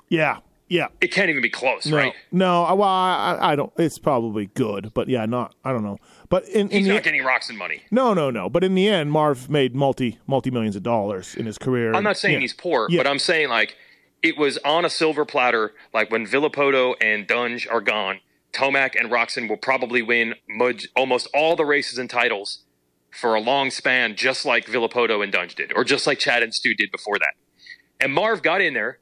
yeah, 0.08 0.38
yeah. 0.68 0.88
It 1.00 1.08
can't 1.12 1.30
even 1.30 1.42
be 1.42 1.50
close, 1.50 1.86
No, 1.86 1.96
right? 1.96 2.12
no. 2.32 2.62
Well, 2.74 2.88
I, 2.88 3.38
I 3.40 3.56
don't. 3.56 3.72
It's 3.76 3.98
probably 3.98 4.46
good, 4.46 4.92
but 4.94 5.08
yeah, 5.08 5.26
not. 5.26 5.54
I 5.64 5.72
don't 5.72 5.82
know. 5.84 5.98
But 6.28 6.48
in, 6.48 6.68
in 6.68 6.78
He's 6.78 6.86
the, 6.86 6.94
not 6.94 7.02
getting 7.02 7.22
Roczen 7.22 7.56
money. 7.56 7.82
no, 7.90 8.14
no, 8.14 8.30
no. 8.30 8.48
But 8.48 8.64
in 8.64 8.74
the 8.74 8.88
end, 8.88 9.10
Marv 9.12 9.48
made 9.50 9.74
multi 9.74 10.18
multi 10.26 10.50
millions 10.50 10.74
of 10.76 10.82
dollars 10.82 11.34
in 11.34 11.46
his 11.46 11.58
career. 11.58 11.94
I'm 11.94 12.02
not 12.04 12.16
saying 12.16 12.34
Yeah. 12.34 12.40
he's 12.40 12.54
poor, 12.54 12.86
Yeah. 12.90 13.00
but 13.00 13.06
I'm 13.06 13.18
saying 13.18 13.48
like 13.48 13.76
it 14.22 14.36
was 14.38 14.58
on 14.58 14.84
a 14.84 14.90
silver 14.90 15.24
platter. 15.24 15.74
Like 15.92 16.10
when 16.10 16.26
Villopoto 16.26 16.94
and 17.00 17.26
Dunge 17.26 17.68
are 17.68 17.80
gone, 17.82 18.20
Tomac 18.52 18.98
and 18.98 19.10
Roczen 19.10 19.48
will 19.48 19.58
probably 19.58 20.00
win 20.02 20.34
moj- 20.50 20.86
almost 20.96 21.28
all 21.34 21.56
the 21.56 21.64
races 21.66 21.98
and 21.98 22.08
titles 22.08 22.60
for 23.10 23.34
a 23.34 23.40
long 23.40 23.70
span, 23.70 24.16
just 24.16 24.44
like 24.46 24.66
Villopoto 24.66 25.22
and 25.22 25.30
Dunge 25.30 25.54
did, 25.54 25.72
or 25.76 25.84
just 25.84 26.06
like 26.06 26.18
Chad 26.18 26.42
and 26.42 26.52
Stu 26.54 26.74
did 26.74 26.90
before 26.90 27.18
that. 27.18 27.34
And 28.00 28.12
Marv 28.12 28.42
got 28.42 28.60
in 28.60 28.74
there 28.74 28.98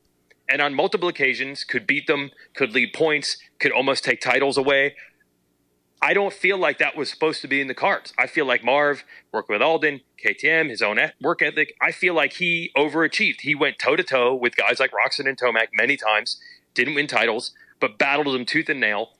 and 0.52 0.60
on 0.62 0.74
multiple 0.74 1.08
occasions 1.08 1.64
could 1.64 1.86
beat 1.86 2.06
them, 2.06 2.30
could 2.54 2.72
lead 2.72 2.92
points, 2.92 3.38
could 3.58 3.72
almost 3.72 4.04
take 4.04 4.20
titles 4.20 4.56
away. 4.58 4.94
I 6.04 6.14
don't 6.14 6.32
feel 6.32 6.58
like 6.58 6.78
that 6.78 6.96
was 6.96 7.08
supposed 7.10 7.40
to 7.42 7.48
be 7.48 7.60
in 7.60 7.68
the 7.68 7.74
cards. 7.74 8.12
I 8.18 8.26
feel 8.26 8.44
like 8.44 8.64
Marv, 8.64 9.04
working 9.32 9.54
with 9.54 9.62
Aldon, 9.62 10.00
KTM, 10.24 10.68
his 10.68 10.82
own 10.82 10.98
work 11.20 11.42
ethic, 11.42 11.74
I 11.80 11.92
feel 11.92 12.12
like 12.12 12.34
he 12.34 12.70
overachieved. 12.76 13.40
He 13.42 13.54
went 13.54 13.78
toe 13.78 13.94
to 13.96 14.02
toe 14.02 14.34
with 14.34 14.56
guys 14.56 14.80
like 14.80 14.90
Roczen 14.90 15.28
and 15.28 15.38
Tomac 15.38 15.68
many 15.74 15.96
times, 15.96 16.40
didn't 16.74 16.94
win 16.96 17.06
titles, 17.06 17.52
but 17.80 17.98
battled 17.98 18.34
them 18.34 18.44
tooth 18.44 18.68
and 18.68 18.80
nail. 18.80 19.10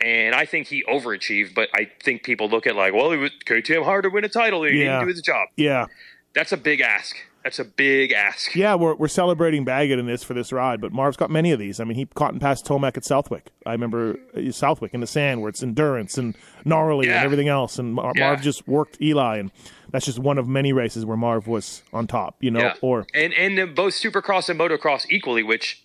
And 0.00 0.32
I 0.32 0.46
think 0.46 0.68
he 0.68 0.84
overachieved, 0.84 1.54
but 1.56 1.70
I 1.74 1.90
think 2.04 2.22
people 2.22 2.48
look 2.48 2.68
at 2.68 2.76
like, 2.76 2.94
well, 2.94 3.10
it 3.10 3.16
was 3.16 3.32
KTM 3.44 3.82
hard 3.84 4.04
to 4.04 4.10
win 4.10 4.24
a 4.24 4.28
title. 4.28 4.62
He 4.62 4.78
Yeah. 4.78 4.84
didn't 4.84 5.00
do 5.02 5.06
his 5.08 5.20
job. 5.22 5.48
Yeah, 5.56 5.86
That's 6.34 6.52
a 6.52 6.56
big 6.56 6.80
ask. 6.80 7.16
That's 7.48 7.58
a 7.58 7.64
big 7.64 8.12
ask. 8.12 8.54
yeah. 8.54 8.74
We're 8.74 8.94
we're 8.94 9.08
celebrating 9.08 9.64
Baggett 9.64 9.98
in 9.98 10.04
this 10.04 10.22
for 10.22 10.34
this 10.34 10.52
ride, 10.52 10.82
but 10.82 10.92
Marv's 10.92 11.16
got 11.16 11.30
many 11.30 11.50
of 11.50 11.58
these. 11.58 11.80
I 11.80 11.84
mean, 11.84 11.96
he 11.96 12.04
caught 12.04 12.32
and 12.32 12.42
passed 12.42 12.66
Tomac 12.66 12.98
at 12.98 13.06
Southwick. 13.06 13.46
I 13.64 13.72
remember 13.72 14.18
uh, 14.36 14.50
Southwick 14.52 14.92
in 14.92 15.00
the 15.00 15.06
sand 15.06 15.40
where 15.40 15.48
it's 15.48 15.62
endurance 15.62 16.18
and 16.18 16.36
gnarly 16.66 17.06
and 17.08 17.16
everything 17.16 17.48
else, 17.48 17.78
and 17.78 17.94
Mar- 17.94 18.12
Yeah. 18.14 18.26
Marv 18.28 18.42
just 18.42 18.68
worked 18.68 19.00
Eli, 19.00 19.38
and 19.38 19.50
that's 19.90 20.04
just 20.04 20.18
one 20.18 20.36
of 20.36 20.46
many 20.46 20.74
races 20.74 21.06
where 21.06 21.16
Marv 21.16 21.46
was 21.46 21.82
on 21.90 22.06
top. 22.06 22.36
You 22.40 22.50
know, 22.50 22.60
Yeah. 22.60 22.74
or 22.82 23.06
and 23.14 23.32
and 23.32 23.56
then 23.56 23.72
both 23.74 23.94
Supercross 23.94 24.50
and 24.50 24.60
Motocross 24.60 25.06
equally, 25.08 25.42
which 25.42 25.82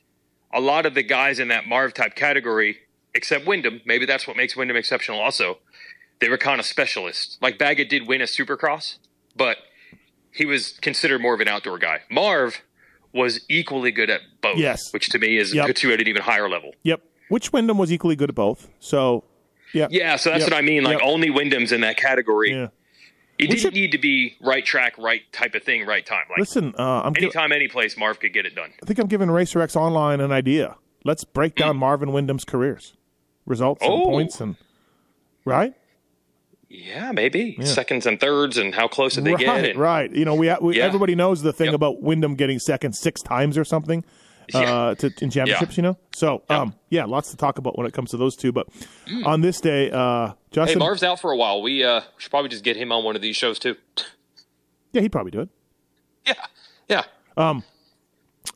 a 0.51 0.59
lot 0.59 0.85
of 0.85 0.95
the 0.95 1.03
guys 1.03 1.39
in 1.39 1.47
that 1.47 1.65
Marv 1.65 1.93
type 1.93 2.13
category, 2.15 2.79
except 3.13 3.47
Windham, 3.47 3.79
maybe 3.85 4.05
that's 4.05 4.27
what 4.27 4.35
makes 4.35 4.57
Windham 4.57 4.75
exceptional. 4.75 5.21
Also, 5.21 5.59
they 6.19 6.27
were 6.27 6.37
kind 6.37 6.59
of 6.59 6.65
specialists. 6.65 7.37
Like 7.41 7.57
Baggett 7.57 7.89
did 7.89 8.05
win 8.05 8.19
a 8.19 8.25
Supercross, 8.25 8.97
but 9.33 9.59
he 10.33 10.45
was 10.45 10.77
considered 10.81 11.21
more 11.21 11.33
of 11.33 11.39
an 11.41 11.47
outdoor 11.47 11.77
guy. 11.77 12.01
Marv 12.09 12.61
was 13.13 13.41
equally 13.49 13.91
good 13.91 14.09
at 14.09 14.21
both, 14.41 14.57
Yes. 14.57 14.91
which 14.91 15.09
to 15.09 15.19
me 15.19 15.37
is 15.37 15.53
Yep. 15.53 15.83
you 15.83 15.91
at 15.93 16.01
an 16.01 16.07
even 16.07 16.21
higher 16.23 16.49
level. 16.49 16.73
yep. 16.83 17.01
Which 17.29 17.53
Windham 17.53 17.77
was 17.77 17.91
equally 17.91 18.15
good 18.15 18.29
at 18.29 18.35
both. 18.35 18.69
So, 18.79 19.23
yeah, 19.73 19.87
Yeah, 19.89 20.15
so 20.17 20.29
that's 20.31 20.41
Yep. 20.43 20.51
what 20.51 20.57
I 20.57 20.61
mean. 20.61 20.83
Like 20.83 20.99
Yep. 20.99 21.07
only 21.07 21.29
Windham's 21.29 21.71
in 21.71 21.81
that 21.81 21.97
category. 21.97 22.51
yeah. 22.51 22.67
It 23.39 23.47
didn't 23.47 23.59
should- 23.61 23.73
need 23.73 23.91
to 23.93 23.97
be 23.97 24.35
right 24.41 24.63
track, 24.63 24.93
right 24.99 25.21
type 25.31 25.55
of 25.55 25.63
thing, 25.63 25.85
right 25.85 26.05
time. 26.05 26.25
Like 26.29 26.39
Listen, 26.39 26.75
uh, 26.77 27.01
I'm. 27.03 27.13
gi- 27.15 27.23
anytime, 27.23 27.51
any 27.51 27.67
place, 27.67 27.97
Marv 27.97 28.19
could 28.19 28.31
get 28.33 28.45
it 28.45 28.53
done. 28.55 28.71
I 28.81 28.85
think 28.85 28.99
I'm 28.99 29.07
giving 29.07 29.31
Racer 29.31 29.59
X 29.61 29.75
Online 29.75 30.21
an 30.21 30.31
idea. 30.31 30.75
Let's 31.03 31.23
break 31.23 31.55
down 31.55 31.75
Marvin 31.85 32.11
Windham's 32.13 32.45
careers, 32.45 32.93
results, 33.47 33.81
and. 33.83 33.91
Oh. 33.91 34.03
points, 34.05 34.39
and 34.39 34.55
right, 35.45 35.73
Yeah, 36.75 37.11
maybe 37.11 37.55
seconds 37.63 38.07
and 38.07 38.19
thirds, 38.19 38.57
and 38.57 38.73
how 38.73 38.87
close 38.87 39.13
did 39.13 39.25
they 39.25 39.35
get? 39.35 39.47
right, 39.47 39.65
And, 39.69 39.79
right. 39.79 40.11
You 40.11 40.25
know, 40.25 40.33
we, 40.33 40.51
we 40.59 40.77
Yeah. 40.77 40.85
everybody 40.85 41.13
knows 41.13 41.43
the 41.43 41.53
thing 41.53 41.67
Yep. 41.67 41.75
about 41.75 42.01
Windham 42.01 42.33
getting 42.33 42.57
second 42.57 42.93
six 42.93 43.21
times 43.21 43.57
or 43.59 43.63
something. 43.63 44.03
Uh, 44.53 44.59
Yeah. 44.59 44.93
to, 44.97 45.13
in 45.21 45.29
championships, 45.29 45.77
you 45.77 45.83
know. 45.83 45.97
So, 46.15 46.41
um, 46.49 46.73
yeah, 46.89 47.05
lots 47.05 47.29
to 47.31 47.37
talk 47.37 47.59
about 47.59 47.77
when 47.77 47.85
it 47.87 47.93
comes 47.93 48.09
to 48.11 48.17
those 48.17 48.35
two. 48.35 48.51
But 48.51 48.67
on 49.23 49.41
this 49.41 49.61
day, 49.61 49.91
uh, 49.91 50.29
Hey, 50.29 50.33
Justin, 50.51 50.79
Marv's 50.79 51.03
out 51.03 51.21
for 51.21 51.31
a 51.31 51.37
while. 51.37 51.61
We 51.61 51.83
uh, 51.83 52.01
should 52.17 52.31
probably 52.31 52.49
just 52.49 52.63
get 52.63 52.75
him 52.75 52.91
on 52.91 53.03
one 53.03 53.15
of 53.15 53.21
these 53.21 53.35
shows 53.37 53.59
too. 53.59 53.75
yeah, 54.93 55.01
he'd 55.01 55.11
probably 55.11 55.31
do 55.31 55.41
it. 55.41 55.49
Yeah, 56.25 56.33
yeah. 56.89 57.03
Um, 57.37 57.63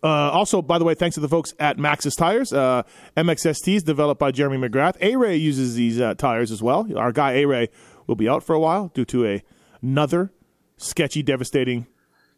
Uh, 0.04 0.08
also, 0.08 0.62
by 0.62 0.78
the 0.78 0.84
way, 0.86 0.94
thanks 0.94 1.14
to 1.16 1.20
the 1.22 1.30
folks 1.30 1.54
at 1.60 1.78
Maxxis 1.78 2.16
Tires. 2.18 2.52
Uh, 2.52 2.84
MXSTs 3.16 3.84
developed 3.84 4.20
by 4.20 4.32
Jeremy 4.32 4.58
McGrath. 4.58 4.96
A 5.02 5.16
Ray 5.16 5.38
uses 5.38 5.76
these 5.76 6.00
uh, 6.02 6.14
tires 6.16 6.52
as 6.52 6.62
well. 6.62 6.86
Our 6.98 7.12
guy 7.14 7.34
A 7.36 7.46
Ray 7.46 7.70
will 8.08 8.16
be 8.16 8.28
out 8.28 8.44
for 8.44 8.54
a 8.54 8.60
while 8.60 8.88
due 8.94 9.06
to 9.06 9.26
a, 9.26 9.44
another 9.82 10.32
sketchy, 10.78 11.22
devastating 11.22 11.88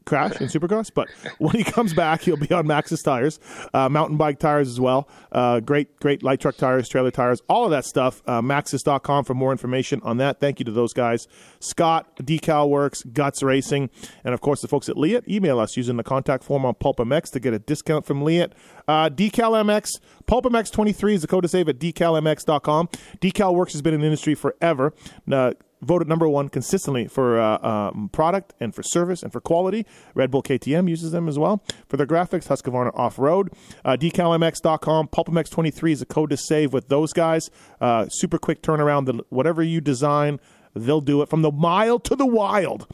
crash 0.10 0.42
in 0.42 0.48
Supercross. 0.48 0.92
But 0.94 1.08
when 1.38 1.56
he 1.56 1.64
comes 1.64 1.94
back, 1.94 2.22
he'll 2.22 2.36
be 2.36 2.52
on 2.52 2.66
Maxxis 2.66 3.04
Tires, 3.04 3.40
uh, 3.74 3.88
mountain 3.88 4.18
bike 4.18 4.40
tires 4.40 4.68
as 4.68 4.80
well. 4.80 5.08
Uh, 5.32 5.60
great, 5.60 5.98
great 6.00 6.24
light 6.24 6.42
truck 6.42 6.58
tires, 6.58 6.90
trailer 6.90 7.12
tires, 7.12 7.42
all 7.48 7.66
of 7.66 7.72
that 7.72 7.86
stuff. 7.86 8.22
Uh, 8.26 8.42
Maxxis.com 8.42 9.24
for 9.24 9.34
more 9.34 9.52
information 9.52 10.02
on 10.04 10.18
that. 10.18 10.40
Thank 10.40 10.60
you 10.60 10.66
to 10.66 10.72
those 10.72 10.94
guys. 10.94 11.28
Scott, 11.60 12.18
Decal 12.18 12.70
Works, 12.70 13.04
Guts 13.04 13.44
Racing, 13.44 13.90
and 14.24 14.34
of 14.34 14.42
course 14.42 14.62
the 14.62 14.68
folks 14.68 14.90
at 14.90 14.98
Leatt. 14.98 15.28
Email 15.30 15.60
us 15.60 15.78
using 15.78 15.98
the 15.98 16.04
contact 16.04 16.44
form 16.44 16.66
on 16.66 16.74
PulpMX 16.74 17.32
to 17.32 17.40
get 17.40 17.54
a 17.54 17.60
discount 17.60 18.06
from 18.06 18.24
Leatt. 18.24 18.54
Uh, 18.88 19.10
Decal 19.10 19.54
MX, 19.64 20.00
PulpMX23 20.26 21.14
is 21.14 21.22
the 21.22 21.28
code 21.28 21.44
to 21.44 21.48
save 21.48 21.70
at 21.70 21.78
decalmx.com. 21.80 22.88
Decal 23.22 23.54
Works 23.54 23.74
has 23.74 23.82
been 23.82 23.94
in 23.94 24.00
the 24.02 24.08
industry 24.08 24.34
forever. 24.36 24.94
Uh, 25.32 25.54
voted 25.82 26.08
number 26.08 26.28
one 26.28 26.50
consistently 26.50 27.08
for 27.08 27.40
uh, 27.40 27.58
um, 27.60 28.10
product 28.10 28.54
and 28.60 28.76
for 28.76 28.84
service 28.84 29.24
and 29.24 29.32
for 29.32 29.42
quality. 29.42 29.86
Red 30.14 30.32
Bull 30.32 30.44
KTM 30.44 30.90
uses 30.90 31.12
them 31.12 31.28
as 31.28 31.40
well 31.40 31.64
for 31.88 31.98
their 31.98 32.08
graphics. 32.08 32.48
Husqvarna 32.48 32.92
Off 32.96 33.18
Road, 33.18 33.52
uh, 33.86 33.96
DecalMX.com, 33.96 35.08
PulpMX23 35.08 35.92
is 35.92 36.02
a 36.02 36.06
code 36.06 36.30
to 36.32 36.38
save 36.38 36.74
with 36.74 36.90
those 36.90 37.14
guys. 37.14 37.50
Uh, 37.80 38.08
super 38.10 38.38
quick 38.38 38.62
turnaround. 38.62 39.20
Whatever 39.30 39.64
you 39.64 39.82
design, 39.82 40.40
they'll 40.76 41.02
do 41.02 41.22
it 41.22 41.30
from 41.30 41.42
the 41.42 41.52
mild 41.52 42.04
to 42.06 42.16
the 42.16 42.26
wild. 42.26 42.88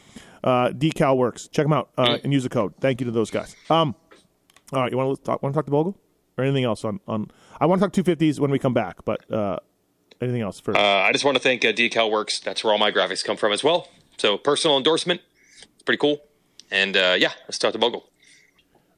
Uh, 0.43 0.69
decal 0.69 1.17
works. 1.17 1.47
Check 1.47 1.65
them 1.65 1.73
out 1.73 1.89
uh, 1.97 2.19
and 2.23 2.31
use 2.31 2.43
the 2.43 2.49
code. 2.49 2.75
Thank 2.79 3.01
you 3.01 3.05
to 3.05 3.11
those 3.11 3.31
guys. 3.31 3.55
Um, 3.69 3.95
all 4.71 4.81
right, 4.81 4.91
you 4.91 4.97
want 4.97 5.17
to 5.17 5.23
talk? 5.23 5.41
Want 5.41 5.53
to 5.53 5.57
talk 5.57 5.65
to 5.65 5.71
Bogle 5.71 5.97
or 6.37 6.43
anything 6.43 6.63
else 6.63 6.85
on 6.85 6.99
on? 7.07 7.31
I 7.59 7.65
want 7.65 7.79
to 7.81 7.85
talk 7.85 7.93
two 7.93 8.03
fifties 8.03 8.39
when 8.39 8.51
we 8.51 8.59
come 8.59 8.73
back, 8.73 9.03
but 9.05 9.31
uh, 9.31 9.57
anything 10.21 10.41
else 10.41 10.59
first? 10.59 10.77
Uh, 10.77 10.81
I 10.81 11.11
just 11.11 11.25
want 11.25 11.37
to 11.37 11.43
thank 11.43 11.63
uh, 11.65 11.71
Decal 11.71 12.11
Works. 12.11 12.39
That's 12.39 12.63
where 12.63 12.73
all 12.73 12.79
my 12.79 12.91
graphics 12.91 13.23
come 13.23 13.37
from 13.37 13.51
as 13.51 13.63
well. 13.63 13.87
So 14.17 14.37
personal 14.37 14.77
endorsement. 14.77 15.21
It's 15.73 15.83
pretty 15.83 15.99
cool. 15.99 16.21
And 16.71 16.95
uh, 16.97 17.15
yeah, 17.17 17.31
let's 17.47 17.57
talk 17.57 17.73
to 17.73 17.79
Bogle. 17.79 18.09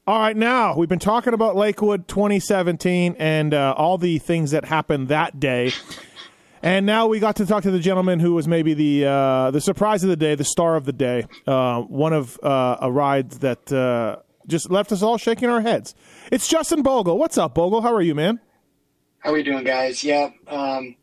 All 0.06 0.18
right, 0.18 0.36
now 0.36 0.74
we've 0.74 0.88
been 0.88 0.98
talking 0.98 1.34
about 1.34 1.54
Lakewood 1.54 2.08
2017 2.08 3.16
and 3.18 3.52
uh, 3.52 3.74
all 3.76 3.98
the 3.98 4.18
things 4.18 4.52
that 4.52 4.64
happened 4.64 5.08
that 5.08 5.38
day. 5.38 5.72
And 6.62 6.86
now 6.86 7.06
we 7.06 7.20
got 7.20 7.36
to 7.36 7.46
talk 7.46 7.62
to 7.64 7.70
the 7.70 7.78
gentleman 7.78 8.18
who 8.18 8.34
was 8.34 8.48
maybe 8.48 8.74
the 8.74 9.04
uh, 9.06 9.50
the 9.50 9.60
surprise 9.60 10.02
of 10.02 10.08
the 10.08 10.16
day, 10.16 10.34
the 10.34 10.44
star 10.44 10.76
of 10.76 10.86
the 10.86 10.92
day, 10.92 11.26
uh, 11.46 11.82
one 11.82 12.12
of 12.12 12.38
uh, 12.42 12.78
a 12.80 12.90
ride 12.90 13.30
that 13.32 13.70
uh, 13.70 14.16
just 14.46 14.70
left 14.70 14.90
us 14.90 15.02
all 15.02 15.18
shaking 15.18 15.48
our 15.48 15.60
heads. 15.60 15.94
It's 16.32 16.48
Justin 16.48 16.82
Bogle. 16.82 17.18
What's 17.18 17.38
up, 17.38 17.54
Bogle? 17.54 17.82
How 17.82 17.94
are 17.94 18.02
you, 18.02 18.14
man? 18.14 18.40
How 19.18 19.30
are 19.30 19.34
we 19.34 19.42
doing, 19.42 19.62
guys? 19.64 20.02
Yeah, 20.02 20.30
um, 20.46 20.96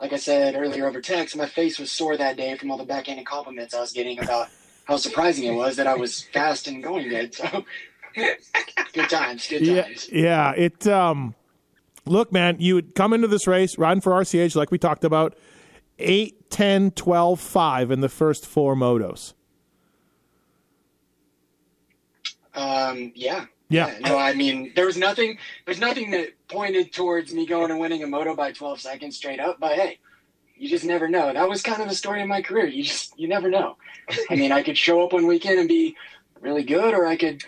like 0.00 0.12
I 0.12 0.16
said 0.16 0.54
earlier 0.54 0.86
over 0.86 1.00
text, 1.00 1.36
my 1.36 1.46
face 1.46 1.78
was 1.78 1.90
sore 1.90 2.16
that 2.16 2.36
day 2.36 2.54
from 2.56 2.70
all 2.70 2.76
the 2.76 2.84
backhanded 2.84 3.26
compliments 3.26 3.74
I 3.74 3.80
was 3.80 3.92
getting 3.92 4.18
about 4.18 4.48
how 4.84 4.96
surprising 4.96 5.44
it 5.46 5.56
was 5.56 5.76
that 5.76 5.86
I 5.86 5.94
was 5.94 6.22
fast 6.32 6.68
and 6.68 6.82
going 6.82 7.08
good. 7.08 7.34
So, 7.34 7.64
good 8.94 9.10
times, 9.10 9.46
good 9.48 9.66
Yeah, 9.66 9.82
times. 9.82 10.08
yeah. 10.10 10.52
It 10.52 10.86
um, 10.86 11.34
look, 12.06 12.32
man, 12.32 12.56
you 12.58 12.74
would 12.74 12.94
come 12.94 13.12
into 13.12 13.28
this 13.28 13.46
race 13.46 13.76
riding 13.78 14.00
for 14.00 14.12
RCH 14.12 14.54
like 14.56 14.70
we 14.70 14.78
talked 14.78 15.04
about, 15.04 15.36
8, 15.98 16.50
10, 16.50 16.90
12, 16.92 17.40
5 17.40 17.90
in 17.90 18.00
the 18.00 18.08
first 18.08 18.46
four 18.46 18.74
motos. 18.74 19.34
Um, 22.54 23.12
yeah. 23.14 23.46
Yeah. 23.68 23.96
No, 24.00 24.16
I 24.16 24.32
mean, 24.34 24.72
there 24.76 24.86
was 24.86 24.96
nothing. 24.96 25.38
There's 25.64 25.80
nothing 25.80 26.10
that 26.12 26.28
pointed 26.48 26.92
towards 26.92 27.34
me 27.34 27.46
going 27.46 27.70
and 27.70 27.80
winning 27.80 28.02
a 28.02 28.06
moto 28.06 28.34
by 28.36 28.52
12 28.52 28.80
seconds 28.80 29.16
straight 29.16 29.40
up. 29.40 29.58
But 29.58 29.72
hey, 29.72 29.98
you 30.56 30.68
just 30.68 30.84
never 30.84 31.08
know. 31.08 31.32
That 31.32 31.48
was 31.48 31.62
kind 31.62 31.82
of 31.82 31.88
the 31.88 31.94
story 31.94 32.22
of 32.22 32.28
my 32.28 32.42
career. 32.42 32.66
You 32.66 32.84
just 32.84 33.18
you 33.18 33.26
never 33.28 33.50
know. 33.50 33.76
I 34.30 34.36
mean, 34.36 34.52
I 34.52 34.62
could 34.62 34.78
show 34.78 35.04
up 35.04 35.12
one 35.12 35.26
weekend 35.26 35.58
and 35.58 35.68
be 35.68 35.96
really 36.40 36.62
good, 36.62 36.94
or 36.94 37.06
I 37.06 37.16
could, 37.16 37.42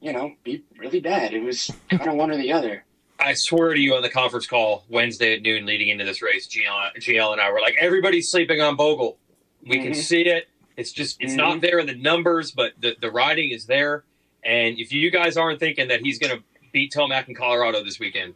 you 0.00 0.12
know, 0.12 0.32
be 0.42 0.64
really 0.78 1.00
bad. 1.00 1.32
It 1.32 1.42
was 1.42 1.70
kind 1.90 2.08
of 2.08 2.14
one 2.16 2.30
or 2.32 2.36
the 2.36 2.52
other. 2.52 2.84
I 3.20 3.34
swear 3.34 3.72
to 3.72 3.78
you 3.80 3.94
on 3.94 4.02
the 4.02 4.10
conference 4.10 4.48
call 4.48 4.84
Wednesday 4.88 5.34
at 5.36 5.42
noon 5.42 5.64
leading 5.64 5.88
into 5.90 6.04
this 6.04 6.20
race, 6.22 6.48
GL, 6.48 6.96
GL 6.96 7.32
and 7.32 7.40
I 7.40 7.52
were 7.52 7.60
like, 7.60 7.76
everybody's 7.78 8.28
sleeping 8.28 8.60
on 8.60 8.74
Bogle. 8.74 9.16
We 9.64 9.78
can 9.78 9.92
Mhm. 9.92 9.96
see 9.96 10.22
it. 10.22 10.48
It's 10.76 10.90
just, 10.90 11.18
it's 11.20 11.34
not 11.34 11.58
Mhm. 11.58 11.60
there 11.60 11.78
in 11.78 11.86
the 11.86 11.94
numbers, 11.94 12.50
but 12.50 12.72
the, 12.80 12.96
the 13.00 13.12
riding 13.12 13.50
is 13.50 13.66
there. 13.66 14.02
And 14.44 14.78
if 14.78 14.92
you 14.92 15.10
guys 15.10 15.36
aren't 15.36 15.60
thinking 15.60 15.88
that 15.88 16.00
he's 16.00 16.18
going 16.18 16.36
to 16.36 16.42
beat 16.72 16.92
Tomac 16.92 17.28
in 17.28 17.34
Colorado 17.34 17.84
this 17.84 17.98
weekend, 18.00 18.34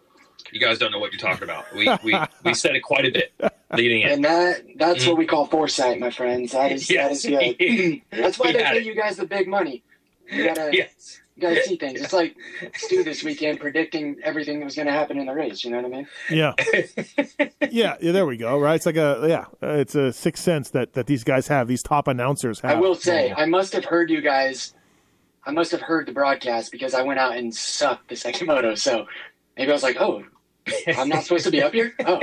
you 0.52 0.60
guys 0.60 0.78
don't 0.78 0.92
know 0.92 0.98
what 0.98 1.12
you're 1.12 1.20
talking 1.20 1.42
about. 1.42 1.64
We, 1.74 1.88
we, 2.04 2.16
we 2.44 2.54
said 2.54 2.76
it 2.76 2.80
quite 2.82 3.04
a 3.04 3.10
bit 3.10 3.32
leading 3.74 4.02
in. 4.02 4.10
And 4.10 4.24
that 4.24 4.62
that's 4.76 5.06
what 5.06 5.16
we 5.16 5.26
call 5.26 5.46
foresight, 5.46 5.98
my 5.98 6.10
friends. 6.10 6.52
That 6.52 6.72
is 6.72 6.86
that 6.88 7.10
is 7.12 7.24
good. 7.24 7.56
That's 8.10 8.38
why 8.38 8.48
He 8.48 8.52
they 8.52 8.62
pay 8.62 8.76
it. 8.78 8.84
you 8.84 8.94
guys 8.94 9.16
the 9.16 9.26
big 9.26 9.48
money. 9.48 9.82
You 10.30 10.44
gotta 10.44 10.70
Yes. 10.72 11.18
you 11.34 11.42
gotta 11.42 11.62
see 11.64 11.76
things. 11.76 12.00
It's 12.00 12.12
like 12.12 12.36
Stu 12.76 13.02
this 13.02 13.24
weekend 13.24 13.58
predicting 13.58 14.16
everything 14.22 14.60
that 14.60 14.64
was 14.66 14.76
gonna 14.76 14.92
happen 14.92 15.18
in 15.18 15.26
the 15.26 15.34
race, 15.34 15.64
you 15.64 15.70
know 15.72 15.78
what 15.78 15.86
I 15.86 15.88
mean? 15.88 16.06
Yeah. 16.30 16.52
yeah, 17.70 17.96
yeah, 18.00 18.12
there 18.12 18.26
we 18.26 18.36
go. 18.36 18.56
Right, 18.60 18.76
it's 18.76 18.86
like 18.86 18.96
a 18.96 19.24
yeah, 19.28 19.46
uh, 19.66 19.72
it's 19.74 19.96
a 19.96 20.12
sixth 20.12 20.44
sense 20.44 20.70
that 20.70 20.92
that 20.92 21.06
these 21.08 21.24
guys 21.24 21.48
have. 21.48 21.66
These 21.66 21.82
top 21.82 22.06
announcers 22.06 22.60
have. 22.60 22.76
I 22.76 22.80
will 22.80 22.94
say, 22.94 23.32
I 23.36 23.46
must 23.46 23.72
have 23.72 23.84
heard 23.84 24.10
you 24.10 24.20
guys 24.20 24.74
I 25.46 25.52
must 25.52 25.70
have 25.72 25.80
heard 25.80 26.06
the 26.06 26.12
broadcast 26.12 26.72
because 26.72 26.92
I 26.94 27.02
went 27.02 27.18
out 27.20 27.36
and 27.36 27.54
sucked 27.54 28.08
the 28.08 28.16
second 28.16 28.46
moto, 28.48 28.74
so 28.74 29.06
maybe 29.56 29.70
I 29.70 29.74
was 29.74 29.82
like, 29.82 29.96
Oh, 30.00 30.24
I'm 30.96 31.08
not 31.08 31.22
supposed 31.22 31.44
to 31.44 31.50
be 31.50 31.62
up 31.62 31.72
here? 31.72 31.94
Oh. 32.06 32.20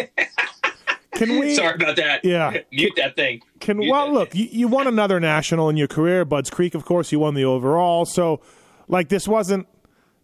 Can 1.14 1.40
we? 1.40 1.54
Sorry 1.54 1.76
about 1.76 1.96
that. 1.98 2.26
Yeah. 2.26 2.58
Mute 2.72 2.94
that 2.98 3.16
thing. 3.16 3.42
Can 3.60 3.78
Mute 3.78 3.92
well 3.92 4.08
that 4.08 4.14
look, 4.14 4.36
you, 4.36 4.48
you 4.52 4.68
won 4.68 4.88
another 4.88 5.20
national 5.20 5.70
in 5.70 5.78
your 5.78 5.88
career, 5.88 6.26
Budds 6.26 6.50
Creek. 6.50 6.74
Of 6.74 6.86
course, 6.86 7.12
you 7.12 7.20
won 7.20 7.36
the 7.36 7.46
overall. 7.46 8.06
So, 8.06 8.42
like, 8.88 9.10
this 9.10 9.28
wasn't, 9.28 9.68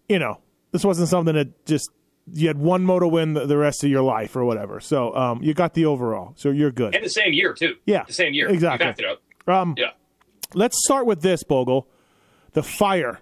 you 0.10 0.18
know, 0.18 0.40
this 0.72 0.84
wasn't 0.84 1.08
something 1.08 1.36
that 1.36 1.64
just 1.68 1.92
you 2.34 2.48
had 2.48 2.58
one 2.58 2.84
moto 2.84 3.08
win 3.08 3.36
the, 3.36 3.46
the 3.46 3.56
rest 3.56 3.84
of 3.84 3.92
your 3.92 4.02
life 4.02 4.36
or 4.36 4.44
whatever. 4.46 4.80
So, 4.80 5.16
um, 5.16 5.44
you 5.44 5.54
got 5.54 5.76
the 5.76 5.86
overall, 5.86 6.34
so 6.36 6.50
you're 6.50 6.72
good. 6.72 6.96
And 6.96 7.06
the 7.06 7.10
same 7.10 7.34
year, 7.34 7.54
too. 7.54 7.76
Yeah, 7.86 8.04
The 8.06 8.14
same 8.14 8.34
year. 8.34 8.48
exactly. 8.50 8.88
You 8.88 8.90
backed 8.90 9.00
it 9.00 9.06
up. 9.06 9.22
Um, 9.48 9.76
Yeah. 9.78 9.92
let's 10.56 10.76
start 10.84 11.06
with 11.06 11.22
this, 11.22 11.44
Bogle. 11.44 11.88
The 12.60 12.64
fire 12.64 13.22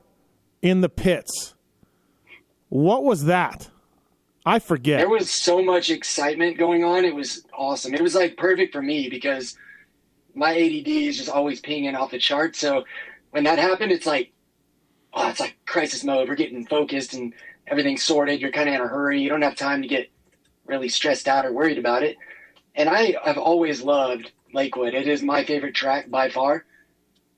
in 0.63 0.81
the 0.81 0.89
pits. 0.89 1.53
What 2.69 3.03
was 3.03 3.25
that? 3.25 3.69
I 4.43 4.57
forget. 4.57 4.97
There 4.97 5.09
was 5.09 5.31
so 5.31 5.61
much 5.61 5.91
excitement 5.91 6.57
going 6.57 6.83
on. 6.83 7.05
It 7.05 7.13
was 7.13 7.45
awesome. 7.53 7.93
It 7.93 8.01
was 8.01 8.15
like 8.15 8.35
perfect 8.35 8.73
for 8.73 8.81
me 8.81 9.09
because 9.09 9.55
my 10.33 10.55
ADD 10.55 10.87
is 10.87 11.17
just 11.17 11.29
always 11.29 11.61
pinging 11.61 11.95
off 11.95 12.09
the 12.09 12.17
chart. 12.17 12.55
So 12.55 12.85
when 13.29 13.43
that 13.43 13.59
happened, 13.59 13.91
it's 13.91 14.07
like, 14.07 14.31
oh, 15.13 15.29
it's 15.29 15.39
like 15.39 15.55
crisis 15.67 16.03
mode. 16.03 16.27
We're 16.27 16.33
getting 16.33 16.65
focused 16.65 17.13
and 17.13 17.31
everything's 17.67 18.01
sorted. 18.01 18.41
You're 18.41 18.51
kind 18.51 18.69
of 18.69 18.73
in 18.73 18.81
a 18.81 18.87
hurry. 18.87 19.21
You 19.21 19.29
don't 19.29 19.43
have 19.43 19.55
time 19.55 19.83
to 19.83 19.87
get 19.87 20.09
really 20.65 20.89
stressed 20.89 21.27
out 21.27 21.45
or 21.45 21.53
worried 21.53 21.77
about 21.77 22.01
it. 22.01 22.17
And 22.73 22.89
I, 22.89 23.15
I 23.23 23.27
have 23.27 23.37
always 23.37 23.83
loved 23.83 24.31
Lakewood. 24.51 24.95
It 24.95 25.07
is 25.07 25.21
my 25.21 25.43
favorite 25.43 25.75
track 25.75 26.09
by 26.09 26.31
far. 26.31 26.65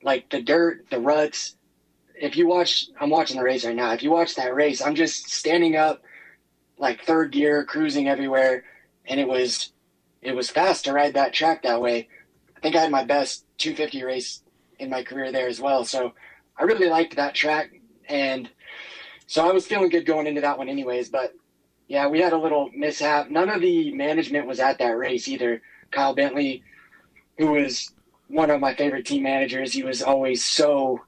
Like 0.01 0.29
the 0.29 0.41
dirt, 0.41 0.85
the 0.89 1.01
ruts. 1.01 1.57
If 2.21 2.35
you 2.35 2.47
watch, 2.47 2.87
I'm 2.99 3.09
watching 3.09 3.37
the 3.37 3.43
race 3.43 3.65
right 3.65 3.75
now. 3.75 3.93
If 3.93 4.03
you 4.03 4.11
watch 4.11 4.35
that 4.35 4.53
race, 4.53 4.81
I'm 4.81 4.95
just 4.95 5.29
standing 5.29 5.75
up 5.75 6.01
like 6.77 7.03
third 7.03 7.31
gear, 7.31 7.63
cruising 7.63 8.07
everywhere, 8.09 8.65
and 9.05 9.19
it 9.19 9.27
was 9.27 9.71
it 10.21 10.35
was 10.35 10.49
fast 10.49 10.85
to 10.85 10.93
ride 10.93 11.13
that 11.13 11.33
track 11.33 11.63
that 11.63 11.81
way. 11.81 12.09
I 12.57 12.59
think 12.59 12.75
I 12.75 12.81
had 12.81 12.91
my 12.91 13.05
best 13.05 13.45
250 13.57 14.03
race 14.03 14.43
in 14.79 14.89
my 14.89 15.03
career 15.03 15.31
there 15.31 15.47
as 15.47 15.61
well. 15.61 15.85
So 15.85 16.13
I 16.57 16.63
really 16.63 16.89
liked 16.89 17.15
that 17.15 17.35
track, 17.35 17.71
and 18.07 18.49
so 19.27 19.47
I 19.47 19.53
was 19.53 19.65
feeling 19.65 19.89
good 19.89 20.05
going 20.05 20.27
into 20.27 20.41
that 20.41 20.57
one, 20.57 20.67
anyways. 20.67 21.09
But 21.09 21.33
yeah, 21.87 22.07
we 22.07 22.19
had 22.19 22.33
a 22.33 22.37
little 22.37 22.69
mishap. 22.75 23.29
None 23.29 23.49
of 23.49 23.61
the 23.61 23.93
management 23.93 24.45
was 24.45 24.59
at 24.59 24.77
that 24.79 24.97
race 24.97 25.27
either. 25.27 25.61
Kyle 25.91 26.13
Bentley, 26.13 26.63
who 27.37 27.51
was 27.51 27.91
one 28.27 28.51
of 28.51 28.59
my 28.59 28.75
favorite 28.75 29.05
team 29.05 29.23
managers, 29.23 29.73
he 29.73 29.83
was 29.83 30.01
always 30.01 30.45
so 30.45 30.99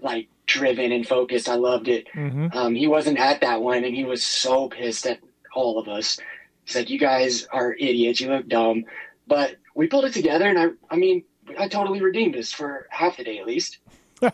like 0.00 0.28
driven 0.50 0.92
and 0.92 1.06
focused. 1.06 1.48
I 1.48 1.54
loved 1.54 1.88
it. 1.88 2.08
Mhm. 2.14 2.54
Um, 2.54 2.74
he 2.74 2.86
wasn't 2.86 3.18
at 3.18 3.40
that 3.42 3.62
one, 3.62 3.84
and 3.84 3.94
he 3.94 4.04
was 4.04 4.22
so 4.24 4.68
pissed 4.68 5.06
at 5.06 5.20
all 5.54 5.78
of 5.78 5.88
us. 5.88 6.18
He 6.64 6.72
said, 6.72 6.90
"You 6.90 6.98
guys 6.98 7.46
are 7.52 7.74
idiots. 7.74 8.20
You 8.20 8.28
look 8.30 8.48
dumb." 8.48 8.84
But 9.26 9.56
we 9.74 9.86
pulled 9.86 10.04
it 10.06 10.12
together, 10.12 10.46
and 10.46 10.58
I, 10.58 10.66
I 10.90 10.96
mean, 10.96 11.22
I 11.58 11.68
totally 11.68 12.00
redeemed 12.02 12.36
us 12.36 12.52
for 12.52 12.86
half 12.90 13.16
the 13.16 13.24
day 13.24 13.38
at 13.38 13.46
least. 13.46 13.78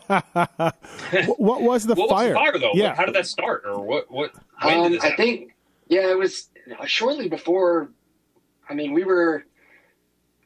What 1.36 1.62
was 1.62 1.86
the 1.86 1.94
What 1.94 2.10
fire? 2.10 2.28
was 2.28 2.28
the 2.28 2.34
fire, 2.34 2.58
though? 2.58 2.72
Yeah. 2.74 2.94
How 2.94 3.04
did 3.04 3.14
that 3.14 3.26
start? 3.26 3.62
Or 3.66 3.80
what? 3.80 4.10
What? 4.10 4.32
When 4.62 4.74
did 4.74 4.86
Um, 4.86 4.92
this 4.92 5.04
I 5.04 5.14
think, 5.16 5.54
yeah, 5.88 6.10
it 6.10 6.18
was 6.18 6.48
shortly 6.86 7.28
before. 7.28 7.90
I 8.68 8.74
mean, 8.74 8.92
we 8.92 9.04
were. 9.04 9.44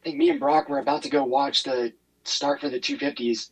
I 0.00 0.02
think 0.04 0.16
me 0.16 0.30
and 0.30 0.40
Brock 0.40 0.68
were 0.68 0.78
about 0.78 1.02
to 1.04 1.10
go 1.10 1.24
watch 1.24 1.62
the 1.62 1.92
start 2.24 2.60
for 2.60 2.68
the 2.70 2.80
250s, 2.80 3.50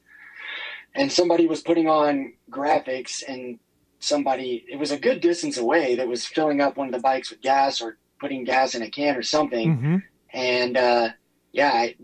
and 0.99 1.11
somebody 1.11 1.47
was 1.47 1.63
putting 1.63 1.89
on 1.89 2.35
graphics, 2.51 3.23
and 3.27 3.59
somebody 4.01 4.65
it 4.71 4.79
was 4.79 4.91
a 4.91 4.99
good 4.99 5.21
distance 5.21 5.57
away 5.57 5.95
that 5.97 6.07
was 6.09 6.27
filling 6.27 6.61
up 6.61 6.77
one 6.77 6.89
of 6.89 6.93
the 6.93 7.01
bikes 7.01 7.31
with 7.31 7.41
gas 7.41 7.81
or 7.81 7.97
putting 8.21 8.45
gas 8.45 8.75
in 8.75 8.83
a 8.83 8.91
can 8.91 9.17
or 9.17 9.23
something. 9.23 9.77
hmm 9.77 9.97
and 10.35 10.77
uh, 10.77 11.09
yeah, 11.53 11.71
I, 11.73 11.95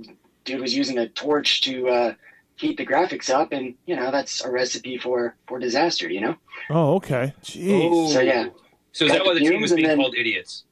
dude 0.46 0.60
was 0.60 0.74
using 0.74 0.96
a 0.96 1.06
torch 1.08 1.60
to 1.62 1.88
uh, 1.88 2.14
heat 2.56 2.78
the 2.78 2.86
graphics 2.86 3.28
up, 3.28 3.52
and 3.52 3.74
you 3.84 3.94
know 3.96 4.10
that's 4.10 4.42
a 4.42 4.50
recipe 4.50 4.96
for 4.96 5.36
for 5.46 5.58
disaster, 5.58 6.08
you 6.08 6.22
know. 6.22 6.36
Oh, 6.70 6.94
okay. 6.96 7.34
Jeez. 7.42 8.12
So 8.14 8.20
yeah, 8.20 8.46
So 8.92 9.04
is 9.04 9.10
that 9.12 9.24
why 9.26 9.34
the 9.34 9.40
the 9.40 9.50
team 9.50 9.60
was 9.60 9.72
being 9.74 9.86
then- 9.88 9.98
called 9.98 10.14
idiots? 10.16 10.64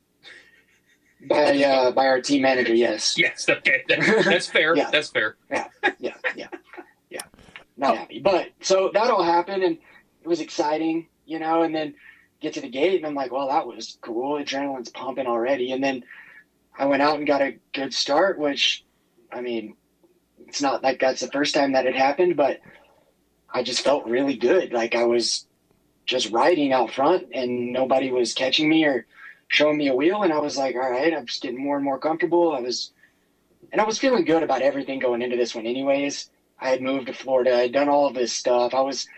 by 1.28 1.62
uh, 1.62 1.90
by 1.92 2.06
our 2.06 2.20
team 2.20 2.42
manager, 2.42 2.74
yes, 2.74 3.14
Yes. 3.18 3.46
Okay. 3.48 3.84
That- 3.88 4.24
that's 4.24 4.46
fair. 4.48 4.74
Yeah. 4.80 4.90
That's 4.90 5.10
fair. 5.10 5.36
yeah, 5.50 5.66
yeah, 5.84 5.92
yeah, 6.00 6.14
yeah. 6.36 6.48
Not 7.82 7.98
happy, 7.98 8.20
but 8.20 8.48
so 8.62 8.90
that 8.94 9.10
all 9.10 9.24
happened, 9.24 9.64
and 9.64 9.78
it 10.22 10.28
was 10.28 10.40
exciting, 10.40 11.08
you 11.26 11.38
know. 11.40 11.62
And 11.62 11.74
then 11.74 11.94
get 12.40 12.54
to 12.54 12.62
the 12.62 12.70
gate, 12.70 12.96
and 12.98 13.06
I'm 13.06 13.14
like, 13.14 13.32
well, 13.32 13.48
that 13.48 13.66
was 13.66 13.98
cool. 14.02 14.38
Adrenaline's 14.38 14.90
pumping 14.90 15.26
already, 15.28 15.72
and 15.72 15.84
then 15.84 16.04
I 16.78 16.86
went 16.86 17.02
out 17.02 17.18
and 17.18 17.26
got 17.26 17.42
a 17.42 17.58
good 17.74 17.94
start, 17.94 18.38
which, 18.38 18.84
I 19.32 19.42
mean, 19.42 19.76
It's 20.48 20.62
not 20.62 20.82
like 20.82 21.00
that's 21.00 21.20
the 21.20 21.28
first 21.28 21.54
time 21.54 21.72
that 21.72 21.86
it 21.86 21.96
happened, 21.96 22.36
but 22.36 22.60
I 23.52 23.62
just 23.62 23.82
felt 23.84 24.06
really 24.06 24.36
good. 24.36 24.72
Like 24.72 24.94
I 24.94 25.04
was 25.04 25.46
just 26.06 26.30
riding 26.30 26.72
out 26.72 26.92
front 26.92 27.28
and 27.34 27.72
nobody 27.72 28.10
was 28.10 28.34
catching 28.34 28.68
me 28.68 28.84
or 28.84 29.06
showing 29.48 29.78
me 29.78 29.88
a 29.88 29.94
wheel. 29.94 30.22
And 30.22 30.32
I 30.32 30.38
was 30.40 30.58
like, 30.58 30.74
all 30.74 30.90
right, 30.90 31.14
I'm 31.14 31.26
just 31.26 31.42
getting 31.42 31.62
more 31.62 31.76
and 31.76 31.84
more 31.84 31.98
comfortable. 31.98 32.52
I 32.54 32.60
was, 32.60 32.92
and 33.72 33.80
I 33.80 33.84
was 33.84 33.98
feeling 33.98 34.24
good 34.24 34.42
about 34.42 34.62
everything 34.62 34.98
going 35.00 35.22
into 35.22 35.36
this 35.36 35.54
one, 35.54 35.66
anyways. 35.66 36.30
I 36.62 36.68
had 36.68 36.80
moved 36.80 37.08
to 37.08 37.12
Florida. 37.12 37.56
I'd 37.56 37.72
done 37.72 37.88
all 37.88 38.06
of 38.06 38.14
this 38.14 38.32
stuff. 38.32 38.72
I 38.72 38.80
was, 38.80 39.08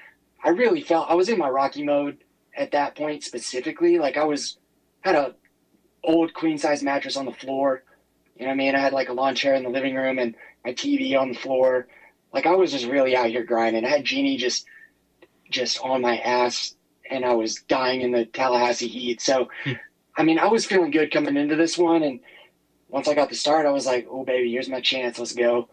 I 0.43 0.49
really 0.49 0.81
felt 0.81 1.11
I 1.11 1.15
was 1.15 1.29
in 1.29 1.39
my 1.39 1.49
Rocky 1.49 1.85
mode 1.85 2.25
at 2.57 2.73
that 2.73 2.97
point 2.97 3.23
specifically. 3.23 3.99
Like 3.99 4.17
I 4.17 4.25
was, 4.25 4.57
had 5.03 5.15
a 5.15 5.35
old 6.03 6.33
queen 6.33 6.57
size 6.57 6.83
mattress 6.83 7.19
on 7.19 7.27
the 7.27 7.33
floor. 7.33 7.83
You 8.37 8.43
know 8.43 8.49
what 8.49 8.55
I 8.55 8.57
mean? 8.57 8.75
I 8.75 8.81
had 8.81 8.95
like 8.95 9.11
a 9.11 9.13
lawn 9.13 9.35
chair 9.35 9.55
in 9.55 9.63
the 9.63 9.69
living 9.69 9.95
room 9.95 10.19
and 10.19 10.35
my 10.65 10.73
TV 10.73 11.19
on 11.19 11.29
the 11.29 11.39
floor. 11.39 11.87
Like 12.33 12.47
I 12.47 12.55
was 12.55 12.73
just 12.73 12.87
really 12.87 13.15
out 13.15 13.29
here 13.29 13.45
grinding. 13.45 13.85
I 13.85 13.91
had 13.91 14.05
Jeannie 14.05 14.39
just 14.39 14.65
just 15.51 15.79
on 15.83 16.01
my 16.01 16.19
ass 16.19 16.75
and 17.11 17.27
I 17.27 17.35
was 17.35 17.57
dying 17.69 18.01
in 18.01 18.11
the 18.11 18.25
Tallahassee 18.25 18.89
heat. 18.89 19.21
So 19.21 19.49
hmm. 19.65 19.73
I 20.17 20.23
mean 20.23 20.39
I 20.39 20.47
was 20.47 20.65
feeling 20.65 20.91
good 20.91 21.13
coming 21.13 21.37
into 21.37 21.57
this 21.57 21.77
one 21.77 22.03
and 22.03 22.21
once 22.89 23.07
I 23.07 23.15
got 23.15 23.29
the 23.29 23.37
start 23.37 23.67
I 23.67 23.71
was 23.71 23.85
like, 23.85 24.07
Oh 24.11 24.25
baby, 24.25 24.51
here's 24.51 24.69
my 24.69 24.81
chance, 24.81 25.19
let's 25.19 25.35
go. 25.35 25.69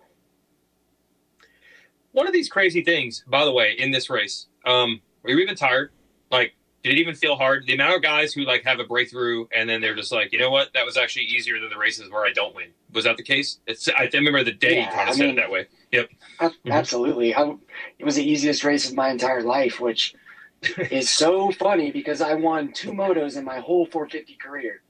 One 2.14 2.28
of 2.28 2.34
these 2.34 2.50
crazy 2.50 2.84
things, 2.84 3.24
by 3.28 3.46
the 3.46 3.52
way, 3.52 3.74
in 3.78 3.92
this 3.92 4.10
race, 4.10 4.48
um, 4.66 5.02
were 5.24 5.32
you 5.32 5.40
even 5.40 5.56
tired? 5.56 5.92
Like 6.30 6.54
did 6.84 6.94
it 6.94 6.98
even 7.00 7.14
feel 7.14 7.36
hard? 7.36 7.66
The 7.68 7.74
amount 7.74 7.96
of 7.98 8.02
guys 8.02 8.34
who 8.34 8.42
like 8.42 8.64
have 8.64 8.80
a 8.80 8.84
breakthrough 8.84 9.46
and 9.56 9.70
then 9.70 9.82
they're 9.82 9.94
just 9.96 10.12
like, 10.12 10.32
you 10.34 10.40
know 10.40 10.50
what, 10.50 10.74
that 10.74 10.84
was 10.84 10.98
actually 10.98 11.26
easier 11.26 11.60
than 11.60 11.70
the 11.70 11.78
races 11.78 12.10
where 12.10 12.26
I 12.26 12.32
don't 12.34 12.56
win. 12.56 12.70
Was 12.92 13.04
that 13.04 13.18
the 13.18 13.24
case? 13.24 13.60
It's 13.68 13.88
I 13.88 14.10
remember 14.14 14.44
the 14.44 14.52
day 14.52 14.78
Yeah, 14.78 14.86
you 14.86 14.88
kind 14.88 15.02
of 15.02 15.08
I 15.10 15.12
said 15.18 15.20
mean- 15.28 15.38
it 15.38 15.42
that 15.42 15.52
way. 15.52 15.68
Yep. 15.92 16.10
A- 16.40 16.52
Absolutely. 16.72 17.36
I, 17.36 17.54
it 18.00 18.04
was 18.06 18.16
the 18.16 18.28
easiest 18.28 18.64
race 18.64 18.90
of 18.90 18.96
my 18.96 19.10
entire 19.12 19.44
life, 19.44 19.80
which 19.80 20.16
is 20.90 21.10
so 21.12 21.52
funny 21.52 21.92
because 21.92 22.20
I 22.22 22.34
won 22.34 22.72
two 22.74 22.92
motos 22.94 23.38
in 23.38 23.46
my 23.46 23.60
whole 23.60 23.86
450 23.86 24.36
career. 24.38 24.82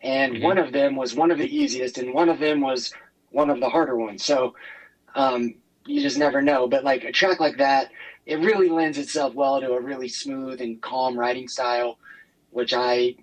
And 0.00 0.34
Mhm. 0.36 0.42
one 0.42 0.58
of 0.58 0.72
them 0.72 0.96
was 0.96 1.14
one 1.14 1.30
of 1.30 1.38
the 1.38 1.56
easiest, 1.56 1.98
and 1.98 2.12
one 2.14 2.28
of 2.28 2.38
them 2.40 2.60
was 2.60 2.92
one 3.30 3.50
of 3.50 3.60
the 3.60 3.68
harder 3.68 3.94
ones. 3.96 4.24
So 4.24 4.54
um, 5.14 5.54
you 5.88 6.00
just 6.00 6.18
never 6.18 6.42
know. 6.42 6.68
But 6.68 6.84
like 6.84 7.04
a 7.04 7.12
track 7.12 7.40
like 7.40 7.58
that, 7.58 7.90
it 8.26 8.36
really 8.40 8.68
lends 8.68 8.98
itself 8.98 9.34
well 9.34 9.60
to 9.60 9.72
a 9.72 9.80
really 9.80 10.08
smooth 10.08 10.60
and 10.60 10.80
calm 10.80 11.18
riding 11.18 11.48
style, 11.48 11.98
which 12.50 12.74
I 12.74 13.16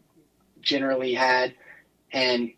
generally 0.62 1.14
had. 1.14 1.54
And 2.12 2.52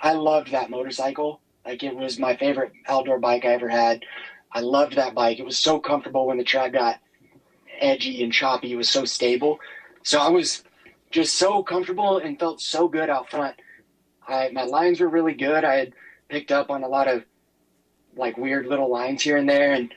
I 0.00 0.12
loved 0.12 0.52
that 0.52 0.70
motorcycle. 0.70 1.40
Like 1.66 1.82
it 1.82 1.94
was 1.94 2.18
my 2.18 2.36
favorite 2.36 2.72
outdoor 2.86 3.18
bike 3.18 3.44
I 3.44 3.48
ever 3.48 3.68
had. 3.68 4.04
I 4.52 4.60
loved 4.60 4.96
that 4.96 5.14
bike. 5.14 5.38
It 5.38 5.44
was 5.44 5.58
so 5.58 5.80
comfortable 5.80 6.26
when 6.26 6.38
the 6.38 6.44
track 6.44 6.72
got 6.72 7.00
edgy 7.80 8.22
and 8.22 8.32
choppy. 8.32 8.72
It 8.72 8.76
was 8.76 8.88
so 8.88 9.04
stable. 9.04 9.58
So 10.02 10.20
I 10.20 10.28
was 10.28 10.62
just 11.10 11.38
so 11.38 11.62
comfortable 11.62 12.18
and 12.18 12.38
felt 12.38 12.60
so 12.60 12.88
good 12.88 13.10
out 13.10 13.30
front. 13.30 13.56
I 14.26 14.50
my 14.52 14.64
lines 14.64 15.00
were 15.00 15.08
really 15.08 15.34
good. 15.34 15.64
I 15.64 15.76
had 15.76 15.92
picked 16.28 16.52
up 16.52 16.70
on 16.70 16.82
a 16.82 16.88
lot 16.88 17.08
of 17.08 17.24
like 18.16 18.36
weird 18.36 18.66
little 18.66 18.90
lines 18.90 19.22
here 19.22 19.36
and 19.36 19.48
there, 19.48 19.72
and 19.72 19.92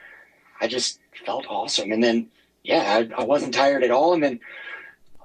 I 0.59 0.67
just 0.67 0.99
felt 1.25 1.45
awesome. 1.47 1.91
And 1.91 2.03
then 2.03 2.29
yeah, 2.65 3.05
I, 3.17 3.21
I 3.21 3.23
wasn't 3.23 3.53
tired 3.53 3.83
at 3.83 3.91
all. 3.91 4.13
And 4.13 4.23
then 4.23 4.39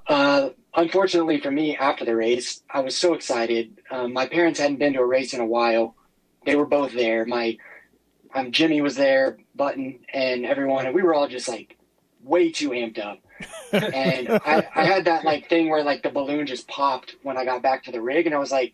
uh, 0.07 0.49
unfortunately 0.75 1.39
for 1.39 1.51
me, 1.51 1.75
after 1.75 2.05
the 2.05 2.15
race, 2.15 2.61
I 2.69 2.81
was 2.81 2.95
so 2.95 3.13
excited. 3.13 3.79
Um, 3.89 4.13
my 4.13 4.27
parents 4.27 4.59
hadn't 4.59 4.77
been 4.77 4.93
to 4.93 4.99
a 4.99 5.05
race 5.05 5.33
in 5.33 5.41
a 5.41 5.45
while. 5.45 5.95
They 6.45 6.55
were 6.55 6.65
both 6.65 6.93
there. 6.93 7.25
My 7.25 7.57
um, 8.33 8.51
Jimmy 8.51 8.81
was 8.81 8.95
there, 8.95 9.37
Button, 9.55 9.99
and 10.13 10.45
everyone, 10.45 10.85
and 10.85 10.95
we 10.95 11.01
were 11.01 11.13
all 11.13 11.27
just 11.27 11.47
like 11.47 11.77
way 12.23 12.51
too 12.51 12.69
amped 12.69 12.99
up. 12.99 13.19
and 13.71 14.29
I, 14.29 14.67
I 14.75 14.85
had 14.85 15.05
that 15.05 15.23
like 15.25 15.49
thing 15.49 15.69
where 15.69 15.83
like 15.83 16.03
the 16.03 16.09
balloon 16.09 16.45
just 16.45 16.67
popped 16.67 17.15
when 17.23 17.37
I 17.37 17.45
got 17.45 17.61
back 17.61 17.83
to 17.83 17.91
the 17.91 18.01
rig, 18.01 18.25
and 18.25 18.35
I 18.35 18.39
was 18.39 18.51
like, 18.51 18.73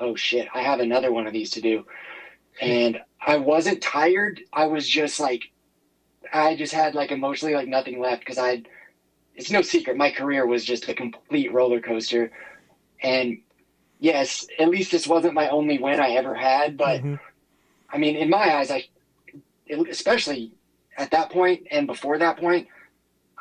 "Oh 0.00 0.14
shit, 0.16 0.48
I 0.54 0.62
have 0.62 0.80
another 0.80 1.12
one 1.12 1.26
of 1.26 1.32
these 1.32 1.50
to 1.50 1.60
do." 1.60 1.84
And 2.60 3.00
I 3.20 3.36
wasn't 3.36 3.82
tired. 3.82 4.40
I 4.52 4.66
was 4.66 4.88
just 4.88 5.20
like, 5.20 5.42
I 6.32 6.56
just 6.56 6.72
had 6.72 6.94
like 6.94 7.10
emotionally 7.10 7.54
like 7.54 7.68
nothing 7.68 8.00
left 8.00 8.20
because 8.20 8.38
I. 8.38 8.62
It's 9.34 9.50
no 9.50 9.60
secret, 9.60 9.98
my 9.98 10.10
career 10.10 10.46
was 10.46 10.64
just 10.64 10.88
a 10.88 10.94
complete 10.94 11.52
roller 11.52 11.78
coaster, 11.80 12.30
and 13.02 13.38
yes, 14.00 14.46
at 14.58 14.70
least 14.70 14.90
this 14.90 15.06
wasn't 15.06 15.34
my 15.34 15.50
only 15.50 15.78
win 15.78 16.00
I 16.00 16.12
ever 16.12 16.34
had, 16.34 16.76
but. 16.76 17.02
Mhm. 17.02 17.18
I 17.88 17.98
mean, 17.98 18.16
in 18.16 18.28
my 18.30 18.56
eyes, 18.56 18.70
I, 18.70 18.84
especially 19.88 20.52
at 20.96 21.12
that 21.12 21.30
point 21.30 21.68
and 21.70 21.86
before 21.86 22.18
that 22.18 22.36
point, 22.38 22.66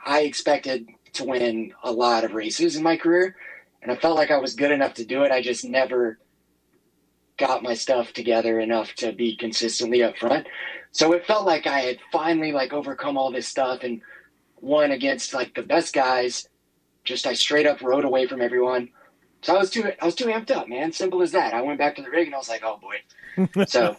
I 0.05 0.22
expected 0.22 0.88
to 1.13 1.24
win 1.24 1.74
a 1.84 1.91
lot 1.91 2.24
of 2.24 2.34
races 2.34 2.76
in 2.76 2.84
my 2.84 2.95
career, 2.95 3.36
and 3.82 3.91
I 3.91 3.95
felt 3.95 4.16
like 4.18 4.32
I 4.32 4.38
was 4.38 4.53
good 4.53 4.72
enough 4.72 4.93
to 4.95 5.05
do 5.05 5.24
it. 5.24 5.32
I 5.32 5.41
just 5.41 5.66
never 5.66 6.20
got 7.38 7.64
my 7.64 7.74
stuff 7.74 8.14
together 8.14 8.60
enough 8.60 8.94
to 8.96 9.12
be 9.12 9.36
consistently 9.36 10.04
up 10.04 10.18
front. 10.18 10.48
So 10.92 11.12
it 11.14 11.26
felt 11.26 11.46
like 11.46 11.68
I 11.68 11.80
had 11.82 11.98
finally 12.12 12.52
like 12.52 12.72
overcome 12.72 13.18
all 13.18 13.32
this 13.32 13.48
stuff 13.48 13.84
and 13.84 14.02
won 14.62 14.92
against 14.92 15.34
like 15.34 15.54
the 15.54 15.62
best 15.62 15.94
guys. 15.94 16.48
Just 17.04 17.28
I 17.28 17.34
straight 17.34 17.68
up 17.68 17.82
rode 17.82 18.06
away 18.06 18.28
from 18.28 18.42
everyone. 18.42 18.90
So 19.42 19.56
I 19.56 19.60
was 19.60 19.70
too 19.70 19.92
I 20.02 20.06
was 20.06 20.16
too 20.16 20.26
amped 20.26 20.52
up, 20.52 20.68
man. 20.68 20.92
Simple 20.92 21.22
as 21.22 21.32
that. 21.34 21.54
I 21.54 21.62
went 21.62 21.78
back 21.78 21.96
to 21.98 22.02
the 22.02 22.10
rig 22.10 22.28
and 22.28 22.36
I 22.36 22.38
was 22.38 22.50
like, 22.50 22.64
oh 22.64 22.80
boy. 22.82 22.96
So 23.68 23.98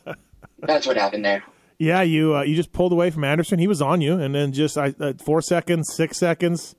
that's 0.61 0.87
what 0.87 0.97
happened 0.97 1.25
there. 1.25 1.45
Yeah, 1.79 2.03
you 2.03 2.35
uh, 2.35 2.43
you 2.43 2.57
just 2.57 2.73
pulled 2.73 2.93
away 2.93 3.11
from 3.11 3.25
Anderson. 3.25 3.59
He 3.59 3.69
was 3.69 3.83
on 3.83 4.01
you, 4.01 4.19
and 4.19 4.35
then 4.35 4.53
just 4.53 4.79
I, 4.79 4.95
uh, 4.99 5.13
four 5.23 5.43
seconds, 5.43 5.93
six 5.95 6.17
seconds, 6.17 6.75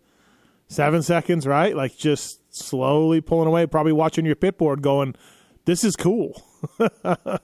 seven 0.70 1.04
seconds, 1.04 1.46
right? 1.46 1.76
Like 1.76 1.96
just 1.96 2.42
slowly 2.50 3.22
pulling 3.22 3.48
away. 3.48 3.68
Probably 3.68 3.92
watching 3.92 4.26
your 4.26 4.36
pit 4.36 4.58
board, 4.58 4.82
going, 4.82 5.14
"This 5.66 5.84
is 5.84 5.96
cool." 5.96 6.42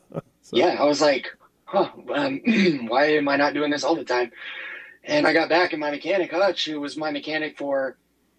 Yeah, 0.51 0.75
I 0.79 0.83
was 0.83 1.01
like, 1.01 1.27
huh, 1.65 1.89
um, 2.13 2.41
why 2.87 3.05
am 3.13 3.27
I 3.27 3.37
not 3.37 3.53
doing 3.53 3.71
this 3.71 3.83
all 3.83 3.95
the 3.95 4.03
time? 4.03 4.31
And 5.03 5.25
I 5.25 5.33
got 5.33 5.49
back 5.49 5.73
and 5.73 5.79
my 5.79 5.91
mechanic, 5.91 6.31
Hutch, 6.31 6.65
who 6.65 6.79
was 6.79 6.95
my 6.95 7.11
mechanic 7.11 7.57
for 7.57 7.97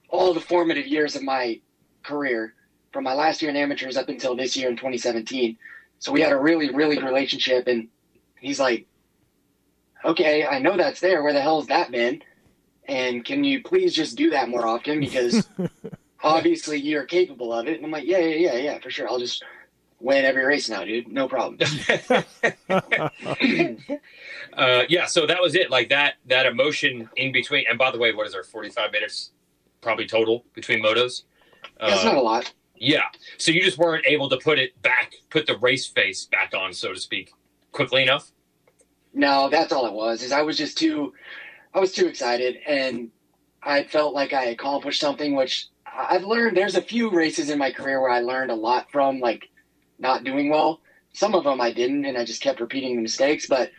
all 0.09 0.33
the 0.33 0.41
formative 0.41 0.87
years 0.87 1.17
of 1.17 1.23
my 1.23 1.61
career, 2.03 2.55
from 2.93 3.05
my 3.05 3.15
last 3.15 3.43
year 3.43 3.51
in 3.51 3.57
amateurs 3.57 3.97
up 3.97 4.09
until 4.09 4.37
this 4.37 4.57
year 4.57 4.69
in 4.69 4.77
2017. 4.77 5.59
So 5.99 6.13
we 6.13 6.21
had 6.21 6.33
a 6.33 6.39
really, 6.39 6.71
really 6.71 6.97
good 6.97 7.05
relationship. 7.05 7.67
And 7.67 7.89
he's 8.39 8.61
like, 8.61 8.87
okay, 10.05 10.47
I 10.47 10.59
know 10.59 10.77
that's 10.77 11.01
there. 11.01 11.23
Where 11.23 11.33
the 11.33 11.41
hell's 11.41 11.67
that 11.67 11.91
been? 11.91 12.23
And 12.87 13.25
can 13.25 13.45
you 13.45 13.63
please 13.63 13.95
just 13.95 14.17
do 14.17 14.31
that 14.31 14.49
more 14.49 14.67
often? 14.67 15.01
Because 15.01 15.49
obviously 16.23 16.79
you're 16.81 17.05
capable 17.05 17.53
of 17.53 17.67
it. 17.67 17.77
And 17.77 17.85
I'm 17.85 17.91
like, 17.91 18.07
yeah, 18.07 18.19
yeah, 18.19 18.53
yeah, 18.53 18.57
yeah, 18.57 18.79
for 18.79 18.91
sure. 18.91 19.09
I'll 19.09 19.19
just 19.19 19.43
win 20.05 20.25
every 20.27 20.45
race 20.45 20.69
now, 20.69 20.85
dude. 20.85 21.09
No 21.09 21.27
problem. 21.27 21.59
uh, 24.53 24.83
yeah, 24.89 25.07
so 25.07 25.27
that 25.27 25.41
was 25.41 25.55
it. 25.55 25.71
Like 25.71 25.89
that 25.89 26.15
that 26.27 26.47
emotion 26.47 27.09
in 27.17 27.33
between. 27.33 27.65
And 27.69 27.79
by 27.79 27.91
the 27.91 27.99
way, 27.99 28.13
what 28.15 28.27
is 28.27 28.33
there? 28.35 28.45
Forty 28.45 28.69
five 28.69 28.93
minutes, 28.93 29.31
probably 29.81 30.07
total 30.07 30.45
between 30.55 30.83
motos. 30.83 31.23
That's 31.81 32.03
Uh, 32.05 32.09
not 32.13 32.17
a 32.17 32.21
lot. 32.21 32.53
yeah. 32.77 33.05
So 33.39 33.51
you 33.51 33.63
just 33.63 33.79
weren't 33.79 34.07
able 34.07 34.29
to 34.29 34.37
put 34.37 34.59
it 34.59 34.81
back, 34.83 35.15
put 35.31 35.47
the 35.47 35.57
race 35.59 35.87
face 35.87 36.27
back 36.27 36.53
on, 36.55 36.73
so 36.75 36.93
to 36.93 37.01
speak, 37.01 37.33
quickly 37.73 38.03
enough. 38.03 38.31
No, 39.15 39.49
that's 39.49 39.73
all 39.73 39.87
it 39.87 39.93
was. 39.93 40.23
Is 40.23 40.33
I 40.33 40.43
was 40.43 40.57
just 40.59 40.77
too, 40.77 41.15
I 41.73 41.81
was 41.81 41.93
too 41.93 42.07
excited, 42.07 42.59
and 42.67 43.11
I 43.63 43.85
felt 43.85 44.13
like 44.15 44.33
I 44.33 44.47
accomplished 44.47 45.01
something. 45.01 45.35
Which 45.35 45.69
I've 45.87 46.25
learned. 46.25 46.57
There's 46.57 46.77
a 46.77 46.83
few 46.83 47.11
races 47.11 47.49
in 47.49 47.59
my 47.59 47.71
career 47.73 48.01
where 48.01 48.11
I 48.11 48.21
learned 48.21 48.51
a 48.51 48.55
lot 48.57 48.91
from, 48.93 49.21
like 49.21 49.49
not 49.99 50.25
doing 50.25 50.51
well. 50.51 50.81
Some 51.13 51.35
of 51.35 51.45
them 51.45 51.61
I 51.61 51.73
didn't, 51.73 52.05
and 52.05 52.19
I 52.19 52.25
just 52.25 52.43
kept 52.43 52.61
repeating 52.61 52.97
the 52.97 53.03
mistakes. 53.03 53.47
But 53.47 53.71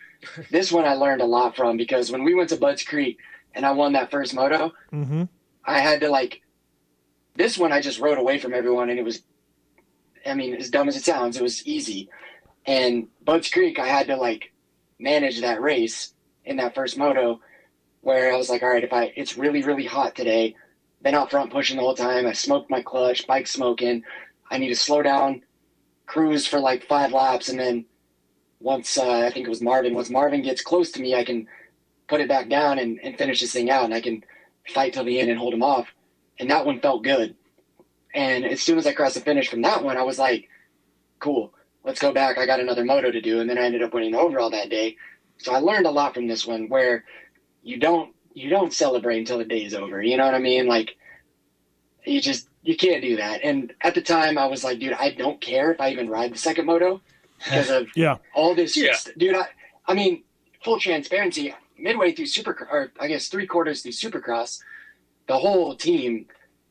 this 0.50 0.72
one 0.72 0.86
I 0.86 0.94
learned 0.94 1.22
a 1.22 1.26
lot 1.26 1.56
from 1.56 1.78
because 1.78 2.12
when 2.12 2.24
we 2.24 2.34
went 2.34 2.50
to 2.50 2.58
Budds 2.58 2.84
Creek 2.84 3.18
and 3.54 3.66
I 3.66 3.72
won 3.72 3.94
that 3.94 4.12
first 4.12 4.34
moto, 4.34 4.74
mm-hmm. 4.92 5.24
I 5.64 5.80
had 5.80 6.02
to 6.02 6.10
like. 6.10 6.42
This 7.38 7.58
one 7.58 7.74
I 7.74 7.82
just 7.82 8.00
rode 8.00 8.18
away 8.18 8.40
from 8.40 8.54
everyone, 8.54 8.90
and 8.90 8.98
it 8.98 9.04
was, 9.04 9.22
I 10.26 10.36
mean, 10.36 10.56
as 10.56 10.70
dumb 10.70 10.88
as 10.88 10.96
it 10.96 11.04
sounds, 11.04 11.36
it 11.36 11.44
was 11.44 11.68
easy. 11.68 12.10
And 12.66 13.10
Budds 13.22 13.50
Creek, 13.50 13.78
I 13.78 13.88
had 13.88 14.08
to 14.08 14.16
like 14.16 14.54
manage 15.00 15.42
that 15.42 15.62
race 15.62 16.14
in 16.46 16.56
that 16.58 16.76
first 16.76 16.98
moto, 16.98 17.42
where 18.00 18.34
I 18.34 18.38
was 18.38 18.50
like, 18.50 18.64
all 18.64 18.70
right, 18.70 18.86
if 18.86 18.94
I 18.94 19.12
it's 19.18 19.38
really 19.38 19.64
really 19.64 19.86
hot 19.86 20.16
today, 20.16 20.56
been 21.02 21.14
out 21.14 21.30
front 21.30 21.52
pushing 21.52 21.76
the 21.76 21.84
whole 21.84 21.96
time. 21.96 22.26
I 22.26 22.32
smoked 22.32 22.70
my 22.70 22.82
clutch, 22.82 23.28
bike 23.28 23.48
smoking. 23.48 24.04
I 24.50 24.58
need 24.58 24.70
to 24.70 24.76
slow 24.76 25.02
down, 25.02 25.42
cruise 26.06 26.48
for 26.48 26.60
like 26.60 26.84
five 26.84 27.12
laps, 27.12 27.50
and 27.50 27.60
then 27.60 27.86
once 28.60 28.98
uh, 28.98 29.20
I 29.20 29.32
think 29.32 29.46
it 29.46 29.50
was 29.50 29.62
Marvin. 29.62 29.94
Once 29.94 30.10
Marvin 30.10 30.42
gets 30.42 30.62
close 30.62 30.92
to 30.92 31.02
me, 31.02 31.16
I 31.16 31.24
can 31.24 31.48
put 32.08 32.22
it 32.22 32.30
back 32.30 32.50
down 32.50 32.80
and, 32.80 33.00
and 33.04 33.18
finish 33.18 33.42
this 33.42 33.54
thing 33.54 33.70
out, 33.70 33.86
and 33.86 33.94
I 33.94 34.02
can 34.02 34.24
fight 34.68 34.94
till 34.94 35.04
the 35.04 35.20
end 35.20 35.30
and 35.30 35.40
hold 35.40 35.54
him 35.54 35.64
off. 35.64 35.88
And 36.40 36.50
that 36.50 36.66
one 36.66 36.80
felt 36.80 37.04
good. 37.04 37.36
And 38.14 38.46
as 38.46 38.62
soon 38.62 38.78
as 38.78 38.88
I 38.88 38.94
crossed 38.94 39.16
the 39.16 39.22
finish 39.22 39.50
from 39.50 39.62
that 39.64 39.84
one, 39.84 39.98
I 39.98 40.04
was 40.04 40.18
like, 40.18 40.50
cool, 41.20 41.54
let's 41.84 42.00
go 42.00 42.12
back. 42.12 42.38
I 42.38 42.46
got 42.46 42.60
another 42.60 42.86
moto 42.86 43.12
to 43.12 43.22
do. 43.22 43.40
And 43.40 43.50
then 43.50 43.58
I 43.58 43.64
ended 43.66 43.84
up 43.84 43.94
winning 43.94 44.12
the 44.12 44.20
overall 44.20 44.50
that 44.52 44.70
day. 44.70 44.98
so 45.38 45.54
I 45.54 45.60
learned 45.60 45.86
a 45.86 45.92
lot 45.92 46.14
from 46.14 46.28
this 46.28 46.46
one 46.46 46.70
where 46.70 47.04
you 47.62 47.78
don't 47.78 48.14
you 48.34 48.50
don't 48.50 48.74
celebrate 48.74 49.20
until 49.20 49.38
the 49.38 49.46
day 49.46 49.64
is 49.64 49.74
over. 49.74 50.02
You 50.02 50.18
know 50.18 50.26
what 50.26 50.36
I 50.36 50.40
mean? 50.40 50.68
Like 50.68 50.96
you 52.06 52.22
just 52.22 52.48
you 52.66 52.76
can't 52.76 53.02
do 53.02 53.16
that. 53.18 53.42
And 53.44 53.74
at 53.82 53.94
the 53.96 54.02
time, 54.02 54.38
I 54.38 54.48
was 54.48 54.64
like, 54.64 54.80
dude, 54.80 54.94
I 54.94 55.12
don't 55.12 55.40
care 55.40 55.72
if 55.72 55.80
I 55.80 55.92
even 55.92 56.10
ride 56.10 56.34
the 56.34 56.38
second 56.38 56.66
moto 56.66 57.00
because 57.38 57.70
of 57.70 57.88
Yeah. 57.96 58.18
all 58.34 58.56
this. 58.56 58.76
Yeah. 58.76 58.96
Dude, 59.18 59.36
I, 59.36 59.48
I 59.88 59.94
mean, 59.94 60.24
full 60.64 60.80
transparency. 60.80 61.54
Midway 61.78 62.14
through 62.14 62.28
super, 62.28 62.68
or 62.72 62.92
I 63.00 63.08
guess 63.08 63.28
three 63.28 63.46
quarters 63.46 63.82
through 63.82 63.92
Supercross, 63.92 64.60
the 65.28 65.38
whole 65.38 65.76
team, 65.76 66.26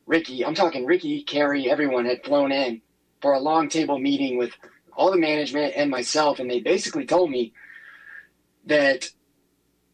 Ricky, 0.05 0.43
I'm 0.45 0.55
talking 0.55 0.85
Ricky, 0.85 1.21
Carrie, 1.23 1.69
everyone 1.69 2.05
had 2.05 2.23
flown 2.23 2.51
in 2.51 2.81
for 3.21 3.33
a 3.33 3.39
long 3.39 3.69
table 3.69 3.99
meeting 3.99 4.37
with 4.37 4.51
all 4.97 5.11
the 5.11 5.17
management 5.17 5.73
and 5.75 5.89
myself, 5.91 6.39
and 6.39 6.49
they 6.49 6.59
basically 6.59 7.05
told 7.05 7.29
me 7.29 7.53
that 8.65 9.09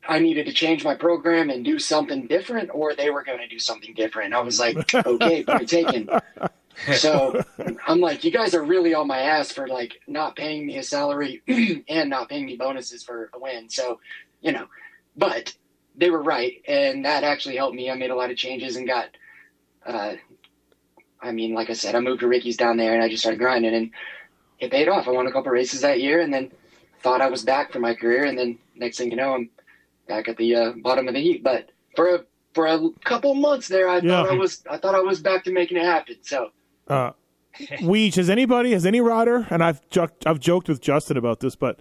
I 0.08 0.20
needed 0.20 0.45
to 0.47 0.54
change 0.54 0.84
my 0.84 0.95
program 0.95 1.49
and 1.49 1.64
do 1.64 1.78
something 1.80 2.28
different, 2.28 2.72
or 2.74 2.95
they 2.95 3.10
were 3.10 3.24
going 3.24 3.39
to 3.39 3.47
do 3.47 3.60
something 3.60 3.93
different. 3.93 4.34
I 4.34 4.41
was 4.41 4.60
like, 4.60 4.93
okay, 5.06 5.43
point 5.43 5.70
taken. 5.70 6.10
So 6.95 7.43
I'm 7.88 7.99
like, 7.99 8.24
you 8.24 8.32
guys 8.32 8.56
are 8.56 8.64
really 8.64 8.93
on 8.93 9.08
my 9.08 9.20
ass 9.20 9.52
for 9.52 9.68
like 9.68 10.02
not 10.08 10.36
paying 10.36 10.66
me 10.66 10.78
a 10.78 10.84
salary 10.84 11.41
and 11.88 12.10
not 12.10 12.30
paying 12.30 12.45
me 12.45 12.56
bonuses 12.58 13.04
for 13.04 13.30
a 13.34 13.39
win. 13.39 13.70
So, 13.70 13.99
you 14.41 14.52
know, 14.52 14.68
but 15.16 15.56
they 15.95 16.10
were 16.10 16.24
right, 16.24 16.62
and 16.68 17.06
that 17.06 17.24
actually 17.24 17.58
helped 17.58 17.76
me. 17.76 17.91
I 17.91 17.95
made 17.95 18.12
a 18.12 18.16
lot 18.16 18.32
of 18.32 18.38
changes 18.38 18.76
and 18.78 18.88
got, 18.88 19.10
uh, 19.86 20.14
I 21.22 21.32
mean, 21.32 21.54
like 21.54 21.70
I 21.70 21.74
said, 21.74 21.95
I 21.95 21.99
moved 21.99 22.22
to 22.22 22.28
Ricky's 22.28 22.58
down 22.58 22.78
there, 22.78 22.93
and 22.93 23.04
I 23.04 23.10
just 23.10 23.22
started 23.22 23.39
grinding, 23.39 23.76
and 23.76 23.91
it 24.60 24.72
paid 24.72 24.88
off. 24.88 25.08
I 25.08 25.12
won 25.12 25.28
a 25.28 25.32
couple 25.32 25.52
races 25.52 25.82
that 25.82 25.99
year, 25.99 26.22
and 26.22 26.34
then 26.34 26.52
thought 27.02 27.22
I 27.22 27.30
was 27.30 27.43
back 27.43 27.72
for 27.72 27.80
my 27.80 27.93
career, 27.93 28.26
and 28.26 28.38
then 28.38 28.58
next 28.76 28.97
thing 28.97 29.12
you 29.12 29.18
know, 29.18 29.36
I'm 29.36 29.49
back 30.12 30.28
at 30.28 30.38
the 30.38 30.55
uh, 30.55 30.72
bottom 30.84 31.07
of 31.07 31.14
the 31.14 31.22
heap. 31.22 31.43
But 31.43 31.70
for 31.95 32.16
a 32.16 32.20
for 32.53 32.68
a 32.68 32.80
couple 33.05 33.34
months 33.34 33.68
there, 33.70 33.88
I 33.88 33.97
Yeah. 33.99 34.24
thought 34.24 34.30
I 34.30 34.34
was 34.36 34.64
I 34.70 34.78
thought 34.78 34.95
I 34.95 34.99
was 34.99 35.20
back 35.22 35.43
to 35.45 35.51
making 35.51 35.78
it 35.78 35.84
happen. 35.86 36.18
So. 36.22 36.51
Uh, 36.88 37.12
Weege, 37.82 38.16
has 38.16 38.30
anybody, 38.30 38.72
has 38.72 38.86
any 38.86 39.01
rider, 39.01 39.45
and 39.49 39.62
I've 39.64 39.88
joked, 39.89 40.26
I've 40.26 40.39
joked 40.39 40.68
with 40.70 40.82
Justin 40.82 41.18
about 41.18 41.41
this, 41.41 41.55
but 41.55 41.80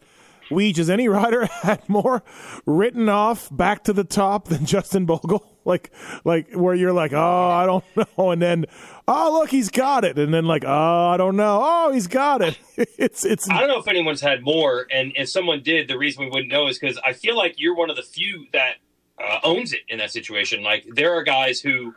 Weege, 0.51 0.77
has 0.77 0.91
any 0.91 1.09
rider 1.09 1.47
had 1.63 1.89
more 1.89 2.23
written 2.67 3.09
off 3.09 3.49
back 3.55 3.85
to 3.85 3.93
the 3.93 4.05
top 4.05 4.49
than 4.49 4.67
Justin 4.67 5.07
Bogle? 5.07 5.47
Like, 5.63 5.93
like 6.25 6.53
where 6.55 6.75
you're 6.75 6.95
like, 6.95 7.13
oh, 7.13 7.49
I 7.51 7.67
don't 7.67 7.85
know, 8.19 8.31
and 8.31 8.41
then, 8.41 8.65
oh, 9.07 9.39
look, 9.39 9.51
he's 9.51 9.69
got 9.69 10.07
it, 10.07 10.19
and 10.19 10.33
then 10.33 10.47
like, 10.47 10.65
oh, 10.67 11.09
I 11.09 11.19
don't 11.19 11.37
know, 11.37 11.61
oh, 11.63 11.93
he's 11.93 12.07
got 12.07 12.41
it. 12.41 12.59
It's 12.79 13.27
it's 13.27 13.49
I 13.49 13.61
don't 13.61 13.69
know 13.69 13.79
if 13.79 13.87
anyone's 13.87 14.23
had 14.23 14.43
more, 14.43 14.87
and 14.91 15.13
if 15.17 15.29
someone 15.29 15.63
did, 15.63 15.87
the 15.87 15.99
reason 15.99 16.25
we 16.25 16.31
wouldn't 16.31 16.51
know 16.51 16.67
is 16.69 16.79
because 16.79 16.99
I 17.05 17.13
feel 17.13 17.37
like 17.37 17.57
you're 17.59 17.77
one 17.77 17.91
of 17.91 17.97
the 17.97 18.03
few 18.03 18.47
that 18.55 18.77
uh, 19.23 19.41
owns 19.45 19.75
it 19.75 19.81
in 19.89 19.99
that 19.99 20.11
situation. 20.11 20.63
Like 20.63 20.87
there 20.95 21.13
are 21.15 21.23
guys 21.23 21.61
who, 21.61 21.95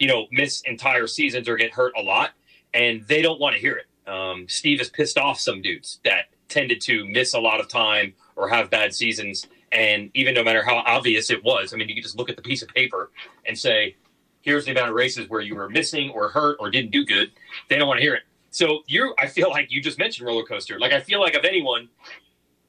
you 0.00 0.08
know, 0.08 0.26
miss 0.32 0.62
entire 0.62 1.06
seasons 1.06 1.48
or 1.48 1.56
get 1.56 1.70
hurt 1.70 1.92
a 1.96 2.02
lot, 2.02 2.30
and 2.74 3.06
they 3.06 3.22
don't 3.22 3.40
want 3.40 3.54
to 3.54 3.60
hear 3.60 3.76
it. 3.76 4.10
Um, 4.10 4.46
Steve 4.48 4.78
has 4.78 4.90
pissed 4.90 5.16
off 5.16 5.38
some 5.38 5.62
dudes 5.62 6.00
that 6.04 6.26
tended 6.48 6.80
to 6.82 7.04
miss 7.06 7.34
a 7.34 7.40
lot 7.40 7.60
of 7.60 7.68
time 7.68 8.14
or 8.36 8.48
have 8.48 8.70
bad 8.70 8.94
seasons, 8.94 9.46
and 9.72 10.10
even 10.14 10.34
no 10.34 10.42
matter 10.44 10.62
how 10.64 10.76
obvious 10.86 11.30
it 11.30 11.42
was, 11.42 11.72
I 11.72 11.76
mean, 11.76 11.88
you 11.88 11.94
could 11.94 12.04
just 12.04 12.16
look 12.16 12.30
at 12.30 12.36
the 12.36 12.42
piece 12.42 12.62
of 12.62 12.68
paper 12.68 13.10
and 13.46 13.58
say, 13.58 13.96
"Here's 14.42 14.64
the 14.64 14.70
amount 14.72 14.90
of 14.90 14.94
races 14.94 15.28
where 15.28 15.40
you 15.40 15.54
were 15.56 15.68
missing 15.68 16.10
or 16.10 16.28
hurt 16.28 16.56
or 16.60 16.70
didn't 16.70 16.90
do 16.90 17.04
good." 17.04 17.32
They 17.68 17.76
don't 17.76 17.88
want 17.88 17.98
to 17.98 18.02
hear 18.02 18.14
it. 18.14 18.22
So 18.50 18.82
you, 18.86 19.14
I 19.18 19.26
feel 19.26 19.50
like 19.50 19.70
you 19.70 19.82
just 19.82 19.98
mentioned 19.98 20.26
roller 20.26 20.44
coaster. 20.44 20.78
Like 20.78 20.92
I 20.92 21.00
feel 21.00 21.20
like 21.20 21.34
of 21.34 21.44
anyone, 21.44 21.88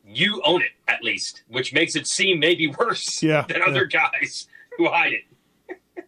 you 0.06 0.42
own 0.46 0.62
it 0.62 0.72
at 0.88 1.04
least, 1.04 1.44
which 1.48 1.74
makes 1.74 1.96
it 1.96 2.08
seem 2.08 2.40
maybe 2.40 2.68
worse 2.80 3.22
Yeah, 3.24 3.44
than 3.48 3.62
other 3.62 3.86
guys 3.86 4.48
who 4.78 4.90
hide 4.90 5.14
it. 5.14 6.06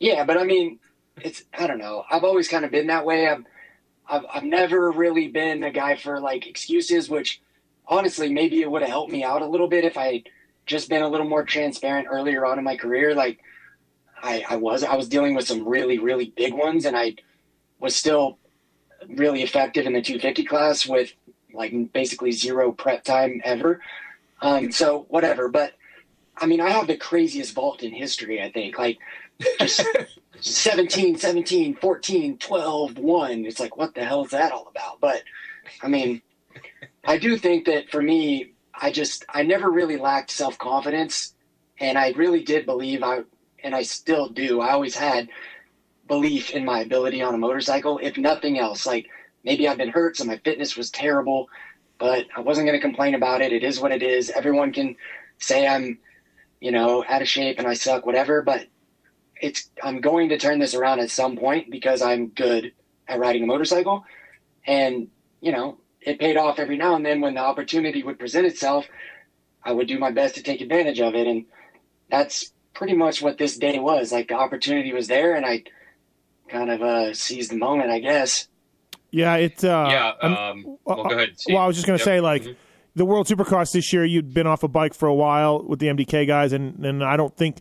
Yeah, 0.00 0.24
but 0.24 0.36
I 0.36 0.44
mean, 0.44 0.78
it's 1.20 1.44
I 1.56 1.66
don't 1.66 1.78
know. 1.78 2.04
I've 2.10 2.24
always 2.24 2.48
kind 2.48 2.64
of 2.64 2.70
been 2.70 2.88
that 2.88 3.04
way. 3.06 3.28
I've 3.28 3.44
I've, 4.08 4.24
I've 4.32 4.44
never 4.44 4.90
really 4.90 5.28
been 5.28 5.62
a 5.64 5.70
guy 5.70 5.96
for 5.96 6.20
like 6.20 6.46
excuses, 6.46 7.08
which 7.08 7.40
honestly 7.86 8.32
maybe 8.32 8.60
it 8.60 8.70
would 8.70 8.82
have 8.82 8.90
helped 8.90 9.12
me 9.12 9.24
out 9.24 9.42
a 9.42 9.46
little 9.46 9.68
bit 9.68 9.84
if 9.84 9.96
I 9.96 10.12
had 10.12 10.22
just 10.66 10.88
been 10.88 11.02
a 11.02 11.08
little 11.08 11.28
more 11.28 11.44
transparent 11.44 12.08
earlier 12.10 12.44
on 12.44 12.58
in 12.58 12.64
my 12.64 12.76
career. 12.76 13.14
Like 13.14 13.38
I, 14.22 14.44
I 14.48 14.56
was 14.56 14.82
I 14.82 14.96
was 14.96 15.08
dealing 15.08 15.34
with 15.34 15.46
some 15.46 15.66
really 15.66 15.98
really 15.98 16.32
big 16.36 16.54
ones, 16.54 16.84
and 16.84 16.96
I 16.96 17.16
was 17.78 17.94
still 17.94 18.38
really 19.08 19.42
effective 19.42 19.86
in 19.86 19.92
the 19.92 20.00
250 20.00 20.44
class 20.44 20.86
with 20.86 21.12
like 21.52 21.92
basically 21.92 22.32
zero 22.32 22.72
prep 22.72 23.04
time 23.04 23.40
ever. 23.44 23.80
Um, 24.40 24.72
so 24.72 25.06
whatever, 25.08 25.48
but 25.48 25.74
I 26.36 26.46
mean, 26.46 26.60
I 26.60 26.70
have 26.70 26.86
the 26.86 26.96
craziest 26.96 27.54
vault 27.54 27.82
in 27.82 27.92
history. 27.92 28.42
I 28.42 28.50
think 28.50 28.78
like 28.78 28.98
just 29.58 29.86
17, 30.40 31.18
17, 31.18 31.76
14, 31.76 32.38
12, 32.38 32.98
1. 32.98 33.44
It's 33.46 33.60
like, 33.60 33.76
what 33.76 33.94
the 33.94 34.04
hell 34.04 34.24
is 34.24 34.30
that 34.30 34.52
all 34.52 34.68
about? 34.68 35.00
But 35.00 35.22
I 35.82 35.88
mean, 35.88 36.22
I 37.04 37.18
do 37.18 37.36
think 37.36 37.66
that 37.66 37.90
for 37.90 38.02
me, 38.02 38.52
I 38.74 38.90
just, 38.90 39.24
I 39.28 39.42
never 39.42 39.70
really 39.70 39.96
lacked 39.96 40.30
self 40.30 40.58
confidence. 40.58 41.34
And 41.78 41.98
I 41.98 42.12
really 42.12 42.42
did 42.42 42.66
believe 42.66 43.02
I, 43.02 43.22
and 43.62 43.74
I 43.74 43.82
still 43.82 44.28
do, 44.28 44.60
I 44.60 44.70
always 44.70 44.96
had 44.96 45.28
belief 46.06 46.50
in 46.50 46.64
my 46.64 46.80
ability 46.80 47.22
on 47.22 47.34
a 47.34 47.38
motorcycle, 47.38 47.98
if 48.02 48.16
nothing 48.16 48.58
else. 48.58 48.86
Like 48.86 49.08
maybe 49.42 49.66
I've 49.66 49.78
been 49.78 49.88
hurt, 49.88 50.16
so 50.16 50.24
my 50.24 50.38
fitness 50.38 50.76
was 50.76 50.90
terrible, 50.90 51.48
but 51.98 52.26
I 52.36 52.40
wasn't 52.40 52.66
going 52.66 52.78
to 52.78 52.82
complain 52.82 53.14
about 53.14 53.40
it. 53.40 53.52
It 53.52 53.64
is 53.64 53.80
what 53.80 53.92
it 53.92 54.02
is. 54.02 54.30
Everyone 54.30 54.72
can 54.72 54.96
say 55.38 55.66
I'm, 55.66 55.98
you 56.60 56.70
know, 56.70 57.04
out 57.08 57.22
of 57.22 57.28
shape 57.28 57.58
and 57.58 57.66
I 57.66 57.74
suck, 57.74 58.06
whatever, 58.06 58.42
but 58.42 58.66
it's 59.40 59.70
I'm 59.82 60.00
going 60.00 60.28
to 60.30 60.38
turn 60.38 60.58
this 60.58 60.74
around 60.74 61.00
at 61.00 61.10
some 61.10 61.36
point 61.36 61.70
because 61.70 62.02
I'm 62.02 62.28
good 62.28 62.72
at 63.08 63.18
riding 63.18 63.42
a 63.42 63.46
motorcycle. 63.46 64.04
And, 64.66 65.08
you 65.40 65.52
know, 65.52 65.78
it 66.00 66.18
paid 66.18 66.36
off 66.36 66.58
every 66.58 66.76
now 66.76 66.96
and 66.96 67.04
then 67.04 67.20
when 67.20 67.34
the 67.34 67.40
opportunity 67.40 68.02
would 68.02 68.18
present 68.18 68.46
itself, 68.46 68.86
I 69.64 69.72
would 69.72 69.88
do 69.88 69.98
my 69.98 70.10
best 70.10 70.34
to 70.36 70.42
take 70.42 70.60
advantage 70.60 71.00
of 71.00 71.14
it. 71.14 71.26
And 71.26 71.46
that's 72.10 72.52
pretty 72.74 72.94
much 72.94 73.20
what 73.22 73.38
this 73.38 73.56
day 73.56 73.78
was. 73.78 74.12
Like 74.12 74.28
the 74.28 74.34
opportunity 74.34 74.92
was 74.92 75.06
there 75.08 75.34
and 75.34 75.44
I 75.44 75.64
kind 76.48 76.70
of 76.70 76.82
uh 76.82 77.14
seized 77.14 77.50
the 77.50 77.56
moment, 77.56 77.90
I 77.90 77.98
guess. 77.98 78.48
yeah, 79.10 79.36
it. 79.36 79.62
Uh, 79.64 79.86
yeah. 79.90 80.12
Um, 80.28 80.78
well, 80.84 81.04
go 81.04 81.10
ahead. 81.14 81.30
Steve. 81.38 81.54
Well, 81.54 81.62
I 81.64 81.66
was 81.66 81.76
just 81.76 81.86
going 81.86 81.98
to 81.98 82.02
Yep. 82.02 82.04
say, 82.04 82.20
like, 82.20 82.42
Mhm. 82.42 82.56
the 82.96 83.04
World 83.04 83.26
Supercross 83.26 83.72
this 83.72 83.92
year, 83.92 84.04
you'd 84.04 84.34
been 84.34 84.46
off 84.46 84.62
a 84.62 84.68
bike 84.68 84.92
for 84.94 85.06
a 85.08 85.14
while 85.14 85.62
with 85.62 85.78
the 85.78 85.88
MDK 85.88 86.26
guys, 86.26 86.52
and, 86.52 86.84
and 86.84 87.02
I 87.04 87.16
don't 87.16 87.36
think 87.36 87.58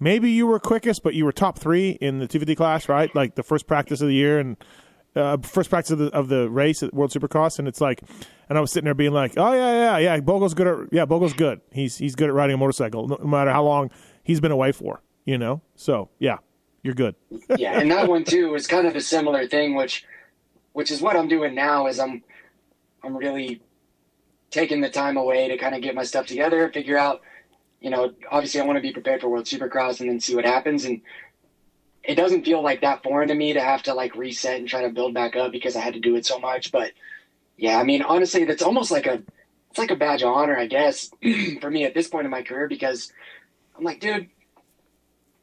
maybe 0.00 0.30
you 0.30 0.46
were 0.46 0.58
quickest, 0.58 1.02
but 1.02 1.14
you 1.14 1.24
were 1.24 1.32
top 1.32 1.58
three 1.58 1.90
in 1.90 2.18
the 2.18 2.26
250 2.26 2.56
class, 2.56 2.88
right? 2.88 3.14
Like 3.14 3.36
the 3.36 3.42
first 3.42 3.66
practice 3.66 4.00
of 4.00 4.08
the 4.08 4.14
year 4.14 4.40
and 4.40 4.56
uh, 5.14 5.36
first 5.38 5.70
practice 5.70 5.92
of 5.92 5.98
the, 5.98 6.06
of 6.06 6.28
the 6.28 6.48
race 6.48 6.82
at 6.82 6.94
World 6.94 7.10
Supercross, 7.10 7.58
and 7.58 7.68
it's 7.68 7.80
like, 7.80 8.02
and 8.48 8.56
I 8.56 8.60
was 8.60 8.72
sitting 8.72 8.84
there 8.86 8.94
being 8.94 9.12
like, 9.12 9.34
oh 9.36 9.52
yeah, 9.52 9.98
yeah, 9.98 9.98
yeah, 9.98 10.20
Bogle's 10.20 10.54
good 10.54 10.66
at, 10.66 10.92
yeah, 10.92 11.04
Bogle's 11.04 11.32
good. 11.32 11.60
He's 11.72 11.98
he's 11.98 12.14
good 12.14 12.28
at 12.28 12.34
riding 12.34 12.54
a 12.54 12.58
motorcycle, 12.58 13.08
no, 13.08 13.18
matter 13.18 13.50
how 13.50 13.64
long 13.64 13.90
he's 14.22 14.40
been 14.40 14.52
away 14.52 14.72
for, 14.72 15.02
you 15.24 15.36
know. 15.36 15.62
So 15.74 16.10
yeah, 16.18 16.38
you're 16.82 16.94
good. 16.94 17.14
yeah, 17.58 17.78
and 17.80 17.90
that 17.90 18.08
one 18.08 18.24
too 18.24 18.50
was 18.52 18.66
kind 18.66 18.86
of 18.86 18.96
a 18.96 19.00
similar 19.00 19.46
thing, 19.46 19.74
which 19.74 20.04
which 20.72 20.90
is 20.90 21.02
what 21.02 21.16
I'm 21.16 21.28
doing 21.28 21.54
now 21.54 21.86
is 21.86 21.98
I'm 21.98 22.22
I'm 23.02 23.16
really 23.16 23.60
taking 24.50 24.80
the 24.80 24.90
time 24.90 25.16
away 25.16 25.48
to 25.48 25.56
kind 25.56 25.74
of 25.74 25.82
get 25.82 25.94
my 25.94 26.02
stuff 26.02 26.26
together, 26.26 26.70
figure 26.70 26.98
out, 26.98 27.20
you 27.80 27.90
know, 27.90 28.12
obviously 28.30 28.60
I 28.60 28.64
want 28.64 28.76
to 28.76 28.82
be 28.82 28.92
prepared 28.92 29.20
for 29.20 29.28
World 29.28 29.46
Supercross 29.46 30.00
and 30.00 30.08
then 30.08 30.20
see 30.20 30.34
what 30.34 30.44
happens. 30.44 30.84
And 30.84 31.00
it 32.02 32.14
doesn't 32.14 32.44
feel 32.44 32.62
like 32.62 32.82
that 32.82 33.02
foreign 33.02 33.28
to 33.28 33.34
me 33.34 33.54
to 33.54 33.60
have 33.60 33.82
to 33.84 33.94
like 33.94 34.14
reset 34.14 34.58
and 34.58 34.68
try 34.68 34.82
to 34.82 34.90
build 34.90 35.14
back 35.14 35.36
up 35.36 35.52
because 35.52 35.76
I 35.76 35.80
had 35.80 35.94
to 35.94 36.00
do 36.00 36.14
it 36.16 36.26
so 36.26 36.38
much. 36.38 36.70
But 36.70 36.92
yeah, 37.56 37.78
I 37.78 37.82
mean, 37.84 38.02
honestly, 38.02 38.44
that's 38.44 38.62
almost 38.62 38.90
like 38.90 39.06
a 39.06 39.22
it's 39.70 39.78
like 39.78 39.90
a 39.90 39.96
badge 39.96 40.22
of 40.22 40.28
honor, 40.28 40.58
I 40.58 40.66
guess, 40.66 41.10
for 41.60 41.70
me 41.70 41.84
at 41.84 41.94
this 41.94 42.08
point 42.08 42.24
in 42.24 42.30
my 42.30 42.42
career 42.42 42.66
because 42.66 43.12
I'm 43.76 43.84
like, 43.84 44.00
dude, 44.00 44.28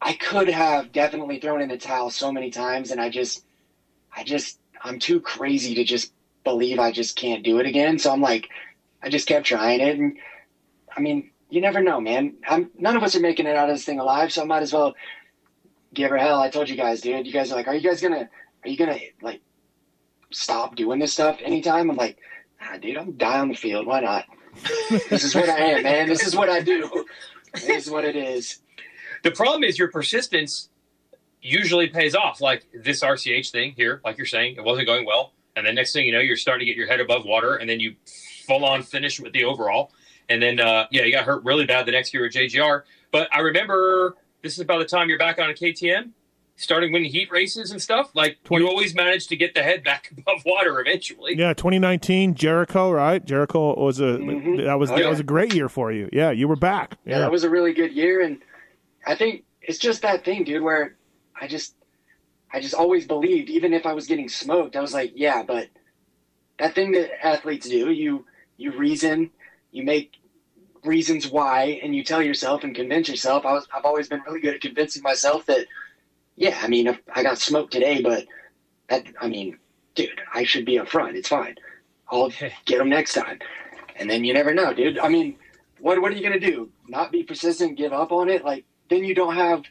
I 0.02 0.14
could 0.14 0.50
have 0.50 0.92
definitely 0.92 1.40
thrown 1.40 1.62
in 1.62 1.70
the 1.70 1.78
towel 1.78 2.10
so 2.10 2.32
many 2.32 2.52
times, 2.52 2.92
and 2.92 3.00
I 3.00 3.10
just, 3.10 3.44
I 4.16 4.24
just, 4.24 4.60
I'm 4.84 5.00
too 5.00 5.22
crazy 5.22 5.76
to 5.76 5.84
just 5.84 6.12
believe 6.44 6.78
I 6.78 6.92
just 6.92 7.16
can't 7.16 7.42
do 7.42 7.60
it 7.60 7.66
again. 7.66 7.98
So 8.00 8.12
I'm 8.12 8.22
like, 8.22 8.50
I 9.02 9.10
just 9.10 9.28
kept 9.28 9.46
trying 9.46 9.80
it, 9.80 9.98
and 9.98 10.18
I 10.96 11.00
mean, 11.00 11.32
you 11.50 11.62
never 11.62 11.82
know, 11.82 12.00
man. 12.00 12.36
I'm, 12.48 12.72
none 12.78 12.98
of 12.98 13.04
us 13.04 13.16
are 13.16 13.20
making 13.20 13.48
it 13.48 13.56
out 13.56 13.70
of 13.70 13.76
this 13.76 13.86
thing 13.86 14.00
alive, 14.00 14.32
so 14.32 14.42
I 14.42 14.46
might 14.46 14.64
as 14.64 14.74
well 14.74 14.96
give 15.94 16.10
her 16.10 16.18
hell. 16.18 16.42
I 16.42 16.50
told 16.50 16.70
you 16.70 16.76
guys, 16.76 17.02
dude. 17.02 17.26
You 17.26 17.34
guys 17.34 17.52
are 17.52 17.56
like, 17.56 17.68
are 17.68 17.76
you 17.76 17.88
guys 17.88 18.02
gonna, 18.02 18.30
are 18.64 18.70
you 18.70 18.78
gonna 18.78 19.00
like 19.22 19.42
stop 20.32 20.76
doing 20.76 21.00
this 21.00 21.14
stuff 21.14 21.40
anytime? 21.42 21.90
I'm 21.90 21.96
like, 21.96 22.18
ah, 22.62 22.78
dude, 22.78 22.98
I'm 22.98 23.14
die 23.14 23.40
on 23.40 23.50
the 23.50 23.56
field. 23.56 23.86
Why 23.86 24.02
not? 24.02 24.26
this 24.90 25.24
is 25.24 25.36
what 25.36 25.50
I 25.50 25.58
am, 25.58 25.84
man. 25.84 26.08
This 26.08 26.26
is 26.26 26.36
what 26.36 26.50
I 26.50 26.62
do. 26.62 27.06
This 27.54 27.86
is 27.86 27.90
what 27.90 28.04
it 28.04 28.16
is. 28.16 28.60
The 29.24 29.32
problem 29.32 29.64
is 29.64 29.80
your 29.80 29.90
persistence 29.90 30.70
usually 31.42 31.88
pays 31.88 32.16
off. 32.16 32.42
Like 32.42 32.68
this 32.74 33.04
RCH 33.04 33.52
thing 33.52 33.74
here, 33.76 34.02
like 34.04 34.18
you're 34.18 34.26
saying, 34.26 34.56
it 34.58 34.64
wasn't 34.64 34.88
going 34.88 35.06
well. 35.06 35.34
And 35.56 35.66
then 35.66 35.76
next 35.76 35.94
thing 35.94 36.06
you 36.06 36.12
know, 36.12 36.20
you're 36.20 36.38
starting 36.38 36.66
to 36.68 36.72
get 36.72 36.78
your 36.78 36.88
head 36.88 37.00
above 37.00 37.26
water 37.26 37.56
and 37.56 37.70
then 37.70 37.80
you 37.80 37.96
full 38.46 38.64
on 38.64 38.84
finish 38.84 39.20
with 39.20 39.34
the 39.34 39.44
overall. 39.44 39.92
And 40.30 40.42
then 40.42 40.60
uh, 40.60 40.88
yeah, 40.92 41.04
he 41.04 41.12
got 41.12 41.26
hurt 41.26 41.44
really 41.44 41.66
bad 41.66 41.86
the 41.86 41.92
next 41.92 42.14
year 42.14 42.26
at 42.26 42.32
JGR. 42.34 42.84
But 43.12 43.30
I 43.34 43.40
remember 43.40 44.16
this 44.42 44.54
is 44.54 44.60
about 44.60 44.80
the 44.80 44.86
time 44.86 45.10
you're 45.10 45.18
back 45.18 45.40
on 45.40 45.50
a 45.50 45.54
KTM, 45.54 46.12
starting 46.56 46.92
winning 46.92 47.12
heat 47.12 47.30
races 47.32 47.72
and 47.72 47.82
stuff. 47.82 48.12
Like 48.14 48.38
20 48.44 48.64
you 48.66 48.70
always 48.70 48.94
managed 48.96 49.30
to 49.30 49.36
get 49.36 49.54
the 49.54 49.64
head 49.64 49.84
back 49.84 50.12
above 50.18 50.44
water 50.46 50.80
eventually. 50.80 51.36
Yeah, 51.38 51.54
2019 51.54 52.36
Jericho, 52.36 52.92
right? 52.92 53.24
Jericho 53.24 53.80
was 53.80 54.00
a 54.00 54.18
Mhm. 54.18 54.66
that 54.66 54.78
was 54.80 54.92
Oh, 54.92 54.96
that 54.96 55.04
yeah. 55.04 55.10
was 55.10 55.20
a 55.20 55.24
great 55.24 55.54
year 55.54 55.70
for 55.70 55.92
you. 55.92 56.10
Yeah, 56.12 56.32
you 56.32 56.48
were 56.48 56.56
back. 56.56 56.98
Yeah, 57.06 57.20
that 57.20 57.32
was 57.32 57.44
a 57.44 57.50
really 57.50 57.74
good 57.74 57.94
year, 57.94 58.22
and 58.22 58.40
I 59.06 59.16
think 59.16 59.44
it's 59.62 59.80
just 59.80 60.02
that 60.02 60.24
thing, 60.26 60.44
dude, 60.44 60.62
where 60.64 60.96
I 61.40 61.48
just, 61.48 61.76
I 62.52 62.60
just 62.62 62.74
always 62.74 63.06
believed, 63.06 63.50
even 63.50 63.74
if 63.74 63.86
I 63.86 63.94
was 63.94 64.08
getting 64.08 64.28
smoked, 64.30 64.76
I 64.76 64.82
was 64.82 64.94
like, 64.94 65.12
yeah, 65.16 65.44
but 65.44 65.68
that 66.60 66.74
thing 66.74 66.92
that 66.94 67.26
athletes 67.26 67.68
do, 67.70 67.92
you, 67.92 68.26
you 68.58 68.72
reason, 68.78 69.30
you 69.72 69.84
make 69.84 70.14
reasons 70.88 71.28
why, 71.28 71.80
and 71.84 71.96
you 71.96 72.04
tell 72.04 72.22
yourself 72.22 72.64
and 72.64 72.76
convince 72.76 73.10
yourself. 73.10 73.46
I 73.46 73.54
was, 73.54 73.68
I've 73.74 73.86
always 73.86 74.08
been 74.08 74.22
really 74.26 74.40
good 74.40 74.56
at 74.56 74.62
convincing 74.62 75.04
myself 75.04 75.46
that, 75.48 75.68
yeah, 76.36 76.58
I 76.62 76.68
mean, 76.68 76.98
I 77.14 77.24
got 77.24 77.38
smoked 77.38 77.74
today, 77.74 78.02
but 78.02 78.26
that, 78.90 79.06
I 79.20 79.28
mean, 79.28 79.58
dude, 79.96 80.22
I 80.34 80.44
should 80.44 80.66
be 80.66 80.80
up 80.80 80.88
front. 80.88 81.18
It's 81.18 81.28
fine. 81.28 81.56
I'll 82.10 82.32
get 82.66 82.78
them 82.78 82.90
next 82.90 83.14
time. 83.14 83.40
And 83.96 84.10
then 84.10 84.24
you 84.24 84.34
never 84.34 84.54
know, 84.54 84.74
dude. 84.74 85.00
I 85.00 85.10
mean, 85.10 85.38
what 85.80 86.02
what 86.02 86.12
are 86.12 86.16
you 86.16 86.24
gonna 86.24 86.40
do? 86.40 86.70
Not 86.88 87.12
be 87.12 87.24
persistent, 87.24 87.78
give 87.78 87.94
up 87.94 88.12
on 88.12 88.30
it? 88.30 88.44
Like 88.44 88.66
then 88.90 89.04
you 89.04 89.16
don't 89.16 89.36
have. 89.36 89.64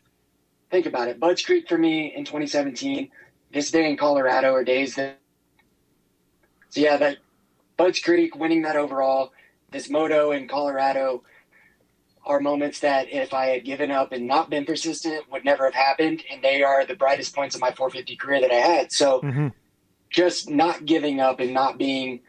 Think 0.69 0.87
about 0.87 1.07
it. 1.07 1.21
Budds 1.21 1.43
Creek 1.43 1.69
for 1.69 1.79
me 1.79 2.13
in 2.15 2.25
2017. 2.25 3.09
This 3.53 3.71
day 3.71 3.89
in 3.89 3.97
Colorado 3.97 4.53
are 4.53 4.65
days 4.65 4.97
that. 4.97 5.19
So 6.71 6.81
yeah, 6.81 6.97
that 6.97 7.19
Budds 7.77 8.01
Creek 8.01 8.35
winning 8.35 8.63
that 8.63 8.75
overall, 8.75 9.33
this 9.71 9.91
moto 9.91 10.33
in 10.33 10.49
Colorado, 10.49 11.23
are 12.27 12.41
moments 12.41 12.81
that 12.81 13.09
if 13.09 13.33
I 13.33 13.47
had 13.47 13.65
given 13.65 13.91
up 13.93 14.13
and 14.13 14.27
not 14.27 14.51
been 14.51 14.65
persistent 14.65 15.31
would 15.31 15.45
never 15.45 15.65
have 15.65 15.75
happened, 15.75 16.25
and 16.31 16.43
they 16.43 16.63
are 16.63 16.85
the 16.85 16.97
brightest 16.97 17.35
points 17.35 17.55
of 17.55 17.61
my 17.61 17.71
450 17.71 18.17
career 18.17 18.41
that 18.41 18.51
I 18.51 18.57
had. 18.57 18.93
So 18.93 19.23
Mhm. 19.23 19.53
just 20.11 20.51
not 20.51 20.85
giving 20.85 21.21
up 21.21 21.41
and 21.41 21.55
not 21.55 21.79
being 21.79 22.21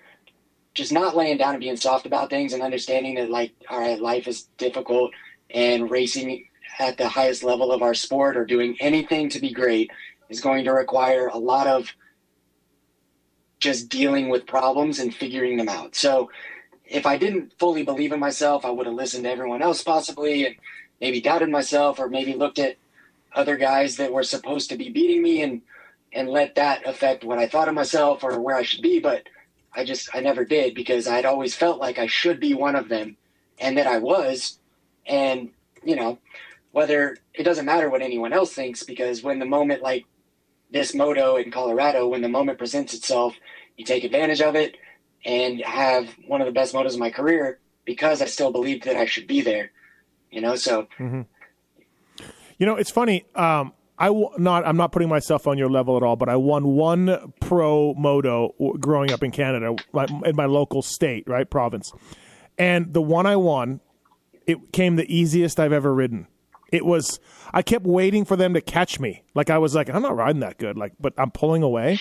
just 0.74 0.92
not 0.92 1.16
laying 1.16 1.38
down 1.38 1.56
and 1.56 1.60
being 1.60 1.76
soft 1.76 2.06
about 2.06 2.30
things 2.30 2.54
and 2.54 2.62
understanding 2.62 3.16
that 3.16 3.32
like 3.32 3.52
all 3.68 3.80
right 3.80 4.00
life 4.00 4.28
is 4.28 4.44
difficult 4.58 5.12
and 5.50 5.90
racing 5.90 6.46
at 6.78 6.98
the 6.98 7.08
highest 7.08 7.44
level 7.44 7.72
of 7.72 7.82
our 7.82 7.96
sport 7.96 8.38
or 8.38 8.46
doing 8.46 8.78
anything 8.80 9.28
to 9.28 9.40
be 9.40 9.52
great 9.52 9.90
is 10.30 10.40
going 10.40 10.64
to 10.66 10.72
require 10.72 11.28
a 11.28 11.38
lot 11.38 11.66
of 11.66 11.92
just 13.60 13.90
dealing 13.90 14.30
with 14.30 14.46
problems 14.46 15.00
and 15.00 15.16
figuring 15.16 15.58
them 15.58 15.68
out 15.68 15.96
so 15.96 16.30
if 16.90 17.06
i 17.06 17.18
didn't 17.18 17.54
fully 17.60 17.84
believe 17.84 18.12
in 18.12 18.20
myself 18.20 18.66
i 18.66 18.70
would 18.70 18.86
have 18.86 18.96
listened 18.96 19.24
to 19.24 19.32
everyone 19.32 19.62
else 19.62 19.84
possibly 19.84 20.46
and 20.46 20.56
maybe 21.02 21.22
doubted 21.22 21.50
myself 21.50 22.00
or 22.00 22.10
maybe 22.10 22.34
looked 22.34 22.60
at 22.60 22.78
other 23.34 23.58
guys 23.58 23.98
that 23.98 24.12
were 24.12 24.24
supposed 24.24 24.70
to 24.70 24.78
be 24.78 24.90
beating 24.90 25.22
me 25.22 25.42
and 25.42 25.62
and 26.14 26.30
let 26.30 26.56
that 26.56 26.88
affect 26.88 27.24
what 27.24 27.38
I 27.38 27.48
thought 27.48 27.68
of 27.68 27.76
myself 27.76 28.24
or 28.24 28.40
where 28.40 28.56
I 28.56 28.64
should 28.64 28.82
be. 28.82 29.00
But 29.00 29.28
I 29.74 29.84
just, 29.84 30.10
I 30.16 30.22
never 30.22 30.46
did 30.46 30.74
because 30.74 31.08
I'd 31.08 31.26
always 31.26 31.56
felt 31.56 31.80
like 31.80 32.00
I 32.00 32.08
should 32.08 32.40
be 32.40 32.54
one 32.54 32.76
of 32.76 32.90
them 32.90 33.18
and 33.60 33.78
that 33.78 33.88
I 33.88 34.00
was. 34.00 34.58
And, 35.06 35.52
you 35.84 35.96
know, 35.96 36.20
whether 36.72 37.18
it 37.34 37.44
doesn't 37.44 37.66
matter 37.66 37.90
what 37.90 38.02
anyone 38.02 38.34
else 38.34 38.54
thinks 38.54 38.84
because 38.84 39.24
when 39.24 39.40
the 39.40 39.46
moment 39.46 39.82
like 39.82 40.06
this 40.72 40.96
moto 40.96 41.36
in 41.36 41.52
Colorado, 41.52 42.08
when 42.08 42.22
the 42.22 42.30
moment 42.30 42.58
presents 42.58 42.94
itself, 42.94 43.36
you 43.78 43.86
take 43.86 44.04
advantage 44.04 44.42
of 44.42 44.56
it 44.56 44.78
and 45.28 45.61
have 45.61 46.09
one 46.25 46.41
of 46.41 46.45
the 46.47 46.51
best 46.53 46.73
motos 46.73 46.93
of 46.93 46.99
my 46.99 47.11
career 47.11 47.59
because 47.86 48.21
I 48.21 48.25
still 48.25 48.51
believed 48.51 48.86
that 48.86 48.95
I 48.95 49.05
should 49.05 49.28
be 49.28 49.41
there, 49.41 49.71
you 50.32 50.41
know? 50.41 50.55
So, 50.55 50.88
You 50.99 52.65
know, 52.65 52.75
it's 52.75 52.89
funny. 52.89 53.25
Um, 53.36 53.73
I 53.99 54.07
w- 54.07 54.30
not. 54.38 54.65
I'm 54.65 54.78
not 54.78 54.91
putting 54.91 55.09
myself 55.09 55.45
on 55.47 55.57
your 55.57 55.69
level 55.69 55.95
at 55.97 56.03
all, 56.03 56.15
but 56.15 56.30
I 56.30 56.36
won 56.38 56.69
one 56.69 57.34
pro 57.39 57.93
moto 57.95 58.53
growing 58.80 59.11
up 59.11 59.21
in 59.23 59.32
Canada, 59.32 59.75
like, 59.93 60.09
in 60.25 60.36
my 60.36 60.45
local 60.45 60.82
state, 60.82 61.23
right 61.28 61.47
province, 61.49 61.91
and 62.57 62.93
the 62.93 63.01
one 63.01 63.25
I 63.25 63.36
won, 63.36 63.80
it 64.47 64.71
came 64.71 64.95
the 64.95 65.11
easiest 65.15 65.59
I've 65.59 65.73
ever 65.73 65.93
ridden. 65.93 66.28
It 66.71 66.86
was. 66.86 67.19
I 67.53 67.61
kept 67.61 67.86
waiting 67.86 68.25
for 68.25 68.36
them 68.36 68.53
to 68.53 68.61
catch 68.61 68.99
me. 68.99 69.23
Like 69.34 69.49
I 69.49 69.57
was 69.57 69.73
like, 69.73 69.89
I'm 69.89 70.01
not 70.01 70.15
riding 70.15 70.41
that 70.41 70.57
good. 70.57 70.78
Like, 70.78 70.93
but 70.99 71.13
I'm 71.17 71.32
pulling 71.32 71.63
away. 71.63 71.99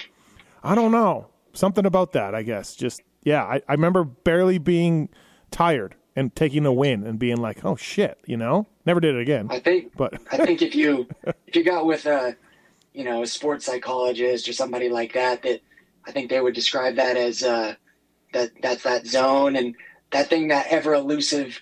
I 0.63 0.75
don't 0.75 0.91
know. 0.93 1.29
Something 1.53 1.87
about 1.87 2.13
that. 2.13 2.35
I 2.35 2.43
guess. 2.43 2.75
Just 2.75 3.01
yeah. 3.27 3.43
I, 3.45 3.61
I 3.69 3.73
remember 3.73 4.05
barely 4.05 4.59
being 4.59 5.09
tired 5.51 5.97
and 6.15 6.35
taking 6.35 6.65
a 6.65 6.73
win 6.73 7.05
and 7.05 7.19
being 7.19 7.37
like, 7.37 7.65
oh 7.65 7.77
shit, 7.77 8.19
you 8.25 8.37
know. 8.37 8.67
Never 8.87 9.01
did 9.01 9.17
it 9.17 9.21
again. 9.21 9.49
I 9.51 9.59
think 9.59 9.97
But 9.97 10.15
I 10.33 10.39
think 10.39 10.63
if 10.63 10.75
you 10.75 11.09
if 11.47 11.57
you 11.57 11.65
got 11.65 11.85
with 11.85 12.07
a 12.07 12.37
you 12.95 13.05
know 13.05 13.23
a 13.23 13.27
sports 13.27 13.67
psychologist 13.67 14.49
or 14.49 14.53
somebody 14.53 14.89
like 14.89 15.13
that, 15.15 15.43
that 15.43 15.61
I 16.07 16.13
think 16.13 16.31
they 16.31 16.41
would 16.41 16.55
describe 16.55 16.95
that 16.97 17.17
as 17.17 17.43
uh, 17.43 17.75
that 18.33 18.53
that's 18.63 18.85
that 18.85 19.07
zone 19.07 19.57
and 19.57 19.75
that 20.13 20.29
thing 20.29 20.49
that 20.49 20.69
ever 20.69 20.95
elusive 20.95 21.61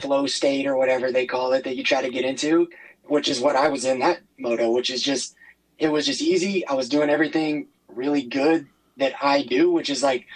flow 0.00 0.26
state 0.26 0.66
or 0.66 0.76
whatever 0.76 1.10
they 1.10 1.26
call 1.26 1.54
it 1.54 1.64
that 1.64 1.74
you 1.74 1.82
try 1.82 2.02
to 2.02 2.10
get 2.10 2.26
into, 2.26 2.68
which 3.04 3.28
is 3.28 3.40
what 3.40 3.56
I 3.56 3.68
was 3.68 3.86
in 3.86 4.00
that 4.00 4.20
moto, 4.38 4.70
which 4.70 4.90
is 4.90 5.02
just 5.02 5.34
it 5.78 5.88
was 5.88 6.04
just 6.04 6.20
easy. 6.20 6.66
I 6.66 6.74
was 6.74 6.90
doing 6.90 7.08
everything 7.08 7.68
really 7.88 8.22
good 8.22 8.66
that 8.98 9.14
I 9.22 9.42
do, 9.42 9.70
which 9.72 9.88
is 9.88 10.02
like 10.02 10.26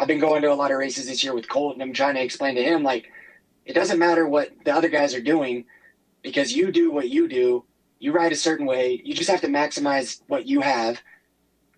I've 0.00 0.06
been 0.06 0.18
going 0.18 0.40
to 0.40 0.50
a 0.50 0.54
lot 0.54 0.70
of 0.70 0.78
races 0.78 1.06
this 1.06 1.22
year 1.22 1.34
with 1.34 1.46
Colt, 1.46 1.74
and 1.74 1.82
I'm 1.82 1.92
trying 1.92 2.14
to 2.14 2.22
explain 2.22 2.54
to 2.54 2.62
him 2.62 2.82
like 2.82 3.12
it 3.66 3.74
doesn't 3.74 3.98
matter 3.98 4.26
what 4.26 4.48
the 4.64 4.74
other 4.74 4.88
guys 4.88 5.14
are 5.14 5.20
doing 5.20 5.66
because 6.22 6.56
you 6.56 6.72
do 6.72 6.90
what 6.90 7.10
you 7.10 7.28
do. 7.28 7.64
You 7.98 8.12
ride 8.12 8.32
a 8.32 8.36
certain 8.36 8.64
way. 8.64 9.02
You 9.04 9.12
just 9.12 9.28
have 9.28 9.42
to 9.42 9.46
maximize 9.48 10.22
what 10.26 10.46
you 10.46 10.62
have, 10.62 11.02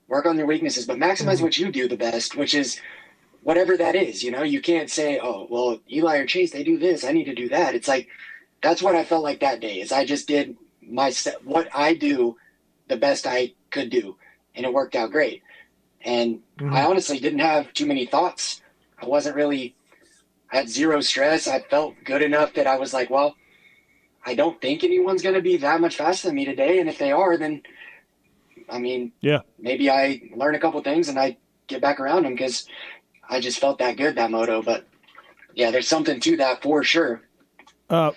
work 0.06 0.24
on 0.24 0.38
your 0.38 0.46
weaknesses, 0.46 0.86
but 0.86 0.98
maximize 0.98 1.34
mm-hmm. 1.34 1.42
what 1.42 1.58
you 1.58 1.72
do 1.72 1.88
the 1.88 1.96
best, 1.96 2.36
which 2.36 2.54
is 2.54 2.80
whatever 3.42 3.76
that 3.76 3.96
is. 3.96 4.22
You 4.22 4.30
know, 4.30 4.44
you 4.44 4.60
can't 4.60 4.88
say, 4.88 5.18
"Oh, 5.20 5.48
well, 5.50 5.80
Eli 5.90 6.18
or 6.18 6.26
Chase, 6.26 6.52
they 6.52 6.62
do 6.62 6.78
this. 6.78 7.02
I 7.02 7.10
need 7.10 7.24
to 7.24 7.34
do 7.34 7.48
that." 7.48 7.74
It's 7.74 7.88
like 7.88 8.06
that's 8.62 8.82
what 8.82 8.94
I 8.94 9.02
felt 9.02 9.24
like 9.24 9.40
that 9.40 9.58
day. 9.58 9.80
Is 9.80 9.90
I 9.90 10.04
just 10.04 10.28
did 10.28 10.56
my 10.80 11.12
what 11.42 11.68
I 11.74 11.94
do 11.94 12.36
the 12.86 12.96
best 12.96 13.26
I 13.26 13.54
could 13.72 13.90
do, 13.90 14.16
and 14.54 14.64
it 14.64 14.72
worked 14.72 14.94
out 14.94 15.10
great. 15.10 15.41
And 16.04 16.40
I 16.60 16.84
honestly 16.84 17.18
didn't 17.18 17.40
have 17.40 17.72
too 17.72 17.86
many 17.86 18.06
thoughts. 18.06 18.60
I 19.00 19.06
wasn't 19.06 19.36
really. 19.36 19.74
I 20.52 20.56
had 20.56 20.68
zero 20.68 21.00
stress. 21.00 21.46
I 21.46 21.60
felt 21.60 21.94
good 22.04 22.22
enough 22.22 22.54
that 22.54 22.66
I 22.66 22.78
was 22.78 22.92
like, 22.92 23.08
well, 23.08 23.36
I 24.24 24.34
don't 24.34 24.60
think 24.60 24.84
anyone's 24.84 25.22
going 25.22 25.34
to 25.34 25.40
be 25.40 25.56
that 25.58 25.80
much 25.80 25.96
faster 25.96 26.28
than 26.28 26.36
me 26.36 26.44
today. 26.44 26.78
And 26.78 26.88
if 26.88 26.98
they 26.98 27.10
are, 27.10 27.36
then, 27.36 27.62
I 28.68 28.78
mean, 28.78 29.12
yeah. 29.20 29.40
maybe 29.58 29.90
I 29.90 30.22
learn 30.36 30.54
a 30.54 30.58
couple 30.58 30.80
things 30.82 31.08
and 31.08 31.18
I 31.18 31.38
get 31.66 31.80
back 31.80 32.00
around 32.00 32.24
them 32.24 32.34
because 32.34 32.66
I 33.28 33.40
just 33.40 33.58
felt 33.58 33.78
that 33.78 33.96
good 33.96 34.16
that 34.16 34.30
moto. 34.30 34.62
But 34.62 34.86
yeah, 35.54 35.70
there's 35.70 35.88
something 35.88 36.20
to 36.20 36.36
that 36.36 36.62
for 36.62 36.84
sure. 36.84 37.22
Uh, 37.88 38.12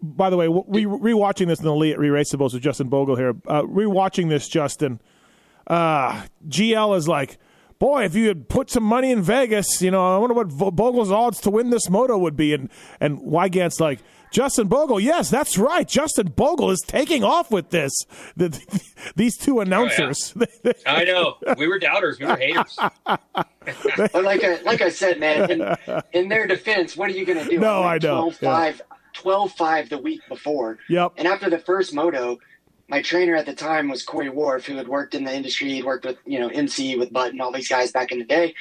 by 0.00 0.30
the 0.30 0.36
way, 0.36 0.46
re 0.46 0.84
rewatching 0.84 1.48
this 1.48 1.58
in 1.58 1.64
the 1.64 1.72
Elite 1.72 1.98
Re-Raceables 1.98 2.52
with 2.52 2.62
Justin 2.62 2.88
Bogle 2.88 3.16
here. 3.16 3.34
Uh, 3.46 3.62
rewatching 3.62 4.28
this, 4.28 4.48
Justin, 4.48 5.00
uh, 5.68 6.26
GL 6.48 6.96
is 6.96 7.06
like, 7.06 7.38
boy, 7.78 8.04
if 8.04 8.14
you 8.14 8.28
had 8.28 8.48
put 8.48 8.70
some 8.70 8.82
money 8.82 9.10
in 9.12 9.22
Vegas, 9.22 9.80
you 9.80 9.90
know, 9.90 10.16
I 10.16 10.18
wonder 10.18 10.34
what 10.34 10.48
Vo- 10.48 10.70
Bogle's 10.70 11.12
odds 11.12 11.40
to 11.42 11.50
win 11.50 11.70
this 11.70 11.88
moto 11.88 12.18
would 12.18 12.36
be. 12.36 12.52
And 12.54 12.70
and 13.00 13.20
Weigandt's 13.20 13.78
like, 13.78 14.00
Justin 14.30 14.68
Bogle, 14.68 15.00
yes, 15.00 15.30
that's 15.30 15.56
right. 15.56 15.86
Justin 15.88 16.28
Bogle 16.28 16.70
is 16.70 16.82
taking 16.86 17.24
off 17.24 17.50
with 17.50 17.70
this. 17.70 17.92
The, 18.36 18.58
these 19.16 19.36
two 19.36 19.60
announcers. 19.60 20.34
I 20.86 21.04
know. 21.04 21.36
We 21.56 21.66
were 21.68 21.78
doubters. 21.78 22.18
We 22.18 22.26
were 22.26 22.36
haters. 22.36 22.78
But 23.96 24.24
like 24.24 24.42
I, 24.42 24.62
like 24.62 24.80
I 24.80 24.88
said, 24.88 25.20
man, 25.20 25.50
in, 25.50 25.76
in 26.14 26.28
their 26.30 26.46
defense, 26.46 26.96
what 26.96 27.10
are 27.10 27.12
you 27.12 27.26
going 27.26 27.38
to 27.38 27.44
do? 27.44 27.58
No, 27.58 27.82
went 27.82 28.04
I 28.04 28.06
know. 28.06 28.30
12-5, 28.30 28.80
12-5 29.14 29.88
the 29.90 29.98
week 29.98 30.22
before. 30.26 30.78
Yep. 30.88 31.12
And 31.18 31.28
after 31.28 31.50
the 31.50 31.58
first 31.58 31.92
moto, 31.92 32.38
my 32.88 33.02
trainer 33.02 33.36
at 33.36 33.46
the 33.46 33.54
time 33.54 33.88
was 33.88 34.02
Corey 34.02 34.30
Wharf, 34.30 34.66
who 34.66 34.76
had 34.76 34.88
worked 34.88 35.14
in 35.14 35.24
the 35.24 35.34
industry. 35.34 35.68
He'd 35.68 35.84
worked 35.84 36.06
with, 36.06 36.16
you 36.24 36.40
know, 36.40 36.48
MC 36.48 36.96
with 36.96 37.12
Button, 37.12 37.40
all 37.40 37.52
these 37.52 37.68
guys 37.68 37.92
back 37.92 38.10
in 38.10 38.18
the 38.18 38.24
day. 38.24 38.54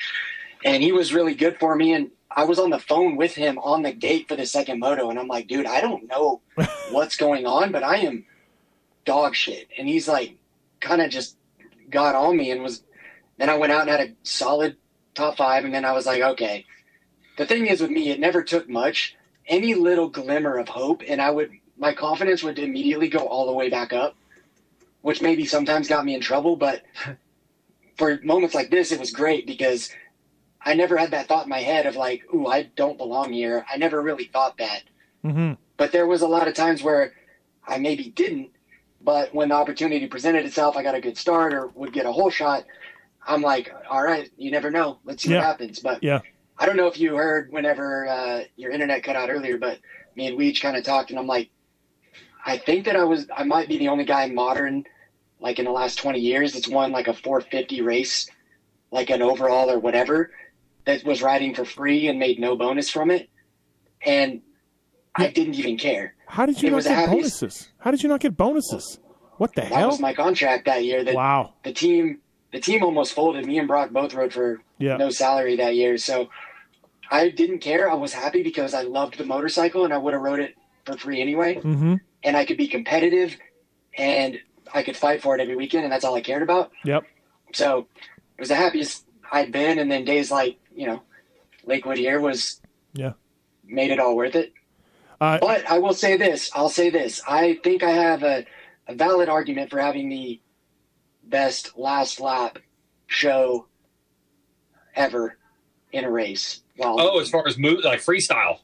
And 0.65 0.83
he 0.83 0.91
was 0.91 1.13
really 1.13 1.33
good 1.33 1.57
for 1.59 1.75
me. 1.75 1.93
And 1.93 2.11
I 2.29 2.43
was 2.43 2.59
on 2.59 2.69
the 2.69 2.79
phone 2.79 3.15
with 3.15 3.33
him 3.35 3.57
on 3.59 3.83
the 3.83 3.93
gate 3.93 4.27
for 4.27 4.35
the 4.35 4.45
second 4.45 4.79
moto. 4.79 5.09
And 5.09 5.17
I'm 5.17 5.29
like, 5.29 5.47
dude, 5.47 5.65
I 5.65 5.79
don't 5.79 6.07
know 6.07 6.41
what's 6.91 7.15
going 7.15 7.45
on, 7.45 7.71
but 7.71 7.83
I 7.83 7.97
am 7.99 8.25
dog 9.05 9.33
shit. 9.33 9.69
And 9.77 9.87
he's 9.87 10.09
like, 10.09 10.35
kind 10.81 11.01
of 11.01 11.09
just 11.09 11.37
got 11.89 12.15
on 12.15 12.35
me 12.35 12.51
and 12.51 12.61
was, 12.61 12.83
then 13.37 13.49
I 13.49 13.57
went 13.57 13.71
out 13.71 13.81
and 13.81 13.89
had 13.89 14.01
a 14.01 14.13
solid 14.23 14.75
top 15.15 15.37
five. 15.37 15.63
And 15.63 15.73
then 15.73 15.85
I 15.85 15.93
was 15.93 16.05
like, 16.05 16.21
okay. 16.21 16.65
The 17.37 17.45
thing 17.45 17.67
is 17.67 17.79
with 17.79 17.91
me, 17.91 18.09
it 18.09 18.19
never 18.19 18.43
took 18.43 18.67
much. 18.67 19.15
Any 19.47 19.73
little 19.73 20.09
glimmer 20.09 20.57
of 20.57 20.67
hope, 20.67 21.01
and 21.07 21.21
I 21.21 21.29
would, 21.29 21.51
my 21.77 21.93
confidence 21.93 22.43
would 22.43 22.59
immediately 22.59 23.07
go 23.09 23.19
all 23.19 23.45
the 23.45 23.53
way 23.53 23.69
back 23.69 23.93
up, 23.93 24.15
which 25.01 25.21
maybe 25.21 25.45
sometimes 25.45 25.87
got 25.87 26.05
me 26.05 26.15
in 26.15 26.21
trouble. 26.21 26.55
But 26.55 26.83
for 27.97 28.19
moments 28.23 28.55
like 28.55 28.69
this, 28.69 28.91
it 28.91 28.99
was 28.99 29.11
great 29.11 29.45
because 29.47 29.89
I 30.61 30.73
never 30.73 30.97
had 30.97 31.11
that 31.11 31.27
thought 31.27 31.43
in 31.43 31.49
my 31.49 31.61
head 31.61 31.85
of 31.85 31.95
like, 31.95 32.23
ooh, 32.33 32.47
I 32.47 32.63
don't 32.75 32.97
belong 32.97 33.31
here. 33.31 33.65
I 33.71 33.77
never 33.77 34.01
really 34.01 34.25
thought 34.25 34.57
that. 34.57 34.83
Mm-hmm. 35.23 35.53
But 35.77 35.91
there 35.91 36.07
was 36.07 36.21
a 36.21 36.27
lot 36.27 36.47
of 36.47 36.53
times 36.53 36.81
where 36.83 37.13
I 37.67 37.77
maybe 37.77 38.09
didn't. 38.09 38.51
But 38.99 39.33
when 39.33 39.49
the 39.49 39.55
opportunity 39.55 40.07
presented 40.07 40.45
itself, 40.45 40.75
I 40.75 40.83
got 40.83 40.95
a 40.95 41.01
good 41.01 41.17
start 41.17 41.53
or 41.53 41.67
would 41.75 41.93
get 41.93 42.05
a 42.05 42.11
whole 42.11 42.29
shot. 42.31 42.65
I'm 43.25 43.41
like, 43.41 43.71
all 43.89 44.01
right, 44.01 44.29
you 44.37 44.51
never 44.51 44.71
know. 44.71 44.99
Let's 45.05 45.23
see 45.23 45.29
Yeah. 45.29 45.37
what 45.37 45.45
happens. 45.45 45.79
But 45.79 46.01
Yeah. 46.03 46.21
I 46.57 46.65
don't 46.65 46.77
know 46.77 46.87
if 46.87 46.99
you 46.99 47.15
heard 47.15 47.51
whenever 47.51 48.07
uh, 48.07 48.43
your 48.55 48.71
internet 48.71 49.03
cut 49.03 49.15
out 49.15 49.29
earlier, 49.29 49.57
but 49.59 49.79
me 50.15 50.27
and 50.27 50.37
Weege 50.37 50.59
kind 50.61 50.75
of 50.75 50.83
talked, 50.83 51.11
and 51.11 51.19
I'm 51.19 51.27
like, 51.27 51.49
I 52.47 52.57
think 52.57 52.85
that 52.85 52.95
I 52.95 53.03
was, 53.03 53.27
I 53.35 53.43
might 53.43 53.67
be 53.67 53.77
the 53.77 53.89
only 53.89 54.05
guy 54.05 54.27
modern, 54.27 54.85
like 55.39 55.59
in 55.59 55.65
the 55.65 55.71
last 55.71 55.97
20 55.99 56.19
years, 56.19 56.53
that's 56.53 56.67
won 56.67 56.91
like 56.91 57.07
a 57.07 57.13
450 57.13 57.81
race, 57.81 58.27
like 58.89 59.09
an 59.11 59.21
overall 59.21 59.69
or 59.69 59.77
whatever, 59.79 60.31
that 60.85 61.03
was 61.03 61.21
riding 61.21 61.53
for 61.53 61.65
free 61.65 62.07
and 62.07 62.17
made 62.17 62.39
no 62.39 62.55
bonus 62.55 62.89
from 62.89 63.11
it, 63.11 63.29
and 64.03 64.41
I 65.13 65.27
didn't 65.27 65.55
even 65.55 65.77
care. 65.77 66.13
How 66.27 66.45
did 66.45 66.61
you 66.61 66.69
It 66.69 66.71
not 66.71 66.83
get 66.83 66.91
happiest- 66.95 67.41
bonuses? 67.41 67.69
How 67.79 67.91
did 67.91 68.01
you 68.01 68.09
not 68.09 68.21
get 68.21 68.37
bonuses? 68.37 68.99
What 69.37 69.53
the 69.53 69.61
That 69.61 69.67
hell? 69.71 69.79
That 69.81 69.87
was 69.87 69.99
my 69.99 70.13
contract 70.13 70.65
that 70.65 70.83
year. 70.85 71.03
That 71.03 71.15
wow. 71.15 71.53
the 71.63 71.73
team, 71.73 72.19
the 72.53 72.59
team 72.59 72.81
almost 72.83 73.13
folded. 73.13 73.45
Me 73.45 73.59
and 73.59 73.67
Brock 73.67 73.91
both 73.91 74.13
rode 74.13 74.31
for 74.33 74.61
Yeah. 74.79 74.97
no 74.97 75.09
salary 75.09 75.55
that 75.57 75.75
year. 75.75 75.97
So 75.97 76.29
I 77.11 77.29
didn't 77.29 77.59
care. 77.59 77.89
I 77.91 77.93
was 77.95 78.13
happy 78.13 78.41
because 78.41 78.73
I 78.73 78.81
loved 78.83 79.17
the 79.17 79.25
motorcycle 79.25 79.83
and 79.85 79.93
I 79.93 79.97
would 79.97 80.13
have 80.13 80.21
rode 80.21 80.39
it 80.39 80.55
for 80.85 80.97
free 80.97 81.21
anyway. 81.21 81.55
Mm-hmm. 81.55 81.95
And 82.27 82.35
I 82.35 82.43
could 82.43 82.57
be 82.57 82.67
competitive 82.67 83.37
and 83.97 84.37
I 84.73 84.83
could 84.83 84.97
fight 84.97 85.21
for 85.21 85.33
it 85.33 85.39
every 85.41 85.55
weekend. 85.55 85.85
And 85.85 85.91
that's 85.93 86.03
all 86.03 86.13
I 86.13 86.19
cared 86.19 86.43
about. 86.43 86.71
Yep. 86.83 87.03
So 87.53 87.87
it 88.37 88.41
was 88.41 88.49
the 88.49 88.55
happiest 88.55 89.05
I'd 89.31 89.53
been. 89.53 89.79
And 89.79 89.89
then 89.89 90.03
days 90.03 90.29
like, 90.29 90.57
you 90.75 90.87
know, 90.87 91.01
Lakewood 91.63 91.97
here 91.97 92.19
was, 92.19 92.59
Yeah. 92.93 93.13
made 93.63 93.91
it 93.91 93.99
all 93.99 94.13
worth 94.17 94.35
it. 94.35 94.51
Uh, 95.21 95.37
But 95.39 95.69
I 95.71 95.79
will 95.79 95.93
say 95.93 96.17
this. 96.17 96.51
I'll 96.53 96.67
say 96.69 96.89
this. 96.89 97.21
I 97.25 97.59
think 97.63 97.81
I 97.81 97.91
have 97.91 98.23
a, 98.23 98.45
a 98.89 98.93
valid 98.93 99.29
argument 99.29 99.69
for 99.69 99.79
having 99.79 100.09
the 100.09 100.41
best 101.23 101.77
last 101.77 102.19
lap 102.19 102.59
show 103.07 103.67
ever 104.97 105.37
in 105.93 106.03
a 106.03 106.11
race. 106.11 106.61
Well, 106.77 106.97
Oh, 106.99 107.19
as 107.21 107.29
far 107.29 107.47
as 107.47 107.57
move 107.57 107.85
like 107.85 108.01
freestyle. 108.01 108.59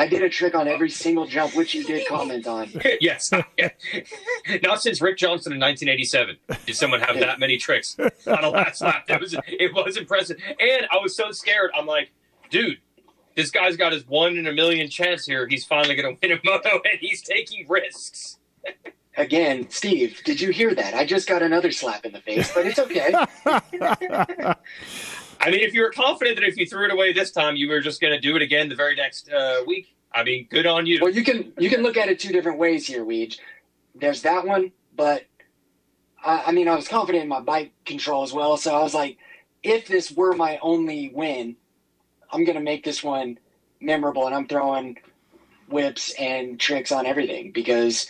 I 0.00 0.06
did 0.06 0.22
a 0.22 0.30
trick 0.30 0.54
on 0.54 0.66
every 0.66 0.88
single 0.88 1.26
jump, 1.26 1.54
which 1.54 1.74
you 1.74 1.84
did 1.84 2.08
comment 2.08 2.46
on. 2.46 2.72
yes. 3.02 3.30
Not 4.62 4.80
since 4.80 5.02
Rick 5.02 5.18
Johnson 5.18 5.52
in 5.52 5.60
1987 5.60 6.38
did 6.64 6.74
someone 6.74 7.00
have 7.00 7.20
that 7.20 7.38
many 7.38 7.58
tricks 7.58 7.98
on 7.98 8.42
a 8.42 8.48
last 8.48 8.80
lap. 8.80 9.04
It 9.10 9.20
was 9.20 9.36
it 9.46 9.74
was 9.74 9.98
impressive, 9.98 10.38
and 10.58 10.86
I 10.90 10.96
was 11.02 11.14
so 11.14 11.32
scared. 11.32 11.70
I'm 11.74 11.84
like, 11.84 12.12
dude, 12.48 12.78
this 13.36 13.50
guy's 13.50 13.76
got 13.76 13.92
his 13.92 14.08
one 14.08 14.38
in 14.38 14.46
a 14.46 14.52
million 14.54 14.88
chance 14.88 15.26
here. 15.26 15.46
He's 15.46 15.66
finally 15.66 15.94
going 15.94 16.16
to 16.16 16.26
win 16.26 16.38
a 16.38 16.40
moto, 16.42 16.80
and 16.90 16.98
he's 16.98 17.20
taking 17.20 17.68
risks. 17.68 18.38
Again, 19.18 19.68
Steve, 19.68 20.22
did 20.24 20.40
you 20.40 20.50
hear 20.50 20.74
that? 20.74 20.94
I 20.94 21.04
just 21.04 21.28
got 21.28 21.42
another 21.42 21.72
slap 21.72 22.06
in 22.06 22.12
the 22.12 22.22
face, 22.22 22.50
but 22.54 22.64
it's 22.64 22.78
okay. 22.78 23.12
I 25.40 25.50
mean, 25.50 25.60
if 25.60 25.72
you 25.72 25.82
were 25.82 25.90
confident 25.90 26.36
that 26.36 26.46
if 26.46 26.56
you 26.56 26.66
threw 26.66 26.84
it 26.84 26.92
away 26.92 27.12
this 27.12 27.30
time, 27.30 27.56
you 27.56 27.68
were 27.68 27.80
just 27.80 28.00
going 28.00 28.12
to 28.12 28.20
do 28.20 28.36
it 28.36 28.42
again 28.42 28.68
the 28.68 28.74
very 28.74 28.94
next 28.94 29.30
uh, 29.32 29.62
week, 29.66 29.96
I 30.12 30.22
mean, 30.22 30.46
good 30.50 30.66
on 30.66 30.86
you. 30.86 30.98
well, 31.00 31.10
you 31.10 31.24
can 31.24 31.52
you 31.58 31.70
can 31.70 31.82
look 31.82 31.96
at 31.96 32.08
it 32.08 32.18
two 32.18 32.32
different 32.32 32.58
ways 32.58 32.86
here, 32.86 33.04
Weege. 33.04 33.38
There's 33.94 34.22
that 34.22 34.46
one, 34.46 34.72
but 34.96 35.24
I, 36.22 36.44
I 36.46 36.52
mean, 36.52 36.68
I 36.68 36.74
was 36.74 36.88
confident 36.88 37.22
in 37.22 37.28
my 37.28 37.40
bike 37.40 37.72
control 37.84 38.22
as 38.22 38.32
well. 38.32 38.56
So 38.56 38.74
I 38.74 38.82
was 38.82 38.94
like, 38.94 39.18
if 39.62 39.86
this 39.86 40.10
were 40.10 40.34
my 40.34 40.58
only 40.62 41.10
win, 41.14 41.56
I'm 42.30 42.44
gonna 42.44 42.60
make 42.60 42.84
this 42.84 43.02
one 43.02 43.38
memorable, 43.80 44.26
and 44.26 44.34
I'm 44.34 44.46
throwing 44.46 44.98
whips 45.68 46.12
and 46.18 46.58
tricks 46.58 46.90
on 46.90 47.06
everything 47.06 47.52
because, 47.52 48.08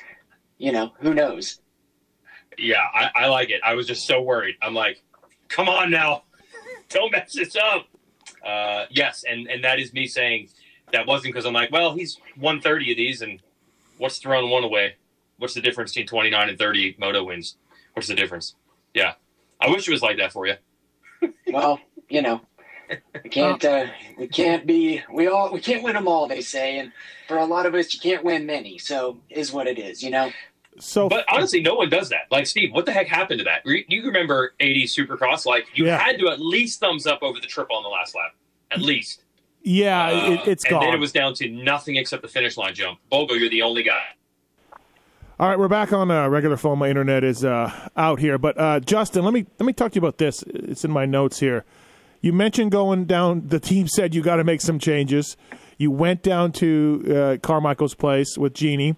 you 0.58 0.72
know, 0.72 0.92
who 1.00 1.12
knows? 1.12 1.60
Yeah, 2.58 2.82
I, 2.94 3.10
I 3.14 3.26
like 3.28 3.50
it. 3.50 3.60
I 3.64 3.74
was 3.74 3.86
just 3.86 4.06
so 4.06 4.22
worried. 4.22 4.56
I'm 4.62 4.74
like, 4.74 5.02
come 5.48 5.68
on 5.68 5.90
now, 5.90 6.24
don't 6.90 7.12
mess 7.12 7.32
this 7.32 7.56
up. 7.56 7.86
Uh, 8.44 8.86
yes, 8.90 9.24
and 9.28 9.48
and 9.48 9.64
that 9.64 9.78
is 9.78 9.92
me 9.92 10.06
saying 10.06 10.48
that 10.92 11.06
wasn't 11.06 11.32
because 11.32 11.46
I'm 11.46 11.54
like, 11.54 11.72
well, 11.72 11.94
he's 11.94 12.18
won 12.36 12.60
30 12.60 12.90
of 12.90 12.96
these, 12.96 13.22
and 13.22 13.40
what's 13.98 14.18
throwing 14.18 14.50
one 14.50 14.64
away? 14.64 14.96
What's 15.38 15.54
the 15.54 15.60
difference 15.60 15.92
between 15.92 16.06
29 16.06 16.48
and 16.50 16.58
30 16.58 16.96
moto 16.98 17.24
wins? 17.24 17.56
What's 17.94 18.08
the 18.08 18.14
difference? 18.14 18.54
Yeah, 18.94 19.14
I 19.60 19.70
wish 19.70 19.88
it 19.88 19.92
was 19.92 20.02
like 20.02 20.18
that 20.18 20.32
for 20.32 20.46
you. 20.46 20.54
Well, 21.52 21.80
you 22.08 22.22
know, 22.22 22.40
we 23.24 23.28
can't 23.28 23.64
uh, 23.64 23.86
we 24.16 24.28
can't 24.28 24.66
be 24.66 25.02
we 25.12 25.26
all 25.26 25.52
we 25.52 25.60
can't 25.60 25.82
win 25.82 25.94
them 25.94 26.08
all. 26.08 26.28
They 26.28 26.40
say, 26.40 26.78
and 26.78 26.92
for 27.28 27.38
a 27.38 27.44
lot 27.44 27.66
of 27.66 27.74
us, 27.74 27.92
you 27.92 28.00
can't 28.00 28.24
win 28.24 28.46
many. 28.46 28.78
So 28.78 29.18
is 29.28 29.52
what 29.52 29.66
it 29.66 29.78
is, 29.78 30.02
you 30.02 30.10
know. 30.10 30.30
So, 30.78 31.08
But 31.08 31.24
honestly, 31.30 31.60
no 31.60 31.74
one 31.74 31.90
does 31.90 32.08
that. 32.10 32.22
Like 32.30 32.46
Steve, 32.46 32.72
what 32.72 32.86
the 32.86 32.92
heck 32.92 33.06
happened 33.08 33.38
to 33.40 33.44
that? 33.44 33.62
You 33.66 34.04
remember 34.04 34.54
80 34.60 34.84
Supercross? 34.86 35.44
Like 35.44 35.66
you 35.74 35.86
Yeah. 35.86 35.98
had 35.98 36.18
to 36.20 36.28
at 36.28 36.40
least 36.40 36.80
thumbs 36.80 37.06
up 37.06 37.22
over 37.22 37.38
the 37.40 37.46
triple 37.46 37.76
on 37.76 37.82
the 37.82 37.88
last 37.88 38.14
lap, 38.14 38.34
at 38.70 38.80
least. 38.80 39.22
yeah, 39.62 40.06
Uh, 40.06 40.30
it, 40.32 40.40
it's 40.48 40.64
and 40.64 40.70
gone. 40.70 40.84
then 40.84 40.94
it 40.94 41.00
was 41.00 41.12
down 41.12 41.34
to 41.34 41.48
nothing 41.50 41.96
except 41.96 42.22
the 42.22 42.28
finish 42.28 42.56
line 42.56 42.74
jump. 42.74 42.98
Bogle, 43.10 43.36
you're 43.38 43.50
the 43.50 43.62
only 43.62 43.82
guy. 43.82 44.00
All 45.38 45.48
right, 45.48 45.58
we're 45.58 45.68
back 45.68 45.92
on 45.92 46.10
uh, 46.10 46.28
regular 46.28 46.56
phone. 46.58 46.78
My 46.78 46.88
internet 46.88 47.24
is 47.24 47.44
uh, 47.44 47.72
out 47.96 48.18
here, 48.20 48.36
but 48.38 48.58
uh, 48.58 48.78
Justin, 48.80 49.24
let 49.24 49.32
me 49.34 49.46
let 49.58 49.66
me 49.66 49.72
talk 49.72 49.92
to 49.92 49.96
you 49.96 50.00
about 50.06 50.18
this. 50.18 50.42
It's 50.46 50.84
in 50.84 50.90
my 50.90 51.06
notes 51.06 51.40
here. 51.40 51.64
You 52.20 52.34
mentioned 52.34 52.70
going 52.72 53.06
down. 53.06 53.48
The 53.48 53.58
team 53.58 53.88
said 53.88 54.14
you 54.14 54.20
got 54.22 54.36
to 54.36 54.44
make 54.44 54.60
some 54.60 54.78
changes. 54.78 55.38
You 55.78 55.90
went 55.90 56.22
down 56.22 56.52
to 56.52 57.04
uh, 57.08 57.36
Carmichael's 57.42 57.94
place 57.94 58.36
with 58.36 58.52
Jeannie. 58.52 58.96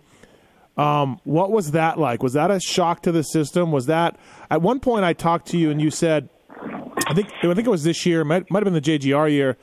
Um, 0.77 1.21
what 1.25 1.51
was 1.51 1.73
that 1.73 1.99
like? 1.99 2.23
Was 2.23 2.33
that 2.33 2.51
a 2.51 2.59
shock 2.59 3.03
to 3.03 3.13
the 3.13 3.23
system? 3.23 3.73
Was 3.73 3.87
that 3.87 4.17
at 4.51 4.63
one 4.63 4.81
point 4.81 5.05
I 5.05 5.13
talked 5.13 5.49
to 5.49 5.59
you 5.59 5.71
and 5.71 5.81
you 5.81 5.91
said, 5.91 6.29
I 7.07 7.15
think 7.15 7.29
I 7.43 7.53
think 7.55 7.67
it 7.67 7.71
was 7.71 7.85
this 7.85 8.07
year, 8.07 8.25
might 8.25 8.51
might 8.51 8.65
have 8.65 8.73
been 8.73 8.73
the 8.73 8.81
JGR 8.81 9.31
year, 9.31 9.59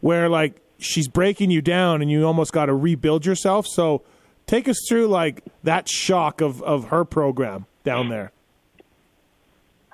where 0.00 0.28
like 0.28 0.60
she's 0.78 1.08
breaking 1.08 1.50
you 1.50 1.60
down 1.60 2.02
and 2.02 2.10
you 2.10 2.24
almost 2.24 2.52
got 2.52 2.66
to 2.66 2.74
rebuild 2.74 3.26
yourself. 3.26 3.66
So 3.66 4.02
take 4.46 4.68
us 4.68 4.78
through 4.88 5.08
like 5.08 5.42
that 5.64 5.88
shock 5.88 6.40
of 6.40 6.62
of 6.62 6.88
her 6.88 7.04
program 7.04 7.66
down 7.82 8.08
there. 8.08 8.32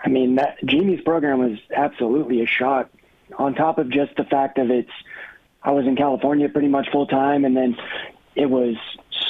I 0.02 0.08
mean, 0.08 0.36
that 0.36 0.56
Jamie's 0.64 1.00
program 1.02 1.38
was 1.38 1.58
absolutely 1.74 2.42
a 2.42 2.46
shock. 2.46 2.90
On 3.38 3.54
top 3.54 3.78
of 3.78 3.90
just 3.90 4.16
the 4.16 4.24
fact 4.24 4.58
of 4.58 4.70
it's, 4.70 4.90
I 5.62 5.72
was 5.72 5.86
in 5.86 5.94
California 5.94 6.48
pretty 6.48 6.68
much 6.68 6.88
full 6.90 7.06
time, 7.06 7.44
and 7.44 7.56
then 7.56 7.76
it 8.34 8.46
was 8.46 8.76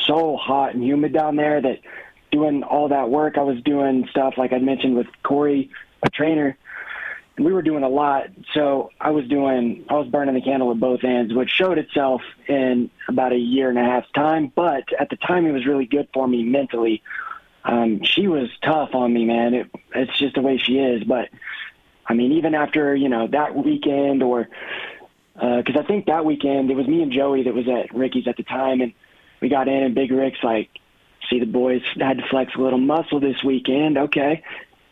so 0.07 0.37
hot 0.37 0.75
and 0.75 0.85
humid 0.85 1.13
down 1.13 1.37
there 1.37 1.61
that 1.61 1.81
doing 2.31 2.63
all 2.63 2.89
that 2.89 3.11
work, 3.11 3.39
I 3.39 3.43
was 3.43 3.61
doing 3.63 4.07
stuff 4.11 4.35
like 4.37 4.53
I 4.53 4.59
mentioned 4.59 4.97
with 4.97 5.07
Corey, 5.23 5.71
a 6.03 6.11
trainer, 6.11 6.57
and 7.37 7.47
we 7.47 7.53
were 7.53 7.63
doing 7.63 7.83
a 7.83 7.89
lot. 7.89 8.29
So 8.55 8.91
I 9.01 9.11
was 9.11 9.27
doing, 9.29 9.85
I 9.89 9.95
was 9.95 10.09
burning 10.09 10.35
the 10.35 10.41
candle 10.41 10.71
at 10.71 10.81
both 10.81 11.05
ends, 11.05 11.35
which 11.35 11.51
showed 11.51 11.79
itself 11.79 12.23
in 12.47 12.91
about 13.09 13.33
a 13.33 13.39
year 13.39 13.69
and 13.69 13.79
a 13.79 13.85
half's 13.85 14.11
time. 14.13 14.53
But 14.55 14.85
at 14.99 15.11
the 15.11 15.17
time, 15.17 15.47
it 15.47 15.53
was 15.53 15.67
really 15.67 15.87
good 15.87 16.09
for 16.13 16.27
me 16.27 16.43
mentally 16.43 17.03
um, 17.65 18.03
she 18.05 18.27
was 18.27 18.49
tough 18.63 18.95
on 18.95 19.13
me, 19.13 19.25
man. 19.25 19.55
It, 19.55 19.71
it's 19.95 20.19
just 20.19 20.35
the 20.35 20.41
way 20.41 20.59
she 20.59 20.79
is. 20.79 21.05
But 21.05 21.29
I 22.07 22.15
mean, 22.15 22.33
even 22.33 22.55
after 22.55 22.95
you 22.95 23.09
know 23.09 23.27
that 23.29 23.55
weekend, 23.55 24.23
or 24.23 24.49
because 25.35 25.77
I 25.77 25.83
think 25.83 26.07
that 26.07 26.25
weekend 26.25 26.71
it 26.71 26.77
was 26.77 26.87
me 26.87 27.03
and 27.03 27.13
Joey 27.13 27.45
that 27.45 27.55
was 27.55 27.69
at 27.69 27.95
Ricky's 27.95 28.27
at 28.29 28.37
the 28.37 28.43
time, 28.43 28.81
and 28.81 28.93
we 29.41 29.49
got 29.49 29.69
in, 29.69 29.83
and 29.83 29.95
Big 29.95 30.11
Rick's 30.11 30.43
like, 30.43 30.71
"See, 31.29 31.41
the 31.41 31.47
boys 31.47 31.83
had 31.99 32.19
to 32.19 32.27
flex 32.29 32.55
a 32.55 32.59
little 32.59 32.79
muscle 32.79 33.21
this 33.21 33.43
weekend, 33.43 33.99
okay?" 33.99 34.43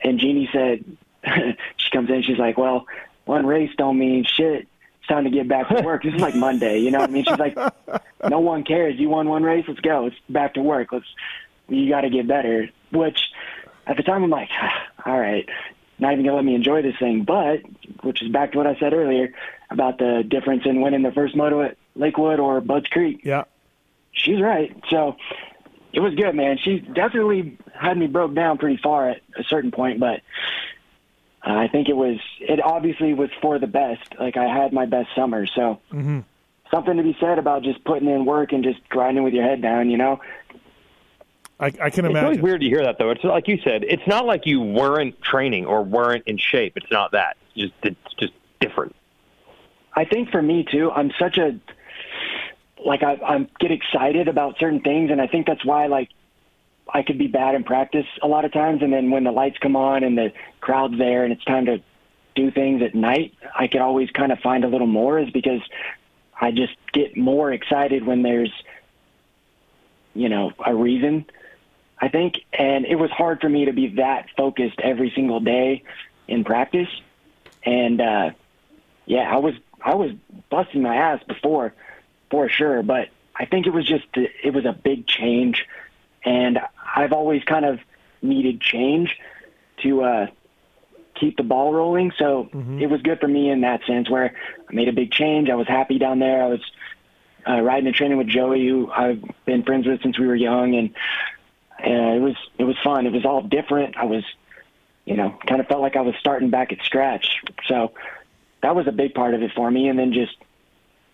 And 0.03 0.19
Jeannie 0.19 0.49
said, 0.53 0.85
she 1.77 1.91
comes 1.91 2.11
in, 2.11 2.23
she's 2.23 2.39
like, 2.39 2.59
"Well, 2.59 2.87
one 3.25 3.47
race 3.47 3.71
don't 3.77 3.99
mean 3.99 4.25
shit." 4.25 4.67
It's 4.99 5.09
time 5.09 5.25
to 5.25 5.31
get 5.31 5.49
back 5.49 5.69
to 5.69 5.83
work. 5.83 6.03
This 6.03 6.15
is 6.15 6.21
like 6.21 6.35
Monday, 6.35 6.81
you 6.81 6.91
know 6.91 6.99
what 6.99 7.11
I 7.11 7.13
mean? 7.13 7.25
She's 7.25 7.39
like, 7.39 7.57
no 8.29 8.41
one 8.41 8.65
cares. 8.65 8.99
You 8.99 9.09
won 9.09 9.29
one 9.29 9.43
race. 9.43 9.65
Let's 9.67 9.81
go. 9.81 10.07
It's 10.07 10.17
back 10.29 10.55
to 10.55 10.61
work. 10.61 10.93
Let's 10.93 11.07
you 11.69 11.89
got 11.89 12.03
to 12.03 12.11
get 12.11 12.27
better. 12.27 12.69
Which 12.93 13.19
at 13.87 13.97
the 13.97 14.03
time 14.03 14.23
I'm 14.25 14.31
like, 14.31 14.51
all 15.07 15.19
right, 15.19 15.49
not 15.99 16.13
even 16.13 16.25
gonna 16.25 16.37
let 16.37 16.45
me 16.45 16.55
enjoy 16.55 16.83
this 16.83 16.97
thing. 16.99 17.25
But 17.25 17.63
which 18.03 18.23
is 18.23 18.29
back 18.29 18.53
to 18.53 18.59
what 18.59 18.67
I 18.67 18.79
said 18.79 18.93
earlier 18.93 19.33
about 19.71 19.99
the 19.99 20.25
difference 20.27 20.63
in 20.65 20.81
winning 20.81 21.03
the 21.03 21.13
first 21.13 21.37
moto 21.37 21.63
at 21.63 21.77
Lakewood 21.95 22.41
or 22.41 22.61
Budds 22.61 22.89
Creek. 22.89 23.21
Yeah, 23.25 23.45
She's 24.13 24.41
right. 24.41 24.75
So 24.91 25.17
it 25.93 26.01
was 26.01 26.15
good, 26.15 26.35
man. 26.35 26.59
She 26.59 26.81
definitely 26.81 27.57
had 27.75 27.97
me 27.97 28.07
broke 28.07 28.35
down 28.35 28.59
pretty 28.59 28.77
far 28.83 29.11
at 29.11 29.21
a 29.39 29.45
certain 29.45 29.71
point, 29.71 30.01
but 30.01 30.21
uh, 31.47 31.53
I 31.55 31.69
think 31.69 31.89
it 31.89 31.97
was 31.97 32.19
it 32.41 32.61
obviously 32.61 33.15
was 33.15 33.31
for 33.41 33.59
the 33.59 33.67
best. 33.69 34.03
Like 34.19 34.37
I 34.37 34.47
had 34.47 34.73
my 34.73 34.87
best 34.87 35.15
summer, 35.15 35.47
so 35.47 35.79
Mhm. 35.93 36.25
something 36.71 36.97
to 36.97 37.03
be 37.03 37.17
said 37.21 37.39
about 37.39 37.63
just 37.63 37.85
putting 37.85 38.09
in 38.09 38.25
work 38.25 38.53
and 38.53 38.65
just 38.65 38.87
grinding 38.89 39.23
with 39.25 39.35
your 39.35 39.45
head 39.45 39.63
down. 39.63 39.91
You 39.91 39.99
know. 39.99 40.21
I, 41.61 41.67
I 41.67 41.91
can 41.91 42.05
imagine. 42.05 42.17
It's 42.17 42.23
always 42.23 42.41
weird 42.41 42.61
to 42.61 42.69
hear 42.69 42.85
that, 42.85 42.99
though. 42.99 43.11
It's 43.11 43.25
like 43.25 43.49
you 43.49 43.59
said. 43.65 43.83
It's 43.83 44.07
not 44.07 44.27
like 44.27 44.47
you 44.47 44.61
weren't 44.61 45.21
training 45.23 45.67
or 45.67 45.83
weren't 45.83 46.23
in 46.27 46.39
shape. 46.39 46.75
It's 46.77 46.91
not 46.91 47.13
that. 47.13 47.37
It's 47.57 47.73
just 47.73 47.75
it's 47.85 48.15
just 48.17 48.33
different. 48.61 48.95
I 49.95 50.05
think 50.05 50.31
for 50.31 50.41
me 50.41 50.65
too, 50.71 50.93
I'm 50.93 51.11
such 51.19 51.39
a 51.39 51.59
like 52.85 53.03
I 53.03 53.19
I'm 53.27 53.49
get 53.59 53.71
excited 53.71 54.29
about 54.29 54.59
certain 54.59 54.81
things, 54.81 55.11
and 55.11 55.21
I 55.21 55.27
think 55.27 55.47
that's 55.47 55.65
why 55.65 55.87
like 55.87 56.09
I 56.93 57.03
could 57.03 57.19
be 57.19 57.27
bad 57.27 57.55
in 57.55 57.65
practice 57.65 58.07
a 58.23 58.29
lot 58.29 58.45
of 58.45 58.53
times, 58.53 58.83
and 58.83 58.93
then 58.93 59.11
when 59.11 59.25
the 59.25 59.33
lights 59.33 59.59
come 59.59 59.77
on 59.77 60.05
and 60.05 60.17
the 60.17 60.33
crowd's 60.61 60.99
there 60.99 61.25
and 61.25 61.33
it's 61.33 61.45
time 61.45 61.67
to 61.67 61.83
do 62.35 62.51
things 62.51 62.83
at 62.83 62.95
night, 62.95 63.35
I 63.55 63.67
could 63.67 63.81
always 63.81 64.11
kind 64.11 64.33
of 64.33 64.39
find 64.39 64.65
a 64.65 64.69
little 64.69 64.87
more 64.87 65.19
is 65.19 65.31
because 65.31 65.61
I 66.41 66.53
just 66.53 66.75
get 66.93 67.17
more 67.17 67.53
excited 67.53 68.07
when 68.07 68.23
there's 68.23 68.53
you 70.15 70.29
know 70.29 70.53
a 70.65 70.75
reason. 70.75 71.27
I 72.01 72.09
think, 72.09 72.37
and 72.53 72.87
it 72.87 72.95
was 72.95 73.11
hard 73.11 73.41
for 73.41 73.49
me 73.49 73.65
to 73.65 73.73
be 73.73 73.89
that 73.97 74.27
focused 74.37 74.81
every 74.81 75.11
single 75.15 75.41
day 75.41 75.83
in 76.29 76.45
practice, 76.45 76.89
and 77.65 78.01
uh, 78.01 78.31
yeah, 79.05 79.35
I 79.35 79.39
was 79.39 79.55
I 79.85 79.95
was 79.97 80.13
busting 80.49 80.83
my 80.83 80.95
ass 80.95 81.23
before 81.27 81.75
for 82.31 82.49
sure, 82.49 82.83
but 82.83 83.09
I 83.35 83.45
think 83.47 83.67
it 83.67 83.73
was 83.73 83.87
just 83.87 84.07
it 84.15 84.53
was 84.53 84.65
a 84.65 84.73
big 84.73 85.07
change, 85.07 85.65
and 86.25 86.59
I've 86.97 87.13
always 87.13 87.43
kind 87.45 87.65
of 87.65 87.81
needed 88.23 88.61
change 88.61 89.17
to 89.83 90.03
uh, 90.03 90.27
keep 91.15 91.37
the 91.37 91.43
ball 91.45 91.73
rolling. 91.73 92.13
So 92.19 92.49
Mm-hmm. 92.53 92.81
it 92.81 92.91
was 92.91 93.01
good 93.03 93.21
for 93.21 93.29
me 93.29 93.51
in 93.51 93.61
that 93.63 93.85
sense, 93.87 94.11
where 94.11 94.35
I 94.69 94.73
made 94.75 94.89
a 94.89 94.93
big 94.93 95.13
change. 95.13 95.51
I 95.51 95.55
was 95.55 95.69
happy 95.69 95.99
down 95.99 96.19
there. 96.19 96.43
I 96.43 96.47
was 96.49 96.61
uh, 97.49 97.61
riding 97.61 97.87
and 97.87 97.95
training 97.95 98.19
with 98.19 98.27
Joey, 98.29 98.67
who 98.67 98.91
I've 98.91 99.23
been 99.47 99.63
friends 99.63 99.87
with 99.87 100.03
since 100.03 100.19
we 100.19 100.27
were 100.27 100.35
young, 100.35 100.75
and 100.75 100.91
uh, 101.81 102.17
it 102.17 102.21
was 102.21 102.37
it 102.59 102.65
was 102.65 102.77
fun. 102.83 103.07
It 103.07 103.13
was 103.13 103.25
all 103.25 103.43
different. 103.43 103.97
I 103.97 104.05
was, 104.05 104.25
you 105.05 105.17
know, 105.17 105.39
kind 105.47 105.61
of 105.61 105.69
felt 105.69 105.81
like 105.81 105.95
I 105.97 106.01
was 106.03 106.15
starting 106.19 106.51
back 106.51 106.73
at 106.73 106.83
scratch. 106.83 107.41
So 107.69 107.93
that 108.63 108.75
was 108.75 108.89
a 108.89 108.93
big 108.93 109.15
part 109.15 109.35
of 109.35 109.43
it 109.43 109.53
for 109.55 109.71
me. 109.71 109.89
And 109.89 109.97
then 109.97 110.13
just, 110.13 110.37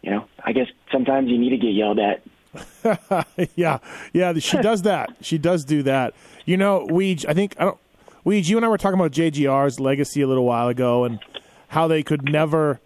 you 0.05 0.11
know, 0.11 0.27
I 0.45 0.53
guess 0.53 0.67
sometimes 0.93 1.31
you 1.31 1.39
need 1.39 1.51
to 1.51 1.57
get 1.57 1.73
yelled 1.73 1.99
at. 1.99 2.23
yeah, 3.57 3.79
yeah, 4.13 4.35
she 4.35 4.59
does 4.59 4.83
that. 4.83 5.11
She 5.23 5.39
does 5.39 5.65
do 5.65 5.83
that. 5.85 6.15
You 6.45 6.59
know, 6.59 6.87
Weege, 6.89 7.25
I 7.27 7.33
think 7.33 7.57
I 7.59 7.65
don't. 7.65 7.79
Weege, 8.25 8.49
you 8.49 8.57
and 8.57 8.67
I 8.67 8.69
were 8.69 8.79
talking 8.79 8.99
about 8.99 9.13
JGR's 9.13 9.81
legacy 9.81 10.21
a 10.21 10.27
little 10.27 10.45
while 10.45 10.69
ago 10.69 11.05
and 11.05 11.19
how 11.69 11.89
they 11.89 12.03
could 12.03 12.25
never 12.31 12.81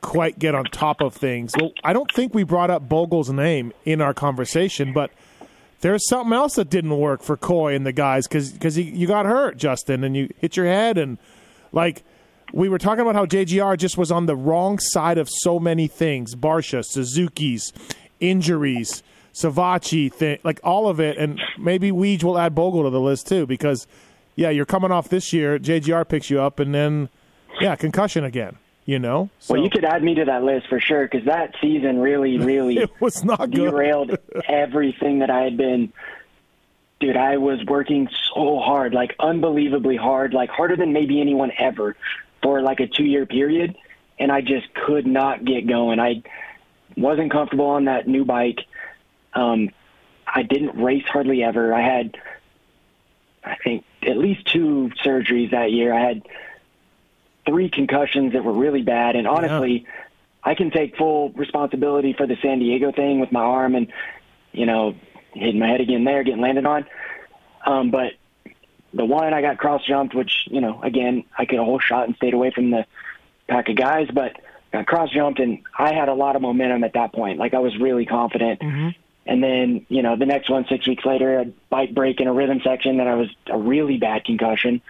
quite 0.00 0.38
get 0.38 0.54
on 0.54 0.64
top 0.64 1.00
of 1.00 1.14
things. 1.14 1.52
Well, 1.58 1.72
I 1.84 1.92
don't 1.92 2.10
think 2.10 2.34
we 2.34 2.42
brought 2.42 2.70
up 2.70 2.88
Bogle's 2.88 3.30
name 3.30 3.72
in 3.84 4.00
our 4.00 4.14
conversation, 4.14 4.92
but 4.92 5.10
there's 5.80 6.08
something 6.08 6.32
else 6.32 6.54
that 6.54 6.70
didn't 6.70 6.96
work 6.98 7.22
for 7.22 7.36
Coy 7.36 7.74
and 7.74 7.84
the 7.86 7.92
guys 7.92 8.26
because 8.26 8.50
because 8.50 8.78
you 8.78 9.06
got 9.06 9.26
hurt, 9.26 9.58
Justin, 9.58 10.04
and 10.04 10.16
you 10.16 10.30
hit 10.38 10.56
your 10.56 10.66
head 10.66 10.96
and 10.96 11.18
like 11.70 12.02
we 12.52 12.68
were 12.68 12.78
talking 12.78 13.00
about 13.00 13.14
how 13.14 13.26
JGR 13.26 13.76
just 13.78 13.96
was 13.96 14.12
on 14.12 14.26
the 14.26 14.36
wrong 14.36 14.78
side 14.78 15.18
of 15.18 15.28
so 15.30 15.58
many 15.58 15.86
things. 15.88 16.34
Barcia, 16.34 16.84
Suzuki's, 16.84 17.72
injuries, 18.20 19.02
Savatgy, 19.34 20.12
thing, 20.12 20.38
like 20.44 20.60
all 20.62 20.88
of 20.88 21.00
it. 21.00 21.16
And 21.16 21.40
maybe 21.58 21.90
Weege 21.90 22.22
will 22.24 22.38
add 22.38 22.54
Bogle 22.54 22.82
to 22.84 22.90
the 22.90 23.00
list 23.00 23.26
too 23.26 23.46
because, 23.46 23.86
yeah, 24.36 24.50
you're 24.50 24.66
coming 24.66 24.90
off 24.92 25.08
this 25.08 25.32
year. 25.32 25.58
JGR 25.58 26.06
picks 26.08 26.30
you 26.30 26.40
up 26.40 26.58
and 26.60 26.74
then, 26.74 27.08
yeah, 27.60 27.74
concussion 27.76 28.24
again, 28.24 28.56
you 28.84 28.98
know? 28.98 29.30
So, 29.38 29.54
Well, 29.54 29.62
you 29.62 29.70
could 29.70 29.84
add 29.84 30.02
me 30.02 30.14
to 30.16 30.24
that 30.26 30.44
list 30.44 30.68
for 30.68 30.80
sure 30.80 31.04
because 31.06 31.24
that 31.26 31.54
season 31.60 31.98
really, 31.98 32.38
really 32.44 32.76
it 32.78 32.90
was 33.00 33.24
not 33.24 33.50
good. 33.50 33.70
derailed 33.70 34.16
everything 34.46 35.20
that 35.20 35.30
I 35.30 35.40
had 35.42 35.56
been. 35.56 35.92
Dude, 37.00 37.16
I 37.16 37.36
was 37.38 37.64
working 37.64 38.08
so 38.32 38.60
hard, 38.60 38.94
like 38.94 39.16
unbelievably 39.18 39.96
hard, 39.96 40.34
like 40.34 40.50
harder 40.50 40.76
than 40.76 40.92
maybe 40.92 41.20
anyone 41.20 41.50
ever 41.58 41.96
for 42.42 42.60
like 42.60 42.80
a 42.80 42.86
two 42.86 43.04
year 43.04 43.26
period. 43.26 43.76
And 44.18 44.30
I 44.30 44.40
just 44.40 44.72
could 44.74 45.06
not 45.06 45.44
get 45.44 45.66
going. 45.66 45.98
I 45.98 46.22
wasn't 46.96 47.32
comfortable 47.32 47.66
on 47.66 47.86
that 47.86 48.06
new 48.06 48.24
bike. 48.24 48.60
Um, 49.34 49.70
I 50.26 50.42
didn't 50.42 50.80
race 50.80 51.04
hardly 51.06 51.42
ever. 51.42 51.74
I 51.74 51.82
had, 51.82 52.16
I 53.44 53.56
think, 53.64 53.84
at 54.02 54.16
least 54.16 54.46
two 54.46 54.90
surgeries 55.04 55.50
that 55.50 55.72
year. 55.72 55.92
I 55.92 56.00
had 56.00 56.22
three 57.46 57.68
concussions 57.68 58.34
that 58.34 58.44
were 58.44 58.52
really 58.52 58.82
bad. 58.82 59.16
And 59.16 59.26
honestly, 59.26 59.86
I 60.44 60.54
can 60.54 60.70
take 60.70 60.96
full 60.96 61.30
responsibility 61.30 62.12
for 62.12 62.26
the 62.26 62.36
San 62.42 62.58
Diego 62.58 62.92
thing 62.92 63.20
with 63.20 63.32
my 63.32 63.40
arm 63.40 63.74
and, 63.74 63.92
you 64.52 64.66
know, 64.66 64.94
hitting 65.32 65.58
my 65.58 65.68
head 65.68 65.80
again 65.80 66.04
there, 66.04 66.22
getting 66.22 66.40
landed 66.40 66.66
on. 66.66 66.86
Um, 67.64 67.90
but 67.90 68.12
the 68.94 69.04
one 69.04 69.32
I 69.32 69.40
got 69.40 69.58
cross 69.58 69.82
jumped, 69.86 70.14
which, 70.14 70.46
you 70.46 70.60
know, 70.60 70.80
again, 70.82 71.24
I 71.36 71.46
could 71.46 71.58
a 71.58 71.64
whole 71.64 71.78
shot 71.78 72.06
and 72.06 72.16
stayed 72.16 72.34
away 72.34 72.50
from 72.50 72.70
the 72.70 72.84
pack 73.48 73.68
of 73.68 73.76
guys, 73.76 74.08
but 74.12 74.36
got 74.72 74.86
cross 74.86 75.10
jumped 75.10 75.40
and 75.40 75.62
I 75.76 75.94
had 75.94 76.08
a 76.08 76.14
lot 76.14 76.36
of 76.36 76.42
momentum 76.42 76.84
at 76.84 76.94
that 76.94 77.12
point. 77.12 77.38
Like 77.38 77.54
I 77.54 77.58
was 77.58 77.76
really 77.78 78.06
confident. 78.06 78.60
And 79.24 79.42
then, 79.42 79.86
you 79.88 80.02
know, 80.02 80.16
the 80.16 80.26
next 80.26 80.50
one, 80.50 80.66
six 80.68 80.86
weeks 80.86 81.04
later, 81.04 81.40
a 81.40 81.44
bike 81.70 81.94
break 81.94 82.20
in 82.20 82.26
a 82.26 82.32
rhythm 82.32 82.60
section 82.64 82.96
that 82.96 83.06
I 83.06 83.14
was 83.14 83.28
a 83.46 83.58
really 83.58 83.96
bad 83.96 84.24
concussion. 84.24 84.82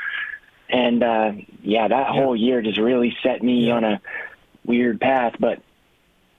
And, 0.68 1.03
uh, 1.03 1.32
yeah, 1.62 1.88
that 1.88 2.07
whole 2.09 2.34
year 2.34 2.62
just 2.62 2.78
really 2.78 3.14
set 3.22 3.42
me 3.42 3.70
on 3.70 3.84
a 3.84 4.00
weird 4.64 5.00
path. 5.00 5.34
But 5.38 5.61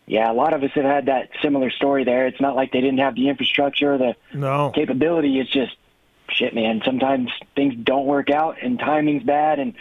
yeah, 0.07 0.29
a 0.29 0.33
lot 0.33 0.53
of 0.53 0.63
us 0.63 0.71
have 0.73 0.85
had 0.85 1.05
that 1.05 1.29
similar 1.41 1.69
story 1.69 2.03
there. 2.03 2.25
It's 2.25 2.41
not 2.41 2.55
like 2.55 2.71
they 2.71 2.81
didn't 2.81 2.99
have 2.99 3.15
the 3.15 3.29
infrastructure, 3.29 3.97
the 3.97 4.15
no. 4.33 4.71
capability. 4.73 5.39
It's 5.39 5.51
just 5.51 5.75
shit, 6.29 6.53
man. 6.53 6.81
Sometimes 6.85 7.29
things 7.55 7.73
don't 7.83 8.05
work 8.05 8.29
out 8.29 8.57
and 8.61 8.79
timing's 8.79 9.23
bad. 9.23 9.59
And 9.59 9.73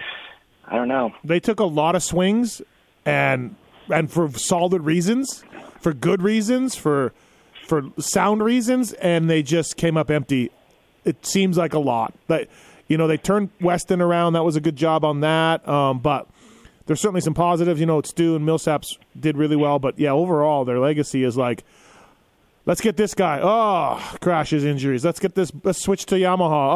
I 0.67 0.77
don't 0.77 0.89
know. 0.89 1.13
They 1.25 1.41
took 1.41 1.61
a 1.61 1.65
lot 1.65 1.95
of 1.95 2.03
swings 2.03 2.63
and 3.05 3.57
and 3.91 4.11
for 4.11 4.31
solid 4.31 4.83
reasons, 4.83 5.45
for 5.81 5.93
good 5.93 6.23
reasons, 6.23 6.77
for 6.77 7.13
for 7.67 7.85
sound 7.99 8.43
reasons, 8.43 8.93
and 8.95 9.29
they 9.29 9.43
just 9.43 9.77
came 9.77 9.97
up 9.97 10.11
empty. 10.11 10.51
It 11.05 11.27
seems 11.27 11.57
like 11.57 11.75
a 11.75 11.79
lot, 11.79 12.15
but 12.29 12.49
you 12.89 12.97
know 12.97 13.07
they 13.07 13.17
turned 13.17 13.51
Weston 13.61 14.01
around. 14.01 14.35
That 14.35 14.45
was 14.45 14.57
a 14.57 14.61
good 14.61 14.77
job 14.77 15.05
on 15.05 15.21
that. 15.21 15.67
Um, 15.69 15.99
but 15.99 16.29
there's 16.87 17.01
certainly 17.01 17.21
some 17.21 17.35
positives. 17.35 17.81
You 17.81 17.87
know, 17.87 18.01
Stu 18.03 18.37
and 18.37 18.47
Millsaps 18.47 18.99
did 19.19 19.37
really 19.37 19.57
well, 19.57 19.79
but 19.79 19.99
yeah, 19.99 20.11
overall 20.11 20.65
their 20.65 20.79
legacy 20.79 21.25
is 21.25 21.37
like. 21.37 21.65
Let's 22.65 22.81
get 22.81 22.97
this 22.97 23.15
guy. 23.15 23.41
Oh, 23.43 23.99
crashes, 24.21 24.65
injuries. 24.65 25.05
Let's 25.05 25.19
get 25.19 25.35
this. 25.35 25.51
Let's 25.65 25.83
switch 25.83 26.07
to 26.07 26.15
Yamaha. 26.15 26.71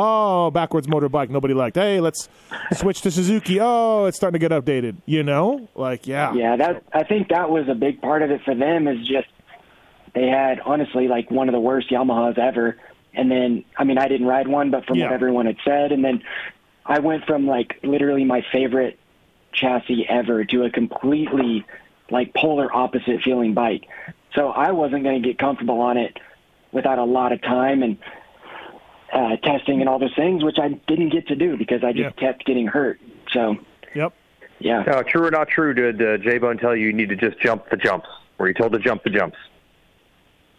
Oh, 0.47 0.51
backwards 0.51 0.89
motorbike. 0.89 1.31
Nobody 1.31 1.55
liked. 1.55 1.77
Hey, 1.77 2.01
let's 2.01 2.29
switch 2.75 3.03
to 3.03 3.11
Suzuki. 3.13 3.59
Oh, 3.61 4.07
it's 4.07 4.17
starting 4.17 4.41
to 4.41 4.49
get 4.49 4.51
updated. 4.51 4.97
You 5.07 5.23
know, 5.23 5.69
like 5.77 6.09
yeah, 6.09 6.35
Yeah, 6.35 6.57
that 6.57 6.83
I 6.93 7.05
think 7.05 7.29
that 7.29 7.51
was 7.51 7.69
a 7.69 7.75
big 7.77 8.01
part 8.03 8.23
of 8.23 8.33
it 8.33 8.41
for 8.45 8.55
them 8.55 8.89
is 8.89 9.07
just 9.07 9.29
they 10.15 10.27
had 10.27 10.59
honestly 10.61 11.07
like 11.07 11.31
one 11.31 11.49
of 11.49 11.53
the 11.53 11.61
worst 11.61 11.89
Yamahas 11.91 12.37
ever. 12.37 12.77
And 13.15 13.31
then 13.31 13.65
I 13.77 13.85
mean 13.85 13.97
I 13.99 14.09
didn't 14.09 14.27
ride 14.27 14.49
one, 14.49 14.73
but 14.73 14.87
from 14.87 14.97
Yeah. 14.99 15.05
what 15.05 15.13
everyone 15.15 15.47
had 15.47 15.57
said, 15.65 15.93
and 15.93 16.05
then 16.05 16.21
I 16.85 16.99
went 16.99 17.27
from 17.27 17.47
like 17.47 17.79
literally 17.85 18.25
my 18.25 18.45
favorite 18.51 18.99
chassis 19.53 20.05
ever 20.09 20.45
to 20.47 20.65
a 20.65 20.71
completely 20.71 21.65
like 22.11 22.35
polar 22.35 22.75
opposite 22.75 23.23
feeling 23.23 23.55
bike. 23.55 23.87
So 24.37 24.51
I 24.51 24.71
wasn't 24.71 25.03
going 25.03 25.21
to 25.23 25.29
get 25.29 25.39
comfortable 25.39 25.81
on 25.81 25.97
it 25.97 26.17
without 26.71 26.99
a 26.99 27.05
lot 27.05 27.33
of 27.33 27.41
time 27.43 27.83
and 27.83 27.97
uh, 29.13 29.37
testing 29.43 29.81
and 29.81 29.89
all 29.89 29.99
those 29.99 30.15
things, 30.15 30.45
which 30.45 30.59
I 30.61 30.69
didn't 30.87 31.09
get 31.09 31.27
to 31.29 31.35
do 31.37 31.57
because 31.57 31.83
I 31.83 31.93
just 31.93 32.17
kept 32.17 32.45
getting 32.45 32.67
hurt. 32.67 33.01
So 33.33 33.57
Yep. 33.95 34.13
yeah. 34.59 34.83
Now, 34.87 35.03
true 35.03 35.25
or 35.27 35.31
not 35.31 35.49
true, 35.49 35.73
did 35.75 36.03
uh, 36.03 36.19
J 36.19 36.39
Bone 36.39 36.59
tell 36.59 36.77
you 36.77 36.87
you 36.87 36.93
need 36.93 37.09
to 37.09 37.17
just 37.17 37.41
jump 37.41 37.69
the 37.71 37.77
jumps? 37.77 38.09
Were 38.39 38.47
you 38.49 38.55
told 38.55 38.73
to 38.73 38.79
jump 38.79 39.03
the 39.05 39.11
jumps? 39.11 39.39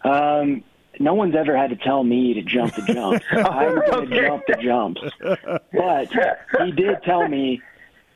Um, 0.04 0.64
no 0.98 1.14
one's 1.14 1.36
ever 1.36 1.56
had 1.56 1.70
to 1.70 1.76
tell 1.76 2.02
me 2.02 2.34
to 2.34 2.42
jump 2.42 2.74
the 2.74 2.82
jumps. 2.92 3.24
I'm 3.30 3.76
going 3.76 4.10
to 4.10 4.20
jump 4.26 4.42
the 4.48 4.54
jumps. 4.54 5.00
But 5.72 6.08
he 6.64 6.72
did 6.72 7.02
tell 7.04 7.28
me, 7.28 7.60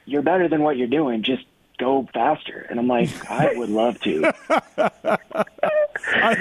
you're 0.07 0.23
better 0.23 0.49
than 0.49 0.63
what 0.63 0.77
you're 0.77 0.89
doing. 0.89 1.23
Just 1.23 1.45
go 1.83 2.09
faster. 2.15 2.67
And 2.71 2.79
I'm 2.79 2.89
like, 2.89 3.09
I 3.31 3.53
would 3.55 3.71
love 3.71 4.01
to. 4.01 4.33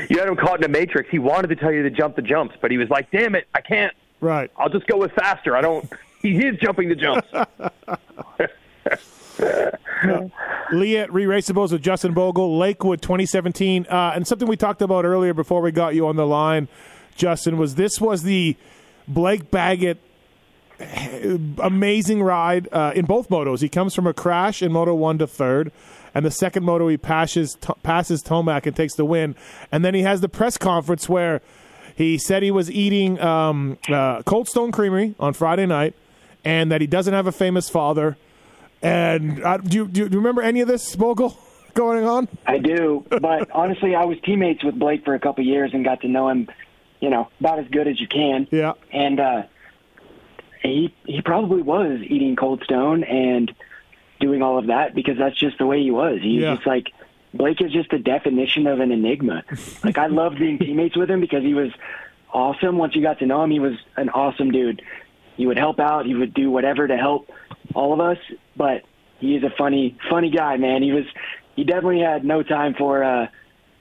You 0.10 0.18
had 0.18 0.28
him 0.28 0.36
caught 0.36 0.58
in 0.58 0.64
a 0.64 0.68
matrix. 0.68 1.10
He 1.10 1.20
wanted 1.20 1.50
to 1.50 1.56
tell 1.56 1.72
you 1.72 1.84
to 1.84 1.90
jump 1.90 2.16
the 2.16 2.22
jumps, 2.22 2.56
but 2.62 2.72
he 2.72 2.78
was 2.78 2.90
like, 2.90 3.12
"Damn 3.12 3.36
it, 3.36 3.48
I 3.54 3.62
can't. 3.62 3.94
Right. 4.20 4.50
I'll 4.58 4.70
just 4.70 4.88
go 4.88 4.98
with 4.98 5.12
faster. 5.12 5.56
I 5.56 5.62
don't." 5.62 5.88
He 6.22 6.36
is 6.46 6.58
jumping 6.60 6.90
the 6.90 6.96
jumps. 6.96 7.28
Lee 10.72 10.98
at 10.98 11.12
Re-Raceables 11.12 11.72
with 11.72 11.82
Justin 11.82 12.14
Bogle, 12.14 12.58
Lakewood 12.58 13.02
2017. 13.02 13.88
Uh, 13.90 14.12
and 14.16 14.28
something 14.28 14.48
we 14.48 14.58
talked 14.58 14.82
about 14.82 15.06
earlier 15.06 15.34
before 15.34 15.62
we 15.62 15.72
got 15.72 15.96
you 15.96 16.08
on 16.08 16.16
the 16.16 16.26
line, 16.26 16.68
Justin, 17.16 17.58
was 17.58 17.76
this 17.76 18.00
was 18.00 18.24
the 18.24 18.56
Blake 19.08 19.52
Baggett 19.52 20.00
amazing 21.60 22.24
ride 22.24 22.68
uh, 22.72 22.92
in 22.96 23.06
both 23.06 23.30
motos. 23.30 23.62
He 23.62 23.70
comes 23.70 23.94
from 23.94 24.08
a 24.08 24.14
crash 24.14 24.62
in 24.62 24.72
Moto 24.72 24.94
1 24.96 25.20
to 25.20 25.28
third, 25.28 25.72
and 26.14 26.26
the 26.26 26.32
second 26.32 26.64
moto 26.64 26.88
he 26.88 26.98
passes, 26.98 27.56
t- 27.60 27.74
passes 27.84 28.22
Tomac 28.24 28.66
and 28.66 28.76
takes 28.76 28.96
the 28.96 29.06
win. 29.06 29.36
And 29.72 29.84
then 29.86 29.94
he 29.94 30.02
has 30.02 30.22
the 30.22 30.30
press 30.30 30.58
conference 30.58 31.08
where 31.08 31.42
he 31.96 32.18
said 32.18 32.44
he 32.44 32.52
was 32.52 32.70
eating 32.72 33.20
um, 33.22 33.78
uh, 33.90 34.22
Cold 34.24 34.48
Stone 34.48 34.72
Creamery 34.72 35.16
on 35.20 35.34
Friday 35.34 35.66
night 35.66 35.96
and 36.44 36.72
that 36.72 36.82
he 36.82 36.88
doesn't 36.88 37.14
have 37.14 37.28
a 37.28 37.32
famous 37.32 37.70
father. 37.70 38.18
And 38.82 39.44
uh, 39.44 39.58
do, 39.58 39.78
you, 39.78 39.88
do 39.88 40.02
you 40.02 40.10
remember 40.10 40.42
any 40.42 40.62
of 40.62 40.68
this, 40.68 40.96
Bogle? 40.96 41.38
going 41.74 42.06
on? 42.06 42.28
I 42.46 42.58
do, 42.58 43.06
but 43.10 43.50
honestly, 43.54 43.96
I 43.96 44.06
was 44.06 44.18
teammates 44.24 44.64
with 44.64 44.78
Blake 44.78 45.06
for 45.06 45.14
a 45.14 45.20
couple 45.20 45.46
years 45.46 45.72
and 45.74 45.84
got 45.84 46.02
to 46.02 46.08
know 46.08 46.30
him, 46.30 46.50
you 47.00 47.10
know, 47.10 47.30
about 47.40 47.60
as 47.60 47.68
good 47.70 47.88
as 47.88 48.00
you 48.00 48.08
can. 48.08 48.48
Yeah. 48.52 48.74
And 48.92 49.20
uh, 49.20 49.44
he 50.62 50.94
he 51.06 51.22
probably 51.22 51.62
was 51.62 52.00
eating 52.02 52.36
Cold 52.36 52.64
Stone 52.64 53.04
and 53.04 53.52
doing 54.20 54.42
all 54.42 54.58
of 54.58 54.68
that 54.68 54.94
because 54.94 55.18
that's 55.18 55.38
just 55.38 55.58
the 55.58 55.66
way 55.66 55.82
he 55.82 55.92
was. 55.92 56.20
He's 56.22 56.42
Yeah. 56.42 56.56
just 56.56 56.68
like 56.68 56.92
Blake 57.34 57.62
is 57.62 57.72
just 57.72 57.90
the 57.90 57.98
definition 57.98 58.68
of 58.68 58.80
an 58.80 58.92
enigma. 58.92 59.44
like 59.84 59.98
I 59.98 60.08
loved 60.08 60.38
being 60.40 60.60
teammates 60.60 60.96
with 60.96 61.10
him 61.10 61.22
because 61.22 61.44
he 61.44 61.54
was 61.54 61.72
awesome. 62.34 62.78
Once 62.78 62.96
you 62.96 63.02
got 63.02 63.20
to 63.20 63.26
know 63.26 63.44
him, 63.44 63.52
he 63.52 63.60
was 63.60 63.74
an 63.98 64.10
awesome 64.10 64.52
dude. 64.52 64.82
He 65.38 65.48
would 65.48 65.58
help 65.58 65.80
out. 65.80 66.06
He 66.06 66.14
would 66.14 66.34
do 66.34 66.52
whatever 66.52 66.88
to 66.88 66.98
help 66.98 67.30
all 67.74 67.94
of 67.94 68.00
us. 68.00 68.18
But 68.56 68.84
he 69.20 69.36
is 69.36 69.44
a 69.44 69.50
funny, 69.58 69.98
funny 70.10 70.30
guy, 70.30 70.58
man. 70.58 70.84
He 70.84 70.92
was. 70.92 71.06
He 71.56 71.64
definitely 71.64 72.02
had 72.02 72.24
no 72.24 72.44
time 72.44 72.74
for 72.76 73.04
uh, 73.04 73.28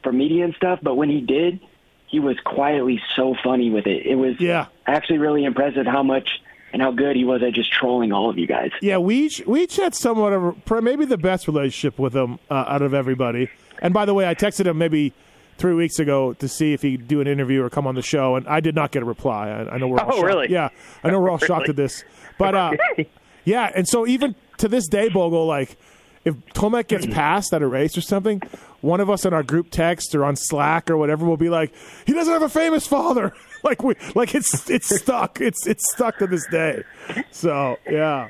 for 0.03 0.13
media 0.13 0.45
and 0.45 0.55
stuff. 0.55 0.79
But 0.83 0.95
when 0.97 1.11
he 1.11 1.21
did, 1.21 1.61
he 2.07 2.19
was 2.21 2.37
quietly 2.45 3.01
so 3.15 3.35
funny 3.45 3.71
with 3.71 3.87
it. 3.87 4.07
It 4.07 4.15
was 4.17 4.41
Yeah. 4.41 4.67
actually 4.87 5.19
really 5.19 5.45
impressive 5.45 5.87
how 5.87 6.03
much 6.03 6.41
and 6.73 6.81
how 6.83 6.91
good 6.93 7.17
he 7.17 7.25
was 7.25 7.43
at 7.43 7.53
just 7.55 7.73
trolling 7.73 8.13
all 8.13 8.31
of 8.31 8.39
you 8.39 8.47
guys. 8.47 8.71
Yeah, 8.83 8.99
we 8.99 9.17
each, 9.27 9.43
we 9.47 9.63
each 9.63 9.77
had 9.77 9.95
somewhat 9.95 10.33
of 10.33 10.57
a, 10.71 10.81
maybe 10.83 11.05
the 11.05 11.19
best 11.19 11.47
relationship 11.49 11.99
with 11.99 12.15
him 12.15 12.39
uh, 12.51 12.65
out 12.69 12.83
of 12.83 12.95
everybody. 12.95 13.51
And 13.83 13.93
by 13.95 14.05
the 14.05 14.15
way, 14.15 14.29
I 14.29 14.35
texted 14.35 14.67
him 14.67 14.79
maybe 14.79 15.13
three 15.59 15.75
weeks 15.75 15.99
ago 15.99 16.33
to 16.35 16.49
see 16.49 16.73
if 16.73 16.83
he'd 16.83 17.07
do 17.09 17.21
an 17.21 17.27
interview 17.27 17.63
or 17.63 17.69
come 17.71 17.87
on 17.87 17.95
the 17.95 18.03
show, 18.03 18.37
and 18.37 18.47
I 18.49 18.61
did 18.61 18.75
not 18.75 18.93
get 18.93 19.03
a 19.03 19.07
reply. 19.07 19.49
I, 19.51 19.75
I 19.75 19.79
know 19.79 19.89
we're 19.89 19.99
all 20.01 20.09
Oh, 20.13 20.17
shocked. 20.17 20.27
really? 20.27 20.51
Yeah, 20.51 20.69
I 21.05 21.11
know 21.11 21.21
we're 21.21 21.31
all 21.31 21.39
shocked 21.39 21.69
at 21.69 21.77
this, 21.77 22.05
but 22.39 22.55
uh, 22.55 22.73
yeah. 23.45 23.71
And 23.75 23.87
so 23.89 24.07
even 24.07 24.35
to 24.59 24.69
this 24.69 24.89
day, 24.89 25.09
Bogle, 25.09 25.47
like 25.47 25.77
if 26.25 26.35
Tomac 26.55 26.89
gets 26.89 27.07
passed 27.07 27.53
at 27.55 27.63
a 27.63 27.67
race 27.67 27.97
or 27.97 28.01
something, 28.03 28.43
one 28.81 29.01
of 29.01 29.09
us 29.09 29.25
in 29.25 29.33
our 29.33 29.43
group 29.43 29.69
text 29.71 30.15
or 30.15 30.25
on 30.25 30.37
Slack 30.37 30.91
or 30.91 30.97
whatever 30.97 31.25
will 31.27 31.37
be 31.37 31.49
like, 31.49 31.73
"He 32.07 32.13
doesn't 32.13 32.33
have 32.33 32.43
a 32.43 32.49
famous 32.49 32.87
father." 32.87 33.33
like 33.65 33.83
we, 33.83 33.95
like 34.15 34.35
it's 34.35 34.69
it's 34.69 34.95
stuck. 35.01 35.41
It's 35.41 35.67
it's 35.67 35.83
stuck 35.93 36.19
to 36.19 36.27
this 36.27 36.47
day. 36.51 36.83
So 37.31 37.77
yeah. 37.89 38.29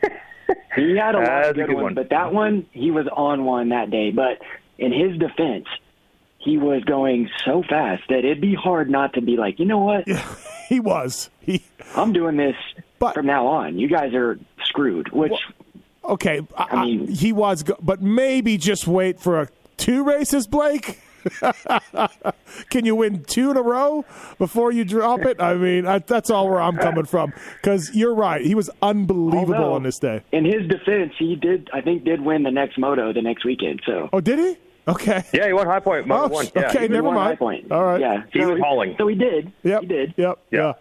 He 0.75 0.97
had 0.97 1.15
a 1.15 1.19
lot 1.21 1.47
of 1.51 1.55
good, 1.55 1.67
good 1.69 1.75
ones, 1.75 1.83
one. 1.85 1.95
but 1.95 2.11
that 2.11 2.33
one 2.33 2.67
he 2.73 2.91
was 2.91 3.07
on 3.13 3.45
one 3.45 3.69
that 3.71 3.91
day. 3.91 4.11
But 4.11 4.41
in 4.79 4.93
his 4.93 5.17
defense, 5.19 5.67
he 6.39 6.59
was 6.59 6.83
going 6.85 7.29
so 7.45 7.63
fast 7.69 8.03
that 8.09 8.19
it'd 8.21 8.41
be 8.41 8.55
hard 8.55 8.91
not 8.91 9.13
to 9.15 9.21
be 9.21 9.37
like, 9.37 9.59
you 9.59 9.67
know 9.67 9.79
what? 9.79 10.05
He 10.71 10.79
was. 10.79 11.31
He 11.41 11.65
I'm 11.97 12.13
doing 12.13 12.37
this 12.37 12.55
But- 13.01 13.15
from 13.15 13.27
now 13.27 13.49
on. 13.49 13.77
You 13.77 13.89
guys 13.89 14.15
are 14.15 14.39
screwed. 14.63 15.11
Which 15.11 15.33
okay. 16.11 16.41
I, 16.57 16.67
I 16.71 16.85
mean- 16.85 17.09
I- 17.09 17.13
he 17.13 17.33
was, 17.33 17.63
go- 17.63 17.77
but 17.83 18.01
maybe 18.03 18.57
just 18.59 18.87
wait 18.87 19.21
for 19.21 19.41
a, 19.43 19.49
two 19.77 20.05
races, 20.05 20.47
Blake. 20.47 20.99
Can 22.71 22.85
you 22.87 22.95
win 22.97 23.25
two 23.25 23.51
in 23.51 23.57
a 23.57 23.63
row 23.63 24.05
before 24.39 24.73
you 24.73 24.85
drop 24.85 25.21
it? 25.21 25.41
I 25.41 25.55
mean, 25.55 25.87
I, 25.87 25.99
that's 25.99 26.31
all 26.31 26.49
where 26.49 26.61
I'm 26.61 26.77
coming 26.77 27.05
from. 27.05 27.33
Because 27.57 27.95
you're 27.95 28.15
right, 28.15 28.45
he 28.45 28.55
was 28.55 28.71
unbelievable 28.83 29.55
Although- 29.55 29.73
on 29.75 29.83
this 29.83 29.99
day. 29.99 30.23
in 30.33 30.45
his 30.45 30.67
defense, 30.69 31.13
he 31.19 31.37
did 31.37 31.69
I 31.73 31.81
think 31.83 32.05
did 32.05 32.21
win 32.21 32.43
the 32.43 32.51
next 32.51 32.79
moto 32.79 33.13
the 33.13 33.23
next 33.23 33.45
weekend. 33.45 33.83
So 33.85 34.09
Oh, 34.13 34.21
did 34.21 34.39
he? 34.39 34.57
Okay. 34.89 35.23
Yeah, 35.35 35.47
he 35.47 35.53
won 35.53 35.67
High 35.67 35.81
Point. 35.81 36.07
Moto 36.07 36.25
Oh, 36.25 36.29
one. 36.29 36.47
Yeah. 36.57 36.69
okay, 36.71 36.83
He 36.83 36.89
never 36.89 37.03
won 37.09 37.17
High 37.17 37.25
mind. 37.27 37.39
Point. 37.39 37.71
All 37.73 37.85
right. 37.85 38.01
Yeah. 38.01 38.23
He 38.33 38.41
so 38.41 38.53
was 38.53 38.61
hauling. 38.61 38.95
So 38.99 39.07
he 39.07 39.15
did. 39.15 39.53
Yep. 39.63 39.81
He 39.83 39.87
did. 39.87 40.15
Yep. 40.17 40.39
Yeah. 40.51 40.59
Yeah. 40.59 40.73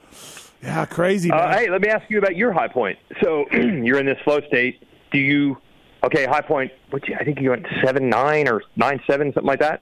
Yeah. 0.64 0.86
crazy. 0.86 1.30
Man. 1.30 1.38
Uh, 1.40 1.58
hey, 1.58 1.70
let 1.70 1.82
me 1.82 1.90
ask 1.90 2.10
you 2.10 2.18
about 2.18 2.36
your 2.38 2.54
high 2.54 2.70
point. 2.70 2.98
So 3.22 3.46
you're 3.52 4.00
in 4.00 4.06
this 4.06 4.18
flow 4.24 4.40
state. 4.48 4.82
Do 5.12 5.20
you? 5.20 5.58
Okay, 6.04 6.26
high 6.26 6.42
point. 6.42 6.72
What 6.92 7.08
you, 7.08 7.16
I 7.20 7.24
think 7.24 7.40
you 7.42 7.50
went 7.50 7.66
seven 7.84 8.10
nine 8.10 8.48
or 8.48 8.64
nine 8.76 9.02
seven 9.08 9.34
something 9.34 9.48
like 9.48 9.60
that. 9.60 9.82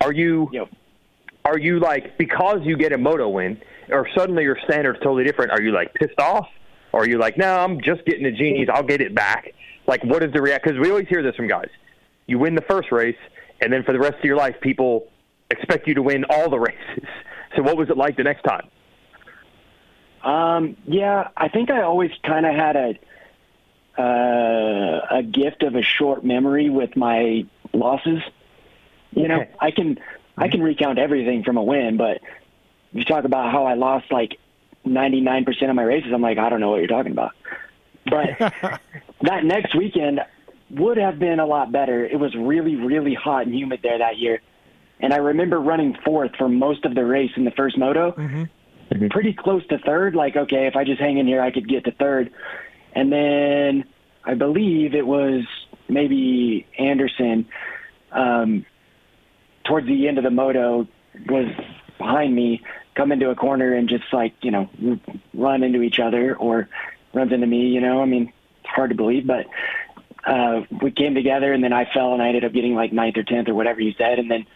Are 0.00 0.12
you? 0.12 0.48
Yep. 0.52 0.68
Are 1.44 1.58
you 1.58 1.78
like 1.78 2.16
because 2.18 2.60
you 2.62 2.76
get 2.76 2.92
a 2.92 2.98
moto 2.98 3.28
win, 3.28 3.60
or 3.90 4.08
suddenly 4.16 4.44
your 4.44 4.58
standard's 4.64 4.98
totally 5.00 5.24
different? 5.24 5.52
Are 5.52 5.60
you 5.60 5.72
like 5.72 5.92
pissed 5.94 6.18
off, 6.18 6.48
or 6.92 7.02
are 7.02 7.08
you 7.08 7.18
like, 7.18 7.36
no, 7.36 7.56
I'm 7.56 7.80
just 7.80 8.04
getting 8.06 8.24
the 8.24 8.32
genies. 8.32 8.68
I'll 8.72 8.82
get 8.82 9.00
it 9.00 9.14
back. 9.14 9.52
Like, 9.86 10.02
what 10.04 10.22
is 10.22 10.32
the 10.32 10.40
react? 10.40 10.64
Because 10.64 10.78
we 10.78 10.90
always 10.90 11.08
hear 11.08 11.22
this 11.22 11.34
from 11.36 11.48
guys. 11.48 11.68
You 12.26 12.38
win 12.38 12.54
the 12.54 12.62
first 12.62 12.90
race, 12.90 13.16
and 13.60 13.72
then 13.72 13.82
for 13.84 13.92
the 13.92 13.98
rest 13.98 14.14
of 14.14 14.24
your 14.24 14.36
life, 14.36 14.54
people 14.62 15.08
expect 15.50 15.86
you 15.86 15.94
to 15.94 16.02
win 16.02 16.24
all 16.30 16.48
the 16.48 16.58
races. 16.70 17.08
So, 17.56 17.62
what 17.62 17.76
was 17.76 17.90
it 17.90 17.96
like 17.96 18.16
the 18.16 18.22
next 18.22 18.42
time? 18.42 18.68
Um, 20.24 20.76
yeah, 20.86 21.28
I 21.36 21.48
think 21.48 21.70
I 21.70 21.82
always 21.82 22.10
kind 22.26 22.46
of 22.46 22.54
had 22.54 22.76
a 22.76 22.94
uh, 23.98 25.00
a 25.10 25.22
gift 25.22 25.62
of 25.62 25.74
a 25.74 25.82
short 25.82 26.24
memory 26.24 26.70
with 26.70 26.96
my 26.96 27.46
losses. 27.72 28.20
You 29.12 29.28
know, 29.28 29.40
Okay. 29.42 29.50
I 29.60 29.70
can 29.70 29.98
I 30.36 30.48
can 30.48 30.62
recount 30.62 30.98
everything 30.98 31.44
from 31.44 31.56
a 31.56 31.62
win, 31.62 31.96
but 31.96 32.16
if 32.16 32.20
you 32.92 33.04
talk 33.04 33.24
about 33.24 33.52
how 33.52 33.66
I 33.66 33.74
lost 33.74 34.10
like 34.10 34.38
99% 34.84 35.70
of 35.70 35.76
my 35.76 35.82
races, 35.82 36.12
I'm 36.12 36.20
like, 36.22 36.38
I 36.38 36.48
don't 36.48 36.60
know 36.60 36.70
what 36.70 36.78
you're 36.78 36.88
talking 36.88 37.12
about. 37.12 37.32
But 38.04 38.38
that 39.22 39.44
next 39.44 39.74
weekend 39.74 40.20
would 40.70 40.96
have 40.96 41.18
been 41.18 41.38
a 41.38 41.46
lot 41.46 41.70
better. 41.70 42.04
It 42.04 42.18
was 42.18 42.34
really, 42.34 42.74
really 42.74 43.14
hot 43.14 43.46
and 43.46 43.54
humid 43.54 43.80
there 43.82 43.98
that 43.98 44.18
year. 44.18 44.40
And 45.00 45.12
I 45.12 45.18
remember 45.18 45.60
running 45.60 45.96
fourth 46.04 46.32
for 46.36 46.48
most 46.48 46.84
of 46.84 46.94
the 46.94 47.04
race 47.04 47.30
in 47.36 47.44
the 47.44 47.50
first 47.52 47.78
moto 47.78 48.12
pretty 49.10 49.32
close 49.32 49.66
to 49.68 49.78
third. 49.78 50.14
Like, 50.14 50.36
okay, 50.36 50.66
if 50.66 50.76
I 50.76 50.84
just 50.84 51.00
hang 51.00 51.18
in 51.18 51.26
here, 51.26 51.40
I 51.40 51.50
could 51.50 51.68
get 51.68 51.84
to 51.84 51.92
third. 51.92 52.32
And 52.94 53.12
then 53.12 53.84
I 54.24 54.34
believe 54.34 54.94
it 54.94 55.06
was 55.06 55.44
maybe 55.88 56.66
Anderson 56.78 57.46
um, 58.12 58.64
towards 59.64 59.86
the 59.86 60.08
end 60.08 60.18
of 60.18 60.24
the 60.24 60.30
moto 60.30 60.86
was 61.28 61.46
behind 61.98 62.34
me, 62.34 62.62
come 62.94 63.12
into 63.12 63.30
a 63.30 63.34
corner 63.34 63.74
and 63.74 63.88
just 63.88 64.04
like 64.12 64.34
you 64.42 64.50
know 64.50 64.68
run 65.32 65.62
into 65.62 65.82
each 65.82 65.98
other 65.98 66.36
or 66.36 66.68
runs 67.12 67.32
into 67.32 67.46
me. 67.46 67.68
You 67.68 67.80
know, 67.80 68.00
I 68.00 68.06
mean, 68.06 68.32
it's 68.60 68.70
hard 68.70 68.90
to 68.90 68.96
believe, 68.96 69.26
but 69.26 69.46
uh, 70.24 70.62
we 70.82 70.90
came 70.90 71.14
together 71.14 71.52
and 71.52 71.62
then 71.62 71.72
I 71.72 71.86
fell 71.92 72.12
and 72.14 72.22
I 72.22 72.28
ended 72.28 72.44
up 72.44 72.52
getting 72.52 72.74
like 72.74 72.92
ninth 72.92 73.16
or 73.16 73.24
tenth 73.24 73.48
or 73.48 73.54
whatever 73.54 73.80
you 73.80 73.92
said, 73.98 74.18
and 74.18 74.30
then 74.30 74.46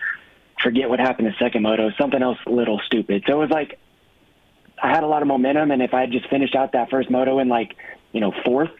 forget 0.63 0.89
what 0.89 1.01
happened 1.01 1.29
the 1.29 1.35
second 1.39 1.63
moto, 1.63 1.91
something 1.99 2.23
else 2.23 2.39
a 2.47 2.51
little 2.51 2.81
stupid. 2.87 3.25
So 3.27 3.35
it 3.35 3.39
was 3.39 3.51
like 3.51 3.79
I 4.83 4.89
had 4.89 5.03
a 5.03 5.07
lot 5.07 5.23
of 5.23 5.29
momentum, 5.29 5.71
and 5.71 5.83
if 5.83 5.95
I 5.95 6.01
had 6.01 6.13
just 6.13 6.29
finished 6.29 6.55
out 6.55 6.73
that 6.73 6.91
first 6.91 7.11
moto 7.11 7.39
in 7.39 7.49
like, 7.49 7.77
you 8.13 8.21
know, 8.21 8.33
fourth, 8.45 8.71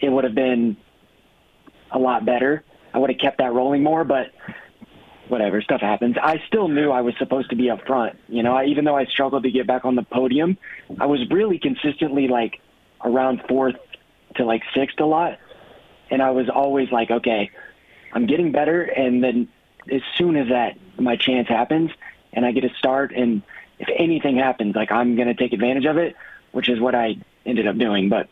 it 0.00 0.08
would 0.08 0.24
have 0.24 0.34
been 0.34 0.76
a 1.90 1.98
lot 1.98 2.24
better. 2.24 2.64
I 2.92 2.98
would 2.98 3.10
have 3.10 3.18
kept 3.18 3.38
that 3.38 3.52
rolling 3.52 3.82
more, 3.82 4.04
but 4.04 4.32
whatever, 5.28 5.62
stuff 5.62 5.80
happens. 5.80 6.16
I 6.20 6.42
still 6.48 6.68
knew 6.68 6.90
I 6.90 7.02
was 7.02 7.14
supposed 7.18 7.50
to 7.50 7.56
be 7.56 7.70
up 7.70 7.86
front. 7.86 8.18
You 8.28 8.42
know, 8.42 8.56
I, 8.56 8.64
even 8.66 8.84
though 8.84 8.96
I 8.96 9.04
struggled 9.06 9.44
to 9.44 9.50
get 9.50 9.66
back 9.66 9.84
on 9.84 9.94
the 9.94 10.02
podium, 10.02 10.58
I 10.98 11.06
was 11.06 11.20
really 11.30 11.58
consistently 11.58 12.28
like 12.28 12.60
around 13.04 13.42
fourth 13.48 13.76
to 14.36 14.44
like 14.44 14.62
sixth 14.74 14.98
a 15.00 15.04
lot, 15.04 15.38
and 16.10 16.20
I 16.22 16.30
was 16.30 16.48
always 16.48 16.90
like, 16.90 17.10
okay, 17.10 17.50
I'm 18.12 18.26
getting 18.26 18.50
better, 18.52 18.82
and 18.82 19.22
then 19.22 19.48
as 19.90 20.02
soon 20.16 20.36
as 20.36 20.48
that 20.48 20.76
my 20.98 21.16
chance 21.16 21.48
happens 21.48 21.90
and 22.32 22.44
I 22.44 22.52
get 22.52 22.64
a 22.64 22.74
start 22.74 23.12
and 23.12 23.42
if 23.78 23.88
anything 23.96 24.36
happens, 24.36 24.76
like 24.76 24.92
I'm 24.92 25.16
going 25.16 25.28
to 25.28 25.34
take 25.34 25.52
advantage 25.52 25.86
of 25.86 25.96
it, 25.96 26.14
which 26.52 26.68
is 26.68 26.78
what 26.78 26.94
I 26.94 27.16
ended 27.46 27.66
up 27.66 27.76
doing. 27.78 28.08
But 28.08 28.28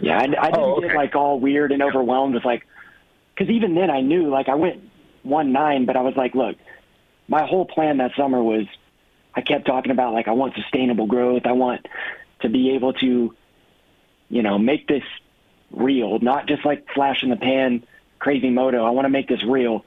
yeah, 0.00 0.18
I, 0.18 0.22
I 0.22 0.50
didn't 0.50 0.54
Oh, 0.58 0.80
get 0.80 0.94
like 0.94 1.14
all 1.14 1.40
weird 1.40 1.72
and 1.72 1.82
overwhelmed 1.82 2.34
with 2.34 2.44
like, 2.44 2.66
because 3.34 3.50
even 3.52 3.74
then 3.74 3.90
I 3.90 4.00
knew 4.00 4.28
like 4.28 4.48
I 4.48 4.54
went 4.54 4.82
one 5.22 5.52
nine, 5.52 5.86
but 5.86 5.96
I 5.96 6.02
was 6.02 6.16
like, 6.16 6.34
look, 6.34 6.56
my 7.28 7.46
whole 7.46 7.64
plan 7.64 7.98
that 7.98 8.12
summer 8.16 8.42
was 8.42 8.66
I 9.34 9.40
kept 9.42 9.66
talking 9.66 9.90
about 9.92 10.14
like 10.14 10.28
I 10.28 10.32
want 10.32 10.54
sustainable 10.54 11.06
growth. 11.06 11.42
I 11.44 11.52
want 11.52 11.86
to 12.40 12.48
be 12.48 12.74
able 12.74 12.92
to, 12.94 13.34
you 14.28 14.42
know, 14.42 14.58
make 14.58 14.86
this 14.86 15.02
real, 15.70 16.18
not 16.20 16.46
just 16.46 16.64
like 16.64 16.86
flash 16.94 17.22
in 17.22 17.30
the 17.30 17.36
pan, 17.36 17.84
crazy 18.18 18.50
moto. 18.50 18.84
I 18.84 18.90
want 18.90 19.04
to 19.04 19.10
make 19.10 19.28
this 19.28 19.44
real. 19.44 19.84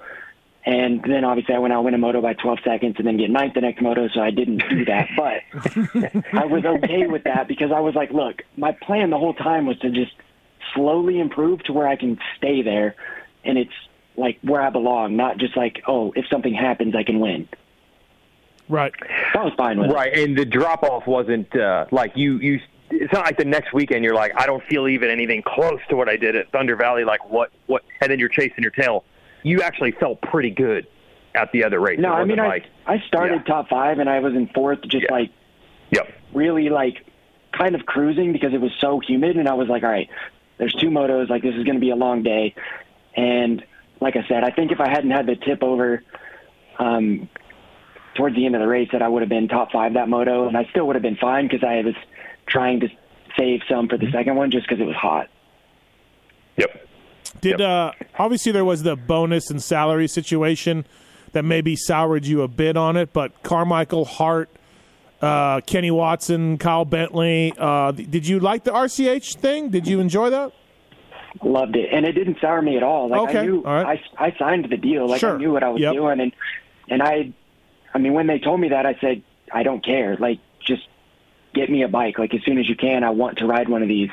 And 0.66 1.02
then 1.04 1.24
obviously 1.24 1.56
I 1.56 1.60
went 1.60 1.74
out 1.74 1.86
win 1.86 1.94
a 1.94 1.98
moto 1.98 2.22
by 2.22 2.34
12 2.34 2.60
seconds 2.64 2.96
and 2.98 3.08
then 3.08 3.18
get 3.18 3.30
ninth 3.30 3.54
the 3.54 3.62
next 3.62 3.82
moto, 3.82 4.10
so 4.10 4.20
I 4.20 4.30
didn't 4.30 4.62
do 4.70 4.86
that. 4.86 5.08
But 5.16 6.34
I 6.34 6.46
was 6.46 6.66
okay 6.66 7.08
with 7.08 7.24
that 7.24 7.48
because 7.48 7.72
I 7.72 7.80
was 7.80 7.96
like, 7.96 8.12
look, 8.12 8.44
my 8.58 8.74
plan 8.74 9.10
the 9.10 9.18
whole 9.18 9.34
time 9.34 9.66
was 9.66 9.80
to 9.80 9.90
just 9.90 10.12
slowly 10.74 11.20
improve 11.20 11.64
to 11.64 11.74
where 11.74 11.88
I 11.88 11.96
can 11.96 12.20
stay 12.38 12.62
there, 12.62 12.96
and 13.44 13.58
it's 13.58 13.74
like 14.18 14.38
where 14.42 14.62
I 14.62 14.70
belong, 14.70 15.16
not 15.16 15.38
just 15.38 15.56
like, 15.56 15.82
oh, 15.88 16.12
if 16.16 16.26
something 16.30 16.54
happens, 16.54 16.96
I 16.96 17.04
can 17.04 17.20
win. 17.20 17.48
Right. 18.68 18.94
I 19.34 19.44
was 19.44 19.54
fine 19.58 19.80
with 19.80 19.90
it. 19.90 19.94
Right, 19.94 20.14
and 20.14 20.38
the 20.38 20.46
drop 20.46 20.84
off 20.84 21.08
wasn't 21.08 21.56
uh, 21.56 21.86
like 21.92 22.16
you. 22.16 22.38
You. 22.38 22.60
It's 22.92 23.14
not 23.14 23.26
like 23.26 23.38
the 23.38 23.46
next 23.46 23.72
weekend 23.72 24.04
you're 24.04 24.16
like, 24.16 24.32
I 24.36 24.48
don't 24.48 24.64
feel 24.64 24.88
even 24.88 25.10
anything 25.10 25.44
close 25.44 25.80
to 25.90 25.96
what 25.96 26.10
I 26.10 26.18
did 26.18 26.36
at 26.36 26.52
Thunder 26.52 26.76
Valley. 26.76 27.04
Like 27.04 27.28
what? 27.30 27.52
What? 27.66 27.84
And 28.02 28.12
then 28.12 28.20
you're 28.20 28.30
chasing 28.30 28.62
your 28.62 28.72
tail. 28.72 29.04
You 29.44 29.62
actually 29.62 29.92
felt 29.92 30.22
pretty 30.22 30.50
good 30.50 30.88
at 31.36 31.52
the 31.52 31.64
other 31.64 31.80
race. 31.80 32.00
No, 32.00 32.12
I 32.12 32.26
mean, 32.26 32.40
I, 32.40 32.48
like, 32.48 32.66
I 32.86 33.00
started 33.08 33.44
yeah. 33.48 33.54
top 33.54 33.70
five 33.70 34.00
and 34.00 34.10
I 34.10 34.20
was 34.20 34.34
in 34.34 34.48
fourth, 34.48 34.82
just 34.84 35.06
Yeah. 35.10 35.14
like 35.14 35.30
Yep. 35.92 36.14
really 36.34 36.70
like 36.70 37.06
kind 37.52 37.76
of 37.76 37.86
cruising 37.86 38.32
because 38.34 38.54
it 38.54 38.62
was 38.62 38.72
so 38.80 39.00
humid 39.00 39.38
and 39.38 39.48
I 39.48 39.54
was 39.54 39.68
like, 39.70 39.84
all 39.84 39.90
right, 39.90 40.10
there's 40.58 40.74
two 40.74 40.90
motos, 40.90 41.30
like 41.30 41.42
this 41.42 41.56
is 41.56 41.64
going 41.64 41.76
to 41.76 41.82
be 41.82 41.92
a 41.92 41.96
long 41.96 42.24
day. 42.24 42.54
And 43.16 43.64
like 44.00 44.16
I 44.16 44.26
said, 44.28 44.44
I 44.44 44.52
think 44.52 44.72
if 44.72 44.80
I 44.80 44.90
hadn't 44.90 45.12
had 45.12 45.26
the 45.26 45.36
tip 45.36 45.64
over 45.64 46.04
um, 46.78 47.30
towards 48.16 48.36
the 48.36 48.46
end 48.46 48.56
of 48.56 48.62
the 48.62 48.68
race, 48.68 48.90
that 48.92 49.02
I 49.02 49.08
would 49.08 49.22
have 49.22 49.30
been 49.30 49.48
top 49.48 49.72
five 49.72 49.94
that 49.94 50.10
moto, 50.10 50.48
and 50.48 50.58
I 50.58 50.66
still 50.66 50.88
would 50.88 50.96
have 50.96 51.04
been 51.04 51.18
fine 51.18 51.48
because 51.48 51.64
I 51.64 51.82
was 51.82 51.96
trying 52.48 52.82
to 52.82 52.90
save 53.38 53.62
some 53.70 53.88
for 53.88 53.98
the 53.98 54.12
second 54.12 54.36
one 54.36 54.52
just 54.52 54.68
because 54.68 54.82
it 54.82 54.86
was 54.86 54.96
hot. 54.96 55.30
Yep. 56.58 56.88
Did 57.42 57.62
uh, 57.62 57.92
obviously 58.18 58.52
there 58.52 58.66
was 58.66 58.84
the 58.84 58.96
bonus 58.96 59.50
and 59.50 59.62
salary 59.62 60.08
situation 60.08 60.86
that 61.34 61.44
maybe 61.46 61.76
soured 61.76 62.26
you 62.26 62.42
a 62.42 62.48
bit 62.48 62.76
on 62.76 62.98
it, 62.98 63.14
but 63.14 63.44
Carmichael 63.44 64.06
Hart, 64.06 64.50
uh, 65.22 65.62
Kenny 65.62 65.92
Watson, 65.92 66.58
Kyle 66.58 66.86
Bentley. 66.86 67.54
Uh, 67.58 67.92
did 67.92 68.28
you 68.28 68.40
like 68.40 68.64
the 68.64 68.72
RCH 68.72 69.36
thing? 69.36 69.70
Did 69.70 69.88
you 69.88 70.00
enjoy 70.00 70.30
that? 70.32 70.52
Loved 71.44 71.76
it, 71.76 71.90
and 71.92 72.06
it 72.06 72.14
didn't 72.14 72.38
sour 72.42 72.62
me 72.62 72.76
at 72.78 72.84
all. 72.84 73.08
Like 73.10 73.22
Okay, 73.30 73.40
I 73.40 73.46
knew, 73.46 73.64
all 73.64 73.84
right. 73.84 74.02
I 74.18 74.26
I 74.26 74.36
signed 74.40 74.68
the 74.70 74.78
deal. 74.78 75.08
Like 75.08 75.20
Sure. 75.20 75.36
I 75.36 75.38
knew 75.38 75.52
what 75.52 75.64
I 75.64 75.70
was 75.70 75.80
Yep. 75.82 75.94
doing, 75.94 76.20
and 76.20 76.34
and 76.90 77.04
I, 77.04 77.32
I 77.94 78.00
mean, 78.00 78.14
when 78.14 78.26
they 78.26 78.40
told 78.40 78.60
me 78.60 78.70
that, 78.70 78.88
I 78.88 78.96
said, 79.00 79.22
I 79.54 79.62
don't 79.62 79.86
care. 79.86 80.18
Like 80.18 80.40
just 80.66 80.88
get 81.54 81.70
me 81.70 81.84
a 81.84 81.88
bike. 81.88 82.18
Like 82.18 82.34
as 82.34 82.42
soon 82.44 82.58
as 82.58 82.68
you 82.68 82.76
can, 82.76 83.04
I 83.04 83.12
want 83.12 83.38
to 83.38 83.46
ride 83.46 83.70
one 83.70 83.84
of 83.84 83.88
these. 83.88 84.10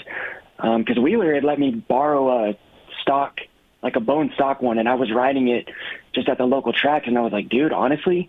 Because 0.59 0.99
Wheeler 0.99 1.35
had 1.35 1.45
let 1.45 1.59
me 1.59 1.71
borrow 1.71 2.51
a 2.51 2.55
stock, 3.07 3.39
like 3.83 3.95
a 3.97 4.01
bone 4.01 4.33
stock 4.35 4.61
one, 4.61 4.79
and 4.79 4.89
I 4.89 4.95
was 4.95 5.13
riding 5.13 5.47
it 5.49 5.69
just 6.13 6.29
at 6.29 6.39
the 6.39 6.45
local 6.45 6.73
track, 6.73 7.07
and 7.07 7.17
I 7.17 7.21
was 7.21 7.33
like, 7.33 7.49
dude, 7.49 7.73
honestly, 7.73 8.29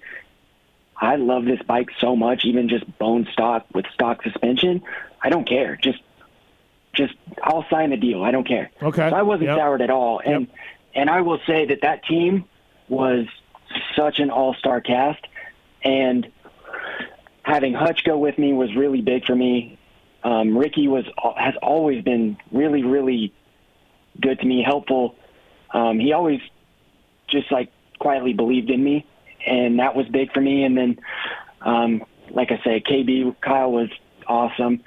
I 0.96 1.16
love 1.16 1.46
this 1.46 1.60
bike 1.66 1.90
so 2.00 2.16
much, 2.16 2.46
even 2.46 2.70
just 2.70 2.86
bone 3.00 3.28
stock 3.34 3.66
with 3.74 3.86
stock 3.94 4.22
suspension. 4.24 4.84
I 5.22 5.30
don't 5.30 5.48
care. 5.48 5.76
Just, 5.82 6.00
just 6.94 7.16
I'll 7.44 7.66
sign 7.70 7.90
the 7.90 7.98
deal. 7.98 8.24
I 8.24 8.32
don't 8.32 8.48
care. 8.48 8.70
Okay. 8.82 9.10
So 9.10 9.16
I 9.16 9.24
wasn't 9.24 9.50
Yep. 9.50 9.58
soured 9.58 9.82
at 9.82 9.90
all, 9.90 10.20
and 10.24 10.48
and 10.94 11.10
I 11.10 11.22
will 11.22 11.40
say 11.48 11.66
that 11.66 11.82
that 11.82 12.06
team 12.06 12.46
was 12.88 13.26
such 13.96 14.20
an 14.20 14.30
all-star 14.30 14.82
cast, 14.82 15.24
and 15.84 16.28
having 17.44 17.74
Hutch 17.74 18.04
go 18.04 18.18
with 18.18 18.38
me 18.38 18.54
was 18.54 18.76
really 18.76 19.02
big 19.02 19.26
for 19.26 19.36
me. 19.36 19.78
Um, 20.24 20.58
Ricky 20.58 20.88
was 20.88 21.06
has 21.36 21.56
always 21.62 22.04
been 22.04 22.38
really, 22.52 22.84
really 22.84 23.34
good 24.22 24.40
to 24.40 24.46
me, 24.46 24.64
helpful. 24.64 25.16
Um, 25.72 26.00
he 26.00 26.14
always 26.14 26.40
just 27.28 27.52
like 27.52 27.72
quietly 28.00 28.34
believed 28.34 28.70
in 28.70 28.84
me, 28.84 29.06
and 29.46 29.80
that 29.80 29.96
was 29.96 30.08
big 30.08 30.32
for 30.34 30.42
me. 30.42 30.64
And 30.64 30.78
then, 30.78 31.00
um, 31.62 32.04
like 32.30 32.52
I 32.52 32.62
say, 32.64 32.82
KB 32.82 33.36
Kyle 33.42 33.72
was 33.72 33.90
awesome, 34.28 34.84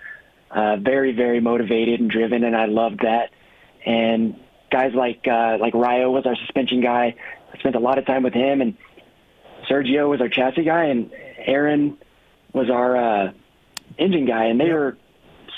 uh, 0.51 0.77
very, 0.77 1.13
very 1.13 1.41
motivated 1.41 2.01
and 2.01 2.11
driven, 2.11 2.45
and 2.45 2.57
I 2.57 2.67
loved 2.67 3.01
that. 3.01 3.31
And 3.85 4.39
guys 4.71 4.95
like 4.95 5.27
uh, 5.27 5.59
like 5.61 5.75
Ryo 5.75 6.11
was 6.11 6.27
our 6.27 6.37
suspension 6.37 6.81
guy. 6.81 7.15
I 7.53 7.59
spent 7.59 7.75
a 7.75 7.81
lot 7.81 7.99
of 7.99 8.07
time 8.07 8.23
with 8.23 8.35
him, 8.35 8.61
and 8.61 8.77
Sergio 9.69 10.09
was 10.09 10.21
our 10.21 10.29
chassis 10.29 10.65
guy, 10.65 10.85
and 10.85 11.11
Aaron 11.39 11.99
was 12.53 12.71
our 12.71 12.97
uh, 12.97 13.33
engine 13.99 14.27
guy, 14.27 14.45
and 14.47 14.61
they 14.61 14.73
were 14.73 14.97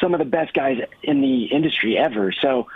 some 0.00 0.14
of 0.14 0.18
the 0.18 0.24
best 0.24 0.52
guys 0.52 0.78
in 1.02 1.20
the 1.20 1.44
industry 1.44 1.96
ever. 1.96 2.32
So 2.32 2.66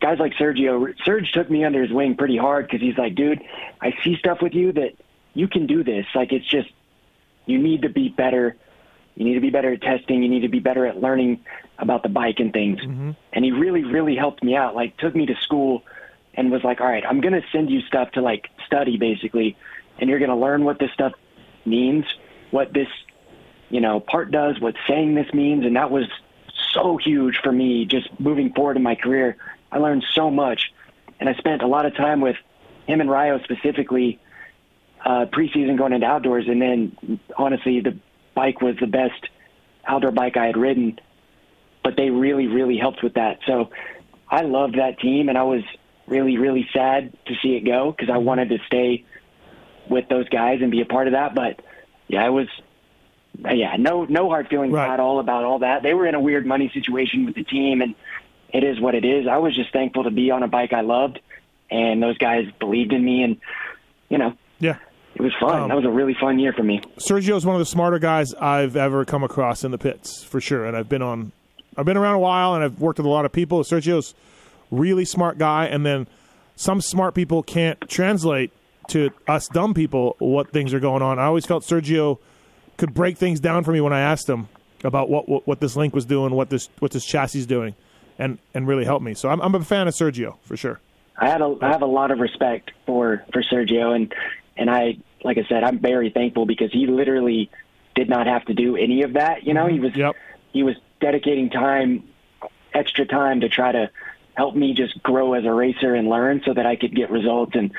guys 0.00 0.18
like 0.18 0.32
Sergio, 0.34 0.94
Serge 1.04 1.30
took 1.32 1.50
me 1.50 1.64
under 1.64 1.82
his 1.82 1.92
wing 1.92 2.16
pretty 2.16 2.36
hard 2.36 2.66
because 2.66 2.80
he's 2.80 2.96
like, 2.96 3.14
dude, 3.14 3.42
I 3.80 3.94
see 4.02 4.16
stuff 4.16 4.38
with 4.42 4.54
you 4.54 4.72
that 4.72 4.94
you 5.34 5.48
can 5.48 5.66
do 5.66 5.84
this. 5.84 6.06
Like 6.14 6.32
it's 6.32 6.46
just 6.46 6.68
you 7.46 7.58
need 7.58 7.82
to 7.82 7.88
be 7.88 8.08
better. 8.08 8.56
You 9.14 9.24
need 9.24 9.34
to 9.34 9.40
be 9.40 9.50
better 9.50 9.72
at 9.72 9.82
testing. 9.82 10.22
You 10.22 10.28
need 10.28 10.40
to 10.40 10.48
be 10.48 10.60
better 10.60 10.86
at 10.86 11.00
learning 11.00 11.44
about 11.78 12.02
the 12.02 12.08
bike 12.08 12.40
and 12.40 12.52
things. 12.52 12.80
Mm-hmm. 12.80 13.10
And 13.32 13.44
he 13.44 13.52
really, 13.52 13.84
really 13.84 14.16
helped 14.16 14.42
me 14.42 14.56
out. 14.56 14.74
Like 14.74 14.96
took 14.96 15.14
me 15.14 15.26
to 15.26 15.34
school 15.42 15.84
and 16.34 16.50
was 16.50 16.64
like, 16.64 16.80
all 16.80 16.86
right, 16.86 17.04
I'm 17.06 17.20
going 17.20 17.34
to 17.34 17.42
send 17.52 17.70
you 17.70 17.80
stuff 17.82 18.12
to 18.12 18.22
like 18.22 18.48
study 18.66 18.96
basically, 18.96 19.56
and 19.98 20.08
you're 20.08 20.18
going 20.18 20.30
to 20.30 20.36
learn 20.36 20.64
what 20.64 20.78
this 20.78 20.90
stuff 20.92 21.12
means, 21.64 22.04
what 22.50 22.72
this 22.72 22.88
you 23.68 23.80
know 23.80 24.00
part 24.00 24.30
does, 24.30 24.60
what 24.60 24.74
saying 24.88 25.14
this 25.14 25.32
means, 25.34 25.64
and 25.64 25.76
that 25.76 25.90
was 25.90 26.06
so 26.72 26.96
huge 26.96 27.38
for 27.42 27.52
me 27.52 27.84
just 27.84 28.08
moving 28.20 28.52
forward 28.52 28.76
in 28.76 28.82
my 28.82 28.94
career. 28.94 29.36
I 29.72 29.78
learned 29.78 30.04
so 30.14 30.30
much, 30.30 30.72
and 31.18 31.28
I 31.28 31.34
spent 31.34 31.62
a 31.62 31.66
lot 31.66 31.86
of 31.86 31.94
time 31.96 32.20
with 32.20 32.36
him 32.86 33.00
and 33.00 33.10
Ryo 33.10 33.40
specifically 33.42 34.18
uh, 35.04 35.26
preseason 35.26 35.78
going 35.78 35.92
into 35.92 36.06
outdoors, 36.06 36.46
and 36.48 36.60
then 36.60 37.20
honestly, 37.36 37.80
the 37.80 37.96
bike 38.34 38.60
was 38.60 38.76
the 38.80 38.86
best 38.86 39.28
outdoor 39.86 40.10
bike 40.10 40.36
I 40.36 40.46
had 40.46 40.56
ridden. 40.56 40.98
But 41.82 41.96
they 41.96 42.10
really, 42.10 42.46
really 42.46 42.76
helped 42.76 43.02
with 43.02 43.14
that. 43.14 43.38
So 43.46 43.70
I 44.28 44.42
loved 44.42 44.78
that 44.78 45.00
team, 45.00 45.28
and 45.30 45.38
I 45.38 45.44
was 45.44 45.62
really, 46.06 46.36
really 46.36 46.68
sad 46.72 47.16
to 47.26 47.34
see 47.42 47.56
it 47.56 47.64
go 47.64 47.90
because 47.92 48.12
I 48.12 48.18
wanted 48.18 48.50
to 48.50 48.58
stay 48.66 49.04
with 49.88 50.08
those 50.08 50.28
guys 50.28 50.60
and 50.60 50.70
be 50.70 50.82
a 50.82 50.84
part 50.84 51.06
of 51.06 51.14
that. 51.14 51.34
But 51.34 51.60
yeah, 52.08 52.26
it 52.26 52.30
was 52.30 52.48
yeah, 53.38 53.76
no 53.78 54.04
no 54.04 54.28
hard 54.28 54.48
feelings 54.48 54.74
at 54.74 55.00
all 55.00 55.20
about 55.20 55.44
all 55.44 55.60
that. 55.60 55.82
They 55.82 55.94
were 55.94 56.06
in 56.06 56.14
a 56.14 56.20
weird 56.20 56.44
money 56.44 56.70
situation 56.74 57.24
with 57.24 57.34
the 57.34 57.44
team, 57.44 57.80
and 57.80 57.94
it 58.52 58.64
is 58.64 58.80
what 58.80 58.94
it 58.94 59.04
is. 59.04 59.26
I 59.26 59.38
was 59.38 59.54
just 59.54 59.72
thankful 59.72 60.04
to 60.04 60.10
be 60.10 60.30
on 60.30 60.42
a 60.42 60.48
bike 60.48 60.72
I 60.72 60.80
loved, 60.82 61.20
and 61.70 62.02
those 62.02 62.18
guys 62.18 62.44
believed 62.58 62.92
in 62.92 63.04
me, 63.04 63.22
and 63.22 63.36
you 64.08 64.18
know, 64.18 64.34
Yeah. 64.58 64.76
it 65.14 65.22
was 65.22 65.32
fun. 65.40 65.62
Um, 65.62 65.68
that 65.68 65.76
was 65.76 65.84
a 65.84 65.90
really 65.90 66.14
fun 66.20 66.38
year 66.38 66.52
for 66.52 66.62
me. 66.62 66.80
Sergio 66.98 67.36
is 67.36 67.46
one 67.46 67.54
of 67.54 67.60
the 67.60 67.66
smarter 67.66 67.98
guys 67.98 68.34
I've 68.34 68.76
ever 68.76 69.04
come 69.04 69.22
across 69.22 69.62
in 69.64 69.70
the 69.70 69.78
pits 69.78 70.22
for 70.24 70.40
sure, 70.40 70.64
and 70.66 70.76
I've 70.76 70.88
been 70.88 71.02
on, 71.02 71.32
I've 71.76 71.86
been 71.86 71.96
around 71.96 72.14
a 72.14 72.18
while, 72.20 72.54
and 72.54 72.64
I've 72.64 72.80
worked 72.80 72.98
with 72.98 73.06
a 73.06 73.10
lot 73.10 73.24
of 73.24 73.32
people. 73.32 73.62
Sergio's 73.62 74.14
really 74.70 75.04
smart 75.04 75.38
guy, 75.38 75.66
and 75.66 75.84
then 75.86 76.06
some 76.56 76.80
smart 76.80 77.14
people 77.14 77.42
can't 77.42 77.80
translate 77.88 78.52
to 78.88 79.10
us 79.28 79.46
dumb 79.48 79.72
people 79.72 80.16
what 80.18 80.50
things 80.50 80.74
are 80.74 80.80
going 80.80 81.02
on. 81.02 81.18
I 81.18 81.24
always 81.24 81.46
felt 81.46 81.62
Sergio 81.62 82.18
could 82.76 82.92
break 82.92 83.16
things 83.16 83.38
down 83.38 83.62
for 83.62 83.72
me 83.72 83.80
when 83.80 83.92
I 83.92 84.00
asked 84.00 84.28
him 84.28 84.48
about 84.82 85.08
what 85.08 85.28
what, 85.28 85.46
what 85.46 85.60
this 85.60 85.76
link 85.76 85.94
was 85.94 86.04
doing, 86.06 86.32
what 86.34 86.50
this 86.50 86.68
what 86.80 86.90
this 86.90 87.04
chassis 87.04 87.38
is 87.38 87.46
doing, 87.46 87.74
and 88.20 88.38
and 88.54 88.68
really 88.68 88.84
helped 88.84 89.04
me. 89.04 89.14
So 89.14 89.28
I'm 89.28 89.40
I'm 89.40 89.54
a 89.54 89.64
fan 89.64 89.88
of 89.88 89.94
Sergio 89.94 90.36
for 90.42 90.56
sure. 90.56 90.78
I 91.16 91.28
had 91.28 91.40
a 91.40 91.56
I 91.60 91.68
have 91.68 91.82
a 91.82 91.86
lot 91.86 92.12
of 92.12 92.20
respect 92.20 92.70
for 92.86 93.24
for 93.32 93.42
Sergio 93.42 93.96
and 93.96 94.14
and 94.56 94.70
I 94.70 94.98
like 95.24 95.38
I 95.38 95.44
said 95.48 95.64
I'm 95.64 95.80
very 95.80 96.10
thankful 96.10 96.46
because 96.46 96.70
he 96.70 96.86
literally 96.86 97.50
did 97.96 98.08
not 98.08 98.26
have 98.26 98.44
to 98.44 98.54
do 98.54 98.76
any 98.76 99.02
of 99.02 99.14
that. 99.14 99.44
You 99.44 99.54
know, 99.54 99.66
he 99.66 99.80
was 99.80 99.92
he 100.52 100.62
was 100.62 100.76
dedicating 101.00 101.50
time, 101.50 102.04
extra 102.74 103.06
time 103.06 103.40
to 103.40 103.48
try 103.48 103.72
to 103.72 103.90
help 104.34 104.54
me 104.54 104.74
just 104.74 105.02
grow 105.02 105.32
as 105.32 105.44
a 105.44 105.52
racer 105.52 105.94
and 105.94 106.08
learn 106.08 106.42
so 106.44 106.54
that 106.54 106.66
I 106.66 106.76
could 106.76 106.94
get 106.94 107.10
results 107.10 107.52
and 107.54 107.72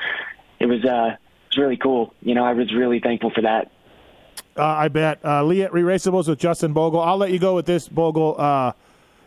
it 0.58 0.66
was 0.66 0.84
uh 0.84 1.16
it 1.16 1.56
was 1.56 1.58
really 1.58 1.76
cool. 1.76 2.14
You 2.20 2.34
know, 2.34 2.44
I 2.44 2.52
was 2.52 2.74
really 2.74 2.98
thankful 2.98 3.30
for 3.30 3.42
that. 3.42 3.70
Uh, 4.56 4.64
I 4.64 4.88
bet. 4.88 5.24
Uh, 5.24 5.42
Leatt 5.44 5.72
Re-Raceables 5.72 6.28
with 6.28 6.38
Justin 6.38 6.72
Bogle. 6.72 7.00
I'll 7.00 7.16
let 7.16 7.30
you 7.30 7.38
go 7.38 7.54
with 7.54 7.64
this, 7.64 7.88
Bogle. 7.88 8.34
Uh, 8.38 8.72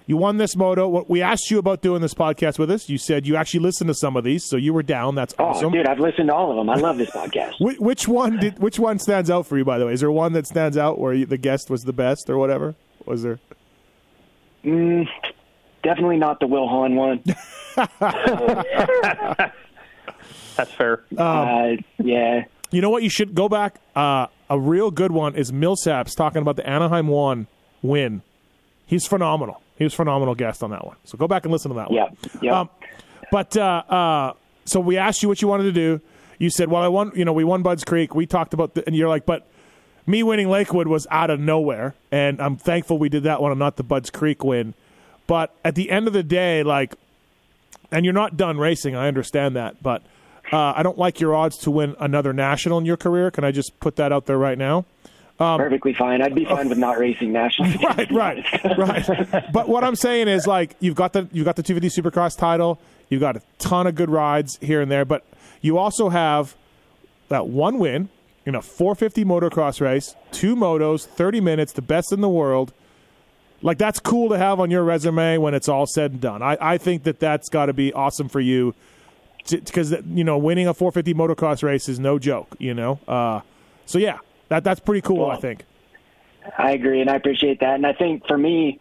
you 0.07 0.17
won 0.17 0.37
this 0.37 0.55
moto. 0.55 0.87
What- 0.87 1.09
We 1.09 1.21
asked 1.21 1.49
you 1.49 1.57
about 1.59 1.81
doing 1.81 2.01
this 2.01 2.13
podcast 2.13 2.59
with 2.59 2.69
us. 2.71 2.87
You 2.89 2.97
said 2.97 3.25
you 3.25 3.35
actually 3.35 3.61
listened 3.61 3.87
to 3.87 3.93
some 3.93 4.15
of 4.15 4.23
these, 4.23 4.45
so 4.47 4.55
you 4.57 4.73
were 4.73 4.83
down. 4.83 5.15
That's 5.15 5.33
Oh, 5.39 5.45
awesome. 5.45 5.71
dude, 5.71 5.87
I've 5.87 5.99
listened 5.99 6.27
to 6.29 6.35
all 6.35 6.51
of 6.51 6.57
them. 6.57 6.69
I 6.69 6.75
love 6.75 6.97
this 6.97 7.09
podcast. 7.11 7.53
Which, 7.59 7.79
which 7.79 8.07
one 8.07 8.37
did? 8.37 8.59
Which 8.59 8.77
one 8.79 8.99
stands 8.99 9.29
out 9.31 9.47
for 9.47 9.57
you? 9.57 9.65
By 9.65 9.77
the 9.79 9.85
way, 9.87 9.93
is 9.93 10.01
there 10.01 10.11
one 10.11 10.33
that 10.33 10.45
stands 10.47 10.77
out 10.77 10.99
where 10.99 11.13
you, 11.13 11.25
the 11.25 11.37
guest 11.37 11.69
was 11.69 11.83
the 11.83 11.93
best 11.93 12.29
or 12.29 12.37
whatever? 12.37 12.75
Was 13.05 13.23
there? 13.23 13.39
Mm, 14.63 15.07
definitely 15.83 16.17
not 16.17 16.39
the 16.39 16.47
Will 16.47 16.67
Hahn 16.67 16.95
one. 16.95 17.23
That's 20.55 20.71
fair. 20.71 21.03
uh, 21.17 21.71
yeah. 21.97 22.45
You 22.71 22.81
know 22.81 22.89
what? 22.89 23.03
You 23.03 23.09
should 23.09 23.35
go 23.35 23.47
back. 23.49 23.79
Uh, 23.95 24.27
a 24.49 24.59
real 24.59 24.89
good 24.91 25.11
one 25.11 25.35
is 25.35 25.51
Millsaps 25.51 26.15
talking 26.15 26.41
about 26.41 26.55
the 26.55 26.67
Anaheim 26.67 27.07
one 27.07 27.47
win. 27.81 28.21
He's 28.85 29.05
phenomenal. 29.05 29.61
He 29.77 29.83
was 29.83 29.93
a 29.93 29.97
phenomenal 29.97 30.35
guest 30.35 30.63
on 30.63 30.71
that 30.71 30.85
one. 30.85 30.95
So 31.03 31.17
go 31.17 31.27
back 31.27 31.43
and 31.43 31.51
listen 31.51 31.69
to 31.69 31.75
that 31.75 31.91
one. 31.91 31.97
Yep. 31.97 32.17
Yep. 32.41 32.53
Um, 32.53 32.69
but 33.31 33.57
uh, 33.57 33.83
uh, 33.89 34.33
so 34.65 34.79
we 34.79 34.97
asked 34.97 35.21
you 35.21 35.29
what 35.29 35.41
you 35.41 35.47
wanted 35.47 35.63
to 35.63 35.71
do. 35.71 36.01
You 36.39 36.49
said, 36.49 36.69
"Well, 36.69 36.81
I 36.81 36.87
won. 36.87 37.11
You 37.15 37.25
know, 37.25 37.33
we 37.33 37.43
won 37.43 37.63
Budds 37.63 37.83
Creek. 37.83 38.13
We 38.13 38.25
talked 38.25 38.53
about, 38.53 38.75
the, 38.75 38.85
and 38.85 38.95
you're 38.95 39.09
like, 39.09 39.25
but 39.25 39.47
me 40.05 40.21
winning 40.23 40.49
Lakewood 40.49 40.87
was 40.87 41.07
out 41.09 41.29
of 41.29 41.39
nowhere, 41.39 41.95
and 42.11 42.41
I'm 42.41 42.57
thankful 42.57 42.97
we 42.97 43.09
did 43.09 43.23
that 43.23 43.41
one 43.41 43.51
and 43.51 43.59
not 43.59 43.77
the 43.77 43.83
Budds 43.83 44.09
Creek 44.09 44.43
win. 44.43 44.73
But 45.27 45.55
at 45.63 45.75
the 45.75 45.89
end 45.89 46.07
of 46.07 46.13
the 46.13 46.23
day, 46.23 46.61
like, 46.61 46.95
and 47.91 48.05
you're 48.05 48.13
not 48.13 48.37
done 48.37 48.57
racing. 48.57 48.95
I 48.95 49.07
understand 49.07 49.55
that, 49.55 49.81
but 49.81 50.03
uh, 50.51 50.73
I 50.75 50.83
don't 50.83 50.97
like 50.97 51.19
your 51.19 51.33
odds 51.33 51.57
to 51.59 51.71
win 51.71 51.95
another 51.99 52.33
national 52.33 52.77
in 52.77 52.85
your 52.85 52.97
career. 52.97 53.31
Can 53.31 53.43
I 53.43 53.51
just 53.51 53.79
put 53.79 53.95
that 53.95 54.11
out 54.11 54.25
there 54.25 54.37
right 54.37 54.57
now? 54.57 54.85
Um, 55.39 55.57
Perfectly 55.59 55.93
fine. 55.93 56.21
I'd 56.21 56.33
be 56.33 56.45
fine 56.45 56.69
with 56.69 56.77
not 56.77 56.97
racing 56.97 57.33
nationals. 57.33 57.75
right, 57.83 58.09
right, 58.11 58.77
right. 58.77 59.51
But 59.51 59.67
what 59.67 59.83
I'm 59.83 59.95
saying 59.95 60.29
is, 60.29 60.47
like, 60.47 60.75
you've 60.79 60.95
got 60.95 61.13
the 61.13 61.27
you've 61.33 61.45
got 61.45 61.57
the 61.57 61.63
250 61.63 62.01
Supercross 62.01 62.37
title. 62.37 62.79
You've 63.09 63.21
got 63.21 63.35
a 63.35 63.41
ton 63.59 63.85
of 63.85 63.95
good 63.95 64.09
rides 64.09 64.57
here 64.61 64.81
and 64.81 64.89
there, 64.89 65.05
but 65.05 65.25
you 65.61 65.77
also 65.77 66.09
have 66.09 66.55
that 67.29 67.47
one 67.47 67.79
win 67.79 68.09
in 68.45 68.55
a 68.55 68.61
450 68.61 69.25
motocross 69.25 69.81
race, 69.81 70.15
two 70.31 70.55
motos, 70.55 71.05
30 71.05 71.41
minutes, 71.41 71.73
the 71.73 71.81
best 71.81 72.11
in 72.11 72.21
the 72.21 72.29
world. 72.29 72.71
Like 73.61 73.77
that's 73.77 73.99
cool 73.99 74.29
to 74.29 74.37
have 74.37 74.59
on 74.59 74.69
your 74.69 74.83
resume 74.83 75.37
when 75.37 75.53
it's 75.53 75.67
all 75.67 75.87
said 75.87 76.11
and 76.11 76.21
done. 76.21 76.41
I, 76.43 76.57
I 76.61 76.77
think 76.77 77.03
that 77.03 77.19
that's 77.19 77.49
got 77.49 77.65
to 77.65 77.73
be 77.73 77.91
awesome 77.93 78.29
for 78.29 78.39
you 78.39 78.75
because 79.49 79.91
you 80.07 80.23
know 80.23 80.37
winning 80.37 80.67
a 80.67 80.73
450 80.73 81.13
motocross 81.13 81.63
race 81.63 81.89
is 81.89 81.99
no 81.99 82.19
joke. 82.19 82.55
You 82.59 82.73
know, 82.73 82.99
uh, 83.07 83.41
so 83.85 83.97
yeah, 83.97 84.19
that 84.49 84.63
that's 84.63 84.79
pretty 84.79 85.01
cool. 85.01 85.25
I 85.25 85.37
think. 85.37 85.63
I 86.57 86.71
agree, 86.71 87.01
and 87.01 87.09
I 87.09 87.15
appreciate 87.15 87.59
that. 87.61 87.75
And 87.75 87.85
I 87.85 87.93
think 87.93 88.27
for 88.27 88.37
me, 88.37 88.79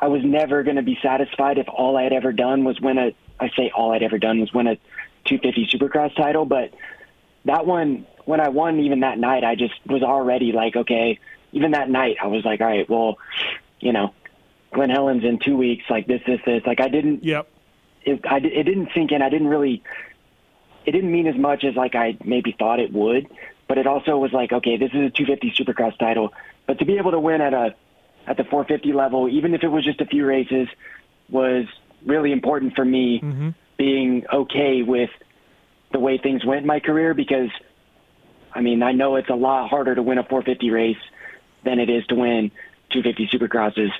I 0.00 0.08
was 0.08 0.22
never 0.24 0.62
going 0.62 0.76
to 0.76 0.82
be 0.82 0.98
satisfied 1.02 1.58
if 1.58 1.66
all 1.68 1.96
I 1.96 2.04
had 2.04 2.12
ever 2.12 2.32
done 2.32 2.64
was 2.64 2.80
win 2.80 2.98
a. 2.98 3.14
I 3.38 3.50
say 3.56 3.70
all 3.74 3.92
I'd 3.92 4.02
ever 4.02 4.18
done 4.18 4.40
was 4.40 4.52
win 4.52 4.66
a 4.66 4.76
250 5.24 5.66
Supercross 5.66 6.14
title, 6.14 6.44
but 6.44 6.72
that 7.46 7.66
one, 7.66 8.06
when 8.26 8.40
I 8.40 8.48
won, 8.48 8.80
even 8.80 9.00
that 9.00 9.18
night, 9.18 9.44
I 9.44 9.54
just 9.54 9.74
was 9.86 10.02
already 10.02 10.52
like, 10.52 10.76
okay. 10.76 11.18
Even 11.52 11.72
that 11.72 11.90
night, 11.90 12.16
I 12.22 12.28
was 12.28 12.44
like, 12.44 12.60
all 12.60 12.68
right, 12.68 12.88
well, 12.88 13.18
you 13.80 13.92
know, 13.92 14.14
Glen 14.72 14.90
Helen's 14.90 15.24
in 15.24 15.38
two 15.38 15.56
weeks, 15.56 15.84
like 15.90 16.06
this, 16.06 16.20
this, 16.26 16.40
this. 16.46 16.62
Like 16.64 16.80
I 16.80 16.88
didn't. 16.88 17.24
Yep. 17.24 17.48
It, 18.02 18.20
I, 18.24 18.36
it 18.36 18.62
didn't 18.64 18.90
sink 18.94 19.12
in. 19.12 19.20
I 19.20 19.28
didn't 19.28 19.48
really. 19.48 19.82
It 20.86 20.92
didn't 20.92 21.12
mean 21.12 21.26
as 21.26 21.36
much 21.36 21.64
as 21.64 21.74
like 21.74 21.94
I 21.94 22.16
maybe 22.24 22.54
thought 22.58 22.80
it 22.80 22.92
would, 22.92 23.28
but 23.70 23.78
it 23.78 23.86
also 23.86 24.18
was 24.18 24.32
like, 24.32 24.50
okay, 24.52 24.76
this 24.76 24.88
is 24.88 24.96
a 24.96 25.10
250 25.10 25.52
Supercross 25.56 25.96
title, 25.96 26.34
but 26.66 26.80
to 26.80 26.84
be 26.84 26.98
able 26.98 27.12
to 27.12 27.20
win 27.20 27.40
at 27.40 27.54
a 27.54 27.76
at 28.26 28.36
the 28.36 28.42
450 28.42 28.92
level, 28.92 29.28
even 29.28 29.54
if 29.54 29.62
it 29.62 29.68
was 29.68 29.84
just 29.84 30.00
a 30.00 30.06
few 30.06 30.26
races, 30.26 30.66
was 31.28 31.66
really 32.04 32.32
important 32.32 32.74
for 32.74 32.84
me 32.84 33.20
Mm-hmm. 33.22 33.50
being 33.78 34.24
okay 34.32 34.82
with 34.82 35.10
the 35.92 36.00
way 36.00 36.18
things 36.18 36.44
went 36.44 36.62
in 36.62 36.66
my 36.66 36.80
career 36.80 37.14
because 37.14 37.50
I 38.52 38.60
mean, 38.60 38.82
I 38.82 38.90
know 38.90 39.14
it's 39.14 39.30
a 39.30 39.36
lot 39.36 39.70
harder 39.70 39.94
to 39.94 40.02
win 40.02 40.18
a 40.18 40.24
450 40.24 40.70
race 40.70 40.96
than 41.64 41.78
it 41.78 41.88
is 41.88 42.04
to 42.06 42.16
win 42.16 42.50
250 42.90 43.28
supercrosses. 43.28 43.90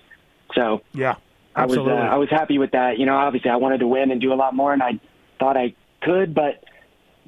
So 0.56 0.82
Yeah. 0.94 1.14
I 1.54 1.66
was 1.66 1.78
uh, 1.78 1.82
I 1.82 2.16
was 2.16 2.28
happy 2.28 2.58
with 2.58 2.72
that. 2.72 2.98
You 2.98 3.06
know, 3.06 3.16
obviously 3.16 3.50
I 3.50 3.56
wanted 3.56 3.78
to 3.78 3.86
win 3.86 4.10
and 4.10 4.20
do 4.20 4.32
a 4.32 4.34
lot 4.34 4.52
more, 4.52 4.72
and 4.72 4.82
I 4.82 4.98
thought 5.38 5.56
I 5.56 5.74
could, 6.02 6.34
but 6.34 6.64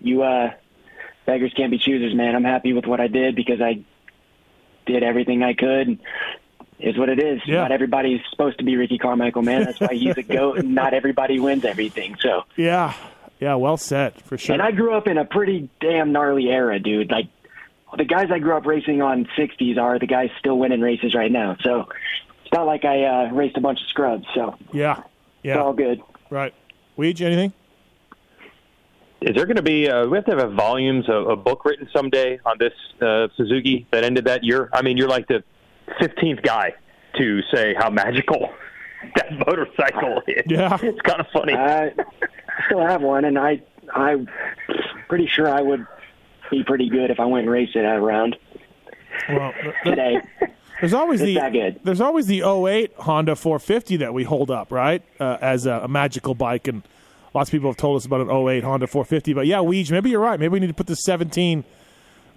you 0.01 0.24
uh, 0.24 0.51
beggars 1.27 1.53
can't 1.55 1.70
be 1.70 1.78
choosers, 1.78 2.15
man. 2.15 2.35
I'm 2.35 2.44
happy 2.44 2.73
with 2.73 2.86
what 2.86 3.01
I 3.01 3.07
did 3.09 3.35
because 3.36 3.61
I 3.61 3.81
did 4.86 5.03
everything 5.03 5.43
I 5.43 5.55
could. 5.55 5.99
Is 6.78 6.99
what 6.99 7.09
it 7.09 7.20
is. 7.23 7.40
Yeah. 7.47 7.62
Not 7.62 7.70
everybody's 7.70 8.20
supposed 8.31 8.59
to 8.59 8.65
be 8.65 8.77
Ricky 8.77 8.99
Carmichael, 8.99 9.43
man. 9.43 9.62
That's 9.62 9.78
why 9.78 9.94
he's 9.94 10.16
a 10.16 10.23
goat, 10.24 10.59
and 10.59 10.74
not 10.74 10.94
everybody 10.94 11.39
wins 11.39 11.65
everything. 11.65 12.16
So, 12.20 12.43
Yeah. 12.57 12.94
Yeah. 13.39 13.55
Well 13.55 13.77
said 13.77 14.15
for 14.23 14.36
sure. 14.36 14.55
and 14.55 14.62
I 14.62 14.73
grew 14.73 14.93
up 14.94 15.07
in 15.07 15.16
a 15.16 15.24
pretty 15.24 15.69
damn 15.81 16.11
gnarly 16.11 16.49
era, 16.49 16.81
dude. 16.81 17.11
Like 17.11 17.27
the 17.97 18.05
guys 18.05 18.31
I 18.32 18.39
grew 18.40 18.57
up 18.57 18.66
racing 18.66 19.01
on 19.03 19.27
60s 19.39 19.78
are 19.78 19.99
the 19.99 20.07
guys 20.07 20.31
still 20.40 20.59
winning 20.59 20.81
races 20.81 21.15
right 21.15 21.31
now. 21.31 21.57
So 21.62 21.89
it's 22.44 22.53
not 22.53 22.66
like 22.66 22.85
I 22.85 23.05
uh, 23.05 23.32
raced 23.32 23.57
a 23.57 23.61
bunch 23.61 23.81
of 23.81 23.86
scrubs. 23.89 24.27
So 24.35 24.57
yeah. 24.73 25.03
yeah, 25.43 25.53
it's 25.55 25.59
all 25.61 25.73
good. 25.74 26.01
Right. 26.31 26.55
Weege, 26.99 27.20
anything? 27.20 27.53
Is 29.23 29.35
there 29.36 29.47
going 29.47 29.57
to 29.57 29.62
be? 29.62 29.89
Uh, 29.89 30.07
we 30.07 30.16
have 30.16 30.24
to 30.27 30.36
have 30.36 30.53
volumes 30.53 31.09
of 31.09 31.28
a 31.28 31.36
book 31.36 31.65
written 31.65 31.89
someday 31.93 32.39
on 32.44 32.57
this 32.59 32.73
uh, 33.01 33.28
Suzuki 33.36 33.86
that 33.90 34.05
ended 34.05 34.24
that 34.27 34.43
year. 34.44 34.69
I 34.73 34.82
mean, 34.82 34.97
you're 34.97 35.09
like 35.09 35.28
the 35.28 35.43
fifteenth 36.01 36.43
guy 36.43 36.74
to 37.19 37.40
say 37.55 37.74
how 37.74 37.90
magical 37.90 38.51
that 39.16 39.32
motorcycle 39.47 40.23
is. 40.27 40.43
Yeah. 40.47 40.77
it's 40.82 41.01
kind 41.03 41.20
of 41.20 41.27
funny. 41.32 41.55
I 41.55 41.93
still 42.66 42.81
have 42.86 43.03
one, 43.03 43.24
and 43.24 43.39
I 43.39 43.62
I'm 43.94 44.28
pretty 45.09 45.27
sure 45.27 45.49
I 45.49 45.61
would 45.61 45.86
be 46.51 46.62
pretty 46.65 46.89
good 46.89 47.11
if 47.11 47.19
I 47.20 47.24
went 47.27 47.44
and 47.44 47.51
raced 47.51 47.77
it 47.77 47.85
around 47.85 48.36
Well, 49.28 49.53
today. 49.85 50.20
There's 50.81 50.94
always 50.94 51.20
It's 51.20 51.27
the 51.28 51.35
that 51.36 51.53
good. 51.53 51.81
there's 51.85 52.01
always 52.01 52.27
the 52.27 52.43
08 52.43 52.93
Honda 52.99 53.36
450 53.36 53.99
that 53.99 54.12
we 54.12 54.24
hold 54.24 54.51
up, 54.51 54.73
right? 54.73 55.03
Uh, 55.20 55.39
as 55.40 55.65
a, 55.66 55.82
a 55.85 55.89
magical 55.89 56.35
bike, 56.35 56.66
and 56.66 56.82
lots 57.34 57.48
of 57.50 57.52
people 57.52 57.70
have 57.70 57.76
told 57.76 57.96
us 57.96 58.04
about 58.04 58.20
an 58.20 58.30
08 58.30 58.64
Honda 58.64 58.86
450. 58.86 59.32
But 59.34 59.46
yeah, 59.46 59.59
Weege, 59.59 59.90
maybe 59.90 60.10
you're 60.10 60.20
right. 60.20 60.38
Maybe 60.38 60.52
we 60.52 60.60
need 60.60 60.68
to 60.68 60.74
put 60.74 60.86
the 60.86 60.96
17 60.96 61.64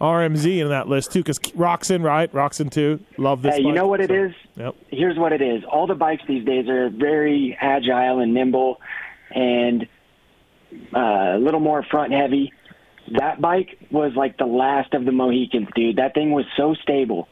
RMZ 0.02 0.60
in 0.60 0.70
that 0.70 0.88
list 0.88 1.12
too, 1.14 1.20
because 1.20 1.40
Roczen, 1.40 2.04
right? 2.04 2.32
Roczen 2.34 2.70
too. 2.72 3.00
Love 3.18 3.42
this. 3.42 3.56
Hey, 3.56 3.62
you 3.62 3.72
know 3.72 3.88
what 3.88 4.02
it 4.02 4.10
so- 4.10 4.26
is? 4.26 4.34
Yep. 4.58 4.76
Here's 4.90 5.18
what 5.18 5.32
it 5.34 5.42
is. 5.42 5.64
All 5.66 5.88
the 5.88 5.96
bikes 5.96 6.24
these 6.28 6.46
days 6.46 6.68
are 6.70 6.90
very 6.90 7.58
agile 7.60 8.20
and 8.20 8.34
nimble, 8.34 8.82
and 9.32 9.88
uh, 10.94 11.00
a 11.36 11.40
little 11.40 11.60
more 11.60 11.84
front 11.84 12.12
heavy. 12.14 12.52
That 13.20 13.40
bike 13.40 13.78
was 13.92 14.14
like 14.16 14.38
the 14.38 14.46
last 14.46 14.94
of 14.94 15.06
the 15.06 15.12
Mohicans, 15.12 15.68
dude. 15.76 15.98
That 15.98 16.14
thing 16.14 16.32
was 16.32 16.46
so 16.58 16.74
stable. 16.74 17.28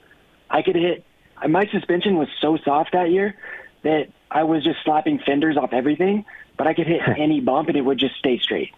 I 0.49 0.61
could 0.61 0.75
hit. 0.75 1.03
My 1.49 1.65
suspension 1.71 2.15
was 2.17 2.27
so 2.39 2.57
soft 2.63 2.91
that 2.93 3.09
year 3.09 3.35
that 3.83 4.07
I 4.29 4.43
was 4.43 4.63
just 4.63 4.77
slapping 4.85 5.19
fenders 5.25 5.57
off 5.57 5.73
everything, 5.73 6.25
but 6.57 6.67
I 6.67 6.73
could 6.73 6.87
hit 6.87 7.01
any 7.17 7.39
bump 7.39 7.69
and 7.69 7.77
it 7.77 7.81
would 7.81 7.99
just 7.99 8.15
stay 8.15 8.39
straight. 8.39 8.71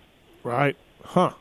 Right. 0.43 0.75
Huh. 1.03 1.33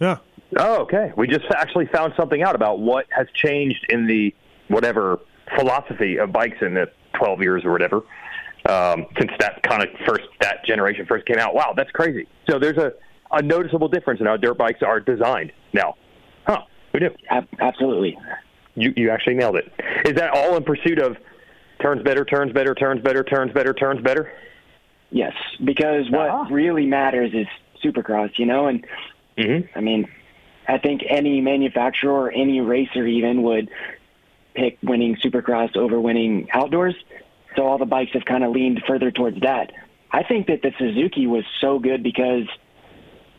Yeah. 0.00 0.18
Oh, 0.56 0.82
okay. 0.82 1.12
We 1.16 1.26
just 1.26 1.44
actually 1.54 1.86
found 1.86 2.14
something 2.16 2.42
out 2.42 2.54
about 2.54 2.78
what 2.78 3.06
has 3.10 3.26
changed 3.34 3.86
in 3.88 4.06
the 4.06 4.34
whatever 4.68 5.20
philosophy 5.58 6.18
of 6.18 6.32
bikes 6.32 6.58
in 6.60 6.74
the 6.74 6.90
12 7.14 7.42
years 7.42 7.64
or 7.64 7.72
whatever 7.72 8.02
um, 8.68 9.06
since 9.18 9.30
that 9.40 9.62
kind 9.62 9.82
of 9.82 9.88
first 10.06 10.24
that 10.40 10.64
generation 10.64 11.06
first 11.06 11.26
came 11.26 11.38
out. 11.38 11.54
Wow, 11.54 11.74
that's 11.76 11.90
crazy. 11.90 12.26
So 12.48 12.58
there's 12.58 12.78
a, 12.78 12.92
a 13.30 13.42
noticeable 13.42 13.88
difference 13.88 14.20
in 14.20 14.26
how 14.26 14.36
dirt 14.36 14.56
bikes 14.56 14.82
are 14.82 15.00
designed 15.00 15.52
now. 15.72 15.96
Huh? 16.46 16.62
Who 16.92 17.00
knew? 17.00 17.10
Ab- 17.30 17.48
absolutely. 17.60 18.18
You 18.74 18.92
you 18.96 19.10
actually 19.10 19.34
nailed 19.34 19.56
it. 19.56 19.70
Is 20.04 20.14
that 20.14 20.30
all 20.30 20.56
in 20.56 20.64
pursuit 20.64 20.98
of 20.98 21.16
turns 21.80 22.02
better, 22.02 22.24
turns 22.24 22.52
better, 22.52 22.74
turns 22.74 23.02
better, 23.02 23.22
turns 23.22 23.52
better, 23.52 23.74
turns 23.74 24.00
better? 24.02 24.32
Yes, 25.14 25.32
because 25.62 26.10
what 26.10 26.28
uh-huh. 26.28 26.52
really 26.52 26.86
matters 26.86 27.32
is 27.34 27.46
Supercross, 27.84 28.36
you 28.36 28.46
know, 28.46 28.66
and 28.66 28.84
mm-hmm. 29.38 29.78
I 29.78 29.80
mean, 29.80 30.08
I 30.66 30.78
think 30.78 31.02
any 31.08 31.40
manufacturer 31.40 32.12
or 32.12 32.32
any 32.32 32.60
racer 32.60 33.06
even 33.06 33.44
would 33.44 33.70
pick 34.54 34.76
winning 34.82 35.14
Supercross 35.24 35.76
over 35.76 36.00
winning 36.00 36.48
outdoors. 36.52 36.96
So 37.54 37.64
all 37.64 37.78
the 37.78 37.84
bikes 37.86 38.10
have 38.14 38.24
kind 38.24 38.42
of 38.42 38.50
leaned 38.50 38.82
further 38.88 39.12
towards 39.12 39.40
that. 39.42 39.70
I 40.10 40.24
think 40.24 40.48
that 40.48 40.62
the 40.62 40.72
Suzuki 40.78 41.28
was 41.28 41.44
so 41.60 41.78
good 41.78 42.02
because 42.02 42.48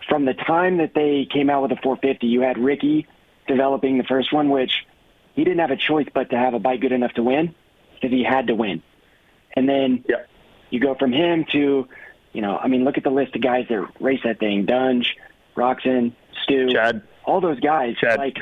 from 0.07 0.23
the 0.23 0.33
time 0.33 0.77
that 0.77 0.93
they 0.93 1.27
came 1.29 1.49
out 1.49 1.63
with 1.63 1.71
the 1.71 1.77
450, 1.83 2.25
you 2.25 2.39
had 2.39 2.57
Ricky 2.57 3.05
developing 3.49 3.97
the 3.97 4.05
first 4.05 4.31
one, 4.31 4.47
which 4.49 4.85
he 5.33 5.43
didn't 5.43 5.59
have 5.59 5.71
a 5.71 5.75
choice 5.75 6.07
but 6.13 6.29
to 6.29 6.37
have 6.37 6.53
a 6.53 6.59
bike 6.59 6.79
good 6.79 6.93
enough 6.93 7.11
to 7.15 7.23
win 7.23 7.53
because 7.95 8.11
he 8.11 8.23
had 8.23 8.47
to 8.47 8.55
win. 8.55 8.81
And 9.57 9.67
then 9.67 10.05
you 10.75 10.81
go 10.81 10.93
from 10.95 11.11
him 11.11 11.45
to, 11.53 11.87
you 12.33 12.41
know, 12.41 12.57
I 12.57 12.67
mean, 12.67 12.83
look 12.83 12.97
at 12.97 13.03
the 13.03 13.09
list 13.09 13.35
of 13.35 13.41
guys 13.41 13.65
that 13.69 13.87
race 13.99 14.19
that 14.23 14.39
thing: 14.39 14.65
Dunge, 14.65 15.15
Roczen, 15.55 16.13
Stu, 16.43 16.71
Chad, 16.71 17.01
all 17.23 17.41
those 17.41 17.59
guys. 17.59 17.95
Chad. 17.97 18.19
Like, 18.19 18.37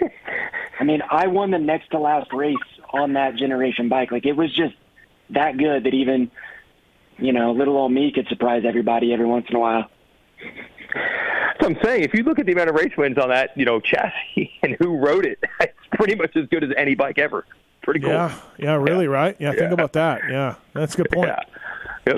I 0.80 0.84
mean, 0.84 1.02
I 1.10 1.26
won 1.26 1.50
the 1.50 1.58
next 1.58 1.90
to 1.90 1.98
last 1.98 2.32
race 2.32 2.56
on 2.92 3.14
that 3.14 3.36
generation 3.36 3.88
bike. 3.88 4.12
Like, 4.12 4.24
it 4.26 4.36
was 4.36 4.54
just 4.54 4.74
that 5.30 5.58
good 5.58 5.84
that 5.84 5.94
even, 5.94 6.30
you 7.18 7.32
know, 7.32 7.52
little 7.52 7.76
old 7.76 7.92
me 7.92 8.12
could 8.12 8.28
surprise 8.28 8.62
everybody 8.64 9.12
every 9.12 9.26
once 9.26 9.46
in 9.50 9.56
a 9.56 9.60
while. 9.60 9.90
That's 10.94 11.60
what 11.60 11.70
I'm 11.70 11.84
saying. 11.84 12.04
If 12.04 12.14
you 12.14 12.22
look 12.22 12.38
at 12.38 12.46
the 12.46 12.52
amount 12.52 12.70
of 12.70 12.76
race 12.76 12.96
wins 12.96 13.18
on 13.18 13.28
that, 13.30 13.50
you 13.56 13.64
know, 13.64 13.80
chassis 13.80 14.52
and 14.62 14.76
who 14.78 14.96
rode 14.96 15.26
it, 15.26 15.38
it's 15.60 15.72
pretty 15.92 16.14
much 16.14 16.36
as 16.36 16.46
good 16.48 16.64
as 16.64 16.70
any 16.76 16.94
bike 16.94 17.18
ever. 17.18 17.44
Pretty 17.88 18.00
cool. 18.00 18.10
Yeah. 18.10 18.38
Yeah. 18.58 18.74
Really. 18.74 19.08
Right. 19.08 19.34
Yeah. 19.38 19.52
Think 19.52 19.72
about 19.72 19.94
that. 19.94 20.20
Yeah. 20.28 20.56
That's 20.74 20.92
a 20.92 20.98
good 20.98 21.10
point. 21.10 21.30
Yep. 22.06 22.16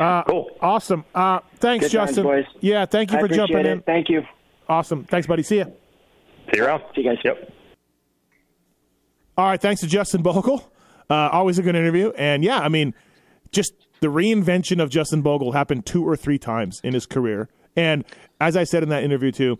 Uh, 0.00 0.22
cool. 0.24 0.50
Awesome. 0.60 1.04
Uh, 1.14 1.38
thanks, 1.58 1.84
Good 1.84 1.92
times, 1.96 2.08
Justin. 2.08 2.24
boys. 2.24 2.44
Yeah. 2.58 2.86
Thank 2.86 3.12
you 3.12 3.18
I 3.18 3.20
for 3.20 3.28
jumping 3.28 3.58
it. 3.58 3.66
in. 3.66 3.82
Thank 3.82 4.08
you. 4.08 4.24
Awesome. 4.68 5.04
Thanks, 5.04 5.28
buddy. 5.28 5.44
See 5.44 5.58
ya. 5.58 5.66
See 6.50 6.56
you 6.56 6.64
around. 6.64 6.82
See 6.96 7.02
you 7.02 7.10
guys. 7.10 7.18
Yep. 7.24 7.52
All 9.38 9.46
right, 9.46 9.60
thanks 9.60 9.80
to 9.82 9.86
Justin 9.86 10.22
Bogle. 10.22 10.68
Uh, 11.08 11.28
always 11.30 11.56
a 11.60 11.62
good 11.62 11.76
interview. 11.76 12.10
And 12.18 12.42
yeah, 12.42 12.58
I 12.58 12.68
mean, 12.68 12.92
just 13.52 13.74
the 14.00 14.08
reinvention 14.08 14.82
of 14.82 14.90
Justin 14.90 15.22
Bogle 15.22 15.52
happened 15.52 15.86
two 15.86 16.04
or 16.04 16.16
three 16.16 16.36
times 16.38 16.80
in 16.82 16.94
his 16.94 17.06
career. 17.06 17.48
And 17.76 18.04
as 18.40 18.56
I 18.56 18.64
said 18.64 18.82
in 18.82 18.88
that 18.88 19.04
interview 19.04 19.30
too, 19.30 19.56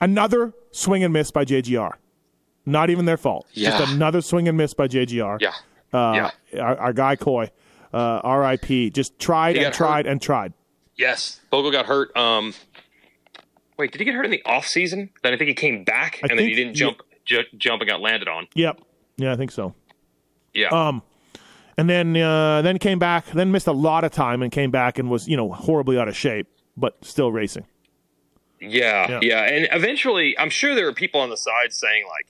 another 0.00 0.52
swing 0.70 1.02
and 1.02 1.12
miss 1.12 1.32
by 1.32 1.44
JGR. 1.44 1.94
Not 2.64 2.90
even 2.90 3.04
their 3.06 3.16
fault. 3.16 3.46
Yeah. 3.52 3.78
Just 3.78 3.92
another 3.94 4.20
swing 4.20 4.46
and 4.48 4.56
miss 4.56 4.74
by 4.74 4.88
JGR. 4.88 5.40
Yeah. 5.40 5.52
Uh, 5.92 6.30
Our, 6.58 6.76
our 6.78 6.92
guy 6.92 7.16
Coy, 7.16 7.50
uh, 7.92 7.96
R.I.P. 8.24 8.90
Just 8.90 9.18
tried 9.18 9.56
and 9.56 9.74
tried 9.74 10.06
and 10.06 10.20
tried. 10.22 10.52
Yes, 10.96 11.40
Bogle 11.50 11.70
got 11.72 11.86
hurt. 11.86 12.16
Um, 12.16 12.54
wait, 13.78 13.92
did 13.92 14.00
he 14.00 14.04
get 14.04 14.14
hurt 14.14 14.24
in 14.24 14.30
the 14.30 14.42
off 14.44 14.66
season? 14.66 15.10
Then 15.22 15.32
I 15.34 15.36
think 15.36 15.48
he 15.48 15.54
came 15.54 15.84
back, 15.84 16.20
I 16.22 16.28
and 16.30 16.38
then 16.38 16.46
he 16.46 16.54
didn't 16.54 16.74
jump, 16.74 17.02
ju- 17.24 17.44
jump 17.58 17.82
and 17.82 17.90
got 17.90 18.00
landed 18.00 18.28
on. 18.28 18.46
Yep. 18.54 18.80
Yeah, 19.16 19.32
I 19.32 19.36
think 19.36 19.50
so. 19.50 19.74
Yeah. 20.54 20.68
Um, 20.68 21.02
and 21.76 21.88
then 21.90 22.16
uh, 22.16 22.62
then 22.62 22.78
came 22.78 22.98
back, 22.98 23.26
then 23.26 23.50
missed 23.52 23.66
a 23.66 23.72
lot 23.72 24.04
of 24.04 24.12
time 24.12 24.42
and 24.42 24.52
came 24.52 24.70
back 24.70 24.98
and 24.98 25.10
was 25.10 25.26
you 25.26 25.36
know 25.36 25.50
horribly 25.52 25.98
out 25.98 26.08
of 26.08 26.16
shape, 26.16 26.46
but 26.76 27.02
still 27.04 27.32
racing. 27.32 27.66
Yeah, 28.60 29.08
Yeah. 29.10 29.18
yeah, 29.22 29.42
and 29.44 29.68
eventually, 29.72 30.38
I'm 30.38 30.50
sure 30.50 30.74
there 30.74 30.86
are 30.88 30.92
people 30.92 31.20
on 31.20 31.30
the 31.30 31.36
side 31.36 31.72
saying 31.72 32.04
like, 32.08 32.26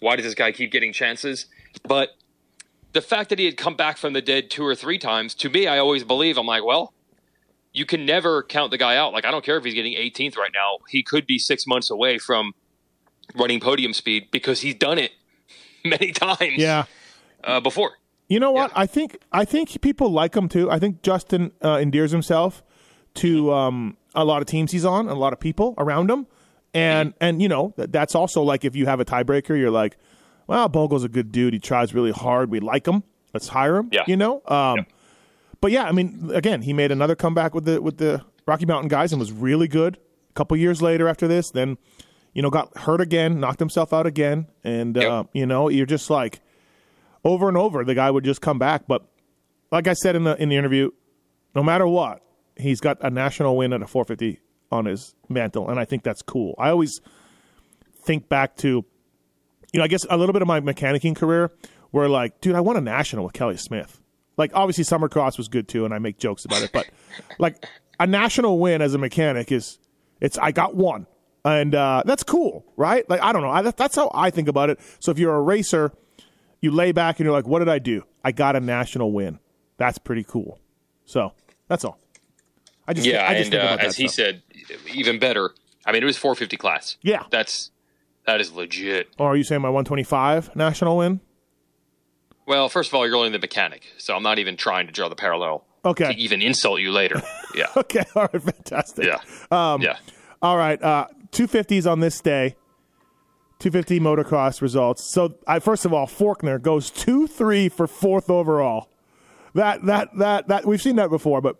"Why 0.00 0.16
does 0.16 0.24
this 0.24 0.34
guy 0.34 0.52
keep 0.52 0.72
getting 0.72 0.92
chances?" 0.92 1.46
But 1.86 2.10
the 2.92 3.02
fact 3.02 3.28
that 3.30 3.38
he 3.38 3.44
had 3.44 3.56
come 3.56 3.76
back 3.76 3.98
from 3.98 4.12
the 4.12 4.22
dead 4.22 4.50
two 4.50 4.64
or 4.64 4.74
three 4.74 4.98
times, 4.98 5.34
to 5.36 5.50
me, 5.50 5.66
I 5.66 5.78
always 5.78 6.04
believe 6.04 6.38
I'm 6.38 6.46
like, 6.46 6.64
well, 6.64 6.94
you 7.72 7.84
can 7.84 8.06
never 8.06 8.42
count 8.42 8.70
the 8.70 8.78
guy 8.78 8.96
out. 8.96 9.12
Like 9.12 9.24
I 9.24 9.30
don't 9.30 9.44
care 9.44 9.56
if 9.58 9.64
he's 9.64 9.74
getting 9.74 9.94
18th 9.94 10.36
right 10.36 10.52
now; 10.54 10.78
he 10.88 11.02
could 11.02 11.26
be 11.26 11.38
six 11.38 11.66
months 11.66 11.90
away 11.90 12.18
from 12.18 12.54
running 13.34 13.60
podium 13.60 13.92
speed 13.92 14.28
because 14.30 14.60
he's 14.60 14.74
done 14.74 14.98
it 14.98 15.12
many 15.84 16.12
times. 16.12 16.56
Yeah. 16.56 16.84
Uh, 17.44 17.60
before. 17.60 17.92
You 18.28 18.40
know 18.40 18.50
what? 18.50 18.72
I 18.74 18.86
think 18.86 19.18
I 19.30 19.44
think 19.44 19.80
people 19.80 20.10
like 20.10 20.34
him 20.34 20.48
too. 20.48 20.70
I 20.70 20.78
think 20.78 21.02
Justin 21.02 21.52
uh, 21.62 21.78
endears 21.80 22.10
himself 22.10 22.62
to 23.14 23.52
um, 23.52 23.96
a 24.14 24.24
lot 24.24 24.42
of 24.42 24.46
teams 24.46 24.72
he's 24.72 24.84
on, 24.84 25.08
a 25.08 25.14
lot 25.14 25.32
of 25.32 25.38
people 25.38 25.74
around 25.78 26.10
him, 26.10 26.26
and 26.76 27.14
and 27.22 27.40
you 27.40 27.48
know 27.48 27.72
that, 27.76 27.90
that's 27.90 28.14
also 28.14 28.42
like 28.42 28.64
if 28.64 28.76
you 28.76 28.84
have 28.84 29.00
a 29.00 29.04
tiebreaker, 29.04 29.58
you're 29.58 29.70
like, 29.70 29.96
well, 30.46 30.68
Bogle's 30.68 31.04
a 31.04 31.08
good 31.08 31.32
dude. 31.32 31.54
He 31.54 31.58
tries 31.58 31.94
really 31.94 32.12
hard. 32.12 32.50
We 32.50 32.60
like 32.60 32.86
him. 32.86 33.02
Let's 33.32 33.48
hire 33.48 33.76
him. 33.76 33.88
Yeah. 33.92 34.04
You 34.06 34.16
know. 34.16 34.42
Um, 34.46 34.86
But 35.62 35.72
yeah, 35.72 35.84
I 35.84 35.92
mean, 35.92 36.30
again, 36.34 36.60
he 36.62 36.74
made 36.74 36.92
another 36.92 37.16
comeback 37.16 37.54
with 37.54 37.64
the 37.64 37.80
with 37.80 37.96
the 37.96 38.22
Rocky 38.46 38.66
Mountain 38.66 38.88
guys 38.88 39.10
and 39.12 39.18
was 39.18 39.32
really 39.32 39.68
good. 39.68 39.96
A 40.30 40.32
couple 40.34 40.54
years 40.58 40.82
later 40.82 41.08
after 41.08 41.26
this, 41.26 41.50
then 41.50 41.78
you 42.34 42.42
know 42.42 42.50
got 42.50 42.76
hurt 42.76 43.00
again, 43.00 43.40
knocked 43.40 43.58
himself 43.58 43.94
out 43.94 44.06
again, 44.06 44.46
and 44.62 44.98
uh, 44.98 45.24
you 45.32 45.46
know 45.46 45.70
you're 45.70 45.86
just 45.86 46.10
like 46.10 46.40
over 47.24 47.48
and 47.48 47.56
over 47.56 47.84
the 47.84 47.94
guy 47.94 48.10
would 48.10 48.24
just 48.24 48.42
come 48.42 48.58
back. 48.58 48.86
But 48.86 49.02
like 49.72 49.88
I 49.88 49.94
said 49.94 50.14
in 50.14 50.24
the 50.24 50.40
in 50.40 50.50
the 50.50 50.56
interview, 50.56 50.90
no 51.54 51.62
matter 51.62 51.86
what, 51.88 52.20
he's 52.56 52.80
got 52.80 52.98
a 53.00 53.08
national 53.08 53.56
win 53.56 53.72
at 53.72 53.80
a 53.80 53.86
450 53.86 54.40
on 54.70 54.86
his 54.86 55.14
mantle, 55.28 55.68
and 55.68 55.78
I 55.78 55.84
think 55.84 56.02
that's 56.02 56.22
cool. 56.22 56.54
I 56.58 56.70
always 56.70 57.00
think 58.02 58.28
back 58.28 58.56
to, 58.58 58.84
you 59.72 59.78
know, 59.78 59.84
I 59.84 59.88
guess 59.88 60.06
a 60.08 60.16
little 60.16 60.32
bit 60.32 60.42
of 60.42 60.48
my 60.48 60.60
mechanicking 60.60 61.16
career 61.16 61.52
where 61.90 62.08
like, 62.08 62.40
dude, 62.40 62.54
I 62.54 62.60
won 62.60 62.76
a 62.76 62.80
national 62.80 63.24
with 63.24 63.32
Kelly 63.32 63.56
Smith. 63.56 64.00
Like, 64.36 64.50
obviously, 64.54 64.84
summer 64.84 65.08
cross 65.08 65.38
was 65.38 65.48
good 65.48 65.66
too, 65.66 65.84
and 65.84 65.94
I 65.94 65.98
make 65.98 66.18
jokes 66.18 66.44
about 66.44 66.62
it. 66.62 66.70
But 66.72 66.88
like, 67.38 67.64
a 67.98 68.06
national 68.06 68.58
win 68.58 68.82
as 68.82 68.94
a 68.94 68.98
mechanic 68.98 69.50
is, 69.50 69.78
it's 70.20 70.36
I 70.38 70.52
got 70.52 70.74
one, 70.74 71.06
and 71.44 71.74
uh, 71.74 72.02
that's 72.04 72.22
cool, 72.22 72.64
right? 72.76 73.08
Like, 73.08 73.22
I 73.22 73.32
don't 73.32 73.42
know, 73.42 73.50
I, 73.50 73.62
that's 73.62 73.96
how 73.96 74.10
I 74.14 74.30
think 74.30 74.48
about 74.48 74.70
it. 74.70 74.78
So 74.98 75.10
if 75.10 75.18
you're 75.18 75.34
a 75.34 75.40
racer, 75.40 75.92
you 76.60 76.70
lay 76.70 76.92
back 76.92 77.18
and 77.18 77.24
you're 77.24 77.32
like, 77.32 77.46
what 77.46 77.60
did 77.60 77.68
I 77.68 77.78
do? 77.78 78.04
I 78.24 78.32
got 78.32 78.56
a 78.56 78.60
national 78.60 79.12
win. 79.12 79.38
That's 79.76 79.98
pretty 79.98 80.24
cool. 80.24 80.58
So 81.04 81.32
that's 81.68 81.84
all. 81.84 81.98
I 82.88 82.92
just 82.92 83.06
yeah, 83.06 83.26
I 83.28 83.34
just 83.34 83.52
and 83.52 83.62
uh, 83.62 83.82
as 83.82 83.96
he 83.96 84.08
said, 84.08 84.42
even 84.92 85.18
better. 85.18 85.52
I 85.84 85.92
mean, 85.92 86.02
it 86.02 86.06
was 86.06 86.16
450 86.16 86.56
class. 86.56 86.96
Yeah. 87.02 87.24
that's 87.30 87.70
that 88.26 88.40
is 88.40 88.52
legit. 88.52 89.08
Or 89.18 89.32
are 89.32 89.36
you 89.36 89.44
saying 89.44 89.62
my 89.62 89.68
125 89.68 90.56
national 90.56 90.96
win? 90.96 91.20
Well, 92.46 92.68
first 92.68 92.90
of 92.90 92.94
all, 92.94 93.06
you're 93.06 93.16
only 93.16 93.30
the 93.30 93.38
mechanic, 93.38 93.86
so 93.98 94.14
I'm 94.14 94.22
not 94.22 94.38
even 94.38 94.56
trying 94.56 94.86
to 94.86 94.92
draw 94.92 95.08
the 95.08 95.16
parallel. 95.16 95.64
Okay. 95.84 96.12
To 96.12 96.18
even 96.18 96.42
insult 96.42 96.80
you 96.80 96.92
later. 96.92 97.22
Yeah. 97.54 97.68
Okay, 97.74 98.04
all 98.14 98.28
right, 98.30 98.42
fantastic. 98.42 99.06
Yeah. 99.06 99.18
Um, 99.50 99.80
yeah. 99.80 99.96
All 100.42 100.58
right, 100.58 100.82
uh, 100.82 101.06
250s 101.30 101.90
on 101.90 102.00
this 102.00 102.20
day. 102.20 102.54
250 103.60 104.00
motocross 104.00 104.60
results. 104.60 105.10
So, 105.14 105.38
I 105.46 105.58
first 105.60 105.86
of 105.86 105.94
all, 105.94 106.06
Faulkner 106.06 106.58
goes 106.58 106.90
2-3 106.90 107.72
for 107.72 107.86
fourth 107.86 108.28
overall. 108.28 108.90
That 109.54 109.86
that 109.86 110.10
that 110.18 110.48
that 110.48 110.66
we've 110.66 110.82
seen 110.82 110.96
that 110.96 111.08
before, 111.08 111.40
but 111.40 111.56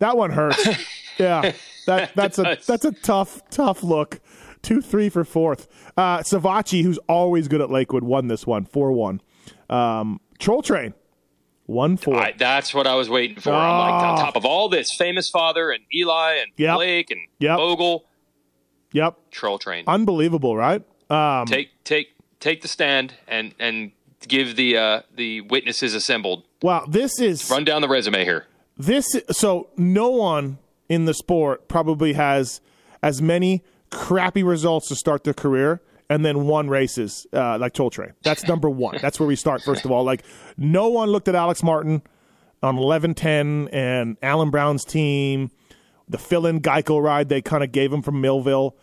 that 0.00 0.16
one 0.16 0.30
hurts. 0.30 0.68
yeah. 1.18 1.52
That 1.86 2.12
that's 2.14 2.38
a 2.38 2.58
that's 2.66 2.84
a 2.84 2.92
tough 2.92 3.40
tough 3.50 3.82
look. 3.82 4.20
2-3 4.62 5.10
for 5.10 5.24
fourth. 5.24 5.68
Uh 5.96 6.18
Savatgy, 6.18 6.82
who's 6.82 6.98
always 7.08 7.48
good 7.48 7.62
at 7.62 7.70
Lakewood, 7.70 8.04
won 8.04 8.26
this 8.28 8.46
one 8.46 8.66
4-1. 8.66 9.20
Um, 9.70 10.20
Troll 10.38 10.60
Train 10.62 10.92
1-4. 11.68 12.14
I, 12.16 12.34
that's 12.36 12.74
what 12.74 12.86
I 12.86 12.94
was 12.94 13.08
waiting 13.08 13.38
for. 13.40 13.52
I'm 13.52 13.78
like 13.78 13.92
on 14.04 14.18
Oh. 14.18 14.22
top 14.22 14.36
of 14.36 14.44
all 14.44 14.68
this, 14.68 14.92
famous 14.92 15.30
father 15.30 15.70
and 15.70 15.82
Eli 15.94 16.34
and 16.42 16.50
Yep. 16.56 16.74
Blake 16.76 17.10
and 17.10 17.20
Yep. 17.38 17.56
Bogle, 17.56 18.04
Yep. 18.92 19.16
troll 19.30 19.58
train. 19.58 19.84
Unbelievable, 19.86 20.56
right? 20.56 20.82
Um, 21.08 21.46
take 21.46 21.70
take 21.84 22.08
take 22.40 22.60
the 22.62 22.68
stand 22.68 23.14
and 23.28 23.54
and 23.58 23.92
give 24.28 24.56
the 24.56 24.76
uh, 24.76 25.00
the 25.14 25.40
witnesses 25.42 25.94
assembled. 25.94 26.42
wow, 26.60 26.84
this 26.88 27.18
is 27.20 27.48
Run 27.50 27.64
down 27.64 27.80
the 27.82 27.88
resume 27.88 28.24
here. 28.24 28.46
This 28.80 29.06
so 29.30 29.68
no 29.76 30.08
one 30.08 30.56
in 30.88 31.04
the 31.04 31.12
sport 31.12 31.68
probably 31.68 32.14
has 32.14 32.62
as 33.02 33.20
many 33.20 33.62
crappy 33.90 34.42
results 34.42 34.88
to 34.88 34.96
start 34.96 35.22
their 35.24 35.34
career 35.34 35.82
and 36.08 36.24
then 36.24 36.46
won 36.46 36.70
races 36.70 37.26
uh, 37.34 37.58
like 37.58 37.74
Troll 37.74 37.90
Train. 37.90 38.12
That's 38.22 38.44
number 38.44 38.70
one. 38.70 38.96
That's 39.02 39.20
where 39.20 39.26
we 39.26 39.36
start 39.36 39.60
first 39.62 39.84
of 39.84 39.90
all. 39.90 40.02
Like 40.02 40.22
no 40.56 40.88
one 40.88 41.10
looked 41.10 41.28
at 41.28 41.34
Alex 41.34 41.62
Martin 41.62 42.00
on 42.62 42.78
eleven 42.78 43.12
ten 43.12 43.68
and 43.70 44.16
Alan 44.22 44.48
Brown's 44.48 44.86
team, 44.86 45.50
the 46.08 46.16
fill-in 46.16 46.62
Geico 46.62 47.02
ride 47.02 47.28
they 47.28 47.42
kind 47.42 47.62
of 47.62 47.72
gave 47.72 47.92
him 47.92 48.00
from 48.00 48.22
Millville. 48.22 48.76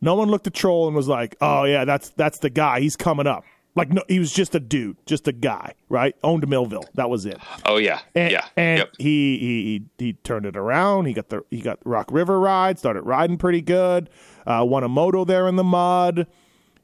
No 0.00 0.14
one 0.14 0.30
looked 0.30 0.46
at 0.46 0.54
Troll 0.54 0.86
and 0.86 0.96
was 0.96 1.06
like, 1.06 1.36
"Oh 1.42 1.64
yeah, 1.64 1.84
that's 1.84 2.08
that's 2.10 2.38
the 2.38 2.48
guy. 2.48 2.80
He's 2.80 2.96
coming 2.96 3.26
up." 3.26 3.44
Like 3.76 3.92
no, 3.92 4.02
he 4.08 4.20
was 4.20 4.32
just 4.32 4.54
a 4.54 4.60
dude, 4.60 4.96
just 5.04 5.26
a 5.26 5.32
guy, 5.32 5.74
right? 5.88 6.14
Owned 6.22 6.46
Millville. 6.46 6.84
That 6.94 7.10
was 7.10 7.26
it. 7.26 7.38
Oh 7.66 7.76
yeah, 7.76 8.00
And, 8.14 8.30
yeah. 8.30 8.46
and 8.56 8.78
yep. 8.78 8.90
he, 8.98 9.38
he 9.38 9.62
he 9.98 10.06
he 10.06 10.12
turned 10.12 10.46
it 10.46 10.56
around. 10.56 11.06
He 11.06 11.12
got 11.12 11.28
the 11.28 11.42
he 11.50 11.60
got 11.60 11.80
Rock 11.84 12.12
River 12.12 12.38
ride, 12.38 12.78
started 12.78 13.02
riding 13.02 13.36
pretty 13.36 13.62
good. 13.62 14.10
Uh, 14.46 14.64
won 14.66 14.84
a 14.84 14.88
moto 14.88 15.24
there 15.24 15.48
in 15.48 15.56
the 15.56 15.64
mud. 15.64 16.28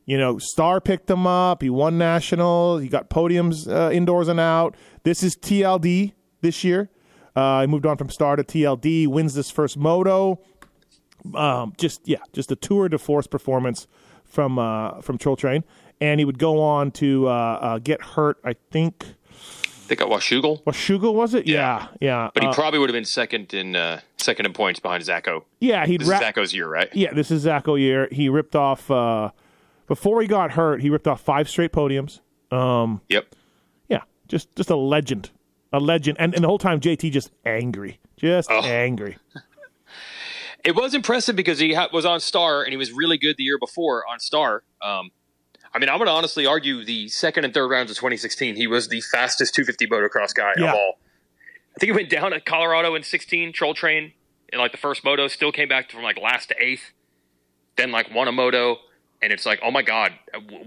You 0.05 0.19
know, 0.19 0.39
Star 0.39 0.81
picked 0.81 1.09
him 1.09 1.27
up. 1.29 1.63
He 1.63 1.71
won 1.71 1.97
national. 1.97 2.79
He 2.79 2.89
got 2.89 3.09
podiums 3.09 3.71
uh, 3.73 3.93
indoors 3.93 4.27
and 4.27 4.41
out. 4.41 4.75
This 5.05 5.23
is 5.23 5.37
TLD 5.37 6.13
this 6.41 6.65
year. 6.65 6.91
Uh, 7.37 7.61
he 7.61 7.67
moved 7.69 7.87
on 7.87 7.97
from 7.97 8.09
Star 8.11 8.35
to 8.35 8.43
TLD. 8.43 9.07
Wins 9.07 9.35
this 9.35 9.51
first 9.51 9.77
moto. 9.77 10.41
Um, 11.35 11.75
just 11.79 12.01
yeah, 12.09 12.19
just 12.33 12.51
a 12.51 12.57
tour 12.57 12.89
de 12.89 12.99
force 12.99 13.29
performance 13.29 13.87
from 14.25 14.59
uh, 14.59 15.01
from 15.03 15.19
Troll 15.19 15.37
Train, 15.37 15.65
and 16.01 16.21
he 16.21 16.25
would 16.25 16.39
go 16.39 16.61
on 16.63 16.91
to 16.93 17.29
uh, 17.29 17.31
uh, 17.33 17.79
get 17.79 18.01
hurt. 18.03 18.39
I 18.45 18.55
think 18.71 19.05
They 19.89 19.97
got 19.97 20.09
Washougal, 20.09 20.63
Washougal 20.65 21.15
was 21.15 21.35
it? 21.35 21.47
Yeah, 21.47 21.89
yeah. 22.01 22.31
but 22.33 22.43
he 22.43 22.49
Uh, 22.49 22.53
probably 22.55 22.79
would 22.79 22.89
have 22.91 22.95
been 22.95 23.05
second 23.05 23.53
in 23.55 23.77
uh, 23.77 24.01
second 24.17 24.47
in 24.47 24.53
points 24.53 24.81
behind 24.81 25.03
Zacho. 25.05 25.45
yeah, 25.61 25.87
he'd 25.87 26.01
This 26.01 26.09
ra- 26.09 26.19
is 26.19 26.23
Zacho's 26.23 26.55
year, 26.55 26.69
right? 26.69 26.89
Yeah, 26.95 27.13
this 27.13 27.31
is 27.31 27.43
Zach 27.43 27.67
year. 27.67 28.09
He 28.13 28.29
ripped 28.29 28.55
off 28.57 28.91
uh, 28.91 29.31
before 29.87 30.21
he 30.23 30.29
got 30.29 30.53
hurt. 30.53 30.81
He 30.83 30.91
ripped 30.91 31.09
off 31.09 31.21
five 31.21 31.49
straight 31.49 31.73
podiums. 31.73 32.21
Um, 32.53 33.01
Yep. 33.09 33.35
yeah, 33.89 34.03
just 34.29 34.55
just 34.57 34.71
a 34.71 34.77
legend, 34.77 35.31
a 35.73 35.79
legend. 35.81 36.17
And, 36.21 36.35
and 36.35 36.43
the 36.45 36.49
whole 36.49 36.59
time, 36.59 36.81
JT 36.81 37.11
just 37.13 37.31
angry, 37.45 37.99
just 38.17 38.51
Oh. 38.51 38.61
angry. 38.63 39.17
It 40.63 40.77
was 40.77 40.95
impressive 40.95 41.37
because 41.37 41.59
he 41.59 41.73
ha- 41.73 41.89
was 41.91 42.05
on 42.05 42.21
Star 42.21 42.63
and 42.63 42.71
he 42.71 42.77
was 42.77 42.93
really 42.93 43.17
good 43.17 43.37
the 43.39 43.45
year 43.45 43.59
before 43.59 44.05
on 44.07 44.19
Star. 44.21 44.63
Um, 44.83 45.11
I 45.73 45.79
mean, 45.79 45.89
I'm 45.89 45.99
going 45.99 46.07
to 46.09 46.13
honestly 46.13 46.47
argue 46.47 46.85
the 46.85 47.09
second 47.09 47.45
and 47.45 47.55
third 47.55 47.69
rounds 47.69 47.91
of 47.91 47.97
2016, 47.97 48.57
he 48.57 48.67
was 48.67 48.89
the 48.89 49.01
fastest 49.01 49.55
250 49.55 49.87
motocross 49.87 50.35
guy 50.35 50.53
Yeah. 50.59 50.71
of 50.71 50.75
all. 50.75 50.99
I 51.77 51.79
think 51.79 51.93
he 51.93 51.97
went 51.97 52.11
down 52.11 52.33
at 52.33 52.45
Colorado 52.45 52.95
in 52.97 53.03
16, 53.05 53.53
Troll 53.53 53.75
Train, 53.75 54.13
in 54.53 54.59
like 54.59 54.73
the 54.73 54.79
first 54.79 55.05
moto, 55.05 55.29
still 55.29 55.53
came 55.53 55.69
back 55.69 55.91
from 55.91 56.03
like 56.03 56.19
last 56.21 56.49
to 56.49 56.57
eighth, 56.61 56.91
then 57.77 57.93
like 57.93 58.13
won 58.13 58.27
a 58.27 58.33
moto. 58.33 58.79
And 59.23 59.33
it's 59.33 59.47
like, 59.47 59.61
oh 59.63 59.71
my 59.71 59.83
God, 59.83 60.13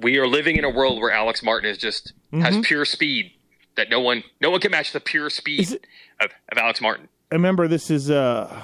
we 0.01 0.17
are 0.19 0.27
living 0.27 0.55
in 0.55 0.63
a 0.63 0.69
world 0.69 1.01
where 1.01 1.11
Alex 1.11 1.43
Martin 1.43 1.69
is 1.69 1.77
just 1.77 2.13
has 2.31 2.55
Mhm. 2.55 2.63
pure 2.63 2.85
speed 2.85 3.31
that 3.75 3.89
no 3.89 3.99
one 3.99 4.23
no 4.39 4.51
one 4.51 4.61
can 4.61 4.71
match 4.71 4.91
the 4.93 4.99
pure 4.99 5.29
speed 5.31 5.67
of, 6.21 6.29
of 6.51 6.57
Alex 6.57 6.79
Martin. 6.79 7.09
I 7.31 7.35
Remember, 7.35 7.67
this 7.67 7.89
is 7.89 8.09
uh, 8.11 8.63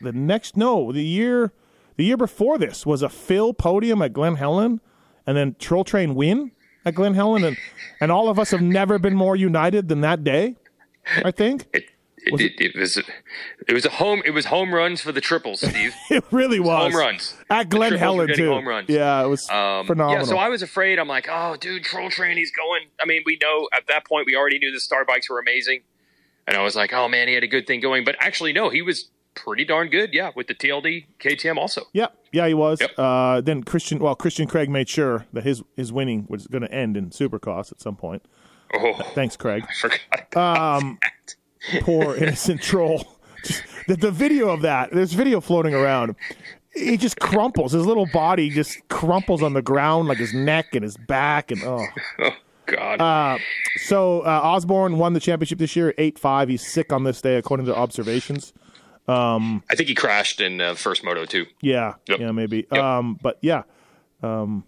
the 0.00 0.12
next 0.12 0.56
no, 0.56 0.92
the 0.92 1.04
year 1.04 1.52
the 1.96 2.04
year 2.04 2.16
before 2.16 2.58
this 2.58 2.84
was 2.84 3.02
a 3.02 3.08
Phil 3.08 3.54
podium 3.54 4.02
at 4.02 4.12
Glen 4.12 4.34
Helen, 4.36 4.80
and 5.26 5.36
then 5.36 5.56
Troll 5.58 5.84
Train 5.84 6.14
win 6.14 6.52
at 6.84 6.94
Glen 6.94 7.14
Helen, 7.14 7.44
and 7.44 7.56
and 8.00 8.10
all 8.12 8.28
of 8.28 8.38
us 8.38 8.50
have 8.50 8.62
never 8.62 8.98
been 8.98 9.14
more 9.14 9.36
united 9.36 9.88
than 9.88 10.00
that 10.02 10.24
day. 10.24 10.56
I 11.24 11.30
think 11.30 11.66
It, 11.72 11.84
it, 12.38 12.52
it, 12.60 12.76
was 12.78 12.98
it 13.66 13.72
was 13.72 13.86
a 13.86 13.90
home 13.90 14.20
it 14.26 14.32
was 14.32 14.44
home 14.46 14.74
runs 14.74 15.00
for 15.00 15.10
the 15.12 15.20
triples, 15.22 15.60
Steve. 15.68 15.94
it 16.10 16.22
really 16.30 16.60
was 16.60 16.92
home 16.92 17.00
runs 17.00 17.34
at 17.48 17.70
Glen 17.70 17.92
The 17.92 17.98
triples 17.98 18.18
were 18.18 18.26
Helen 18.26 18.36
too. 18.36 18.50
Home 18.50 18.68
runs. 18.68 18.88
Yeah, 18.90 19.24
it 19.24 19.28
was 19.28 19.48
Um, 19.48 19.86
phenomenal. 19.86 20.20
Yeah, 20.20 20.24
so 20.24 20.36
I 20.36 20.48
was 20.50 20.62
afraid. 20.62 20.98
I'm 20.98 21.08
like, 21.08 21.28
oh, 21.30 21.56
dude, 21.56 21.82
Troll 21.84 22.10
Train, 22.10 22.36
he's 22.36 22.52
going. 22.52 22.82
I 23.00 23.06
mean, 23.06 23.22
we 23.24 23.38
know 23.42 23.68
at 23.74 23.86
that 23.88 24.06
point 24.06 24.26
we 24.26 24.36
already 24.36 24.58
knew 24.58 24.70
the 24.70 24.80
Star 24.80 25.04
bikes 25.06 25.30
were 25.30 25.38
amazing, 25.40 25.80
and 26.46 26.56
I 26.56 26.62
was 26.62 26.76
like, 26.76 26.92
oh 26.92 27.08
man, 27.08 27.28
he 27.28 27.34
had 27.34 27.42
a 27.44 27.48
good 27.48 27.66
thing 27.66 27.80
going. 27.80 28.04
But 28.04 28.16
actually, 28.20 28.52
no, 28.52 28.68
he 28.68 28.82
was 28.82 29.08
pretty 29.34 29.64
darn 29.64 29.88
good. 29.88 30.12
Yeah, 30.12 30.30
with 30.34 30.46
the 30.46 30.54
TLD 30.54 31.06
KTM 31.18 31.56
also. 31.56 31.82
Yeah, 31.92 32.08
yeah, 32.32 32.46
he 32.48 32.54
was. 32.54 32.80
Yep. 32.80 32.90
Uh, 32.98 33.40
then 33.40 33.62
Christian, 33.62 33.98
well, 33.98 34.14
Christian 34.14 34.46
Craig 34.46 34.68
made 34.68 34.88
sure 34.88 35.26
that 35.32 35.44
his 35.44 35.62
his 35.76 35.92
winning 35.92 36.26
was 36.28 36.46
going 36.46 36.62
to 36.62 36.72
end 36.72 36.96
in 36.96 37.10
Supercross 37.10 37.72
at 37.72 37.80
some 37.80 37.96
point. 37.96 38.24
Oh, 38.74 38.92
Thanks, 39.14 39.36
Craig. 39.36 39.64
I 39.68 39.74
forgot. 39.74 40.76
Um, 40.76 40.98
poor 41.80 42.14
innocent 42.16 42.62
troll. 42.62 43.04
Just, 43.44 43.64
the, 43.88 43.96
the 43.96 44.10
video 44.10 44.48
of 44.50 44.62
that, 44.62 44.92
there's 44.92 45.12
video 45.12 45.40
floating 45.40 45.74
around. 45.74 46.14
He 46.74 46.96
just 46.96 47.18
crumples. 47.18 47.72
His 47.72 47.84
little 47.84 48.06
body 48.06 48.48
just 48.48 48.86
crumples 48.88 49.42
on 49.42 49.54
the 49.54 49.62
ground, 49.62 50.06
like 50.06 50.18
his 50.18 50.32
neck 50.32 50.74
and 50.74 50.84
his 50.84 50.96
back, 50.96 51.50
and 51.50 51.62
oh. 51.64 51.84
oh 52.20 52.30
God. 52.66 53.00
Uh, 53.00 53.38
So 53.78 54.20
uh, 54.20 54.40
Osborne 54.44 54.98
won 54.98 55.14
the 55.14 55.20
championship 55.20 55.58
this 55.58 55.74
year, 55.74 55.94
eight 55.98 56.18
five. 56.18 56.48
He's 56.48 56.64
sick 56.64 56.92
on 56.92 57.02
this 57.04 57.20
day, 57.20 57.36
according 57.36 57.66
to 57.66 57.74
observations. 57.74 58.52
Um, 59.08 59.62
I 59.70 59.74
think 59.74 59.88
he 59.88 59.94
crashed 59.94 60.40
in 60.40 60.60
uh, 60.60 60.74
first 60.74 61.02
moto 61.04 61.24
too. 61.24 61.46
yeah, 61.60 61.94
Yep. 62.08 62.20
yeah, 62.20 62.30
maybe. 62.32 62.66
Yep. 62.72 62.82
Um, 62.82 63.18
but 63.20 63.38
yeah, 63.42 63.62
um, 64.22 64.64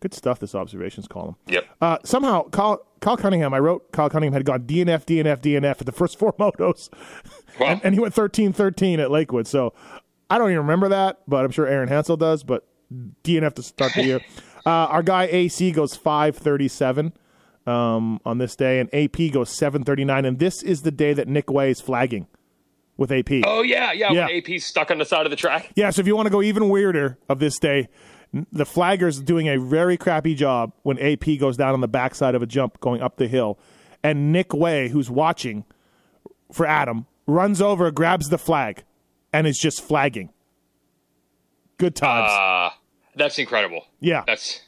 good 0.00 0.12
stuff. 0.14 0.38
This 0.38 0.54
observations 0.54 1.08
column. 1.08 1.36
Yep. 1.46 1.66
Uh, 1.80 1.98
somehow, 2.04 2.48
Kyle, 2.50 2.84
Kyle 3.00 3.16
Cunningham. 3.16 3.54
I 3.54 3.58
wrote 3.58 3.90
Kyle 3.92 4.10
Cunningham 4.10 4.34
had 4.34 4.44
gone 4.44 4.64
DNF, 4.64 5.06
DNF, 5.06 5.40
DNF 5.40 5.80
at 5.80 5.86
the 5.86 5.92
first 5.92 6.18
four 6.18 6.32
motos, 6.38 6.90
Wow. 7.58 7.68
and, 7.68 7.80
and 7.84 7.94
he 7.94 8.00
went 8.00 8.14
13-13 8.14 8.98
at 8.98 9.10
Lakewood. 9.10 9.46
So 9.46 9.72
I 10.28 10.36
don't 10.38 10.50
even 10.50 10.62
remember 10.62 10.88
that, 10.88 11.20
but 11.26 11.44
I'm 11.44 11.50
sure 11.50 11.66
Aaron 11.66 11.88
Hansel 11.88 12.16
does. 12.18 12.42
But 12.42 12.66
DNF 12.92 13.54
to 13.54 13.62
start 13.62 13.92
the 13.94 14.04
year. 14.04 14.20
Uh, 14.66 14.88
our 14.90 15.02
guy 15.04 15.26
AC 15.30 15.70
goes 15.70 15.94
five 15.94 16.36
thirty 16.36 16.66
seven 16.66 17.12
um, 17.68 18.18
on 18.24 18.38
this 18.38 18.56
day, 18.56 18.80
and 18.80 18.92
AP 18.92 19.30
goes 19.32 19.48
seven 19.48 19.84
thirty 19.84 20.04
nine. 20.04 20.24
And 20.24 20.40
this 20.40 20.60
is 20.60 20.82
the 20.82 20.90
day 20.90 21.12
that 21.12 21.28
Nick 21.28 21.52
Wey 21.52 21.70
is 21.70 21.80
flagging 21.80 22.26
with 22.96 23.12
AP. 23.12 23.42
Oh 23.44 23.62
yeah, 23.62 23.92
yeah. 23.92 24.12
Yeah. 24.12 24.28
AP's 24.28 24.64
stuck 24.64 24.90
on 24.90 24.98
the 24.98 25.04
side 25.04 25.26
of 25.26 25.30
the 25.30 25.36
track. 25.36 25.70
Yeah, 25.74 25.90
so 25.90 26.00
if 26.00 26.06
you 26.06 26.16
want 26.16 26.26
to 26.26 26.30
go 26.30 26.42
even 26.42 26.68
weirder 26.68 27.18
of 27.28 27.38
this 27.38 27.58
day, 27.58 27.88
the 28.52 28.66
flagger's 28.66 29.20
doing 29.20 29.48
a 29.48 29.58
very 29.58 29.96
crappy 29.96 30.34
job 30.34 30.72
when 30.82 30.98
AP 30.98 31.38
goes 31.38 31.56
down 31.56 31.74
on 31.74 31.80
the 31.80 31.88
backside 31.88 32.34
of 32.34 32.42
a 32.42 32.46
jump 32.46 32.80
going 32.80 33.00
up 33.02 33.16
the 33.16 33.28
hill. 33.28 33.58
And 34.02 34.32
Nick 34.32 34.52
Wey, 34.54 34.88
who's 34.88 35.10
watching 35.10 35.64
for 36.52 36.66
Adam, 36.66 37.06
runs 37.26 37.60
over, 37.60 37.90
grabs 37.90 38.28
the 38.28 38.38
flag, 38.38 38.84
and 39.32 39.46
is 39.46 39.58
just 39.58 39.82
flagging. 39.82 40.30
Good 41.78 41.94
times. 41.96 42.30
Uh, 42.30 42.70
that's 43.14 43.38
incredible. 43.38 43.84
yeah. 44.00 44.22
That's 44.26 44.62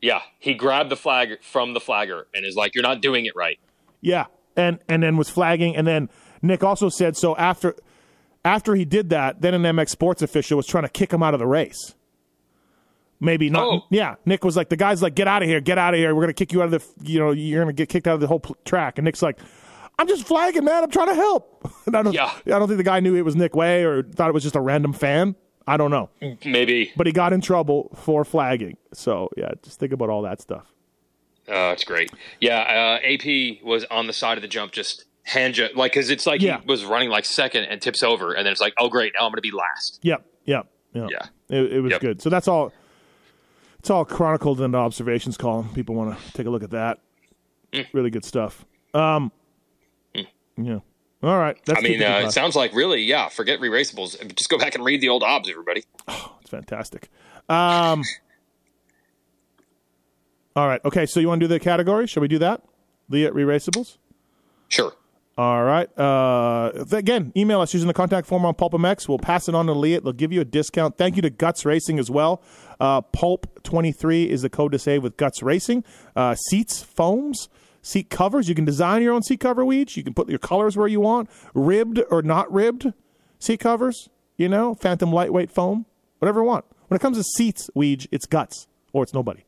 yeah. 0.00 0.20
He 0.38 0.54
grabbed 0.54 0.90
the 0.90 0.96
flag 0.96 1.42
from 1.42 1.74
the 1.74 1.80
flagger 1.80 2.26
and 2.34 2.44
is 2.44 2.56
like, 2.56 2.74
"You're 2.74 2.82
not 2.82 3.00
doing 3.00 3.26
it 3.26 3.36
right." 3.36 3.58
Yeah, 4.00 4.26
and 4.56 4.78
and 4.88 5.02
then 5.02 5.16
was 5.16 5.28
flagging, 5.28 5.76
and 5.76 5.86
then 5.86 6.08
Nick 6.46 6.62
also 6.64 6.88
said 6.88 7.16
so 7.16 7.36
after 7.36 7.74
after 8.44 8.74
he 8.74 8.84
did 8.84 9.10
that, 9.10 9.40
then 9.40 9.54
an 9.54 9.62
MX 9.62 9.88
Sports 9.90 10.22
official 10.22 10.56
was 10.56 10.66
trying 10.66 10.84
to 10.84 10.88
kick 10.88 11.12
him 11.12 11.22
out 11.22 11.34
of 11.34 11.40
the 11.40 11.46
race. 11.46 11.94
Maybe 13.18 13.48
not. 13.48 13.64
Oh. 13.64 13.80
Yeah, 13.90 14.16
Nick 14.26 14.44
was 14.44 14.56
like, 14.56 14.68
the 14.68 14.76
guy's 14.76 15.00
like, 15.02 15.14
get 15.14 15.26
out 15.26 15.42
of 15.42 15.48
here, 15.48 15.60
get 15.60 15.78
out 15.78 15.94
of 15.94 15.98
here. 15.98 16.14
We're 16.14 16.22
gonna 16.22 16.34
kick 16.34 16.52
you 16.52 16.62
out 16.62 16.72
of 16.72 16.82
the, 16.82 17.10
you 17.10 17.18
know, 17.18 17.30
you're 17.30 17.62
gonna 17.62 17.72
get 17.72 17.88
kicked 17.88 18.06
out 18.06 18.14
of 18.14 18.20
the 18.20 18.26
whole 18.26 18.40
pl- 18.40 18.56
track. 18.64 18.98
And 18.98 19.04
Nick's 19.06 19.22
like, 19.22 19.38
I'm 19.98 20.06
just 20.06 20.26
flagging, 20.26 20.64
man. 20.64 20.84
I'm 20.84 20.90
trying 20.90 21.08
to 21.08 21.14
help. 21.14 21.52
And 21.86 21.96
I 21.96 22.02
don't, 22.02 22.12
Yeah. 22.12 22.30
I 22.46 22.50
don't 22.58 22.66
think 22.68 22.76
the 22.78 22.82
guy 22.84 23.00
knew 23.00 23.14
it 23.14 23.24
was 23.24 23.36
Nick 23.36 23.54
Wey 23.56 23.84
or 23.84 24.02
thought 24.02 24.28
it 24.28 24.34
was 24.34 24.42
just 24.42 24.56
a 24.56 24.60
random 24.60 24.92
fan. 24.92 25.34
I 25.68 25.76
don't 25.76 25.90
know, 25.90 26.10
Maybe. 26.44 26.92
but 26.96 27.06
he 27.08 27.12
got 27.12 27.32
in 27.32 27.40
trouble 27.40 27.90
for 27.96 28.24
flagging. 28.24 28.76
So 28.92 29.30
yeah, 29.36 29.50
just 29.62 29.80
think 29.80 29.92
about 29.92 30.10
all 30.10 30.22
that 30.22 30.40
stuff. 30.40 30.64
Oh, 31.48 31.70
it's 31.70 31.82
great. 31.84 32.10
Yeah, 32.40 32.58
uh, 33.02 33.04
AP 33.04 33.64
was 33.64 33.84
on 33.90 34.06
the 34.06 34.12
side 34.12 34.38
of 34.38 34.42
the 34.42 34.48
jump, 34.48 34.70
just 34.72 35.06
hand 35.26 35.54
ju- 35.54 35.68
like 35.74 35.92
because 35.92 36.10
it's 36.10 36.26
like 36.26 36.40
Yeah. 36.40 36.60
he 36.60 36.66
was 36.66 36.84
running 36.84 37.10
like 37.10 37.24
second 37.24 37.64
and 37.64 37.82
tips 37.82 38.02
over, 38.02 38.32
and 38.32 38.46
then 38.46 38.52
it's 38.52 38.60
like, 38.60 38.74
oh 38.78 38.88
great, 38.88 39.12
now 39.18 39.26
I'm 39.26 39.30
going 39.32 39.36
to 39.36 39.42
be 39.42 39.50
last. 39.50 39.98
Yep, 40.02 40.24
yep, 40.44 40.66
yep. 40.94 41.08
Yeah. 41.10 41.26
It, 41.58 41.72
it 41.74 41.80
was 41.80 41.92
Yep. 41.92 42.00
good. 42.00 42.22
So 42.22 42.30
that's 42.30 42.48
all. 42.48 42.72
It's 43.80 43.90
all 43.90 44.04
chronicled 44.04 44.60
in 44.60 44.72
the 44.72 44.78
observations 44.78 45.36
column. 45.36 45.68
People 45.74 45.94
want 45.94 46.18
to 46.18 46.32
take 46.32 46.46
a 46.46 46.50
look 46.50 46.64
at 46.64 46.70
that. 46.70 46.98
Mm. 47.72 47.86
Really 47.92 48.10
good 48.10 48.24
stuff. 48.24 48.64
Um, 48.94 49.30
yeah. 50.56 50.78
All 51.22 51.38
right. 51.38 51.56
That's 51.66 51.78
I 51.78 51.82
mean, 51.82 52.02
it 52.02 52.04
uh, 52.04 52.26
it 52.26 52.32
sounds 52.32 52.56
like 52.56 52.74
really, 52.74 53.02
yeah. 53.02 53.28
Forget 53.28 53.60
re-raceables. 53.60 54.16
Just 54.34 54.50
go 54.50 54.58
back 54.58 54.74
and 54.74 54.84
read 54.84 55.00
the 55.00 55.08
old 55.08 55.22
obs, 55.22 55.48
everybody. 55.48 55.84
it's 56.40 56.50
fantastic. 56.50 57.10
Um, 57.48 58.02
all 60.56 60.66
right. 60.66 60.80
Okay. 60.84 61.06
So 61.06 61.20
you 61.20 61.28
want 61.28 61.40
to 61.40 61.44
do 61.46 61.48
the 61.48 61.60
category? 61.60 62.06
Shall 62.06 62.22
we 62.22 62.28
do 62.28 62.38
that? 62.38 62.62
The 63.08 63.30
re-raceables. 63.30 63.98
Sure. 64.68 64.92
All 65.38 65.64
right. 65.64 65.86
Uh, 65.98 66.72
again, 66.92 67.30
email 67.36 67.60
us 67.60 67.74
using 67.74 67.88
the 67.88 67.94
contact 67.94 68.26
form 68.26 68.46
on 68.46 68.54
PulpMX. 68.54 69.06
We'll 69.06 69.18
pass 69.18 69.48
it 69.48 69.54
on 69.54 69.66
to 69.66 69.74
Leah. 69.74 70.00
They'll 70.00 70.14
give 70.14 70.32
you 70.32 70.40
a 70.40 70.46
discount. 70.46 70.96
Thank 70.96 71.16
you 71.16 71.22
to 71.22 71.30
Guts 71.30 71.66
Racing 71.66 71.98
as 71.98 72.10
well. 72.10 72.42
Uh, 72.80 73.02
Pulp23 73.02 74.28
is 74.28 74.42
the 74.42 74.48
code 74.48 74.72
to 74.72 74.78
save 74.78 75.02
with 75.02 75.18
Guts 75.18 75.42
Racing. 75.42 75.84
Uh, 76.14 76.34
seats, 76.34 76.82
foams, 76.82 77.50
seat 77.82 78.08
covers. 78.08 78.48
You 78.48 78.54
can 78.54 78.64
design 78.64 79.02
your 79.02 79.12
own 79.12 79.22
seat 79.22 79.40
cover, 79.40 79.62
Weege. 79.62 79.96
You 79.96 80.02
can 80.02 80.14
put 80.14 80.30
your 80.30 80.38
colors 80.38 80.74
where 80.74 80.88
you 80.88 81.00
want. 81.00 81.28
Ribbed 81.52 82.00
or 82.10 82.22
not 82.22 82.50
ribbed 82.50 82.94
seat 83.38 83.60
covers, 83.60 84.08
you 84.38 84.48
know, 84.48 84.74
phantom 84.74 85.12
lightweight 85.12 85.50
foam, 85.50 85.84
whatever 86.18 86.40
you 86.40 86.46
want. 86.46 86.64
When 86.88 86.96
it 86.96 87.02
comes 87.02 87.18
to 87.18 87.24
seats, 87.24 87.68
Weege, 87.76 88.06
it's 88.10 88.24
Guts 88.24 88.68
or 88.94 89.02
it's 89.02 89.12
nobody. 89.12 89.44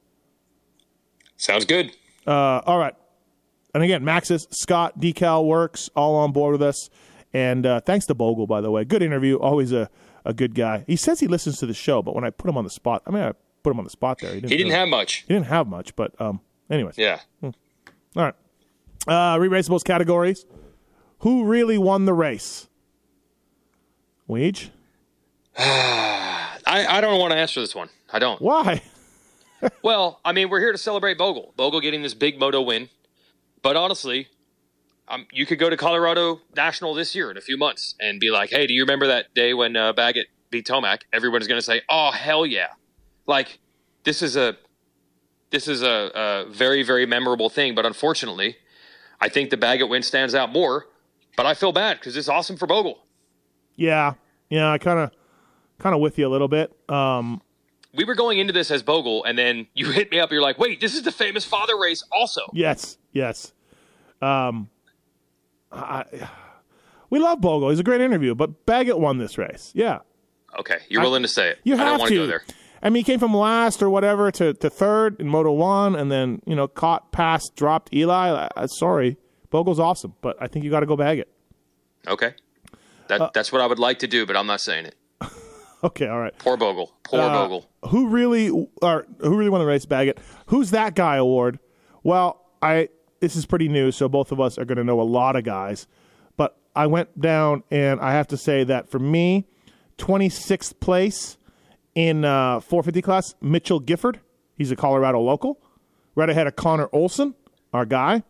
Sounds 1.39 1.65
good. 1.65 1.97
Uh, 2.27 2.61
all 2.67 2.79
right. 2.79 2.95
And 3.75 3.83
again, 3.83 4.03
Maxis, 4.03 4.47
Scott, 4.51 4.99
Decal 4.99 5.45
Works, 5.45 5.91
all 5.95 6.17
on 6.17 6.33
board 6.33 6.53
with 6.53 6.63
us. 6.63 6.89
And 7.33 7.67
uh, 7.67 7.81
thanks 7.81 8.07
to 8.07 8.15
Bogle, 8.15 8.47
by 8.47 8.61
the 8.61 8.71
way. 8.71 8.85
Good 8.85 9.03
interview. 9.03 9.37
Always 9.39 9.73
a, 9.73 9.91
a 10.25 10.33
good 10.33 10.55
guy. 10.55 10.85
He 10.87 10.97
says 10.97 11.21
he 11.21 11.27
listens 11.27 11.59
to 11.59 11.67
the 11.67 11.75
show, 11.75 12.03
but 12.03 12.15
when 12.15 12.25
I 12.25 12.31
put 12.31 12.49
him 12.49 12.57
on 12.57 12.65
the 12.65 12.71
spot, 12.71 13.03
I 13.07 13.11
mean, 13.11 13.23
I 13.23 13.33
put 13.63 13.71
him 13.71 13.79
on 13.79 13.85
the 13.85 13.91
spot 13.91 14.19
there. 14.21 14.31
He 14.35 14.41
didn't, 14.41 14.51
He 14.51 14.57
didn't 14.57 14.71
really- 14.71 14.79
have 14.81 14.89
much. 14.89 15.15
He 15.29 15.35
didn't 15.35 15.47
have 15.47 15.67
much, 15.67 15.95
but 15.97 16.19
um, 16.21 16.41
anyways. 16.71 16.97
Yeah. 16.97 17.21
All 17.43 17.53
right. 18.15 18.35
Uh, 19.07 19.39
re-raceables 19.39 19.85
categories. 19.85 20.47
Who 21.21 21.45
really 21.45 21.77
won 21.79 22.05
the 22.07 22.15
race? 22.15 22.69
Weege? 24.29 24.71
I, 25.59 26.87
I 26.89 27.01
don't 27.01 27.19
want 27.19 27.33
to 27.33 27.37
answer 27.39 27.61
this 27.61 27.75
one. 27.75 27.89
I 28.13 28.19
don't. 28.19 28.41
Why? 28.41 28.83
Well, 29.83 30.21
I 30.25 30.31
mean, 30.31 30.51
we're 30.51 30.61
here 30.61 30.71
to 30.71 30.79
celebrate 30.79 31.19
Bogle. 31.19 31.53
Bogle 31.57 31.81
getting 31.81 32.01
this 32.03 32.15
big 32.15 32.39
moto 32.39 32.63
win. 32.63 32.89
But 33.63 33.77
honestly, 33.77 34.29
um, 35.09 35.27
you 35.33 35.47
could 35.47 35.59
go 35.59 35.71
to 35.71 35.77
Colorado 35.77 36.41
National 36.57 36.95
this 36.95 37.15
year 37.15 37.31
in 37.31 37.37
a 37.37 37.41
few 37.41 37.57
months 37.57 37.95
and 38.01 38.21
be 38.21 38.31
like, 38.31 38.51
hey, 38.51 38.67
do 38.67 38.75
you 38.75 38.83
remember 38.83 39.07
that 39.07 39.35
day 39.35 39.55
when 39.55 39.77
uh, 39.77 39.93
Baggett 39.93 40.27
beat 40.51 40.67
Tomac? 40.67 41.03
Everyone's 41.13 41.47
going 41.47 41.59
to 41.59 41.65
say, 41.65 41.83
oh, 41.89 42.11
hell 42.11 42.45
yeah. 42.47 42.69
Like, 43.27 43.59
this 44.05 44.23
is 44.23 44.37
a. 44.37 44.57
This 45.51 45.67
is 45.67 45.83
a, 45.83 46.11
a 46.15 46.45
very, 46.51 46.83
very 46.83 47.07
memorable 47.07 47.49
thing, 47.49 47.75
but 47.75 47.87
unfortunately, 47.87 48.59
I 49.19 49.31
think 49.31 49.49
the 49.49 49.57
Baggett 49.57 49.89
win 49.89 50.03
stands 50.03 50.35
out 50.35 50.53
more. 50.53 50.87
But 51.39 51.47
I 51.47 51.55
feel 51.55 51.73
bad 51.73 51.99
because 51.99 52.19
it's 52.19 52.29
awesome 52.29 52.59
for 52.59 52.67
Bogle. 52.67 52.99
Yeah. 53.75 54.15
Yeah, 54.51 54.71
I 54.71 54.77
kind 54.77 54.99
of 54.99 55.11
kind 55.79 55.95
of 55.95 56.03
with 56.03 56.19
you 56.19 56.27
a 56.27 56.29
little 56.29 56.49
bit. 56.49 56.77
Um, 56.91 57.41
We 57.99 58.05
were 58.05 58.15
going 58.15 58.39
into 58.39 58.53
this 58.55 58.71
as 58.71 58.83
Bogle, 58.83 59.25
and 59.25 59.37
then 59.37 59.67
you 59.75 59.91
hit 59.91 60.11
me 60.11 60.19
up. 60.21 60.33
You're 60.33 60.41
like, 60.41 60.59
"Wait, 60.59 60.81
this 60.81 60.95
is 60.95 61.03
the 61.03 61.13
famous 61.13 61.45
father 61.45 61.79
race, 61.79 62.03
also." 62.11 62.41
Yes, 62.55 62.97
yes. 63.13 63.53
Um, 64.23 64.71
I, 65.71 66.05
we 67.11 67.19
love 67.19 67.41
Bogle. 67.41 67.69
He's 67.71 67.79
a 67.81 67.85
great 67.85 68.01
interview, 68.01 68.35
but 68.35 68.65
Baggett 68.67 68.99
won 68.99 69.19
this 69.19 69.37
race. 69.37 69.71
Yeah, 69.75 69.99
Okay, 70.59 70.79
you're 70.89 71.03
willing 71.03 71.23
to 71.23 71.29
say 71.29 71.51
it. 71.51 71.59
you 71.65 71.75
I 71.75 71.79
don't 71.79 71.87
have 71.87 71.99
want 72.01 72.09
to. 72.09 72.15
to 72.15 72.21
go 72.23 72.27
there. 72.27 72.43
I 72.83 72.91
mean, 72.91 73.05
he 73.05 73.13
came 73.13 73.19
from 73.19 73.35
last 73.35 73.83
or 73.83 73.91
whatever 73.91 74.31
to, 74.31 74.55
to 74.55 74.71
third 74.71 75.21
in 75.21 75.29
Moto 75.29 75.51
One, 75.53 75.95
and 75.97 76.11
then 76.11 76.41
you 76.47 76.55
know 76.57 76.69
caught, 76.69 77.11
passed, 77.13 77.55
dropped 77.57 77.93
Eli. 77.93 78.29
Uh, 78.57 78.67
sorry, 78.69 79.17
Bogle's 79.51 79.81
awesome, 79.81 80.15
but 80.21 80.37
I 80.41 80.47
think 80.47 80.65
you 80.65 80.71
got 80.71 80.81
to 80.81 80.87
go 80.87 80.97
Baggett. 80.97 81.29
Okay, 82.07 82.35
that 83.09 83.21
Uh, 83.21 83.31
that's 83.35 83.51
what 83.53 83.61
I 83.61 83.67
would 83.67 83.79
like 83.81 83.99
to 84.01 84.07
do, 84.07 84.25
but 84.27 84.37
I'm 84.37 84.47
not 84.47 84.61
saying 84.61 84.87
it. 84.87 84.95
Okay, 85.85 86.09
all 86.09 86.19
right. 86.19 86.37
Poor 86.39 86.57
Bogle. 86.57 86.93
Poor 87.05 87.21
Uh, 87.21 87.29
Bogle. 87.29 87.69
Who 87.91 88.09
really 88.09 88.51
or 88.83 89.07
who 89.21 89.37
really 89.37 89.49
won 89.51 89.61
the 89.61 89.67
race, 89.67 89.87
Baggett? 89.87 90.19
Who's 90.47 90.73
that 90.73 90.97
guy 90.97 91.17
award? 91.17 91.61
Well, 92.03 92.45
I 92.61 92.89
this 93.21 93.37
is 93.37 93.47
pretty 93.47 93.69
new, 93.69 93.93
so 93.93 94.09
both 94.09 94.33
of 94.33 94.41
us 94.41 94.59
are 94.59 94.65
going 94.65 94.79
to 94.79 94.85
know 94.85 95.01
a 95.01 95.03
lot 95.03 95.37
of 95.37 95.45
guys. 95.45 95.87
But 96.37 96.57
I 96.75 96.87
went 96.89 97.21
down, 97.21 97.63
and 97.71 98.01
I 98.01 98.13
have 98.13 98.27
to 98.29 98.37
say 98.37 98.65
that 98.65 98.89
for 98.91 98.99
me, 98.99 99.47
26th 99.99 100.79
place 100.81 101.37
in 101.95 102.25
uh, 102.25 102.61
450 102.61 103.03
class, 103.03 103.35
Mitchell 103.41 103.81
Gifford. 103.81 104.21
He's 104.57 104.71
a 104.73 104.77
Colorado 104.77 105.21
local, 105.21 105.61
right 106.15 106.29
ahead 106.31 106.47
of 106.47 106.57
Connor 106.57 106.89
Olson, 106.93 107.35
our 107.73 107.85
guy. 107.85 108.23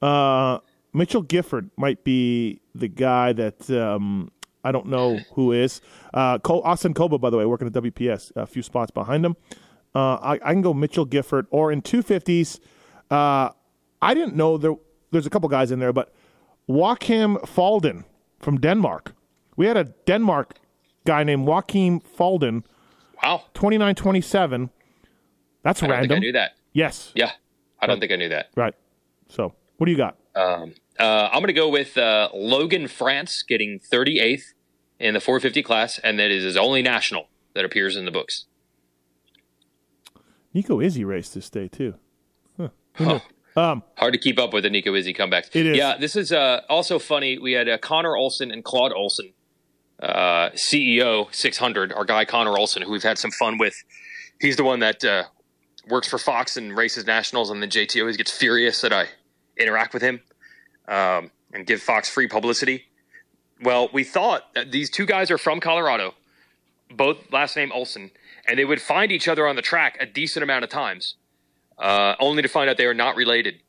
Uh, 0.00 0.58
Mitchell 0.92 1.22
Gifford 1.22 1.70
might 1.76 2.04
be 2.04 2.60
the 2.74 2.88
guy 2.88 3.32
that 3.32 3.68
um, 3.70 4.30
I 4.64 4.72
don't 4.72 4.86
know 4.86 5.18
who 5.34 5.52
is. 5.52 5.80
Uh, 6.12 6.38
Col- 6.38 6.62
Austin 6.62 6.94
Koba, 6.94 7.18
by 7.18 7.30
the 7.30 7.36
way, 7.36 7.44
working 7.44 7.66
at 7.68 7.72
WPS, 7.74 8.32
a 8.34 8.46
few 8.46 8.62
spots 8.62 8.90
behind 8.90 9.24
him. 9.24 9.36
Uh, 9.94 10.14
I, 10.16 10.32
I 10.42 10.52
can 10.52 10.62
go 10.62 10.74
Mitchell 10.74 11.04
Gifford 11.04 11.46
or 11.50 11.70
in 11.70 11.82
250s. 11.82 12.58
Uh, 13.10 13.50
I 14.02 14.14
didn't 14.14 14.34
know 14.34 14.56
there. 14.58 14.74
There's 15.12 15.26
a 15.26 15.30
couple 15.30 15.48
guys 15.48 15.70
in 15.70 15.78
there, 15.78 15.92
but 15.92 16.12
Joachim 16.66 17.36
Falden 17.46 18.04
from 18.40 18.58
Denmark. 18.60 19.14
We 19.56 19.66
had 19.66 19.76
a 19.76 19.84
Denmark 19.84 20.56
guy 21.06 21.22
named 21.22 21.46
Joachim 21.46 22.00
Falden, 22.00 22.64
Wow, 23.22 23.44
29 23.54 23.94
27. 23.94 24.70
That's 25.62 25.82
I 25.82 25.86
don't 25.86 25.90
random. 25.96 26.08
think 26.08 26.16
I 26.16 26.26
knew 26.26 26.32
that. 26.32 26.52
Yes. 26.72 27.12
Yeah, 27.14 27.30
I 27.78 27.86
don't 27.86 28.00
think 28.00 28.10
I 28.12 28.16
knew 28.16 28.28
that. 28.30 28.50
Right. 28.56 28.74
So, 29.28 29.54
what 29.76 29.86
do 29.86 29.92
you 29.92 29.96
got? 29.98 30.16
Um, 30.34 30.74
uh, 30.98 31.28
I'm 31.32 31.40
going 31.40 31.48
to 31.48 31.52
go 31.52 31.68
with 31.68 31.98
uh, 31.98 32.28
Logan 32.32 32.88
France 32.88 33.42
getting 33.42 33.80
38th 33.80 34.52
in 35.00 35.14
the 35.14 35.20
450 35.20 35.62
class, 35.62 35.98
and 35.98 36.18
that 36.18 36.30
is 36.30 36.44
his 36.44 36.56
only 36.56 36.82
national 36.82 37.28
that 37.54 37.64
appears 37.64 37.96
in 37.96 38.04
the 38.04 38.10
books. 38.10 38.46
Nico 40.52 40.78
Izzi 40.78 41.04
raced 41.04 41.34
this 41.34 41.50
day, 41.50 41.68
too. 41.68 41.94
Huh. 42.56 42.68
Oh, 43.00 43.22
Um, 43.56 43.82
Hard 43.96 44.12
to 44.14 44.18
keep 44.18 44.38
up 44.38 44.52
with 44.52 44.64
the 44.64 44.70
Nico 44.70 44.92
Izzi 44.92 45.16
comebacks. 45.16 45.48
It 45.52 45.66
is. 45.66 45.76
Yeah, 45.76 45.96
this 45.96 46.16
is 46.16 46.32
uh, 46.32 46.62
also 46.68 46.98
funny. 46.98 47.38
We 47.38 47.52
had 47.52 47.68
uh, 47.68 47.78
Connor 47.78 48.16
Olson 48.16 48.50
and 48.50 48.64
Claude 48.64 48.92
Olson, 48.92 49.32
uh, 50.02 50.50
CEO 50.50 51.32
600, 51.34 51.92
our 51.92 52.04
guy 52.04 52.24
Connor 52.24 52.56
Olson, 52.56 52.82
who 52.82 52.92
we've 52.92 53.02
had 53.02 53.18
some 53.18 53.30
fun 53.32 53.58
with. 53.58 53.74
He's 54.40 54.56
the 54.56 54.64
one 54.64 54.80
that 54.80 55.04
uh, 55.04 55.24
works 55.88 56.08
for 56.08 56.18
Fox 56.18 56.56
and 56.56 56.76
races 56.76 57.06
nationals, 57.06 57.50
and 57.50 57.62
then 57.62 57.70
JT 57.70 58.00
always 58.00 58.16
gets 58.16 58.32
furious 58.32 58.80
that 58.80 58.92
I 58.92 59.06
interact 59.56 59.94
with 59.94 60.02
him 60.02 60.20
um, 60.88 61.30
and 61.52 61.66
give 61.66 61.80
Fox 61.80 62.08
free 62.08 62.28
publicity. 62.28 62.84
Well, 63.62 63.88
we 63.92 64.04
thought 64.04 64.52
that 64.54 64.72
these 64.72 64.90
two 64.90 65.06
guys 65.06 65.30
are 65.30 65.38
from 65.38 65.60
Colorado, 65.60 66.14
both 66.90 67.32
last 67.32 67.56
name 67.56 67.72
Olson, 67.72 68.10
and 68.46 68.58
they 68.58 68.64
would 68.64 68.82
find 68.82 69.12
each 69.12 69.28
other 69.28 69.46
on 69.46 69.56
the 69.56 69.62
track 69.62 69.96
a 70.00 70.06
decent 70.06 70.42
amount 70.42 70.64
of 70.64 70.70
times, 70.70 71.14
uh, 71.78 72.14
only 72.20 72.42
to 72.42 72.48
find 72.48 72.68
out 72.68 72.76
they 72.76 72.86
are 72.86 72.94
not 72.94 73.16
related. 73.16 73.60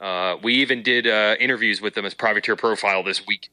Uh, 0.00 0.36
we 0.42 0.54
even 0.54 0.82
did 0.82 1.06
uh, 1.06 1.36
interviews 1.38 1.80
with 1.80 1.94
them 1.94 2.04
as 2.04 2.14
privateer 2.14 2.56
profile 2.56 3.02
this 3.02 3.26
week 3.26 3.50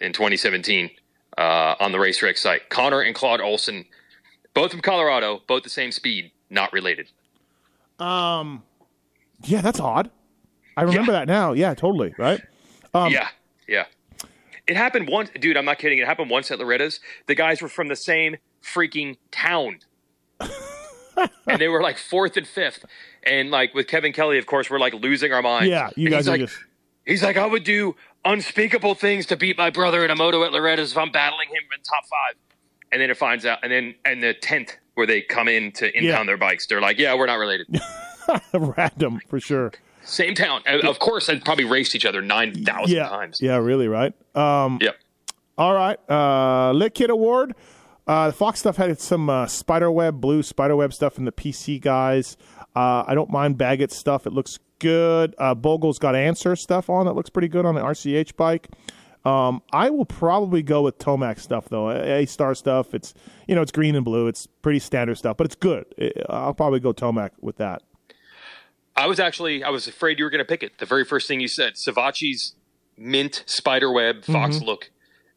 in 0.00 0.12
2017 0.12 0.90
uh, 1.38 1.74
on 1.80 1.92
the 1.92 1.98
racetrack 1.98 2.36
site. 2.36 2.68
Connor 2.68 3.00
and 3.00 3.14
Claude 3.14 3.40
Olson, 3.40 3.84
both 4.54 4.70
from 4.70 4.80
Colorado, 4.80 5.42
both 5.46 5.62
the 5.62 5.70
same 5.70 5.92
speed, 5.92 6.32
not 6.50 6.72
related. 6.72 7.08
Um, 7.98 8.62
yeah, 9.44 9.60
that's 9.60 9.80
odd. 9.80 10.10
I 10.76 10.82
remember 10.82 11.12
that 11.12 11.28
now. 11.28 11.52
Yeah, 11.52 11.74
totally. 11.74 12.14
Right. 12.18 12.40
Um, 12.94 13.12
yeah, 13.12 13.28
yeah. 13.68 13.84
It 14.66 14.76
happened 14.76 15.08
once, 15.08 15.30
dude. 15.38 15.56
I'm 15.56 15.64
not 15.66 15.78
kidding. 15.78 15.98
It 15.98 16.06
happened 16.06 16.30
once 16.30 16.50
at 16.50 16.58
Loretta's. 16.58 17.00
The 17.26 17.34
guys 17.34 17.60
were 17.60 17.68
from 17.68 17.88
the 17.88 17.96
same 17.96 18.36
freaking 18.62 19.18
town, 19.30 19.80
and 21.46 21.58
they 21.60 21.68
were 21.68 21.82
like 21.82 21.98
fourth 21.98 22.36
and 22.36 22.46
fifth. 22.46 22.84
And 23.24 23.50
like 23.50 23.74
with 23.74 23.86
Kevin 23.88 24.12
Kelly, 24.12 24.38
of 24.38 24.46
course, 24.46 24.70
we're 24.70 24.78
like 24.78 24.94
losing 24.94 25.32
our 25.32 25.42
minds. 25.42 25.68
Yeah, 25.68 25.90
you 25.96 26.06
And 26.06 26.12
guys 26.12 26.20
he's 26.24 26.28
are 26.28 26.30
like, 26.32 26.40
just 26.40 26.56
He's 27.06 27.22
like, 27.22 27.36
I 27.36 27.44
would 27.46 27.64
do 27.64 27.96
unspeakable 28.24 28.94
things 28.94 29.26
to 29.26 29.36
beat 29.36 29.58
my 29.58 29.68
brother 29.68 30.02
in 30.04 30.10
a 30.10 30.16
moto 30.16 30.42
at 30.44 30.52
Loretta's 30.52 30.92
if 30.92 30.96
I'm 30.98 31.10
battling 31.12 31.48
him 31.48 31.62
in 31.76 31.82
top 31.82 32.04
five. 32.06 32.36
And 32.90 33.00
then 33.02 33.10
it 33.10 33.16
finds 33.18 33.44
out, 33.44 33.58
and 33.62 33.70
then 33.70 33.94
and 34.06 34.22
the 34.22 34.32
tenth 34.32 34.76
where 34.94 35.06
they 35.06 35.20
come 35.20 35.48
in 35.48 35.72
to 35.72 35.86
impound 35.88 36.04
Yeah. 36.04 36.24
their 36.24 36.36
bikes, 36.38 36.66
they're 36.66 36.80
like, 36.80 36.98
yeah, 36.98 37.14
we're 37.14 37.26
not 37.26 37.34
related. 37.34 37.66
random 38.54 39.20
for 39.28 39.40
sure. 39.40 39.72
Same 40.04 40.34
town, 40.34 40.62
And 40.66 40.84
of 40.84 40.98
course. 40.98 41.26
They 41.26 41.38
probably 41.38 41.64
raced 41.64 41.94
each 41.94 42.04
other 42.06 42.20
nine 42.20 42.64
thousand 42.64 42.94
Yeah. 42.96 43.08
times. 43.08 43.40
Yeah, 43.40 43.56
really, 43.56 43.88
right? 43.88 44.12
Um, 44.36 44.78
Yep. 44.82 44.96
All 45.56 45.74
right. 45.74 45.98
Uh, 46.10 46.72
Lit 46.72 46.94
Kid 46.94 47.10
Award. 47.10 47.54
Uh, 48.06 48.26
the 48.26 48.32
Fox 48.34 48.60
stuff 48.60 48.76
had 48.76 49.00
some 49.00 49.30
uh, 49.30 49.46
spiderweb, 49.46 50.20
blue 50.20 50.42
spiderweb 50.42 50.92
stuff 50.92 51.14
from 51.14 51.24
the 51.24 51.32
PC 51.32 51.80
guys. 51.80 52.36
Uh, 52.76 53.04
I 53.06 53.14
don't 53.14 53.30
mind 53.30 53.56
Baggett 53.56 53.92
stuff. 53.92 54.26
It 54.26 54.32
looks 54.34 54.58
good. 54.78 55.34
Uh, 55.38 55.54
Bogle's 55.54 55.98
got 55.98 56.14
answer 56.14 56.54
stuff 56.56 56.90
on 56.90 57.06
that 57.06 57.14
looks 57.14 57.30
pretty 57.30 57.48
good 57.48 57.64
on 57.64 57.74
the 57.74 57.80
RCH 57.80 58.36
bike. 58.36 58.68
Um, 59.24 59.62
I 59.72 59.88
will 59.88 60.04
probably 60.04 60.62
go 60.62 60.82
with 60.82 60.98
Tomac 60.98 61.38
stuff 61.38 61.70
though. 61.70 61.88
A 61.90 62.26
star 62.26 62.54
stuff. 62.54 62.92
It's 62.92 63.14
you 63.48 63.54
know 63.54 63.62
it's 63.62 63.72
green 63.72 63.94
and 63.94 64.04
blue. 64.04 64.26
It's 64.26 64.46
pretty 64.46 64.80
standard 64.80 65.16
stuff, 65.16 65.38
but 65.38 65.46
it's 65.46 65.54
good. 65.54 65.86
I'll 66.28 66.52
probably 66.52 66.80
go 66.80 66.92
Tomac 66.92 67.30
with 67.40 67.56
that. 67.56 67.80
I 68.96 69.06
was 69.06 69.18
actually 69.18 69.64
I 69.64 69.70
was 69.70 69.86
afraid 69.88 70.18
you 70.18 70.24
were 70.24 70.30
going 70.30 70.38
to 70.40 70.44
pick 70.44 70.62
it. 70.62 70.78
The 70.78 70.86
very 70.86 71.04
first 71.04 71.26
thing 71.28 71.40
you 71.40 71.48
said, 71.48 71.74
Savatgy's 71.74 72.54
mint 72.96 73.42
spiderweb 73.46 74.24
fox 74.24 74.56
Mhm. 74.58 74.66
look, 74.66 74.90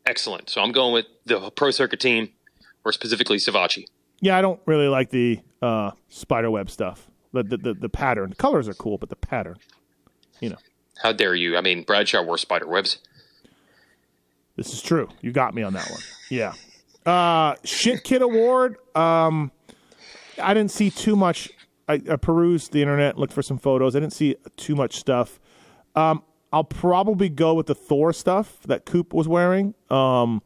excellent. 0.06 0.50
So 0.50 0.62
I'm 0.62 0.72
going 0.72 0.94
with 0.94 1.06
the 1.26 1.50
pro 1.52 1.72
circuit 1.72 2.00
team, 2.00 2.30
or 2.86 2.92
specifically 2.92 3.38
Savatgy. 3.38 3.86
Yeah, 4.22 4.38
I 4.38 4.42
don't 4.42 4.60
really 4.66 4.88
like 4.88 5.10
the 5.10 5.40
uh, 5.62 5.92
spiderweb 6.10 6.70
stuff. 6.70 7.08
The, 7.34 7.44
the 7.44 7.58
the 7.58 7.74
the 7.74 7.90
pattern. 7.90 8.30
The 8.32 8.36
colors 8.36 8.68
are 8.68 8.74
cool, 8.74 8.98
but 8.98 9.10
the 9.10 9.16
pattern. 9.16 9.58
You 10.40 10.50
know, 10.52 10.58
How 11.02 11.12
dare 11.12 11.34
you? 11.36 11.58
I 11.58 11.62
mean, 11.62 11.84
Bradshaw 11.84 12.22
wore 12.24 12.38
spider 12.38 12.68
webs. 12.68 13.00
this 14.56 14.72
is 14.74 14.82
true. 14.82 15.10
You 15.22 15.32
got 15.32 15.54
me 15.54 15.64
on 15.64 15.74
that 15.74 15.90
one. 15.90 16.02
Yeah. 16.30 16.54
Uh, 17.06 17.56
Shit 17.64 18.04
Kid 18.04 18.22
Award. 18.22 18.78
Um, 18.96 19.52
I 20.42 20.54
didn't 20.54 20.72
see 20.72 20.90
too 20.92 21.16
much. 21.16 21.50
I, 21.88 22.02
I 22.10 22.16
perused 22.18 22.74
the 22.74 22.82
internet, 22.82 23.18
looked 23.18 23.34
for 23.34 23.42
some 23.42 23.58
photos. 23.58 23.96
I 23.96 24.00
didn't 24.00 24.14
see 24.14 24.36
too 24.58 24.76
much 24.76 24.98
stuff. 24.98 25.40
Um, 25.96 26.24
I'll 26.52 26.64
probably 26.64 27.30
go 27.30 27.54
with 27.54 27.68
the 27.68 27.76
Thor 27.76 28.14
stuff 28.14 28.62
that 28.64 28.86
Coop 28.86 29.14
was 29.14 29.28
wearing. 29.28 29.74
Um, 29.90 30.42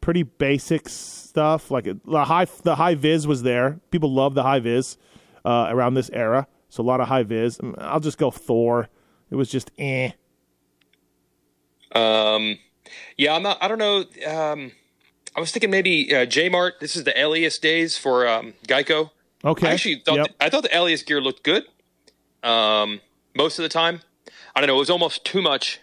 pretty 0.00 0.22
basic 0.24 0.88
stuff. 0.88 1.70
Like 1.70 1.84
the 2.04 2.24
high, 2.24 2.46
the 2.62 2.76
high 2.76 2.94
vis 2.94 3.26
was 3.26 3.42
there. 3.42 3.80
People 3.90 4.12
love 4.12 4.34
the 4.34 4.42
high 4.42 4.60
vis 4.60 4.96
uh, 5.44 5.66
around 5.70 5.94
this 5.94 6.10
era, 6.12 6.46
so 6.68 6.82
a 6.82 6.84
lot 6.84 7.00
of 7.00 7.08
high 7.08 7.22
vis. 7.22 7.58
Mm, 7.58 7.74
I'll 7.78 8.00
just 8.00 8.18
go 8.18 8.30
Thor. 8.30 8.88
It 9.30 9.36
was 9.36 9.50
just 9.50 9.70
eh. 9.78 10.10
Um, 11.92 12.58
yeah, 13.16 13.34
I'm 13.34 13.42
not. 13.42 13.58
I 13.62 13.68
don't 13.68 13.78
know. 13.78 14.04
Um, 14.26 14.72
I 15.36 15.40
was 15.40 15.50
thinking 15.50 15.70
maybe 15.70 16.14
uh, 16.14 16.26
J 16.26 16.48
Mart. 16.48 16.74
This 16.80 16.96
is 16.96 17.04
the 17.04 17.18
Alias 17.18 17.58
days 17.58 17.96
for 17.96 18.26
um, 18.26 18.54
Geico. 18.66 19.10
Okay. 19.44 19.68
I 19.68 19.72
actually 19.72 19.96
thought 19.96 20.16
Yep. 20.16 20.26
I 20.40 20.50
thought 20.50 20.62
the 20.62 20.74
Alias 20.76 21.02
gear 21.02 21.20
looked 21.20 21.42
good. 21.42 21.64
Um, 22.42 23.00
most 23.34 23.58
of 23.58 23.62
the 23.62 23.68
time, 23.68 24.00
I 24.54 24.60
don't 24.60 24.68
know. 24.68 24.76
It 24.76 24.78
was 24.78 24.90
almost 24.90 25.24
too 25.24 25.42
much. 25.42 25.80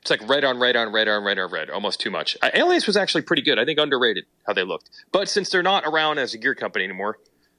It's 0.00 0.10
like 0.10 0.26
red 0.28 0.44
on 0.44 0.58
red 0.58 0.76
on 0.76 0.92
red 0.92 1.08
on 1.08 1.22
red 1.24 1.38
on 1.38 1.50
red, 1.50 1.68
almost 1.68 2.00
too 2.00 2.10
much. 2.10 2.36
Uh, 2.40 2.50
Alias 2.54 2.86
was 2.86 2.96
actually 2.96 3.22
pretty 3.22 3.42
good. 3.42 3.58
I 3.58 3.64
think 3.64 3.78
underrated 3.78 4.24
how 4.46 4.54
they 4.54 4.62
looked. 4.62 4.88
But 5.12 5.28
since 5.28 5.50
they're 5.50 5.62
not 5.62 5.84
around 5.84 6.18
as 6.18 6.32
a 6.32 6.38
gear 6.38 6.54
company 6.54 6.84
anymore, 6.84 7.18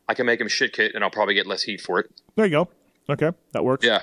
I 0.10 0.16
can 0.16 0.26
make 0.26 0.40
them 0.40 0.48
shit 0.48 0.74
kit, 0.74 0.94
and 0.95 1.03
I'll 1.03 1.12
probably 1.12 1.36
get 1.36 1.45
less 1.45 1.62
heat 1.62 1.82
for 1.82 1.99
it. 1.99 2.10
There 2.36 2.45
you 2.45 2.52
go. 2.52 2.70
Okay, 3.10 3.32
that 3.53 3.64
works. 3.64 3.86
Yeah. 3.86 4.02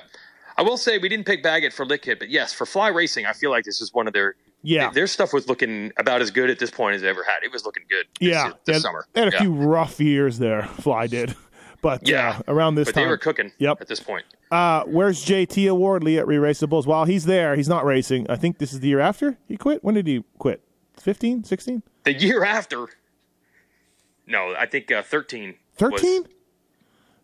I 0.57 0.61
will 0.61 0.77
say 0.77 0.97
we 0.97 1.09
didn't 1.09 1.25
pick 1.25 1.41
Baggett 1.43 1.73
for 1.73 1.85
Lit 1.85 2.01
Kit, 2.01 2.19
but 2.19 2.29
yes, 2.29 2.53
for 2.53 2.65
Fly 2.65 2.89
Racing, 2.89 3.25
I 3.25 3.33
feel 3.33 3.49
like 3.49 3.63
this 3.65 3.81
is 3.81 3.93
one 3.93 4.07
of 4.07 4.13
their 4.13 4.35
Yeah. 4.61 4.89
Their 4.91 5.07
stuff 5.07 5.31
was 5.33 5.47
looking 5.47 5.91
about 5.97 6.21
as 6.21 6.31
good 6.31 6.49
at 6.49 6.59
this 6.59 6.69
point 6.69 6.95
as 6.95 7.01
they 7.01 7.07
ever 7.09 7.23
had. 7.23 7.43
It 7.43 7.51
was 7.51 7.65
looking 7.65 7.83
good. 7.89 8.05
This, 8.19 8.29
Yeah, 8.29 8.47
this 8.47 8.55
they 8.65 8.73
had, 8.73 8.81
summer. 8.81 9.05
They 9.13 9.21
had 9.21 9.29
a 9.29 9.35
Yeah. 9.35 9.41
few 9.41 9.53
rough 9.53 9.99
years 9.99 10.37
there. 10.39 10.63
Fly 10.63 11.07
did, 11.07 11.33
but 11.81 12.07
Yeah. 12.07 12.39
uh, 12.47 12.51
around 12.53 12.75
this 12.75 12.87
but 12.89 12.95
time, 12.95 13.03
they 13.05 13.09
were 13.09 13.17
cooking. 13.17 13.51
Yep. 13.59 13.79
At 13.81 13.87
this 13.87 13.99
point, 14.01 14.25
Uh, 14.51 14.83
where's 14.85 15.23
JT 15.23 15.67
Award, 15.69 16.03
Leatt 16.03 16.25
Re-Raceables? 16.27 16.85
While 16.85 17.05
he's 17.05 17.25
there, 17.25 17.55
he's 17.55 17.69
not 17.69 17.85
racing. 17.85 18.25
I 18.29 18.35
think 18.35 18.57
this 18.57 18.73
is 18.73 18.79
the 18.81 18.87
year 18.89 18.99
after 18.99 19.37
he 19.47 19.55
quit. 19.57 19.83
When 19.83 19.95
did 19.95 20.07
he 20.07 20.23
quit? 20.39 20.61
15, 20.99 21.43
16? 21.45 21.83
the 22.03 22.13
year 22.13 22.43
after. 22.43 22.87
No, 24.27 24.53
I 24.57 24.65
think 24.65 24.91
uh, 24.91 25.01
thirteen. 25.03 25.55
13? 25.77 26.25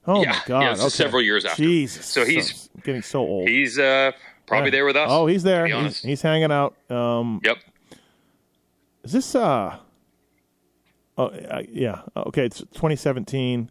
Oh 0.08 0.22
Yeah, 0.24 0.32
my 0.32 0.42
god. 0.46 0.62
yeah, 0.62 0.72
okay. 0.72 0.90
several 0.90 1.22
years 1.22 1.46
after. 1.46 1.64
Jesus. 1.64 2.06
So 2.06 2.24
he's- 2.26 2.70
I'm 2.76 2.82
getting 2.84 3.02
so 3.02 3.20
old. 3.20 3.50
He's 3.50 3.78
uh, 3.80 4.12
probably 4.46 4.68
Yeah. 4.68 4.72
there 4.72 4.86
with 4.86 4.96
us. 4.96 5.08
Oh, 5.12 5.28
he's 5.28 5.44
there. 5.44 5.66
He's, 5.68 6.02
he's 6.02 6.22
hanging 6.22 6.52
out. 6.52 6.76
Um, 6.92 7.42
Yep. 7.44 7.58
Is 9.04 9.12
this 9.12 9.36
uh? 9.36 9.78
Oh 11.18 11.26
uh, 11.28 11.62
yeah. 11.70 12.02
Okay, 12.18 12.46
it's 12.46 12.60
2017. 12.60 13.70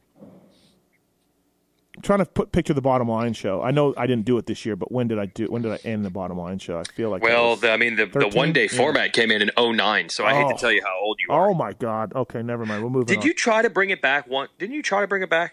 I'm 1.97 2.03
trying 2.03 2.19
to 2.21 2.25
put 2.27 2.51
picture 2.53 2.75
the 2.75 2.81
bottom 2.83 3.09
line 3.09 3.35
show. 3.35 3.63
I 3.63 3.71
know 3.71 3.95
I 3.97 4.07
didn't 4.07 4.25
do 4.25 4.37
it 4.39 4.47
this 4.47 4.67
year, 4.67 4.75
but 4.75 4.91
when 4.91 5.07
did 5.07 5.19
I 5.19 5.27
do? 5.27 5.47
When 5.47 5.63
did 5.63 5.71
I 5.73 5.77
end 5.85 6.05
the 6.05 6.11
bottom 6.11 6.39
line 6.39 6.59
show? 6.59 6.79
I 6.79 6.83
feel 6.85 7.11
like 7.11 7.23
Well, 7.23 7.55
the, 7.57 7.71
I 7.71 7.77
mean, 7.77 7.95
the, 7.97 8.07
the 8.07 8.29
one 8.29 8.53
day 8.53 8.69
Yeah. 8.71 8.77
format 8.77 9.13
came 9.13 9.31
in 9.31 9.43
in 9.43 9.51
09, 9.57 10.09
so 10.09 10.25
I 10.25 10.35
hate 10.35 10.45
Oh. 10.47 10.53
to 10.53 10.59
tell 10.59 10.73
you 10.73 10.83
how 10.83 10.99
old 11.01 11.19
you 11.27 11.33
are. 11.33 11.51
Oh 11.51 11.55
my 11.55 11.73
god. 11.73 12.13
Okay, 12.15 12.43
never 12.43 12.67
mind. 12.67 12.83
We'll 12.83 12.91
move 12.91 13.03
on. 13.03 13.07
Did 13.07 13.19
on. 13.19 13.27
you 13.27 13.33
try 13.35 13.63
to 13.63 13.71
bring 13.71 13.91
it 13.91 14.03
back? 14.03 14.27
One? 14.27 14.49
Didn't 14.59 14.75
you 14.75 14.83
try 14.83 15.01
to 15.03 15.07
bring 15.07 15.23
it 15.23 15.31
back? 15.31 15.53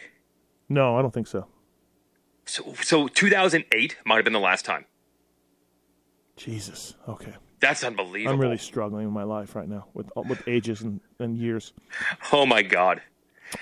No, 0.67 0.95
I 0.95 1.01
don't 1.03 1.13
think 1.13 1.27
so. 1.27 1.45
So, 2.45 2.73
so 2.81 3.07
2008 3.07 3.97
might 4.05 4.15
have 4.15 4.23
been 4.23 4.33
the 4.33 4.39
last 4.39 4.65
time. 4.65 4.85
Jesus. 6.43 6.95
Okay. 7.07 7.33
That's 7.59 7.83
unbelievable. 7.83 8.33
I'm 8.33 8.39
really 8.39 8.57
struggling 8.57 9.05
in 9.07 9.13
my 9.13 9.23
life 9.23 9.55
right 9.55 9.69
now 9.69 9.85
with 9.93 10.09
with 10.15 10.47
ages 10.47 10.81
and, 10.81 10.99
and 11.19 11.37
years. 11.37 11.73
Oh 12.31 12.45
my 12.45 12.63
god. 12.63 13.01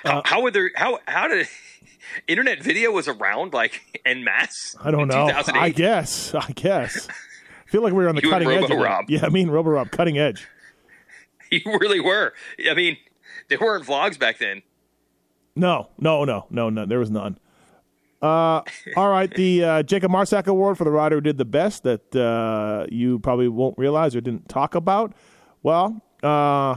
Uh, 0.06 0.12
How, 0.12 0.22
how 0.26 0.42
were 0.42 0.52
there? 0.52 0.72
How 0.76 1.00
how 1.08 1.28
did 1.28 1.48
internet 2.28 2.64
video 2.64 2.92
was 2.92 3.08
around 3.10 3.54
like 3.54 4.00
en 4.06 4.24
masse? 4.24 4.76
I 4.82 4.92
don't 4.92 5.08
know. 5.10 5.28
2008? 5.28 5.60
I 5.62 5.70
guess. 5.70 6.34
I 6.34 6.52
guess. 6.54 7.08
I 7.10 7.70
feel 7.70 7.82
like 7.84 7.92
we 7.94 8.02
were 8.04 8.10
on 8.10 8.16
the 8.16 8.22
You 8.22 8.30
cutting 8.30 8.48
edge. 8.50 8.64
of 8.64 8.70
Robo 8.70 8.82
it. 8.82 8.86
Rob. 8.86 9.06
Yeah, 9.10 9.26
I 9.26 9.30
mean 9.30 9.50
Robo 9.50 9.72
Rob, 9.72 9.92
cutting 9.92 10.18
edge. 10.18 10.48
You 11.52 11.62
really 11.80 12.00
were. 12.00 12.34
I 12.70 12.76
mean, 12.76 12.98
there 13.48 13.58
weren't 13.60 13.84
vlogs 13.84 14.20
back 14.20 14.38
then. 14.38 14.62
No, 15.56 15.90
no, 15.98 16.24
no, 16.24 16.46
no, 16.52 16.70
no. 16.70 16.86
There 16.86 17.00
was 17.00 17.10
none. 17.10 17.40
Uh, 18.22 18.62
all 18.98 19.10
right, 19.10 19.34
the 19.34 19.64
uh, 19.64 19.84
Jacob 19.84 20.12
Marsack 20.12 20.48
Award 20.48 20.78
for 20.78 20.84
the 20.84 20.92
rider 20.92 21.16
who 21.16 21.22
did 21.22 21.38
the 21.38 21.46
best 21.46 21.84
that 21.84 22.14
uh, 22.16 22.86
you 22.90 23.20
probably 23.20 23.48
won't 23.48 23.78
realize 23.78 24.16
or 24.16 24.22
didn't 24.22 24.50
talk 24.50 24.76
about. 24.76 25.14
Well, 25.64 26.02
uh, 26.22 26.76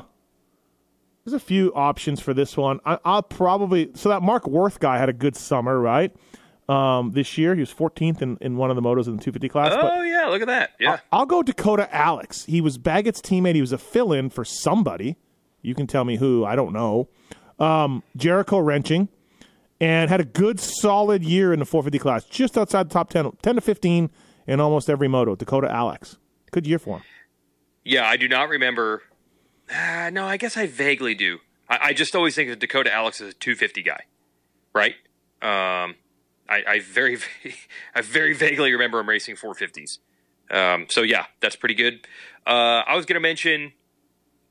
there's 1.25 1.35
a 1.35 1.41
few 1.41 1.73
options 1.75 2.21
for 2.21 2.33
this 2.35 2.57
one. 2.57 2.81
I, 2.85 2.99
I'll 3.05 3.23
probably 3.23 3.91
so 3.95 4.09
that 4.09 4.23
Mark 4.23 4.47
Worth 4.47 4.79
guy 4.81 4.99
had 4.99 5.09
a 5.09 5.13
good 5.13 5.37
summer, 5.37 5.81
right? 5.81 6.15
Um, 6.69 7.11
this 7.11 7.37
year 7.37 7.55
he 7.55 7.61
was 7.61 7.75
14th 7.75 8.23
in, 8.23 8.39
in 8.41 8.57
one 8.57 8.71
of 8.71 8.77
the 8.77 8.83
motos 8.83 9.07
in 9.09 9.17
the 9.17 9.23
250 9.23 9.49
class. 9.49 9.75
but 9.75 9.93
Oh 9.99 10.03
yeah, 10.03 10.27
look 10.27 10.43
at 10.43 10.47
that. 10.49 10.71
Yeah. 10.79 11.01
I'll 11.11 11.27
go 11.27 11.43
Dakota 11.43 11.93
Alix. 11.95 12.45
He 12.45 12.61
was 12.61 12.79
Baggett's 12.79 13.21
teammate. 13.21 13.57
He 13.57 13.61
was 13.61 13.73
a 13.73 13.79
fill 13.79 14.13
in 14.13 14.31
for 14.31 14.45
somebody. 14.45 15.17
You 15.61 15.75
can 15.75 15.87
tell 15.89 16.05
me 16.05 16.17
who. 16.17 16.45
I 16.45 16.55
don't 16.55 16.73
know. 16.73 17.09
Um, 17.59 18.03
Jericho 18.17 18.59
Wrenching 18.59 19.09
and 19.83 20.09
had 20.09 20.21
a 20.21 20.25
good, 20.25 20.61
solid 20.61 21.25
year 21.25 21.53
in 21.53 21.59
the 21.59 21.65
450 21.65 21.99
class, 21.99 22.25
just 22.25 22.57
outside 22.57 22.89
the 22.89 22.95
top 22.95 23.11
10, 23.11 23.33
10 23.43 23.57
to 23.57 23.61
15 23.61 24.11
in 24.47 24.61
almost 24.61 24.89
every 24.89 25.09
moto. 25.09 25.35
Dakota 25.35 25.69
Alix. 25.69 26.19
Good 26.53 26.69
year 26.69 26.79
for 26.79 26.99
him. 26.99 27.05
Yeah, 27.83 28.07
I 28.07 28.17
do 28.17 28.29
not 28.29 28.49
remember. 28.49 29.03
Uh, 29.69 30.09
no, 30.13 30.25
I 30.25 30.37
guess 30.37 30.57
I 30.57 30.69
vaguely 30.69 31.17
do. 31.17 31.39
I, 31.69 31.79
I 31.83 31.93
just 31.95 32.15
always 32.15 32.37
think 32.37 32.49
of 32.49 32.61
Dakota 32.61 32.95
Alix 32.95 33.21
as 33.21 33.31
a 33.31 33.33
250 33.33 33.83
guy, 33.83 34.05
right? 34.73 34.95
Um, 35.43 35.97
I, 36.49 36.63
I 36.69 36.81
very, 36.81 37.19
I 37.95 38.03
very 38.03 38.35
vaguely 38.35 38.71
remember 38.71 39.01
him 39.01 39.09
racing 39.09 39.35
450s. 39.35 39.99
Um, 40.49 40.87
so 40.91 41.03
yeah, 41.03 41.25
that's 41.41 41.57
pretty 41.57 41.75
good. 41.75 42.07
Uh, 42.47 42.83
I 42.87 42.95
was 42.95 43.05
going 43.05 43.15
to 43.15 43.21
mention 43.21 43.73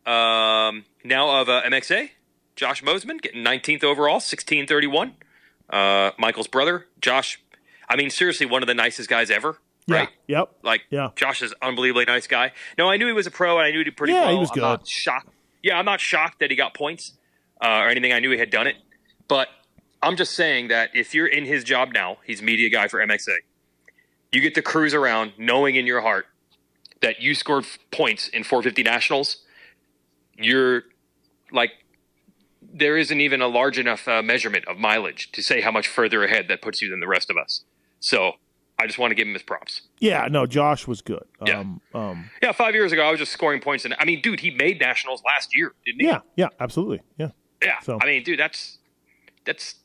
um, 0.06 0.84
now 1.06 1.40
of 1.40 1.48
uh, 1.48 1.62
MXA, 1.62 2.10
Josh 2.56 2.84
Mosiman 2.84 3.22
getting 3.22 3.44
19th 3.44 3.84
overall, 3.84 4.16
1631. 4.16 5.14
Uh, 5.70 6.12
Michael's 6.18 6.48
brother, 6.48 6.88
Josh. 7.00 7.40
I 7.90 7.96
mean, 7.96 8.10
seriously, 8.10 8.46
one 8.46 8.62
of 8.64 8.68
the 8.68 8.74
nicest 8.74 9.10
guys 9.10 9.30
ever. 9.32 9.58
Right? 9.88 10.10
Yeah. 10.28 10.40
Yep. 10.40 10.50
Like, 10.64 10.82
Yeah. 10.90 11.10
Josh 11.16 11.42
is 11.42 11.52
an 11.52 11.58
unbelievably 11.62 12.06
nice 12.06 12.28
guy. 12.28 12.52
No, 12.78 12.90
I 12.90 12.98
knew 12.98 13.08
he 13.08 13.14
was 13.14 13.28
a 13.28 13.32
pro, 13.32 13.58
and 13.58 13.66
I 13.68 13.72
knew 13.72 13.80
he 13.80 13.84
did 13.86 13.98
pretty 13.98 14.14
Yeah, 14.14 14.22
well. 14.26 14.32
he 14.34 14.38
was 14.38 14.50
I'm 14.52 14.56
good. 14.56 14.62
not 14.62 14.88
shocked. 14.88 15.30
Yeah, 15.64 15.78
I'm 15.78 15.86
not 15.86 16.00
shocked 16.00 16.40
that 16.40 16.50
he 16.52 16.56
got 16.56 16.74
points 16.74 17.14
uh, 17.64 17.68
or 17.68 17.90
anything. 17.90 18.14
I 18.14 18.20
knew 18.20 18.32
he 18.32 18.38
had 18.38 18.50
done 18.52 18.68
it, 18.68 18.76
but 19.28 19.48
I'm 20.02 20.16
just 20.18 20.34
saying 20.36 20.70
that 20.70 20.92
if 20.96 21.14
you're 21.14 21.28
in 21.28 21.46
his 21.46 21.64
job 21.64 21.90
now, 21.94 22.18
he's 22.26 22.42
media 22.42 22.70
guy 22.70 22.88
for 22.88 23.00
MXA. 23.00 23.38
You 24.32 24.42
get 24.42 24.56
to 24.56 24.62
cruise 24.62 24.94
around 24.94 25.34
knowing 25.38 25.76
in 25.76 25.86
your 25.86 26.02
heart 26.02 26.26
that 27.02 27.22
you 27.22 27.36
scored 27.36 27.66
points 27.92 28.28
in 28.30 28.44
450 28.44 28.84
nationals. 28.84 29.38
You're 30.38 30.84
like, 31.52 31.72
there 32.74 32.98
isn't 32.98 33.20
even 33.22 33.42
a 33.42 33.48
large 33.48 33.78
enough 33.78 34.08
uh, 34.08 34.22
measurement 34.22 34.66
of 34.68 34.78
mileage 34.78 35.32
to 35.34 35.42
say 35.44 35.62
how 35.62 35.72
much 35.72 35.88
further 35.88 36.24
ahead 36.24 36.48
that 36.50 36.62
puts 36.62 36.82
you 36.82 36.90
than 36.90 37.00
the 37.00 37.08
rest 37.08 37.30
of 37.30 37.38
us. 37.38 37.64
So 38.00 38.34
I 38.80 38.88
just 38.88 38.98
want 38.98 39.12
to 39.12 39.16
give 39.16 39.28
him 39.28 39.34
his 39.34 39.44
props. 39.44 39.82
Yeah, 40.00 40.28
no, 40.32 40.46
Josh 40.48 40.88
was 40.88 41.02
good. 41.02 41.24
Yeah. 41.46 41.60
Um, 41.60 41.82
um, 41.94 42.30
Yeah, 42.42 42.52
five 42.52 42.74
years 42.74 42.92
ago, 42.92 43.04
I 43.04 43.12
was 43.12 43.20
just 43.20 43.32
scoring 43.32 43.62
points. 43.62 43.86
And 43.86 43.96
I 44.00 44.06
mean, 44.06 44.22
dude, 44.22 44.40
he 44.40 44.52
made 44.52 44.80
nationals 44.80 45.22
last 45.26 45.56
year, 45.56 45.74
didn't 45.86 46.02
he? 46.02 46.08
yeah, 46.08 46.20
yeah, 46.36 46.48
absolutely. 46.60 47.02
Yeah. 47.18 47.30
Yeah. 47.62 47.80
So- 47.82 48.00
I 48.02 48.06
mean, 48.06 48.24
dude, 48.24 48.40
that's 48.40 48.80
that's 49.46 49.76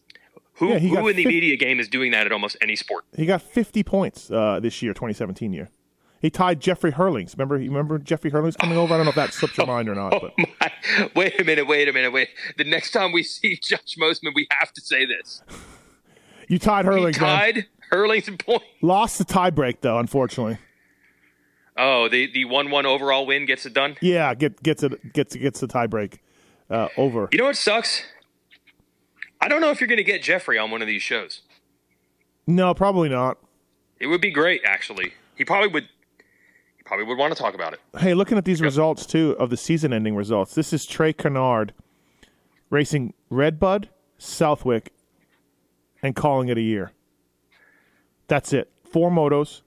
who 0.54 0.68
Yeah, 0.68 0.78
who 0.78 1.08
in 1.08 1.16
the 1.16 1.26
media 1.26 1.56
game 1.56 1.78
is 1.80 1.88
doing 1.88 2.12
that 2.12 2.24
at 2.26 2.32
almost 2.32 2.56
any 2.62 2.76
sport. 2.76 3.04
He 3.14 3.26
got 3.26 3.42
50 3.42 3.82
points 3.82 4.30
uh, 4.30 4.60
this 4.60 4.80
year, 4.80 4.94
2017 4.94 5.52
year. 5.52 5.68
He 6.22 6.30
tied 6.30 6.60
Jeffrey 6.60 6.92
Herlings. 6.92 7.34
Remember, 7.34 7.58
you 7.58 7.68
remember 7.70 7.98
Jeffrey 7.98 8.30
Herlings 8.30 8.56
coming 8.56 8.78
over? 8.78 8.94
I 8.94 8.96
don't 8.96 9.04
know 9.06 9.10
if 9.10 9.16
that 9.16 9.32
slipped 9.34 9.56
your 9.58 9.66
mind 9.68 9.88
or 9.88 9.94
not, 9.94 10.10
but 10.12 10.32
My, 10.38 10.72
wait 11.14 11.38
a 11.40 11.44
minute, 11.44 11.66
wait 11.66 11.88
a 11.88 11.92
minute, 11.92 12.12
wait. 12.12 12.28
The 12.56 12.64
next 12.64 12.90
time 12.92 13.12
we 13.12 13.22
see 13.22 13.56
Josh 13.62 13.96
Mosiman, 14.00 14.34
we 14.34 14.48
have 14.58 14.72
to 14.72 14.80
say 14.80 15.04
this. 15.06 15.42
you 16.48 16.58
tied 16.58 16.84
He 16.86 16.90
Herlings. 16.90 17.20
man. 17.20 17.38
tied 17.38 17.66
Herlings 17.92 18.28
in 18.28 18.38
point. 18.38 18.62
Lost 18.82 19.18
the 19.18 19.24
tiebreak 19.24 19.76
though, 19.82 19.98
unfortunately. 19.98 20.58
Oh, 21.76 22.08
the 22.08 22.32
the 22.32 22.46
one 22.46 22.70
one 22.70 22.86
overall 22.86 23.26
win 23.26 23.44
gets 23.44 23.66
it 23.66 23.74
done. 23.74 23.96
Yeah, 24.00 24.34
get, 24.34 24.62
gets 24.62 24.82
it 24.82 25.12
gets 25.12 25.36
gets 25.36 25.60
the 25.60 25.68
tiebreak 25.68 26.18
uh, 26.70 26.88
over. 26.96 27.28
You 27.30 27.38
know 27.38 27.44
what 27.44 27.56
sucks? 27.56 28.02
I 29.42 29.48
don't 29.48 29.60
know 29.60 29.70
if 29.70 29.80
you're 29.82 29.88
going 29.88 29.98
to 29.98 30.02
get 30.04 30.22
Jeffrey 30.22 30.56
on 30.58 30.70
one 30.70 30.80
of 30.80 30.88
these 30.88 31.02
shows. 31.02 31.42
No, 32.46 32.72
probably 32.72 33.10
not. 33.10 33.36
It 34.00 34.06
would 34.06 34.22
be 34.22 34.30
great, 34.30 34.62
actually. 34.64 35.12
He 35.36 35.44
probably 35.44 35.68
would. 35.68 35.88
Probably 36.86 37.04
would 37.04 37.18
want 37.18 37.34
to 37.34 37.38
talk 37.42 37.54
about 37.54 37.72
it. 37.72 37.80
Hey, 37.98 38.14
looking 38.14 38.38
at 38.38 38.44
these 38.44 38.62
results 38.62 39.06
too 39.06 39.34
of 39.40 39.50
the 39.50 39.56
season-ending 39.56 40.14
results. 40.14 40.54
This 40.54 40.72
is 40.72 40.86
Trey 40.86 41.12
Canard 41.12 41.72
racing 42.70 43.12
Redbud, 43.28 43.88
Southwick, 44.18 44.92
and 46.00 46.14
calling 46.14 46.48
it 46.48 46.56
a 46.56 46.60
year. 46.62 46.92
That's 48.28 48.52
it. 48.52 48.70
Four 48.88 49.10
motos, 49.10 49.62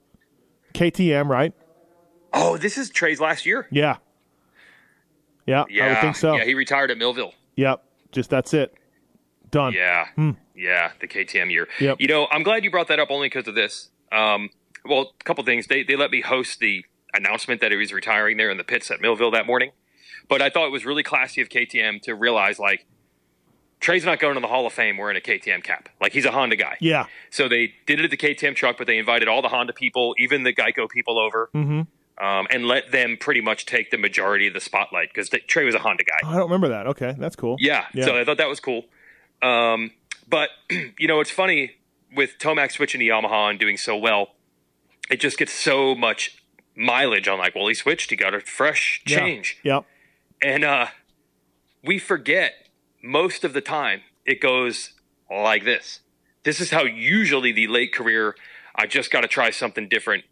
KTM, 0.72 1.28
right? 1.28 1.52
Oh, 2.32 2.56
this 2.56 2.78
is 2.78 2.88
Trey's 2.88 3.20
last 3.20 3.44
year. 3.44 3.66
Yeah. 3.70 3.96
Yeah, 5.46 5.64
Yeah, 5.68 5.84
I 5.84 5.88
would 5.90 5.98
think 6.00 6.16
so. 6.16 6.36
Yeah, 6.36 6.44
he 6.44 6.54
retired 6.54 6.90
at 6.90 6.96
Millville. 6.98 7.34
Yep. 7.56 7.82
Just 8.12 8.30
that's 8.30 8.54
it. 8.54 8.74
Done. 9.50 9.72
Yeah, 9.72 10.06
yeah, 10.54 10.92
the 11.00 11.08
KTM 11.08 11.50
year. 11.50 11.68
Yep. 11.80 12.00
You 12.00 12.06
know, 12.06 12.28
I'm 12.30 12.44
glad 12.44 12.62
you 12.64 12.70
brought 12.70 12.88
that 12.88 13.00
up 13.00 13.10
only 13.10 13.26
because 13.28 13.48
of 13.48 13.54
this. 13.56 13.90
Um, 14.12 14.50
well, 14.84 15.12
a 15.20 15.24
couple 15.24 15.42
things. 15.44 15.66
They 15.66 15.82
they 15.82 15.96
let 15.96 16.10
me 16.12 16.20
host 16.20 16.60
the 16.60 16.84
announcement 17.14 17.60
that 17.60 17.70
he 17.70 17.76
was 17.76 17.92
retiring 17.92 18.36
there 18.36 18.50
in 18.50 18.56
the 18.56 18.64
pits 18.64 18.90
at 18.90 19.00
Millville 19.00 19.30
that 19.32 19.46
morning, 19.46 19.70
but 20.28 20.40
I 20.42 20.50
thought 20.50 20.66
it 20.66 20.72
was 20.72 20.84
really 20.84 21.02
classy 21.02 21.40
of 21.40 21.48
KTM 21.48 22.02
to 22.02 22.14
realize 22.14 22.58
like 22.58 22.86
Trey's 23.80 24.04
not 24.04 24.20
going 24.20 24.34
to 24.34 24.40
the 24.40 24.46
Hall 24.46 24.66
of 24.66 24.72
Fame 24.74 24.98
wearing 24.98 25.16
a 25.16 25.20
KTM 25.20 25.62
cap. 25.64 25.88
Like 26.00 26.12
he's 26.12 26.26
a 26.26 26.30
Honda 26.30 26.56
guy. 26.56 26.76
Yeah. 26.80 27.06
So 27.30 27.48
they 27.48 27.72
did 27.86 27.98
it 27.98 28.04
at 28.04 28.10
the 28.10 28.16
KTM 28.16 28.54
truck, 28.54 28.76
but 28.76 28.86
they 28.86 28.98
invited 28.98 29.26
all 29.28 29.40
the 29.42 29.48
Honda 29.48 29.72
people, 29.72 30.14
even 30.18 30.42
the 30.42 30.52
Geico 30.52 30.88
people 30.88 31.18
over, 31.18 31.48
Mhm. 31.54 31.86
um, 32.18 32.46
and 32.50 32.66
let 32.66 32.92
them 32.92 33.16
pretty 33.18 33.40
much 33.40 33.64
take 33.64 33.90
the 33.90 33.96
majority 33.96 34.46
of 34.48 34.52
the 34.54 34.60
spotlight 34.60 35.08
because 35.08 35.30
Trey 35.48 35.64
was 35.64 35.74
a 35.74 35.78
Honda 35.78 36.04
guy. 36.04 36.28
I 36.28 36.32
don't 36.34 36.42
remember 36.50 36.68
that. 36.68 36.86
Okay, 36.88 37.14
that's 37.18 37.36
cool. 37.36 37.56
Yeah, 37.58 37.86
Yeah. 37.94 38.04
so 38.04 38.18
I 38.20 38.24
thought 38.24 38.36
that 38.36 38.48
was 38.48 38.60
cool. 38.60 38.84
Um, 39.40 39.92
but 40.28 40.50
you 40.98 41.08
know, 41.08 41.20
it's 41.20 41.30
funny 41.30 41.72
with 42.14 42.38
Tomac 42.38 42.72
switching 42.72 43.00
to 43.00 43.06
Yamaha 43.06 43.48
and 43.50 43.58
doing 43.58 43.78
so 43.78 43.96
well. 43.96 44.34
It 45.10 45.20
just 45.20 45.38
gets 45.38 45.52
so 45.52 45.94
much 45.94 46.36
mileage 46.80 47.28
on 47.28 47.38
like, 47.38 47.54
well, 47.54 47.66
he 47.68 47.74
switched, 47.74 48.10
he 48.10 48.16
got 48.16 48.34
a 48.34 48.40
fresh 48.40 49.02
Yeah. 49.06 49.18
change, 49.18 49.58
Yep. 49.62 49.84
and 50.42 50.64
uh, 50.64 50.86
we 51.84 51.98
forget 51.98 52.52
most 53.02 53.44
of 53.44 53.52
the 53.52 53.60
time 53.60 54.00
it 54.24 54.40
goes 54.40 54.92
like 55.30 55.64
this. 55.64 56.00
This 56.42 56.60
is 56.60 56.70
how 56.70 56.84
usually 56.84 57.52
the 57.52 57.66
late 57.66 57.92
career. 57.92 58.34
I 58.74 58.86
just 58.86 59.10
got 59.10 59.20
to 59.22 59.28
try 59.28 59.50
something 59.50 59.88
different. 59.88 60.24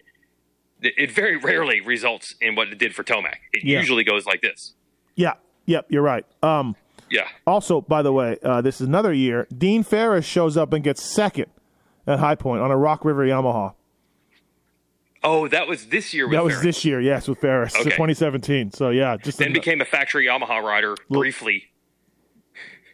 It 0.80 0.94
it 0.96 1.10
very 1.10 1.36
rarely 1.36 1.80
results 1.80 2.34
in 2.40 2.54
what 2.54 2.68
it 2.68 2.78
did 2.78 2.94
for 2.94 3.02
Tomac. 3.04 3.36
It 3.52 3.64
Yeah. 3.64 3.78
usually 3.80 4.04
goes 4.04 4.24
like 4.26 4.40
this. 4.40 4.74
Yeah. 5.16 5.34
Yep. 5.66 5.86
You're 5.90 6.02
right. 6.02 6.24
Um. 6.42 6.76
Yeah. 7.10 7.28
Also, 7.46 7.80
by 7.80 8.02
the 8.02 8.12
way, 8.12 8.36
uh, 8.42 8.60
this 8.60 8.80
is 8.80 8.86
another 8.86 9.12
year. 9.12 9.46
Dean 9.56 9.82
Ferris 9.82 10.24
shows 10.26 10.56
up 10.56 10.72
and 10.72 10.84
gets 10.84 11.02
second 11.02 11.46
at 12.06 12.18
High 12.20 12.34
Point 12.36 12.60
on 12.62 12.70
a 12.70 12.76
Rock 12.76 13.04
River 13.04 13.24
Yamaha. 13.24 13.74
Oh, 15.24 15.48
that 15.48 15.66
was 15.66 15.86
this 15.88 16.14
year. 16.14 16.26
With 16.26 16.32
that 16.36 16.44
was 16.44 16.54
Ferris. 16.54 16.64
this 16.64 16.84
year, 16.84 17.00
yes, 17.00 17.26
with 17.28 17.38
Ferris, 17.40 17.72
so 17.72 17.80
Okay. 17.80 17.90
2017. 17.90 18.70
So 18.72 18.90
yeah, 18.90 19.16
just 19.16 19.38
then 19.38 19.52
became 19.52 19.80
a 19.80 19.84
factory 19.84 20.26
Yamaha 20.26 20.62
rider 20.62 20.94
briefly. 21.10 21.64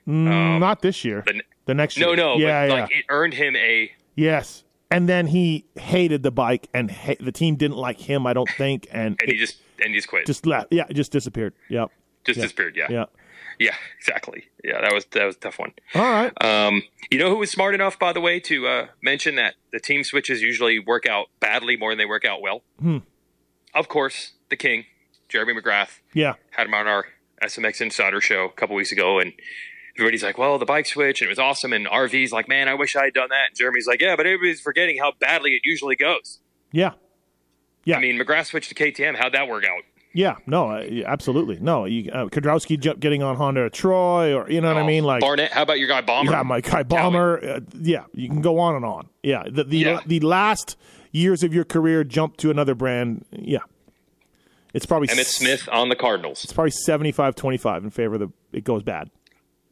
Mm, 0.08 0.60
not 0.60 0.82
this 0.82 1.04
year. 1.04 1.22
The, 1.26 1.42
The 1.66 1.74
next 1.74 1.96
year. 1.96 2.06
no, 2.08 2.14
no, 2.14 2.36
yeah, 2.36 2.66
but 2.68 2.74
yeah, 2.74 2.80
like 2.82 2.90
it 2.92 3.04
earned 3.08 3.34
him 3.34 3.56
a. 3.56 3.90
yes. 4.14 4.62
And 4.90 5.08
then 5.08 5.26
he 5.26 5.64
hated 5.76 6.22
the 6.22 6.30
bike, 6.30 6.68
and 6.72 6.88
ha- 6.90 7.16
the 7.18 7.32
team 7.32 7.56
didn't 7.56 7.78
like 7.78 7.98
him. 7.98 8.26
I 8.28 8.32
don't 8.32 8.48
think, 8.50 8.86
and, 8.92 9.16
And 9.20 9.30
he 9.32 9.36
just 9.36 9.56
and 9.82 9.88
he 9.88 9.94
just 9.96 10.08
quit. 10.08 10.24
just 10.26 10.46
left. 10.46 10.68
Yeah, 10.72 10.84
it 10.88 10.94
just 10.94 11.10
disappeared. 11.10 11.54
Yep. 11.68 11.90
Just 12.24 12.40
disappeared. 12.40 12.76
Yeah. 12.76 12.86
Yeah. 12.90 13.04
Yeah. 13.58 13.74
Exactly. 13.98 14.44
Yeah. 14.62 14.80
That 14.80 14.92
was 14.92 15.04
that 15.12 15.24
was 15.24 15.36
a 15.36 15.38
tough 15.40 15.58
one. 15.58 15.72
All 15.94 16.02
right. 16.02 16.32
Um, 16.44 16.82
you 17.10 17.18
know 17.18 17.28
who 17.30 17.36
was 17.36 17.50
smart 17.50 17.74
enough, 17.74 17.98
by 17.98 18.12
the 18.12 18.20
way, 18.20 18.40
to 18.40 18.66
uh, 18.66 18.86
mention 19.02 19.36
that 19.36 19.54
the 19.72 19.80
team 19.80 20.04
switches 20.04 20.42
usually 20.42 20.78
work 20.78 21.06
out 21.06 21.26
badly 21.40 21.76
more 21.76 21.90
than 21.92 21.98
they 21.98 22.06
work 22.06 22.24
out 22.24 22.40
well. 22.42 22.62
Hmm. 22.80 22.98
Of 23.74 23.88
course, 23.88 24.32
the 24.50 24.56
king, 24.56 24.84
Jeremy 25.28 25.54
McGrath, 25.60 25.98
Yeah. 26.12 26.34
had 26.52 26.66
him 26.66 26.74
on 26.74 26.86
our 26.86 27.06
SMX 27.42 27.80
Insider 27.80 28.20
show 28.20 28.44
a 28.44 28.50
couple 28.52 28.76
weeks 28.76 28.92
ago, 28.92 29.18
and 29.18 29.32
everybody's 29.98 30.22
like, 30.22 30.38
"Well, 30.38 30.58
the 30.58 30.64
bike 30.64 30.86
switch, 30.86 31.20
and 31.20 31.26
it 31.26 31.30
was 31.30 31.38
awesome." 31.38 31.72
And 31.72 31.86
RV's 31.86 32.32
like, 32.32 32.48
"Man, 32.48 32.68
I 32.68 32.74
wish 32.74 32.94
I 32.96 33.04
had 33.06 33.14
done 33.14 33.28
that." 33.30 33.48
And 33.48 33.56
Jeremy's 33.56 33.86
like, 33.86 34.00
"Yeah, 34.00 34.16
but 34.16 34.26
everybody's 34.26 34.60
forgetting 34.60 34.98
how 34.98 35.12
badly 35.20 35.50
it 35.50 35.62
usually 35.64 35.96
goes." 35.96 36.40
Yeah. 36.72 36.92
Yeah. 37.84 37.96
I 37.98 38.00
mean, 38.00 38.18
McGrath 38.18 38.46
switched 38.46 38.68
to 38.70 38.74
KTM. 38.74 39.16
How'd 39.16 39.34
that 39.34 39.46
work 39.48 39.64
out? 39.64 39.82
Yeah. 40.14 40.36
No. 40.46 40.70
Absolutely. 41.04 41.58
No. 41.60 41.84
You, 41.84 42.10
uh, 42.12 42.26
Kiedrowski 42.26 42.80
getting 43.00 43.22
on 43.22 43.36
Honda 43.36 43.68
Troy, 43.68 44.32
or 44.32 44.48
you 44.48 44.60
know 44.60 44.68
what 44.68 44.82
I 44.82 44.86
mean? 44.86 45.04
Like 45.04 45.20
Barnett. 45.20 45.50
How 45.52 45.62
about 45.62 45.78
your 45.80 45.88
guy 45.88 46.00
Bomber? 46.00 46.30
Yeah, 46.32 46.42
my 46.42 46.60
guy 46.60 46.82
Bomber. 46.84 47.44
Uh, 47.44 47.60
yeah, 47.80 48.04
you 48.14 48.28
can 48.28 48.40
go 48.40 48.58
on 48.60 48.76
and 48.76 48.84
on. 48.84 49.08
Yeah, 49.22 49.42
the 49.50 49.64
the, 49.64 49.78
Yeah. 49.78 50.00
the 50.06 50.20
last 50.20 50.76
years 51.10 51.42
of 51.42 51.52
your 51.52 51.64
career 51.64 52.04
jump 52.04 52.36
to 52.38 52.50
another 52.50 52.74
brand. 52.74 53.24
Yeah, 53.32 53.58
it's 54.72 54.86
probably 54.86 55.08
Emmett 55.10 55.26
s- 55.26 55.34
Smith 55.36 55.68
on 55.72 55.88
the 55.88 55.96
Cardinals. 55.96 56.44
It's 56.44 56.52
probably 56.52 56.70
75-25 56.72 57.84
in 57.84 57.90
favor 57.90 58.14
of 58.14 58.20
the. 58.20 58.32
It 58.52 58.64
goes 58.64 58.82
bad. 58.82 59.10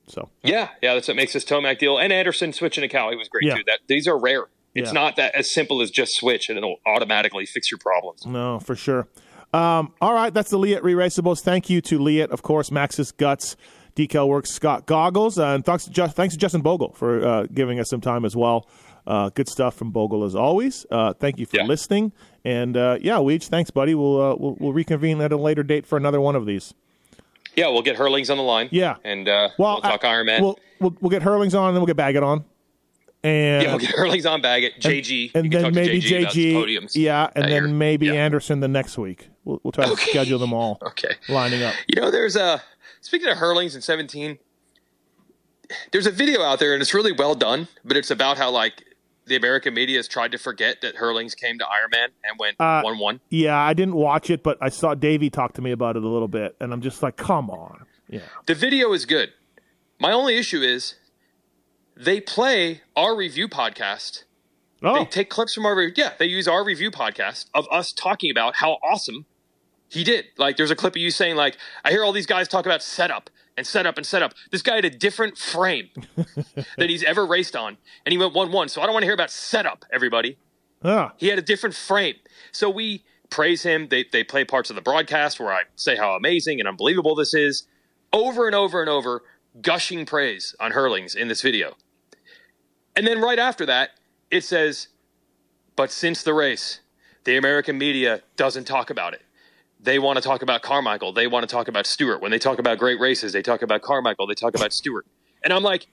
So 0.09 0.28
Yeah, 0.43 0.69
yeah, 0.82 0.94
that's 0.94 1.06
what 1.06 1.16
makes 1.16 1.32
this 1.32 1.44
Tomac 1.44 1.78
deal. 1.78 1.97
And 1.98 2.12
Anderson 2.12 2.52
switching 2.52 2.82
to 2.82 2.89
Cal, 2.89 3.10
he 3.10 3.16
was 3.16 3.28
great 3.28 3.44
Yeah. 3.44 3.55
too. 3.56 3.62
That 3.66 3.78
these 3.86 4.09
are 4.09 4.19
rare. 4.19 4.47
It's 4.74 4.89
Yeah. 4.89 4.93
not 4.93 5.16
that 5.16 5.35
as 5.36 5.52
simple 5.55 5.81
as 5.82 5.90
just 5.90 6.14
switch 6.14 6.48
and 6.48 6.59
it'll 6.59 6.77
automatically 6.86 7.47
fix 7.47 7.70
your 7.70 7.78
problems. 7.78 8.27
no, 8.27 8.59
for 8.59 8.74
sure. 8.74 9.06
Um, 9.52 9.92
all 10.00 10.14
right, 10.14 10.32
that's 10.32 10.50
the 10.50 10.58
Leatt 10.58 10.82
Re-Raceables. 10.82 11.40
Thank 11.42 11.68
you 11.68 11.80
to 11.82 11.98
Leatt, 11.98 12.30
of 12.30 12.42
course, 12.42 12.70
Maxxis 12.70 13.14
Guts, 13.16 13.56
Decal 13.94 14.26
Works, 14.28 14.50
Scott 14.50 14.86
Goggles, 14.86 15.38
uh, 15.38 15.48
and 15.48 15.64
thanks 15.64 15.84
to, 15.84 15.90
Ju- 15.90 16.06
thanks 16.08 16.34
to 16.34 16.40
Justin 16.40 16.62
Bogle 16.62 16.92
for 16.92 17.26
uh, 17.26 17.46
giving 17.52 17.78
us 17.78 17.90
some 17.90 18.00
time 18.00 18.24
as 18.24 18.34
well. 18.34 18.66
Uh, 19.06 19.28
good 19.30 19.48
stuff 19.48 19.74
from 19.74 19.90
Bogle 19.90 20.24
as 20.24 20.34
always. 20.34 20.86
Uh, 20.90 21.12
thank 21.12 21.38
you 21.38 21.44
for 21.44 21.56
Yeah. 21.58 21.64
listening, 21.64 22.12
and 22.44 22.76
uh, 22.76 22.98
yeah, 23.00 23.14
Weege, 23.16 23.48
thanks, 23.48 23.70
buddy. 23.70 23.94
We'll, 23.94 24.20
uh, 24.22 24.34
we'll 24.36 24.56
we'll 24.60 24.72
reconvene 24.72 25.20
at 25.20 25.32
a 25.32 25.36
later 25.36 25.62
date 25.64 25.86
for 25.86 25.96
another 25.98 26.20
one 26.20 26.36
of 26.36 26.46
these. 26.46 26.72
Yeah, 27.56 27.68
we'll 27.68 27.82
get 27.82 27.96
Herlings 27.96 28.30
on 28.30 28.38
the 28.38 28.42
line. 28.44 28.68
Yeah. 28.70 28.96
and 29.04 29.28
uh, 29.28 29.50
Well, 29.58 29.74
we'll 29.74 29.82
talk 29.82 30.04
uh, 30.04 30.08
Iron 30.08 30.26
Man. 30.26 30.40
We'll, 30.42 30.58
we'll 30.80 30.96
we'll 31.00 31.10
get 31.10 31.20
Herlings 31.22 31.52
on, 31.58 31.68
and 31.68 31.76
then 31.76 31.80
we'll 31.82 31.86
get 31.88 31.96
Baggett 31.96 32.22
on. 32.22 32.44
And 33.24 33.62
yeah, 33.62 33.68
we'll 33.68 33.78
get 33.78 33.90
Herlings 33.94 34.26
on 34.26 34.42
Baggett, 34.42 34.80
JG, 34.80 35.30
and 35.34 35.44
you 35.44 35.50
can 35.50 35.50
then 35.50 35.62
talk 35.62 35.72
to 35.72 35.80
maybe 35.80 36.00
JG, 36.00 36.26
JG, 36.26 36.52
podiums. 36.54 36.92
yeah, 36.96 37.30
and 37.36 37.44
then 37.44 37.50
year. 37.50 37.68
maybe 37.68 38.06
Yeah. 38.06 38.14
Anderson 38.14 38.58
the 38.60 38.66
next 38.68 38.98
week. 38.98 39.28
We'll, 39.44 39.60
we'll 39.62 39.70
try 39.72 39.84
to 39.86 39.92
Okay. 39.92 40.10
schedule 40.10 40.38
them 40.40 40.52
all 40.52 40.78
Okay. 40.82 41.14
lining 41.28 41.62
up. 41.62 41.74
You 41.86 42.00
know, 42.00 42.10
there's 42.10 42.34
a 42.34 42.62
speaking 43.00 43.28
of 43.28 43.36
Herlings 43.38 43.74
in 43.76 43.80
17. 43.80 44.38
There's 45.92 46.06
a 46.06 46.10
video 46.10 46.42
out 46.42 46.58
there, 46.58 46.72
and 46.74 46.82
it's 46.82 46.92
really 46.92 47.12
well 47.12 47.34
done, 47.34 47.68
but 47.84 47.96
it's 47.96 48.10
about 48.10 48.36
how 48.38 48.50
like 48.50 48.84
the 49.26 49.36
American 49.36 49.72
media 49.72 49.98
has 49.98 50.08
tried 50.08 50.32
to 50.32 50.38
forget 50.38 50.80
that 50.82 50.96
Herlings 50.96 51.34
came 51.36 51.58
to 51.58 51.64
Ironman 51.64 52.08
and 52.24 52.38
went 52.38 52.56
Uh, 52.60 52.82
one 52.82 52.98
one. 52.98 53.20
Yeah, 53.30 53.56
I 53.56 53.72
didn't 53.72 53.94
watch 53.94 54.30
it, 54.30 54.42
but 54.42 54.58
I 54.60 54.68
saw 54.68 54.94
Davey 54.94 55.30
talk 55.30 55.54
to 55.54 55.62
me 55.62 55.70
about 55.70 55.96
it 55.96 56.02
a 56.02 56.08
little 56.08 56.28
bit, 56.28 56.56
and 56.60 56.72
I'm 56.72 56.82
just 56.82 57.02
like, 57.02 57.16
come 57.16 57.48
on. 57.50 57.86
Yeah. 58.08 58.20
The 58.46 58.54
video 58.56 58.92
is 58.92 59.06
good. 59.06 59.32
My 60.00 60.10
only 60.12 60.36
issue 60.36 60.60
is 60.60 60.96
they 61.97 62.20
play 62.20 62.82
our 62.97 63.14
review 63.16 63.48
podcast. 63.48 64.24
They 64.81 64.89
Oh, 64.89 65.05
take 65.05 65.31
clips 65.31 65.55
from 65.55 65.64
our 65.66 65.77
re- 65.77 65.93
yeah. 65.97 66.12
They 66.19 66.27
use 66.27 66.48
our 66.48 66.64
review 66.64 66.90
podcast 66.90 67.47
of 67.55 67.66
us 67.70 67.93
talking 67.93 68.31
about 68.31 68.56
how 68.56 68.78
awesome 68.82 69.27
he 69.89 70.02
did. 70.02 70.24
Like, 70.39 70.56
there's 70.56 70.70
a 70.73 70.77
clip 70.77 70.94
of 70.94 71.02
you 71.02 71.10
saying 71.10 71.36
like, 71.36 71.56
"I 71.85 71.90
hear 71.90 72.02
all 72.05 72.12
these 72.12 72.27
guys 72.27 72.48
talk 72.48 72.66
about 72.66 72.82
setup 72.82 73.31
and 73.56 73.64
setup 73.66 73.97
and 73.97 74.05
setup." 74.06 74.35
This 74.51 74.62
guy 74.62 74.74
had 74.77 74.85
a 74.85 74.90
different 74.90 75.39
frame 75.39 75.90
than 76.77 76.89
he's 76.89 77.05
ever 77.05 77.24
raced 77.24 77.55
on, 77.55 77.77
and 78.05 78.12
he 78.12 78.19
went 78.19 78.35
one 78.35 78.51
one. 78.51 78.69
So 78.69 78.82
I 78.82 78.86
don't 78.86 78.93
want 78.93 79.02
to 79.02 79.06
hear 79.06 79.14
about 79.14 79.31
setup, 79.31 79.85
everybody. 79.93 80.36
yeah. 80.85 81.10
He 81.16 81.28
had 81.28 81.39
a 81.39 81.43
different 81.43 81.77
frame. 81.77 82.16
So 82.51 82.69
we 82.69 83.05
praise 83.31 83.62
him. 83.62 83.86
They, 83.89 84.05
they 84.10 84.24
play 84.24 84.44
parts 84.44 84.69
of 84.69 84.74
the 84.77 84.82
broadcast 84.82 85.39
where 85.39 85.52
I 85.52 85.62
say 85.77 85.94
how 85.97 86.14
amazing 86.16 86.59
and 86.59 86.69
unbelievable 86.69 87.14
this 87.14 87.35
is 87.35 87.66
over 88.12 88.47
and 88.47 88.55
over 88.56 88.81
and 88.81 88.90
over, 88.90 89.23
gushing 89.60 90.06
praise 90.06 90.54
on 90.58 90.72
Herlings 90.72 91.14
in 91.14 91.28
this 91.28 91.42
video. 91.42 91.74
And 92.96 93.06
then 93.06 93.20
right 93.20 93.38
after 93.38 93.66
that, 93.66 93.90
it 94.30 94.44
says, 94.44 94.88
but 95.76 95.90
since 95.90 96.22
the 96.22 96.34
race, 96.34 96.80
the 97.24 97.36
American 97.36 97.78
media 97.78 98.22
doesn't 98.36 98.64
talk 98.64 98.90
about 98.90 99.14
it. 99.14 99.22
They 99.80 99.98
want 99.98 100.16
to 100.16 100.22
talk 100.22 100.42
about 100.42 100.62
Carmichael. 100.62 101.12
They 101.12 101.26
want 101.26 101.48
to 101.48 101.52
talk 101.52 101.68
about 101.68 101.86
Stewart. 101.86 102.20
When 102.20 102.30
they 102.30 102.38
talk 102.38 102.58
about 102.58 102.78
great 102.78 103.00
races, 103.00 103.32
they 103.32 103.42
talk 103.42 103.62
about 103.62 103.82
Carmichael. 103.82 104.26
They 104.26 104.34
talk 104.34 104.54
about 104.54 104.72
Stewart. 104.72 105.06
And 105.42 105.52
I'm 105.52 105.62
like, 105.62 105.86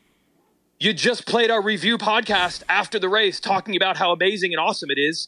you 0.80 0.94
just 0.94 1.26
played 1.26 1.52
our 1.52 1.62
review 1.62 1.98
podcast 1.98 2.64
after 2.70 3.00
the 3.00 3.10
race 3.10 3.40
talking 3.40 3.76
about 3.76 3.98
how 3.98 4.12
amazing 4.12 4.54
and 4.54 4.60
awesome 4.60 4.90
it 4.92 5.00
is. 5.00 5.28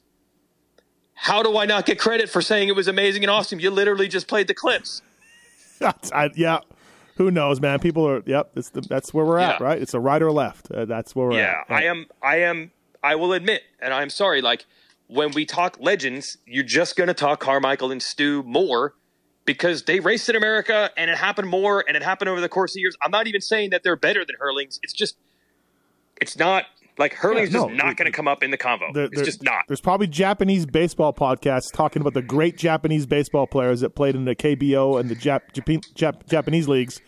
How 1.14 1.44
do 1.44 1.58
I 1.58 1.66
not 1.66 1.86
get 1.86 2.00
credit 2.00 2.30
for 2.30 2.42
saying 2.42 2.68
it 2.68 2.76
was 2.76 2.88
amazing 2.88 3.24
and 3.24 3.30
awesome? 3.30 3.60
You 3.60 3.70
literally 3.70 4.08
just 4.08 4.28
played 4.28 4.48
the 4.48 4.54
clips. 4.54 5.02
I, 5.82 6.30
yeah. 6.36 6.60
Who 7.22 7.30
knows, 7.30 7.62
man? 7.62 7.78
People 7.78 8.08
are, 8.08 8.24
yep, 8.26 8.50
it's 8.56 8.70
the, 8.70 8.82
that's 8.82 9.14
where 9.14 9.24
we're 9.24 9.38
at, 9.38 9.62
right? 9.62 9.80
It's 9.80 9.94
a 9.94 10.00
right 10.00 10.20
or 10.20 10.32
left. 10.32 10.72
Uh, 10.72 10.86
that's 10.86 11.16
where 11.16 11.28
we're 11.28 11.34
at. 11.34 11.38
Yeah, 11.38 11.64
at. 11.70 11.84
I 11.84 11.84
am. 11.84 12.08
I 12.24 12.38
am. 12.38 12.72
I 13.04 13.14
will 13.14 13.34
admit, 13.34 13.62
and 13.80 13.94
I'm 13.94 14.10
sorry. 14.10 14.42
Like 14.42 14.66
when 15.06 15.32
we 15.34 15.46
talk 15.46 15.78
legends, 15.80 16.40
you're 16.48 16.64
just 16.64 16.96
going 16.96 17.10
to 17.10 17.14
talk 17.14 17.40
Carmichael 17.40 17.92
and 17.92 18.02
Stu 18.02 18.42
more 18.42 18.96
because 19.46 19.84
they 19.84 20.00
raced 20.00 20.30
in 20.30 20.36
America 20.36 20.90
and 20.98 21.12
it 21.12 21.18
happened 21.18 21.48
more 21.48 21.86
and 21.88 21.96
it 21.96 22.02
happened 22.02 22.30
over 22.30 22.42
the 22.42 22.50
course 22.50 22.76
of 22.76 22.80
years. 22.80 22.98
I'm 23.04 23.12
not 23.12 23.28
even 23.28 23.42
saying 23.42 23.70
that 23.70 23.84
they're 23.84 23.96
better 23.96 24.26
than 24.26 24.38
Herlings. 24.40 24.80
It's 24.82 24.94
just, 24.94 25.16
it's 26.20 26.40
not 26.40 26.66
like 27.02 27.14
Herlings 27.14 27.52
no, 27.52 27.70
is 27.70 27.76
not 27.76 27.98
going 27.98 28.06
to 28.06 28.16
come 28.16 28.28
up 28.28 28.42
in 28.44 28.52
the 28.52 28.58
convo. 28.58 28.94
There- 28.94 29.06
it's 29.06 29.16
there- 29.16 29.26
just 29.26 29.44
not. 29.44 29.66
There's 29.68 29.82
probably 29.82 30.08
Japanese 30.08 30.66
baseball 30.66 31.12
podcasts 31.14 31.72
talking 31.74 32.02
about 32.02 32.14
the 32.14 32.22
great 32.22 32.58
Japanese 32.58 33.06
baseball 33.06 33.48
players 33.48 33.82
that 33.82 33.96
played 33.96 34.16
in 34.16 34.26
the 34.26 34.36
KBO 34.36 35.00
and 35.00 35.10
the 35.10 35.16
Jap- 35.16 35.52
Japan- 35.54 35.82
Jap- 35.96 36.28
Japanese 36.30 36.68
leagues. 36.70 37.02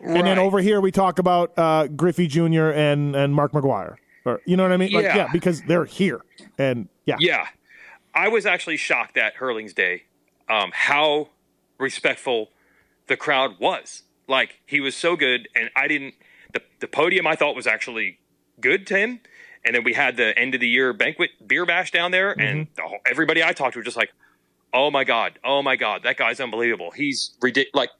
And 0.00 0.26
then 0.26 0.38
over 0.38 0.60
here 0.60 0.80
we 0.80 0.90
talk 0.92 1.18
about 1.18 1.52
uh, 1.58 1.86
Griffey 1.88 2.26
Jr. 2.26 2.70
and 2.70 3.16
and 3.16 3.34
Mark 3.34 3.52
McGwire. 3.52 3.96
Or 4.26 4.40
you 4.46 4.56
know 4.56 4.62
what 4.62 4.72
I 4.72 4.76
mean? 4.76 4.92
Like, 4.92 5.04
Yeah. 5.04 5.16
yeah, 5.16 5.28
because 5.32 5.62
they're 5.62 5.84
here. 5.86 6.20
And 6.58 6.88
yeah. 7.06 7.16
Yeah, 7.18 7.46
I 8.14 8.28
was 8.28 8.44
actually 8.46 8.76
shocked 8.76 9.16
at 9.16 9.34
Herlings' 9.36 9.72
day, 9.74 10.04
um, 10.48 10.70
how 10.74 11.28
respectful 11.78 12.50
the 13.06 13.16
crowd 13.16 13.58
was. 13.58 14.02
Like 14.28 14.60
he 14.66 14.80
was 14.80 14.94
so 14.96 15.16
good, 15.16 15.48
and 15.54 15.70
I 15.76 15.88
didn't. 15.88 16.14
The 16.52 16.62
the 16.80 16.88
podium 16.88 17.26
I 17.26 17.34
thought 17.36 17.54
was 17.54 17.66
actually 17.66 18.18
good 18.60 18.86
to 18.88 18.96
him, 18.96 19.20
and 19.64 19.74
then 19.74 19.84
we 19.84 19.92
had 19.94 20.16
the 20.16 20.38
end 20.38 20.54
of 20.54 20.60
the 20.60 20.68
year 20.68 20.92
banquet 20.92 21.30
beer 21.46 21.64
bash 21.66 21.90
down 21.90 22.10
there, 22.10 22.32
and 22.38 22.66
the 22.76 22.82
whole, 22.82 22.98
everybody 23.06 23.42
I 23.42 23.52
talked 23.52 23.72
to 23.74 23.78
was 23.80 23.84
just 23.86 23.96
like, 23.96 24.12
"Oh 24.72 24.90
my 24.90 25.04
god, 25.04 25.38
oh 25.44 25.62
my 25.62 25.76
god, 25.76 26.02
that 26.04 26.16
guy's 26.16 26.40
unbelievable. 26.40 26.90
He's 26.90 27.36
ridiculous." 27.40 27.74
Like. 27.74 27.90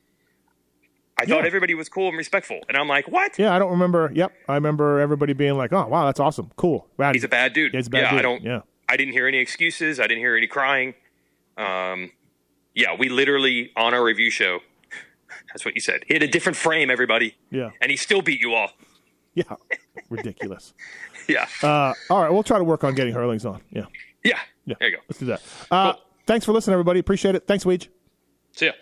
I 1.16 1.26
thought 1.26 1.42
Yeah. 1.42 1.46
everybody 1.46 1.74
was 1.74 1.88
cool 1.88 2.08
and 2.08 2.16
respectful, 2.18 2.58
and 2.68 2.76
I'm 2.76 2.88
like, 2.88 3.06
"What? 3.06 3.38
Yeah, 3.38 3.54
I 3.54 3.60
don't 3.60 3.70
remember. 3.70 4.10
Yep, 4.12 4.32
I 4.48 4.54
remember 4.54 4.98
everybody 4.98 5.32
being 5.32 5.54
like, 5.54 5.72
"Oh, 5.72 5.86
wow, 5.86 6.06
that's 6.06 6.18
awesome, 6.18 6.50
cool." 6.56 6.88
Rowdy. 6.96 7.18
He's 7.18 7.22
a 7.24 7.28
bad 7.28 7.52
dude." 7.52 7.72
Yeah, 7.72 7.78
he's 7.78 7.86
a 7.86 7.90
bad 7.90 8.00
yeah, 8.02 8.10
dude. 8.10 8.18
I 8.18 8.22
don't. 8.22 8.42
Yeah, 8.42 8.60
I 8.88 8.96
didn't 8.96 9.12
hear 9.12 9.28
any 9.28 9.38
excuses. 9.38 10.00
I 10.00 10.08
didn't 10.08 10.18
hear 10.18 10.36
any 10.36 10.48
crying. 10.48 10.94
Um, 11.56 12.10
yeah, 12.74 12.96
we 12.98 13.08
literally 13.08 13.70
on 13.76 13.94
our 13.94 14.02
review 14.02 14.28
show. 14.28 14.58
That's 15.52 15.64
what 15.64 15.76
you 15.76 15.80
said. 15.80 16.02
He 16.08 16.14
had 16.14 16.24
a 16.24 16.26
different 16.26 16.56
frame, 16.56 16.90
everybody, 16.90 17.36
yeah, 17.48 17.70
and 17.80 17.92
he 17.92 17.96
still 17.96 18.20
beat 18.20 18.40
you 18.40 18.52
all. 18.54 18.72
yeah. 19.50 19.56
Ridiculous. 20.10 20.74
Yeah, 21.28 21.46
Uh, 21.62 21.94
all 22.10 22.22
right, 22.22 22.30
we'll 22.30 22.42
try 22.42 22.58
to 22.58 22.64
work 22.64 22.84
on 22.84 22.94
getting 22.94 23.14
Herlings 23.14 23.46
on. 23.46 23.62
Yeah, 23.70 23.86
yeah. 24.22 24.38
yeah. 24.66 24.74
There 24.78 24.88
you 24.90 24.96
go. 24.96 25.02
Let's 25.08 25.18
do 25.18 25.26
that. 25.26 25.42
Uh, 25.70 25.94
Thanks 26.26 26.44
for 26.46 26.52
listening, 26.52 26.72
everybody. 26.72 27.00
Appreciate 27.00 27.34
it. 27.34 27.46
Thanks, 27.46 27.64
Weege. 27.64 27.88
See 28.52 28.66
ya. 28.66 28.72